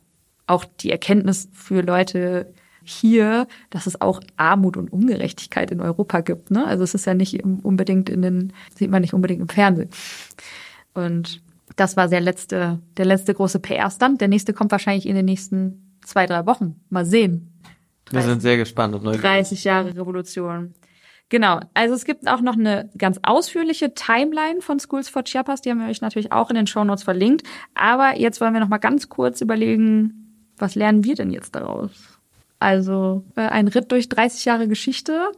auch 0.48 0.64
die 0.64 0.92
Erkenntnis 0.92 1.50
für 1.52 1.82
Leute, 1.82 2.54
hier, 2.90 3.48
dass 3.70 3.88
es 3.88 4.02
auch 4.02 4.22
Armut 4.36 4.78
und 4.78 4.92
Ungerechtigkeit 4.92 5.72
in 5.72 5.82
Europa 5.82 6.22
gibt. 6.22 6.52
Ne? 6.52 6.66
Also 6.66 6.84
es 6.84 6.94
ist 6.94 7.06
ja 7.06 7.14
nicht 7.14 7.44
unbedingt 7.44 8.10
in 8.10 8.22
den, 8.22 8.54
sieht 8.76 8.90
man 8.90 9.02
nicht 9.02 9.14
unbedingt 9.14 9.42
im 9.42 9.50
Fernsehen. 9.50 9.90
Und 10.94 11.42
das 11.76 11.98
war 11.98 12.08
der 12.08 12.22
letzte, 12.22 12.80
der 12.98 13.06
letzte 13.06 13.34
große 13.34 13.60
PR-Stand. 13.60 14.22
Der 14.22 14.28
nächste 14.28 14.54
kommt 14.54 14.72
wahrscheinlich 14.72 15.08
in 15.08 15.16
den 15.16 15.26
nächsten 15.26 15.98
zwei, 16.04 16.26
drei 16.26 16.46
Wochen. 16.46 16.80
Mal 16.90 17.06
sehen. 17.06 17.52
30, 18.06 18.14
Wir 18.16 18.22
sind 18.34 18.42
sehr 18.42 18.58
gespannt. 18.58 18.96
Und 18.96 19.04
30 19.04 19.64
Jahre 19.64 19.96
Revolution. 19.96 20.74
Genau, 21.30 21.60
also 21.74 21.94
es 21.94 22.06
gibt 22.06 22.26
auch 22.28 22.40
noch 22.40 22.54
eine 22.54 22.90
ganz 22.98 23.20
ausführliche 23.22 23.94
Timeline 23.94 24.62
von 24.62 24.80
Schools 24.80 25.10
for 25.10 25.24
Chiapas, 25.24 25.60
die 25.60 25.70
haben 25.70 25.80
wir 25.80 25.90
euch 25.90 26.00
natürlich 26.00 26.32
auch 26.32 26.50
in 26.50 26.56
den 26.56 26.68
Show 26.68 26.86
Notes 26.86 27.04
verlinkt. 27.04 27.44
Aber 27.76 28.18
jetzt 28.18 28.40
wollen 28.40 28.54
wir 28.54 28.62
noch 28.62 28.70
mal 28.70 28.78
ganz 28.78 29.10
kurz 29.10 29.42
überlegen, 29.42 30.54
was 30.58 30.76
lernen 30.76 31.04
wir 31.04 31.16
denn 31.16 31.30
jetzt 31.30 31.54
daraus? 31.54 32.17
Also 32.60 33.24
äh, 33.36 33.42
ein 33.42 33.68
Ritt 33.68 33.92
durch 33.92 34.10
30 34.10 34.46
Jahre 34.46 34.68
Geschichte. 34.68 35.32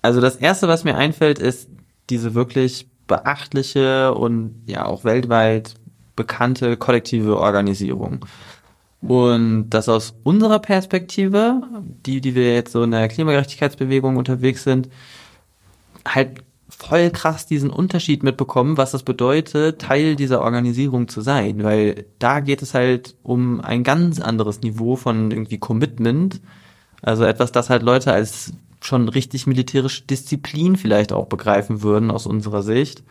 Also 0.00 0.20
das 0.20 0.36
Erste, 0.36 0.68
was 0.68 0.84
mir 0.84 0.96
einfällt, 0.96 1.38
ist 1.38 1.68
diese 2.10 2.34
wirklich 2.34 2.88
beachtliche 3.06 4.14
und 4.14 4.62
ja 4.66 4.86
auch 4.86 5.04
weltweit 5.04 5.74
bekannte 6.16 6.76
kollektive 6.76 7.38
Organisierung. 7.38 8.24
Und 9.00 9.70
das 9.70 9.88
aus 9.88 10.14
unserer 10.22 10.60
Perspektive, 10.60 11.62
die, 12.06 12.20
die 12.20 12.34
wir 12.34 12.54
jetzt 12.54 12.72
so 12.72 12.84
in 12.84 12.92
der 12.92 13.08
Klimagerechtigkeitsbewegung 13.08 14.16
unterwegs 14.16 14.62
sind, 14.62 14.88
halt 16.06 16.42
voll 16.68 17.10
krass 17.10 17.46
diesen 17.46 17.70
Unterschied 17.70 18.22
mitbekommen, 18.22 18.76
was 18.76 18.92
das 18.92 19.02
bedeutet, 19.02 19.80
Teil 19.80 20.16
dieser 20.16 20.40
Organisierung 20.40 21.08
zu 21.08 21.20
sein, 21.20 21.62
weil 21.62 22.06
da 22.18 22.40
geht 22.40 22.62
es 22.62 22.74
halt 22.74 23.16
um 23.22 23.60
ein 23.60 23.84
ganz 23.84 24.20
anderes 24.20 24.62
Niveau 24.62 24.96
von 24.96 25.30
irgendwie 25.30 25.58
Commitment, 25.58 26.40
also 27.02 27.24
etwas, 27.24 27.52
das 27.52 27.68
halt 27.68 27.82
Leute 27.82 28.12
als 28.12 28.52
schon 28.80 29.08
richtig 29.08 29.46
militärische 29.46 30.02
Disziplin 30.02 30.76
vielleicht 30.76 31.12
auch 31.12 31.26
begreifen 31.26 31.82
würden 31.82 32.10
aus 32.10 32.26
unserer 32.26 32.62
Sicht. 32.62 33.02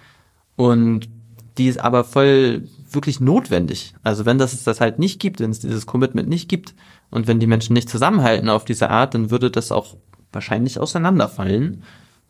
Und 0.56 1.10
die 1.58 1.68
ist 1.68 1.80
aber 1.80 2.04
voll 2.04 2.68
wirklich 2.90 3.20
notwendig. 3.20 3.94
Also 4.04 4.26
wenn 4.26 4.38
das 4.38 4.64
das 4.64 4.82
halt 4.82 5.00
nicht 5.00 5.20
gibt, 5.20 5.40
wenn 5.40 5.52
es 5.52 5.60
dieses 5.60 5.86
Commitment 5.86 6.28
nicht 6.30 6.50
gibt 6.50 6.74
und 7.10 7.28
wenn 7.28 7.40
die 7.40 7.48
Menschen 7.48 7.74
nicht 7.74 7.90
zusammenhalten 7.90 8.50
auf 8.50 8.66
diese 8.66 8.90
Art, 8.90 9.14
dann 9.14 9.32
würde 9.32 9.52
das 9.52 9.72
auch 9.72 9.96
wahrscheinlich 10.32 10.80
auseinanderfallen. 10.80 11.84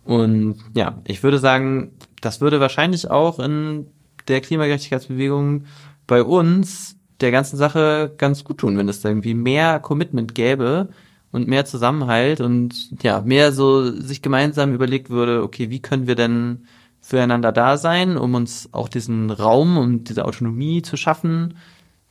Und 0.04 0.58
ja, 0.74 1.00
ich 1.06 1.24
würde 1.24 1.38
sagen, 1.38 1.92
das 2.22 2.42
würde 2.42 2.60
wahrscheinlich 2.60 3.10
auch 3.10 3.40
in 3.40 3.88
der 4.28 4.42
Klimagerechtigkeitsbewegung 4.42 5.66
bei 6.08 6.24
uns 6.24 6.96
der 7.20 7.32
ganzen 7.32 7.58
Sache 7.58 8.14
ganz 8.18 8.44
gut 8.44 8.60
tun, 8.60 8.78
wenn 8.78 8.90
es 8.90 9.02
da 9.02 9.10
irgendwie 9.10 9.36
mehr 9.36 9.80
Commitment 9.80 10.34
gäbe, 10.34 10.90
und 11.32 11.48
mehr 11.48 11.66
Zusammenhalt 11.66 12.42
und 12.42 13.04
ja, 13.04 13.22
mehr 13.22 13.52
so 13.52 13.92
sich 13.92 14.22
gemeinsam 14.22 14.74
überlegt 14.74 15.10
würde, 15.10 15.44
okay, 15.44 15.70
wie 15.70 15.82
können 15.82 16.08
wir 16.08 16.16
denn 16.16 16.66
füreinander 17.02 17.52
da 17.52 17.78
sein, 17.78 18.18
um 18.18 18.36
uns 18.36 18.70
auch 18.74 18.88
diesen 18.88 19.32
Raum 19.32 19.78
und 19.78 20.10
diese 20.10 20.26
Autonomie 20.26 20.82
zu 20.82 20.98
schaffen, 20.98 21.56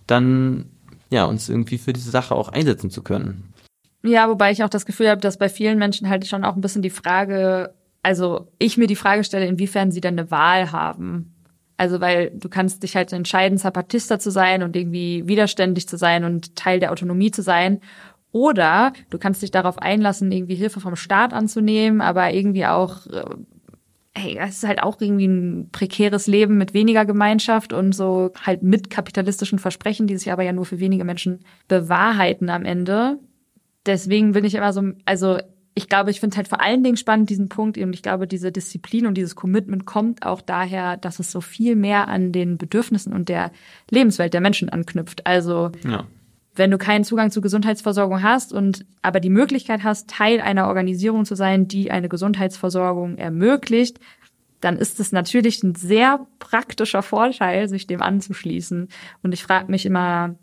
dann 0.07 0.67
ja, 1.11 1.25
uns 1.25 1.49
irgendwie 1.49 1.79
für 1.79 1.93
diese 1.93 2.11
Sache 2.11 2.35
auch 2.35 2.49
einsetzen 2.49 2.91
zu 2.91 3.03
können. 3.03 3.53
Ja, 4.03 4.29
wobei 4.29 4.51
ich 4.51 4.65
auch 4.65 4.69
das 4.69 4.87
Gefühl 4.87 5.09
habe, 5.11 5.21
dass 5.21 5.37
bei 5.37 5.49
vielen 5.49 5.79
Menschen 5.79 6.09
halt 6.09 6.27
schon 6.27 6.45
auch 6.45 6.55
ein 6.55 6.61
bisschen 6.61 6.83
die 6.83 6.91
Frage, 6.91 7.75
also 8.03 8.49
ich 8.59 8.79
mir 8.79 8.87
die 8.87 8.97
Frage 8.97 9.25
stelle, 9.25 9.47
inwiefern 9.47 9.91
sie 9.91 10.01
denn 10.01 10.19
eine 10.19 10.31
Wahl 10.31 10.73
haben. 10.73 11.35
Also 11.77 12.01
weil 12.01 12.31
du 12.31 12.49
kannst 12.49 12.83
dich 12.83 12.97
halt 12.97 13.13
entscheiden, 13.13 13.59
Zapatista 13.59 14.19
zu 14.19 14.31
sein 14.31 14.63
und 14.63 14.77
irgendwie 14.77 15.27
widerständig 15.27 15.89
zu 15.89 15.97
sein 15.97 16.25
und 16.25 16.55
Teil 16.57 16.79
der 16.79 16.93
Autonomie 16.93 17.31
zu 17.31 17.43
sein. 17.43 17.81
Oder 18.33 18.93
du 19.11 19.19
kannst 19.19 19.43
dich 19.43 19.51
darauf 19.51 19.79
einlassen, 19.79 20.31
irgendwie 20.31 20.55
Hilfe 20.55 20.81
vom 20.81 20.97
Staat 20.97 21.33
anzunehmen, 21.33 22.01
aber 22.01 22.33
irgendwie 22.33 22.67
auch 22.67 23.07
äh, 23.07 23.25
hey, 24.15 24.39
es 24.41 24.59
ist 24.59 24.69
halt 24.69 24.83
auch 24.83 25.01
irgendwie 25.01 25.27
ein 25.27 25.69
prekäres 25.71 26.27
Leben 26.27 26.59
mit 26.59 26.75
weniger 26.75 27.05
Gemeinschaft 27.05 27.73
und 27.73 27.95
so 27.95 28.33
halt 28.45 28.63
mit 28.63 28.91
kapitalistischen 28.91 29.59
Versprechen, 29.59 30.07
die 30.07 30.17
sich 30.17 30.33
aber 30.33 30.43
ja 30.43 30.53
nur 30.53 30.67
für 30.67 30.81
wenige 30.81 31.05
Menschen 31.05 31.41
bewahrheiten 31.69 32.51
am 32.51 32.65
Ende. 32.65 33.19
Deswegen 33.87 34.33
bin 34.33 34.45
ich 34.45 34.55
immer 34.55 34.73
so, 34.73 34.83
also 35.05 35.39
ich 35.75 35.89
glaube, 35.89 36.11
ich 36.11 36.21
finde 36.21 36.37
halt 36.37 36.49
vor 36.49 36.61
allen 36.61 36.83
Dingen 36.83 36.97
spannend 36.97 37.31
diesen 37.31 37.49
Punkt 37.49 37.79
und 37.79 37.93
ich 37.95 38.03
glaube, 38.03 38.27
diese 38.27 38.51
Disziplin 38.51 39.07
und 39.07 39.15
dieses 39.15 39.37
Commitment 39.37 39.87
kommt 39.87 40.27
auch 40.27 40.41
daher, 40.41 40.97
dass 40.97 41.21
es 41.21 41.31
so 41.31 41.41
viel 41.41 41.77
mehr 41.77 42.09
an 42.09 42.33
den 42.33 42.59
Bedürfnissen 42.59 43.13
und 43.13 43.29
der 43.29 43.53
Lebenswelt 43.91 44.35
der 44.35 44.41
Menschen 44.41 44.69
anknüpft. 44.69 45.27
Also 45.27 45.71
Ja. 45.85 46.07
Wenn 46.55 46.71
du 46.71 46.79
keinen 46.79 47.05
Zugang 47.05 47.31
zu 47.31 47.41
Gesundheitsversorgung 47.41 48.23
hast 48.23 48.53
und 48.53 48.85
aber 49.03 49.21
die 49.21 49.31
Möglichkeit 49.31 49.85
hast, 49.85 50.11
Teil 50.11 50.41
einer 50.41 50.67
Organisation 50.69 51.25
zu 51.25 51.35
sein, 51.35 51.69
die 51.69 51.91
eine 51.91 52.09
Gesundheitsversorgung 52.09 53.19
ermöglicht, 53.19 54.01
dann 54.61 54.77
ist 54.77 55.01
es 55.01 55.13
natürlich 55.13 55.63
ein 55.63 55.75
sehr 55.75 56.27
praktischer 56.39 57.03
Vorteil, 57.03 57.69
sich 57.69 57.87
dem 57.87 58.03
anzuschließen. 58.03 58.89
Und 59.23 59.33
ich 59.33 59.43
frage 59.43 59.71
mich 59.71 59.87
immer, 59.87 60.35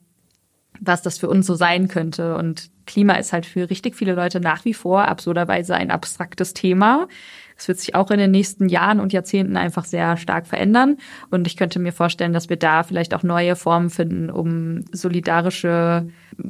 was 0.79 1.01
das 1.01 1.17
für 1.17 1.29
uns 1.29 1.45
so 1.45 1.55
sein 1.55 1.87
könnte. 1.87 2.35
Und 2.35 2.69
Klima 2.85 3.13
ist 3.13 3.33
halt 3.33 3.45
für 3.45 3.69
richtig 3.69 3.95
viele 3.95 4.13
Leute 4.13 4.39
nach 4.39 4.65
wie 4.65 4.73
vor 4.73 5.07
absurderweise 5.07 5.75
ein 5.75 5.91
abstraktes 5.91 6.53
Thema. 6.53 7.07
Es 7.57 7.67
wird 7.67 7.79
sich 7.79 7.95
auch 7.95 8.11
in 8.11 8.19
den 8.19 8.31
nächsten 8.31 8.69
Jahren 8.69 8.99
und 8.99 9.13
Jahrzehnten 9.13 9.57
einfach 9.57 9.85
sehr 9.85 10.15
stark 10.17 10.45
verändern. 10.45 10.97
Und 11.31 11.47
ich 11.47 11.57
könnte 11.57 11.79
mir 11.79 11.91
vorstellen, 11.91 12.33
dass 12.33 12.49
wir 12.49 12.57
da 12.57 12.83
vielleicht 12.83 13.13
auch 13.15 13.23
neue 13.23 13.55
Formen 13.55 13.89
finden, 13.89 14.29
um 14.29 14.85
solidarische 14.91 16.07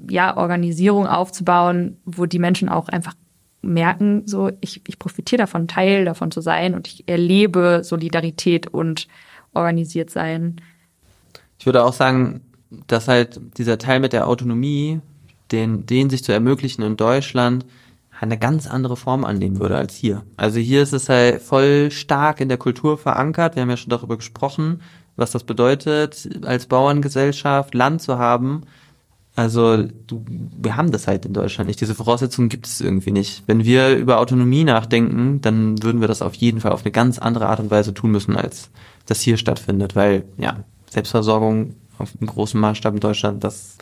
ja, 0.10 0.36
Organisierung 0.36 1.08
aufzubauen, 1.08 1.98
wo 2.06 2.26
die 2.26 2.40
Menschen 2.40 2.68
auch 2.68 2.90
einfach 2.90 3.14
merken, 3.62 4.24
so 4.26 4.52
ich, 4.62 4.82
ich 4.88 5.00
profitiere 5.00 5.40
davon, 5.40 5.68
Teil 5.68 6.06
davon 6.06 6.32
zu 6.32 6.42
sein 6.42 6.76
und 6.76 6.88
ich 6.88 7.08
erlebe 7.08 7.82
Solidarität 7.84 8.68
und 8.68 9.08
organisiert 9.54 10.10
sein. 10.10 10.58
Ich 11.60 11.66
würde 11.66 11.84
auch 11.84 11.94
sagen, 11.94 12.42
dass 12.70 13.08
halt 13.08 13.40
dieser 13.58 13.78
Teil 13.78 14.00
mit 14.00 14.14
der 14.14 14.28
Autonomie, 14.28 15.00
den, 15.52 15.86
den 15.86 16.10
sich 16.10 16.24
zu 16.24 16.32
ermöglichen 16.32 16.82
in 16.82 16.98
Deutschland, 16.98 17.66
eine 18.20 18.38
ganz 18.38 18.68
andere 18.68 18.98
Form 18.98 19.24
annehmen 19.24 19.60
würde 19.60 19.78
als 19.78 19.96
hier. 19.96 20.24
Also 20.38 20.60
hier 20.60 20.82
ist 20.82 20.94
es 20.94 21.08
halt 21.08 21.42
voll 21.42 21.92
stark 21.92 22.42
in 22.42 22.50
der 22.50 22.58
Kultur 22.58 22.98
verankert. 22.98 23.56
Wir 23.56 23.62
haben 23.62 23.70
ja 23.70 23.78
schon 23.78 23.92
darüber 23.92 24.18
gesprochen, 24.18 24.82
was 25.16 25.32
das 25.32 25.44
bedeutet, 25.44 26.28
als 26.46 26.66
Bauerngesellschaft 26.66 27.74
Land 27.74 28.02
zu 28.02 28.18
haben. 28.18 28.64
Also 29.36 29.84
du, 30.08 30.26
wir 30.28 30.76
haben 30.76 30.92
das 30.92 31.08
halt 31.08 31.26
in 31.26 31.34
Deutschland 31.34 31.68
nicht. 31.68 31.80
Diese 31.80 31.94
Voraussetzungen 31.94 32.50
gibt 32.50 32.66
es 32.66 32.82
irgendwie 32.82 33.12
nicht. 33.12 33.44
Wenn 33.46 33.64
wir 33.66 33.96
über 33.96 34.20
Autonomie 34.20 34.64
nachdenken, 34.64 35.42
dann 35.42 35.82
würden 35.84 36.02
wir 36.02 36.08
das 36.08 36.24
auf 36.24 36.34
jeden 36.34 36.60
Fall 36.60 36.72
auf 36.72 36.84
eine 36.84 36.92
ganz 36.92 37.20
andere 37.20 37.48
Art 37.48 37.60
und 37.60 37.70
Weise 37.70 37.94
tun 37.94 38.12
müssen, 38.12 38.36
als 38.36 38.72
das 39.06 39.22
hier 39.22 39.38
stattfindet. 39.38 39.96
Weil, 39.96 40.24
ja, 40.38 40.64
Selbstversorgung 40.90 41.76
auf 42.00 42.14
einem 42.20 42.28
großen 42.28 42.60
Maßstab 42.60 42.94
in 42.96 43.00
Deutschland, 43.00 43.44
das 43.44 43.78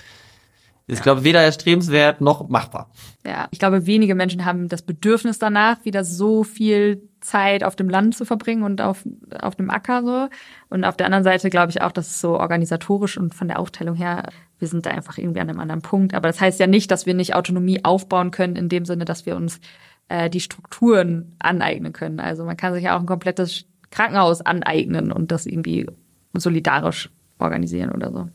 ist, 0.88 1.02
glaube 1.02 1.22
ich, 1.22 1.26
weder 1.26 1.42
erstrebenswert 1.42 2.22
noch 2.22 2.48
machbar. 2.48 2.92
Ja, 3.26 3.48
ich 3.50 3.58
glaube, 3.58 3.88
wenige 3.88 4.14
Menschen 4.14 4.46
haben 4.46 4.70
das 4.70 4.84
Bedürfnis 4.84 5.40
danach, 5.40 5.84
wieder 5.84 6.04
so 6.04 6.44
viel 6.44 7.10
Zeit 7.22 7.64
auf 7.64 7.76
dem 7.76 7.90
Land 7.90 8.16
zu 8.16 8.24
verbringen 8.24 8.62
und 8.62 8.82
auf, 8.82 9.04
auf 9.42 9.56
dem 9.56 9.72
Acker 9.72 10.04
so. 10.04 10.30
Und 10.70 10.84
auf 10.84 10.96
der 10.96 11.08
anderen 11.08 11.24
Seite 11.24 11.50
glaube 11.50 11.72
ich 11.72 11.82
auch, 11.82 11.92
dass 11.92 12.08
es 12.08 12.22
so 12.22 12.40
organisatorisch 12.40 13.18
und 13.18 13.34
von 13.34 13.48
der 13.48 13.58
Aufteilung 13.58 13.96
her, 13.96 14.30
wir 14.60 14.68
sind 14.68 14.86
da 14.86 14.92
einfach 14.92 15.18
irgendwie 15.18 15.40
an 15.40 15.50
einem 15.50 15.60
anderen 15.60 15.82
Punkt. 15.82 16.14
Aber 16.14 16.28
das 16.28 16.40
heißt 16.40 16.60
ja 16.60 16.68
nicht, 16.68 16.92
dass 16.92 17.08
wir 17.08 17.16
nicht 17.16 17.34
Autonomie 17.34 17.84
aufbauen 17.84 18.30
können, 18.30 18.56
in 18.56 18.70
dem 18.70 18.86
Sinne, 18.86 19.06
dass 19.06 19.26
wir 19.26 19.36
uns 19.36 19.60
äh, 20.08 20.30
die 20.30 20.40
Strukturen 20.40 21.36
aneignen 21.40 21.94
können. 21.94 22.20
Also 22.20 22.46
man 22.46 22.58
kann 22.58 22.74
sich 22.76 22.84
ja 22.84 22.96
auch 22.96 23.00
ein 23.00 23.08
komplettes 23.08 23.66
Krankenhaus 23.90 24.42
aneignen 24.42 25.12
und 25.12 25.32
das 25.32 25.48
irgendwie 25.48 25.88
solidarisch 26.34 27.10
organisieren 27.40 27.92
oder 27.92 28.12
so. 28.12 28.30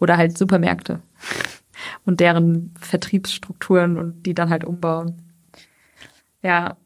Oder 0.00 0.16
halt 0.16 0.36
Supermärkte 0.36 1.00
und 2.04 2.20
deren 2.20 2.74
Vertriebsstrukturen 2.80 3.98
und 3.98 4.24
die 4.24 4.34
dann 4.34 4.50
halt 4.50 4.64
umbauen. 4.64 5.22
Ja. 6.42 6.76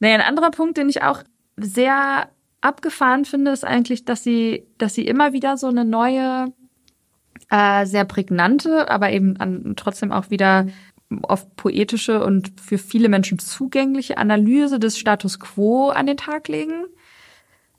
Naja, 0.00 0.14
ein 0.14 0.20
anderer 0.20 0.50
Punkt, 0.50 0.76
den 0.76 0.88
ich 0.88 1.02
auch 1.02 1.22
sehr 1.56 2.28
abgefahren 2.60 3.24
finde, 3.24 3.52
ist 3.52 3.64
eigentlich, 3.64 4.04
dass 4.04 4.22
sie, 4.22 4.66
dass 4.78 4.94
sie 4.94 5.06
immer 5.06 5.32
wieder 5.32 5.56
so 5.56 5.68
eine 5.68 5.84
neue, 5.84 6.52
äh, 7.50 7.86
sehr 7.86 8.04
prägnante, 8.04 8.90
aber 8.90 9.10
eben 9.10 9.36
an, 9.36 9.74
trotzdem 9.76 10.12
auch 10.12 10.30
wieder 10.30 10.66
oft 11.22 11.54
poetische 11.56 12.22
und 12.22 12.60
für 12.60 12.78
viele 12.78 13.08
Menschen 13.08 13.38
zugängliche 13.38 14.18
Analyse 14.18 14.78
des 14.78 14.98
Status 14.98 15.40
quo 15.40 15.88
an 15.88 16.06
den 16.06 16.16
Tag 16.16 16.48
legen. 16.48 16.84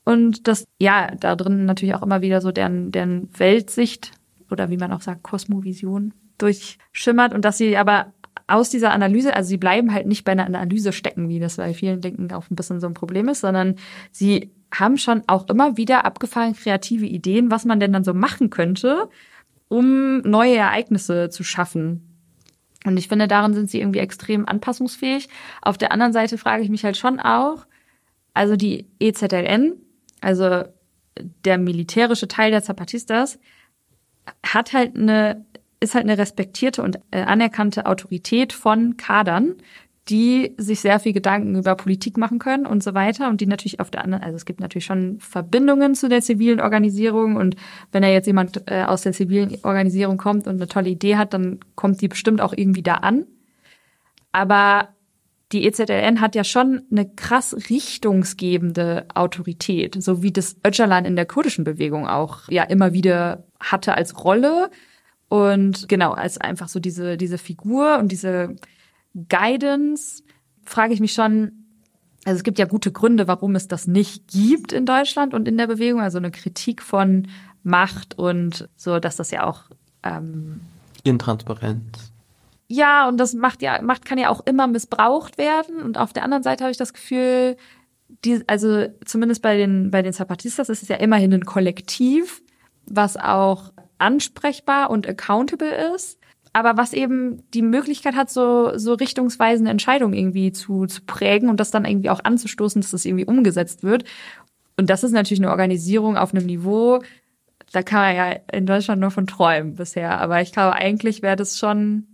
Und 0.03 0.47
das, 0.47 0.65
ja, 0.79 1.13
da 1.19 1.35
drin 1.35 1.65
natürlich 1.65 1.95
auch 1.95 2.03
immer 2.03 2.21
wieder 2.21 2.41
so 2.41 2.51
deren, 2.51 2.91
deren 2.91 3.29
Weltsicht 3.37 4.11
oder 4.49 4.69
wie 4.69 4.77
man 4.77 4.91
auch 4.91 5.01
sagt, 5.01 5.23
Kosmovision 5.23 6.13
durchschimmert 6.37 7.33
und 7.33 7.45
dass 7.45 7.57
sie 7.57 7.77
aber 7.77 8.13
aus 8.47 8.69
dieser 8.69 8.91
Analyse, 8.91 9.35
also 9.35 9.49
sie 9.49 9.57
bleiben 9.57 9.93
halt 9.93 10.07
nicht 10.07 10.23
bei 10.23 10.31
einer 10.31 10.45
Analyse 10.45 10.91
stecken, 10.91 11.29
wie 11.29 11.39
das 11.39 11.57
bei 11.57 11.73
vielen 11.73 12.01
Denken 12.01 12.31
auch 12.33 12.49
ein 12.49 12.55
bisschen 12.55 12.79
so 12.79 12.87
ein 12.87 12.93
Problem 12.95 13.27
ist, 13.27 13.41
sondern 13.41 13.75
sie 14.11 14.51
haben 14.73 14.97
schon 14.97 15.23
auch 15.27 15.47
immer 15.49 15.77
wieder 15.77 16.05
abgefahren 16.05 16.55
kreative 16.55 17.05
Ideen, 17.05 17.51
was 17.51 17.65
man 17.65 17.79
denn 17.79 17.93
dann 17.93 18.03
so 18.03 18.13
machen 18.13 18.49
könnte, 18.49 19.09
um 19.67 20.21
neue 20.21 20.55
Ereignisse 20.55 21.29
zu 21.29 21.43
schaffen. 21.43 22.05
Und 22.85 22.97
ich 22.97 23.07
finde, 23.07 23.27
darin 23.27 23.53
sind 23.53 23.69
sie 23.69 23.81
irgendwie 23.81 23.99
extrem 23.99 24.47
anpassungsfähig. 24.47 25.27
Auf 25.61 25.77
der 25.77 25.91
anderen 25.91 26.13
Seite 26.13 26.37
frage 26.37 26.63
ich 26.63 26.69
mich 26.69 26.83
halt 26.83 26.97
schon 26.97 27.19
auch, 27.19 27.65
also 28.33 28.55
die 28.55 28.87
EZLN, 28.99 29.73
also 30.21 30.63
der 31.45 31.57
militärische 31.57 32.27
Teil 32.27 32.51
der 32.51 32.63
Zapatistas, 32.63 33.39
hat 34.45 34.73
halt 34.73 34.95
eine, 34.95 35.45
ist 35.79 35.95
halt 35.95 36.05
eine 36.05 36.17
respektierte 36.17 36.83
und 36.83 36.99
äh, 37.11 37.21
anerkannte 37.21 37.85
Autorität 37.85 38.53
von 38.53 38.97
Kadern, 38.97 39.55
die 40.09 40.55
sich 40.57 40.79
sehr 40.79 40.99
viel 40.99 41.13
Gedanken 41.13 41.55
über 41.55 41.75
Politik 41.75 42.17
machen 42.17 42.39
können 42.39 42.65
und 42.65 42.83
so 42.83 42.93
weiter 42.95 43.29
und 43.29 43.41
die 43.41 43.45
natürlich 43.45 43.79
auf 43.79 43.91
der 43.91 44.03
anderen, 44.03 44.23
also 44.23 44.35
es 44.35 44.45
gibt 44.45 44.59
natürlich 44.59 44.85
schon 44.85 45.19
Verbindungen 45.19 45.93
zu 45.93 46.09
der 46.09 46.21
zivilen 46.21 46.59
Organisierung 46.59 47.35
und 47.35 47.55
wenn 47.91 48.01
da 48.01 48.07
jetzt 48.07 48.25
jemand 48.25 48.63
äh, 48.71 48.83
aus 48.83 49.03
der 49.03 49.13
zivilen 49.13 49.57
Organisierung 49.63 50.17
kommt 50.17 50.47
und 50.47 50.55
eine 50.55 50.67
tolle 50.67 50.89
Idee 50.89 51.17
hat, 51.17 51.33
dann 51.33 51.59
kommt 51.75 52.01
die 52.01 52.07
bestimmt 52.07 52.41
auch 52.41 52.53
irgendwie 52.55 52.81
da 52.81 52.95
an. 52.95 53.25
Aber 54.31 54.89
die 55.51 55.65
EZLN 55.65 56.21
hat 56.21 56.35
ja 56.35 56.43
schon 56.43 56.83
eine 56.91 57.09
krass 57.09 57.55
richtungsgebende 57.69 59.07
Autorität, 59.15 60.01
so 60.01 60.21
wie 60.21 60.31
das 60.31 60.57
Öcalan 60.65 61.05
in 61.05 61.15
der 61.15 61.25
kurdischen 61.25 61.63
Bewegung 61.63 62.07
auch 62.07 62.47
ja 62.49 62.63
immer 62.63 62.93
wieder 62.93 63.45
hatte 63.59 63.95
als 63.95 64.23
Rolle 64.23 64.69
und 65.27 65.89
genau 65.89 66.11
als 66.11 66.37
einfach 66.37 66.69
so 66.69 66.79
diese 66.79 67.17
diese 67.17 67.37
Figur 67.37 67.97
und 67.97 68.11
diese 68.11 68.55
Guidance 69.27 70.23
frage 70.63 70.93
ich 70.93 70.99
mich 70.99 71.13
schon, 71.13 71.65
also 72.25 72.37
es 72.37 72.43
gibt 72.43 72.59
ja 72.59 72.65
gute 72.65 72.91
Gründe, 72.91 73.27
warum 73.27 73.55
es 73.55 73.67
das 73.67 73.87
nicht 73.87 74.27
gibt 74.27 74.71
in 74.71 74.85
Deutschland 74.85 75.33
und 75.33 75.47
in 75.47 75.57
der 75.57 75.67
Bewegung, 75.67 76.01
also 76.01 76.19
eine 76.19 76.31
Kritik 76.31 76.81
von 76.81 77.27
Macht 77.63 78.17
und 78.17 78.69
so, 78.75 78.99
dass 78.99 79.15
das 79.15 79.31
ja 79.31 79.45
auch 79.45 79.63
ähm, 80.03 80.61
Intransparenz. 81.03 82.11
Ja, 82.71 83.07
und 83.09 83.17
das 83.17 83.33
macht 83.33 83.63
ja, 83.63 83.81
Macht 83.81 84.05
kann 84.05 84.19
ja 84.19 84.29
auch 84.29 84.45
immer 84.45 84.67
missbraucht 84.67 85.37
werden. 85.37 85.81
Und 85.81 85.97
auf 85.97 86.13
der 86.13 86.23
anderen 86.23 86.43
Seite 86.43 86.63
habe 86.63 86.71
ich 86.71 86.77
das 86.77 86.93
Gefühl, 86.93 87.57
die, 88.23 88.43
also 88.47 88.85
zumindest 89.05 89.41
bei 89.41 89.57
den, 89.57 89.89
bei 89.89 90.03
den 90.03 90.13
Zapatistas 90.13 90.69
ist 90.69 90.83
es 90.83 90.87
ja 90.87 90.97
immerhin 90.97 91.33
ein 91.33 91.45
Kollektiv, 91.45 92.43
was 92.85 93.17
auch 93.17 93.73
ansprechbar 93.97 94.91
und 94.91 95.07
accountable 95.07 95.93
ist. 95.95 96.19
Aber 96.53 96.77
was 96.77 96.93
eben 96.93 97.43
die 97.53 97.61
Möglichkeit 97.63 98.15
hat, 98.15 98.29
so, 98.29 98.77
so 98.77 98.93
richtungsweisende 98.93 99.71
Entscheidungen 99.71 100.13
irgendwie 100.13 100.51
zu, 100.51 100.85
zu 100.85 101.01
prägen 101.01 101.49
und 101.49 101.59
das 101.59 101.71
dann 101.71 101.85
irgendwie 101.85 102.09
auch 102.09 102.23
anzustoßen, 102.23 102.81
dass 102.81 102.91
das 102.91 103.05
irgendwie 103.05 103.25
umgesetzt 103.25 103.83
wird. 103.83 104.03
Und 104.77 104.89
das 104.89 105.03
ist 105.03 105.11
natürlich 105.11 105.41
eine 105.41 105.51
Organisierung 105.51 106.17
auf 106.17 106.33
einem 106.33 106.45
Niveau, 106.45 107.01
da 107.71 107.83
kann 107.83 107.99
man 107.99 108.15
ja 108.15 108.39
in 108.51 108.65
Deutschland 108.65 109.01
nur 109.01 109.11
von 109.11 109.27
träumen 109.27 109.75
bisher. 109.75 110.19
Aber 110.19 110.41
ich 110.41 110.51
glaube, 110.51 110.73
eigentlich 110.73 111.21
wäre 111.21 111.35
das 111.35 111.57
schon, 111.59 112.07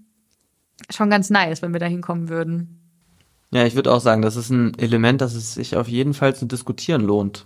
schon 0.89 1.10
ganz 1.10 1.30
nice, 1.30 1.61
wenn 1.61 1.73
wir 1.73 1.80
da 1.80 1.85
hinkommen 1.85 2.30
würden. 2.30 2.80
Ja, 3.52 3.65
ich 3.65 3.76
würde 3.76 3.93
auch 3.93 4.02
sagen, 4.02 4.22
das 4.22 4.35
ist 4.35 4.49
ein 4.49 4.77
Element, 4.77 5.22
das 5.22 5.34
es 5.34 5.53
sich 5.53 5.76
auf 5.77 5.88
jeden 5.88 6.14
Fall 6.14 6.35
zu 6.35 6.45
diskutieren 6.45 7.02
lohnt. 7.02 7.45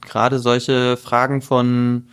Gerade 0.00 0.38
solche 0.38 0.96
Fragen 0.96 1.40
von, 1.40 2.08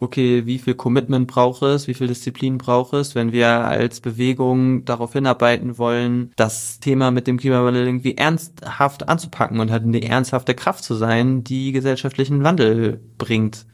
okay, 0.00 0.46
wie 0.46 0.58
viel 0.58 0.74
Commitment 0.74 1.28
braucht 1.28 1.62
es, 1.62 1.86
wie 1.86 1.94
viel 1.94 2.08
Disziplin 2.08 2.58
braucht 2.58 2.94
es, 2.94 3.14
wenn 3.14 3.32
wir 3.32 3.48
als 3.48 4.00
Bewegung 4.00 4.84
darauf 4.84 5.12
hinarbeiten 5.12 5.78
wollen, 5.78 6.32
das 6.36 6.80
Thema 6.80 7.10
mit 7.10 7.26
dem 7.26 7.38
Klimawandel 7.38 7.86
irgendwie 7.86 8.16
ernsthaft 8.16 9.08
anzupacken 9.08 9.60
und 9.60 9.70
halt 9.70 9.84
eine 9.84 10.02
ernsthafte 10.02 10.54
Kraft 10.54 10.84
zu 10.84 10.94
sein, 10.94 11.44
die 11.44 11.72
gesellschaftlichen 11.72 12.42
Wandel 12.42 13.00
bringt. 13.18 13.66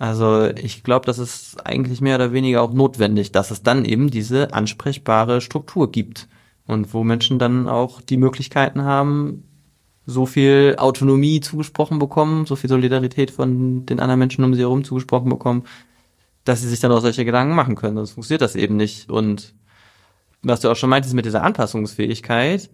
Also 0.00 0.46
ich 0.46 0.82
glaube, 0.82 1.04
das 1.04 1.18
ist 1.18 1.58
eigentlich 1.66 2.00
mehr 2.00 2.14
oder 2.16 2.32
weniger 2.32 2.62
auch 2.62 2.72
notwendig, 2.72 3.32
dass 3.32 3.50
es 3.50 3.62
dann 3.62 3.84
eben 3.84 4.10
diese 4.10 4.54
ansprechbare 4.54 5.42
Struktur 5.42 5.92
gibt 5.92 6.26
und 6.66 6.94
wo 6.94 7.04
Menschen 7.04 7.38
dann 7.38 7.68
auch 7.68 8.00
die 8.00 8.16
Möglichkeiten 8.16 8.82
haben, 8.82 9.44
so 10.06 10.24
viel 10.24 10.76
Autonomie 10.78 11.40
zugesprochen 11.40 11.98
bekommen, 11.98 12.46
so 12.46 12.56
viel 12.56 12.70
Solidarität 12.70 13.30
von 13.30 13.84
den 13.84 14.00
anderen 14.00 14.20
Menschen 14.20 14.42
um 14.42 14.54
sie 14.54 14.62
herum 14.62 14.84
zugesprochen 14.84 15.28
bekommen, 15.28 15.64
dass 16.44 16.62
sie 16.62 16.68
sich 16.68 16.80
dann 16.80 16.92
auch 16.92 17.02
solche 17.02 17.26
Gedanken 17.26 17.54
machen 17.54 17.74
können. 17.74 17.96
Sonst 17.96 18.12
funktioniert 18.12 18.40
das 18.40 18.56
eben 18.56 18.76
nicht. 18.76 19.10
Und 19.10 19.52
was 20.42 20.60
du 20.60 20.70
auch 20.70 20.76
schon 20.76 20.88
meintest 20.88 21.12
mit 21.12 21.26
dieser 21.26 21.42
Anpassungsfähigkeit, 21.42 22.70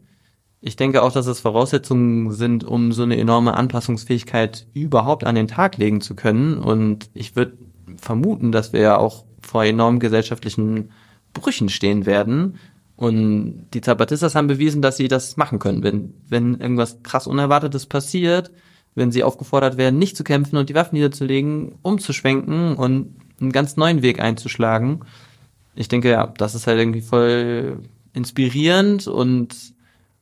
ich 0.66 0.74
denke 0.74 1.04
auch, 1.04 1.12
dass 1.12 1.28
es 1.28 1.38
Voraussetzungen 1.38 2.32
sind, 2.32 2.64
um 2.64 2.90
so 2.90 3.04
eine 3.04 3.16
enorme 3.16 3.54
Anpassungsfähigkeit 3.54 4.66
überhaupt 4.74 5.22
an 5.22 5.36
den 5.36 5.46
Tag 5.46 5.76
legen 5.76 6.00
zu 6.00 6.16
können. 6.16 6.58
Und 6.58 7.08
ich 7.14 7.36
würde 7.36 7.56
vermuten, 7.98 8.50
dass 8.50 8.72
wir 8.72 8.80
ja 8.80 8.98
auch 8.98 9.24
vor 9.40 9.64
enormen 9.64 10.00
gesellschaftlichen 10.00 10.90
Brüchen 11.32 11.68
stehen 11.68 12.04
werden. 12.04 12.58
Und 12.96 13.68
die 13.74 13.80
Zapatistas 13.80 14.34
haben 14.34 14.48
bewiesen, 14.48 14.82
dass 14.82 14.96
sie 14.96 15.06
das 15.06 15.36
machen 15.36 15.60
können. 15.60 15.84
Wenn, 15.84 16.14
wenn 16.28 16.56
irgendwas 16.56 17.00
krass 17.04 17.28
Unerwartetes 17.28 17.86
passiert, 17.86 18.50
wenn 18.96 19.12
sie 19.12 19.22
aufgefordert 19.22 19.76
werden, 19.76 20.00
nicht 20.00 20.16
zu 20.16 20.24
kämpfen 20.24 20.56
und 20.56 20.68
die 20.68 20.74
Waffen 20.74 20.96
niederzulegen, 20.96 21.76
umzuschwenken 21.82 22.74
und 22.74 23.14
einen 23.40 23.52
ganz 23.52 23.76
neuen 23.76 24.02
Weg 24.02 24.18
einzuschlagen. 24.18 25.04
Ich 25.76 25.86
denke, 25.86 26.10
ja, 26.10 26.26
das 26.26 26.56
ist 26.56 26.66
halt 26.66 26.80
irgendwie 26.80 27.02
voll 27.02 27.78
inspirierend 28.14 29.06
und 29.06 29.75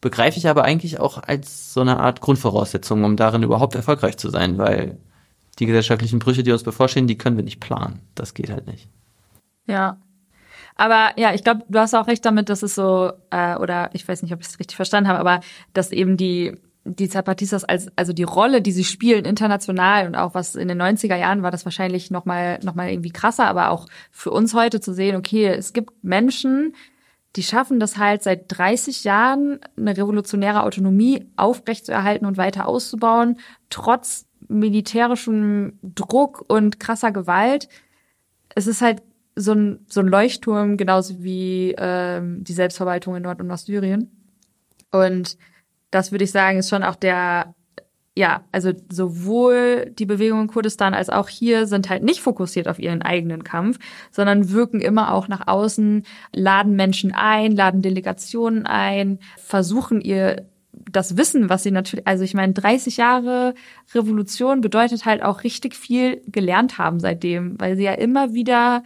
begreife 0.05 0.37
ich 0.37 0.47
aber 0.47 0.65
eigentlich 0.65 1.01
auch 1.01 1.17
als 1.17 1.73
so 1.73 1.81
eine 1.81 1.99
Art 1.99 2.21
Grundvoraussetzung, 2.21 3.05
um 3.05 3.17
darin 3.17 3.43
überhaupt 3.43 3.75
erfolgreich 3.75 4.19
zu 4.19 4.29
sein, 4.29 4.59
weil 4.59 4.99
die 5.59 5.65
gesellschaftlichen 5.65 6.19
Brüche, 6.19 6.43
die 6.43 6.53
uns 6.53 6.63
bevorstehen, 6.63 7.07
die 7.07 7.17
können 7.17 7.39
wir 7.39 7.43
nicht 7.43 7.59
planen. 7.59 8.01
Das 8.15 8.35
geht 8.35 8.51
halt 8.51 8.67
nicht. 8.67 8.91
Ja. 9.67 9.97
Aber 10.77 11.13
ja, 11.17 11.33
ich 11.33 11.43
glaube, 11.43 11.63
du 11.71 11.79
hast 11.79 11.95
auch 11.95 12.07
recht 12.07 12.23
damit, 12.27 12.51
dass 12.51 12.63
es 12.63 12.75
so, 12.75 13.13
äh, 13.31 13.57
oder 13.57 13.89
ich 13.95 14.07
weiß 14.07 14.21
nicht, 14.21 14.35
ob 14.35 14.43
ich 14.43 14.49
es 14.49 14.59
richtig 14.59 14.77
verstanden 14.77 15.09
habe, 15.09 15.21
aber 15.21 15.41
dass 15.73 15.91
eben 15.91 16.19
die 16.19 16.53
die 16.87 17.09
Zapatistas 17.09 17.65
als 17.65 17.89
also 17.97 18.13
die 18.13 18.25
Rolle, 18.25 18.61
die 18.61 18.73
sie 18.73 18.85
spielen 18.85 19.25
international 19.25 20.07
und 20.07 20.17
auch 20.17 20.35
was 20.35 20.55
in 20.55 20.69
den 20.69 20.83
90er 20.83 21.17
Jahren 21.17 21.43
war 21.43 21.51
das 21.51 21.65
wahrscheinlich 21.65 22.11
noch 22.11 22.27
mal 22.27 22.59
noch 22.63 22.75
mal 22.75 22.91
irgendwie 22.91 23.11
krasser, 23.11 23.47
aber 23.47 23.71
auch 23.71 23.87
für 24.11 24.31
uns 24.31 24.53
heute 24.53 24.81
zu 24.81 24.93
sehen, 24.93 25.17
okay, 25.17 25.47
es 25.47 25.73
gibt 25.73 26.05
Menschen, 26.05 26.75
die 27.36 27.43
schaffen 27.43 27.81
das 27.81 27.97
halt 27.97 28.23
seit 28.23 28.44
30 28.48 29.05
Jahren 29.05 29.59
eine 29.77 29.97
revolutionäre 29.97 30.62
Autonomie 30.62 31.27
aufrechtzuerhalten 31.36 32.27
und 32.27 32.36
weiter 32.36 32.66
auszubauen, 32.66 33.39
trotz 33.70 34.27
militärischem 34.48 35.78
Druck 35.82 36.44
und 36.48 36.78
krasser 36.78 37.11
Gewalt. 37.11 37.69
Es 38.55 38.66
ist 38.66 38.82
halt 38.82 39.02
so 39.36 39.52
ein, 39.52 39.85
so 39.89 40.01
ein 40.01 40.06
Leuchtturm, 40.06 40.77
genauso 40.77 41.23
wie 41.23 41.74
ähm, 41.77 42.44
die 42.44 42.52
Selbstverwaltung 42.52 43.16
in 43.16 43.23
Nord- 43.23 43.40
und 43.40 43.51
Ostsyrien. 43.51 44.11
Und 44.93 45.36
das 45.90 46.12
würde 46.12 46.24
ich 46.24 46.31
sagen, 46.31 46.59
ist 46.59 46.69
schon 46.69 46.85
auch 46.85 46.94
der, 46.94 47.55
ja, 48.16 48.45
also 48.53 48.73
sowohl 48.91 49.93
die 49.99 50.07
Bewegung 50.07 50.43
in 50.43 50.47
Kurdistan 50.47 50.95
als 50.95 51.11
auch 51.11 51.28
hier 51.28 51.66
sind 51.66 51.91
halt 51.91 52.05
nicht 52.05 52.20
fokussiert 52.20 52.69
auf 52.69 52.78
ihren 52.78 53.03
eigenen 53.03 53.43
Kampf, 53.43 53.78
sondern 54.12 54.51
wirken 54.51 54.81
immer 54.81 55.12
auch 55.12 55.27
nach 55.27 55.49
außen, 55.49 56.05
laden 56.32 56.77
Menschen 56.77 57.12
ein, 57.12 57.53
laden 57.57 57.82
Delegationen 57.82 58.66
ein, 58.66 59.19
versuchen 59.36 60.01
ihr 60.01 60.47
das 60.91 61.16
Wissen, 61.16 61.49
was 61.49 61.65
sie 61.65 61.73
natürlich, 61.73 62.07
also 62.07 62.23
ich 62.23 62.35
meine, 62.35 62.53
30 62.53 62.97
Jahre 62.97 63.55
Revolution 63.95 64.61
bedeutet 64.61 65.05
halt 65.05 65.23
auch 65.23 65.43
richtig 65.43 65.74
viel 65.74 66.23
gelernt 66.27 66.78
haben 66.78 67.01
seitdem, 67.01 67.61
weil 67.61 67.77
sie 67.77 67.85
ja 67.85 67.93
immer 67.93 68.32
wieder 68.32 68.85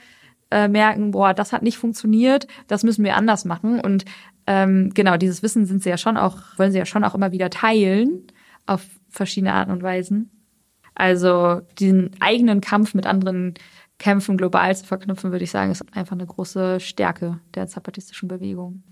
äh, 0.50 0.68
merken, 0.68 1.10
boah, 1.10 1.34
das 1.34 1.52
hat 1.52 1.62
nicht 1.62 1.76
funktioniert, 1.76 2.46
das 2.66 2.82
müssen 2.82 3.05
wir 3.05 3.16
anders 3.16 3.44
machen. 3.44 3.80
Und 3.80 4.06
ähm, 4.46 4.90
genau, 4.94 5.18
dieses 5.18 5.42
Wissen 5.42 5.66
sind 5.66 5.82
sie 5.82 5.90
ja 5.90 5.98
schon 5.98 6.16
auch, 6.16 6.38
wollen 6.56 6.72
sie 6.72 6.78
ja 6.78 6.86
schon 6.86 7.05
auch 7.05 7.14
immer 7.14 7.32
wieder 7.32 7.50
teilen 7.50 8.26
auf 8.66 8.82
verschiedene 9.09 9.52
Arten 9.55 9.72
und 9.72 9.82
Weisen. 9.82 10.30
Also 10.94 11.60
diesen 11.78 12.10
eigenen 12.20 12.60
Kampf 12.60 12.94
mit 12.94 13.06
anderen 13.06 13.55
Kämpfen 13.98 14.36
global 14.36 14.74
zu 14.76 14.85
verknüpfen, 14.85 15.32
würde 15.32 15.44
ich 15.44 15.51
sagen, 15.51 15.70
ist 15.70 15.85
einfach 15.93 16.12
eine 16.12 16.26
große 16.26 16.80
Stärke 16.80 17.40
der 17.55 17.66
zapatistischen 17.66 18.28
Bewegung. 18.28 18.82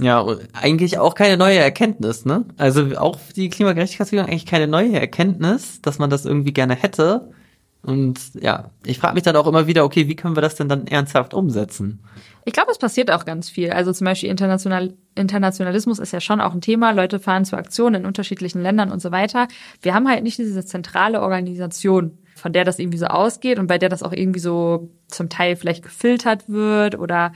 Ja, 0.00 0.26
eigentlich 0.52 0.98
auch 0.98 1.14
keine 1.14 1.36
neue 1.38 1.58
Erkenntnis, 1.58 2.26
ne? 2.26 2.44
Also 2.58 2.96
auch 2.98 3.18
die 3.34 3.48
Klimagerechtigkeitsbewegung 3.48 4.28
eigentlich 4.28 4.46
keine 4.46 4.66
neue 4.66 4.92
Erkenntnis, 4.92 5.80
dass 5.80 5.98
man 5.98 6.10
das 6.10 6.26
irgendwie 6.26 6.52
gerne 6.52 6.74
hätte. 6.74 7.30
Und 7.86 8.34
ja, 8.34 8.72
ich 8.84 8.98
frage 8.98 9.14
mich 9.14 9.22
dann 9.22 9.36
auch 9.36 9.46
immer 9.46 9.68
wieder, 9.68 9.84
okay, 9.84 10.08
wie 10.08 10.16
können 10.16 10.36
wir 10.36 10.40
das 10.40 10.56
denn 10.56 10.68
dann 10.68 10.88
ernsthaft 10.88 11.34
umsetzen? 11.34 12.00
Ich 12.44 12.52
glaube, 12.52 12.72
es 12.72 12.78
passiert 12.78 13.12
auch 13.12 13.24
ganz 13.24 13.48
viel. 13.48 13.70
Also 13.70 13.92
zum 13.92 14.06
Beispiel 14.06 14.28
International, 14.28 14.92
Internationalismus 15.14 16.00
ist 16.00 16.12
ja 16.12 16.20
schon 16.20 16.40
auch 16.40 16.52
ein 16.52 16.60
Thema. 16.60 16.90
Leute 16.90 17.20
fahren 17.20 17.44
zu 17.44 17.56
Aktionen 17.56 18.02
in 18.02 18.06
unterschiedlichen 18.06 18.60
Ländern 18.60 18.90
und 18.90 19.00
so 19.00 19.12
weiter. 19.12 19.46
Wir 19.82 19.94
haben 19.94 20.08
halt 20.08 20.24
nicht 20.24 20.36
diese 20.36 20.64
zentrale 20.64 21.22
Organisation, 21.22 22.18
von 22.34 22.52
der 22.52 22.64
das 22.64 22.80
irgendwie 22.80 22.98
so 22.98 23.06
ausgeht 23.06 23.60
und 23.60 23.68
bei 23.68 23.78
der 23.78 23.88
das 23.88 24.02
auch 24.02 24.12
irgendwie 24.12 24.40
so 24.40 24.90
zum 25.06 25.28
Teil 25.28 25.54
vielleicht 25.54 25.84
gefiltert 25.84 26.48
wird 26.48 26.98
oder 26.98 27.32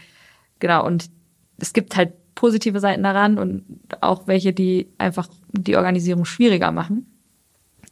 genau. 0.58 0.84
Und 0.84 1.10
es 1.58 1.72
gibt 1.72 1.96
halt 1.96 2.14
positive 2.34 2.80
Seiten 2.80 3.04
daran 3.04 3.38
und 3.38 3.64
auch 4.00 4.26
welche, 4.26 4.52
die 4.52 4.88
einfach 4.98 5.28
die 5.52 5.76
Organisierung 5.76 6.24
schwieriger 6.24 6.72
machen. 6.72 7.06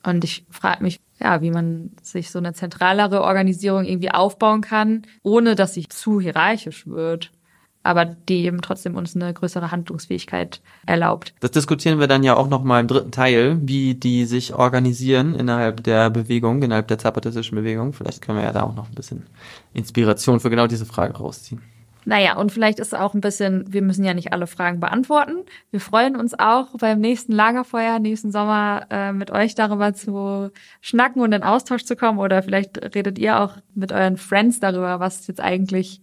Und 0.02 0.24
ich 0.24 0.44
frage 0.50 0.82
mich, 0.82 0.98
ja, 1.20 1.42
wie 1.42 1.50
man 1.50 1.90
sich 2.02 2.30
so 2.30 2.38
eine 2.38 2.52
zentralere 2.52 3.22
Organisierung 3.22 3.84
irgendwie 3.84 4.10
aufbauen 4.10 4.60
kann, 4.60 5.02
ohne 5.22 5.54
dass 5.54 5.74
sie 5.74 5.88
zu 5.88 6.20
hierarchisch 6.20 6.86
wird, 6.86 7.32
aber 7.82 8.04
die 8.04 8.44
eben 8.44 8.60
trotzdem 8.60 8.96
uns 8.96 9.16
eine 9.16 9.32
größere 9.32 9.70
Handlungsfähigkeit 9.70 10.60
erlaubt. 10.86 11.34
Das 11.40 11.52
diskutieren 11.52 11.98
wir 11.98 12.06
dann 12.06 12.22
ja 12.22 12.36
auch 12.36 12.48
noch 12.48 12.62
mal 12.62 12.80
im 12.80 12.88
dritten 12.88 13.12
Teil, 13.12 13.58
wie 13.62 13.94
die 13.94 14.26
sich 14.26 14.54
organisieren 14.54 15.34
innerhalb 15.34 15.82
der 15.84 16.10
Bewegung, 16.10 16.62
innerhalb 16.62 16.88
der 16.88 16.98
zapatistischen 16.98 17.56
Bewegung. 17.56 17.92
Vielleicht 17.92 18.22
können 18.22 18.38
wir 18.38 18.44
ja 18.44 18.52
da 18.52 18.62
auch 18.62 18.74
noch 18.74 18.88
ein 18.88 18.94
bisschen 18.94 19.26
Inspiration 19.72 20.40
für 20.40 20.50
genau 20.50 20.66
diese 20.66 20.86
Frage 20.86 21.16
rausziehen. 21.16 21.62
Naja, 22.08 22.38
und 22.38 22.50
vielleicht 22.50 22.78
ist 22.78 22.96
auch 22.96 23.12
ein 23.12 23.20
bisschen, 23.20 23.70
wir 23.70 23.82
müssen 23.82 24.02
ja 24.02 24.14
nicht 24.14 24.32
alle 24.32 24.46
Fragen 24.46 24.80
beantworten. 24.80 25.44
Wir 25.70 25.78
freuen 25.78 26.16
uns 26.16 26.32
auch 26.32 26.68
beim 26.78 27.00
nächsten 27.00 27.32
Lagerfeuer, 27.32 27.98
nächsten 27.98 28.32
Sommer 28.32 28.86
äh, 28.88 29.12
mit 29.12 29.30
euch 29.30 29.54
darüber 29.54 29.92
zu 29.92 30.50
schnacken 30.80 31.20
und 31.20 31.32
in 31.32 31.42
Austausch 31.42 31.84
zu 31.84 31.96
kommen. 31.96 32.18
Oder 32.18 32.42
vielleicht 32.42 32.94
redet 32.94 33.18
ihr 33.18 33.38
auch 33.38 33.58
mit 33.74 33.92
euren 33.92 34.16
Friends 34.16 34.58
darüber, 34.58 35.00
was 35.00 35.26
jetzt 35.26 35.42
eigentlich, 35.42 36.00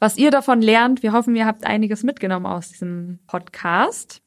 was 0.00 0.16
ihr 0.16 0.32
davon 0.32 0.62
lernt. 0.62 1.04
Wir 1.04 1.12
hoffen, 1.12 1.36
ihr 1.36 1.46
habt 1.46 1.64
einiges 1.64 2.02
mitgenommen 2.02 2.46
aus 2.46 2.70
diesem 2.70 3.20
Podcast. 3.28 4.22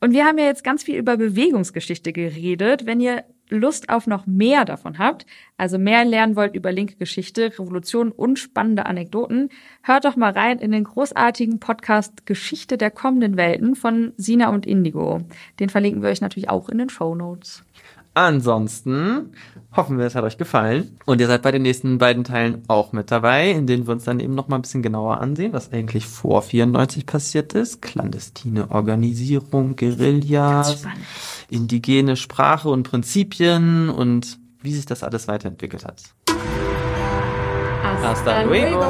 Und 0.00 0.12
wir 0.12 0.24
haben 0.24 0.38
ja 0.38 0.46
jetzt 0.46 0.64
ganz 0.64 0.82
viel 0.82 0.96
über 0.96 1.16
Bewegungsgeschichte 1.16 2.12
geredet. 2.12 2.84
Wenn 2.84 2.98
ihr 2.98 3.22
Lust 3.48 3.88
auf 3.90 4.06
noch 4.06 4.26
mehr 4.26 4.64
davon 4.64 4.98
habt, 4.98 5.26
also 5.56 5.78
mehr 5.78 6.04
lernen 6.04 6.36
wollt 6.36 6.54
über 6.54 6.72
linke 6.72 6.96
Geschichte, 6.96 7.52
Revolution 7.58 8.10
und 8.10 8.38
spannende 8.38 8.86
Anekdoten, 8.86 9.50
hört 9.82 10.04
doch 10.04 10.16
mal 10.16 10.32
rein 10.32 10.58
in 10.58 10.72
den 10.72 10.84
großartigen 10.84 11.60
Podcast 11.60 12.26
Geschichte 12.26 12.78
der 12.78 12.90
kommenden 12.90 13.36
Welten 13.36 13.76
von 13.76 14.12
Sina 14.16 14.50
und 14.50 14.66
Indigo. 14.66 15.20
Den 15.60 15.68
verlinken 15.68 16.02
wir 16.02 16.10
euch 16.10 16.20
natürlich 16.20 16.48
auch 16.48 16.68
in 16.68 16.78
den 16.78 16.88
Show 16.88 17.14
Notes. 17.14 17.64
Ansonsten 18.14 19.32
hoffen 19.76 19.98
wir, 19.98 20.06
es 20.06 20.14
hat 20.14 20.22
euch 20.22 20.38
gefallen. 20.38 20.96
Und 21.04 21.20
ihr 21.20 21.26
seid 21.26 21.42
bei 21.42 21.50
den 21.50 21.62
nächsten 21.62 21.98
beiden 21.98 22.22
Teilen 22.22 22.62
auch 22.68 22.92
mit 22.92 23.10
dabei, 23.10 23.50
in 23.50 23.66
denen 23.66 23.88
wir 23.88 23.92
uns 23.92 24.04
dann 24.04 24.20
eben 24.20 24.36
noch 24.36 24.46
mal 24.46 24.56
ein 24.56 24.62
bisschen 24.62 24.82
genauer 24.82 25.20
ansehen, 25.20 25.52
was 25.52 25.72
eigentlich 25.72 26.06
vor 26.06 26.42
94 26.42 27.06
passiert 27.06 27.54
ist. 27.54 27.82
Clandestine 27.82 28.70
Organisierung, 28.70 29.74
Guerillas, 29.74 30.86
indigene 31.50 32.14
Sprache 32.16 32.68
und 32.68 32.84
Prinzipien 32.84 33.90
und 33.90 34.38
wie 34.62 34.72
sich 34.72 34.86
das 34.86 35.02
alles 35.02 35.26
weiterentwickelt 35.26 35.84
hat. 35.84 36.02
Hasta 38.02 38.42
luego. 38.42 38.80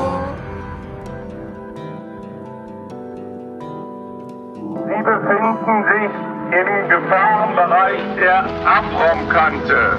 Sie 4.87 5.03
befinden 5.03 5.85
sich 5.89 6.34
im 6.61 6.89
Gefahrenbereich 6.89 8.01
der 8.17 8.45
Abraumkante. 8.65 9.99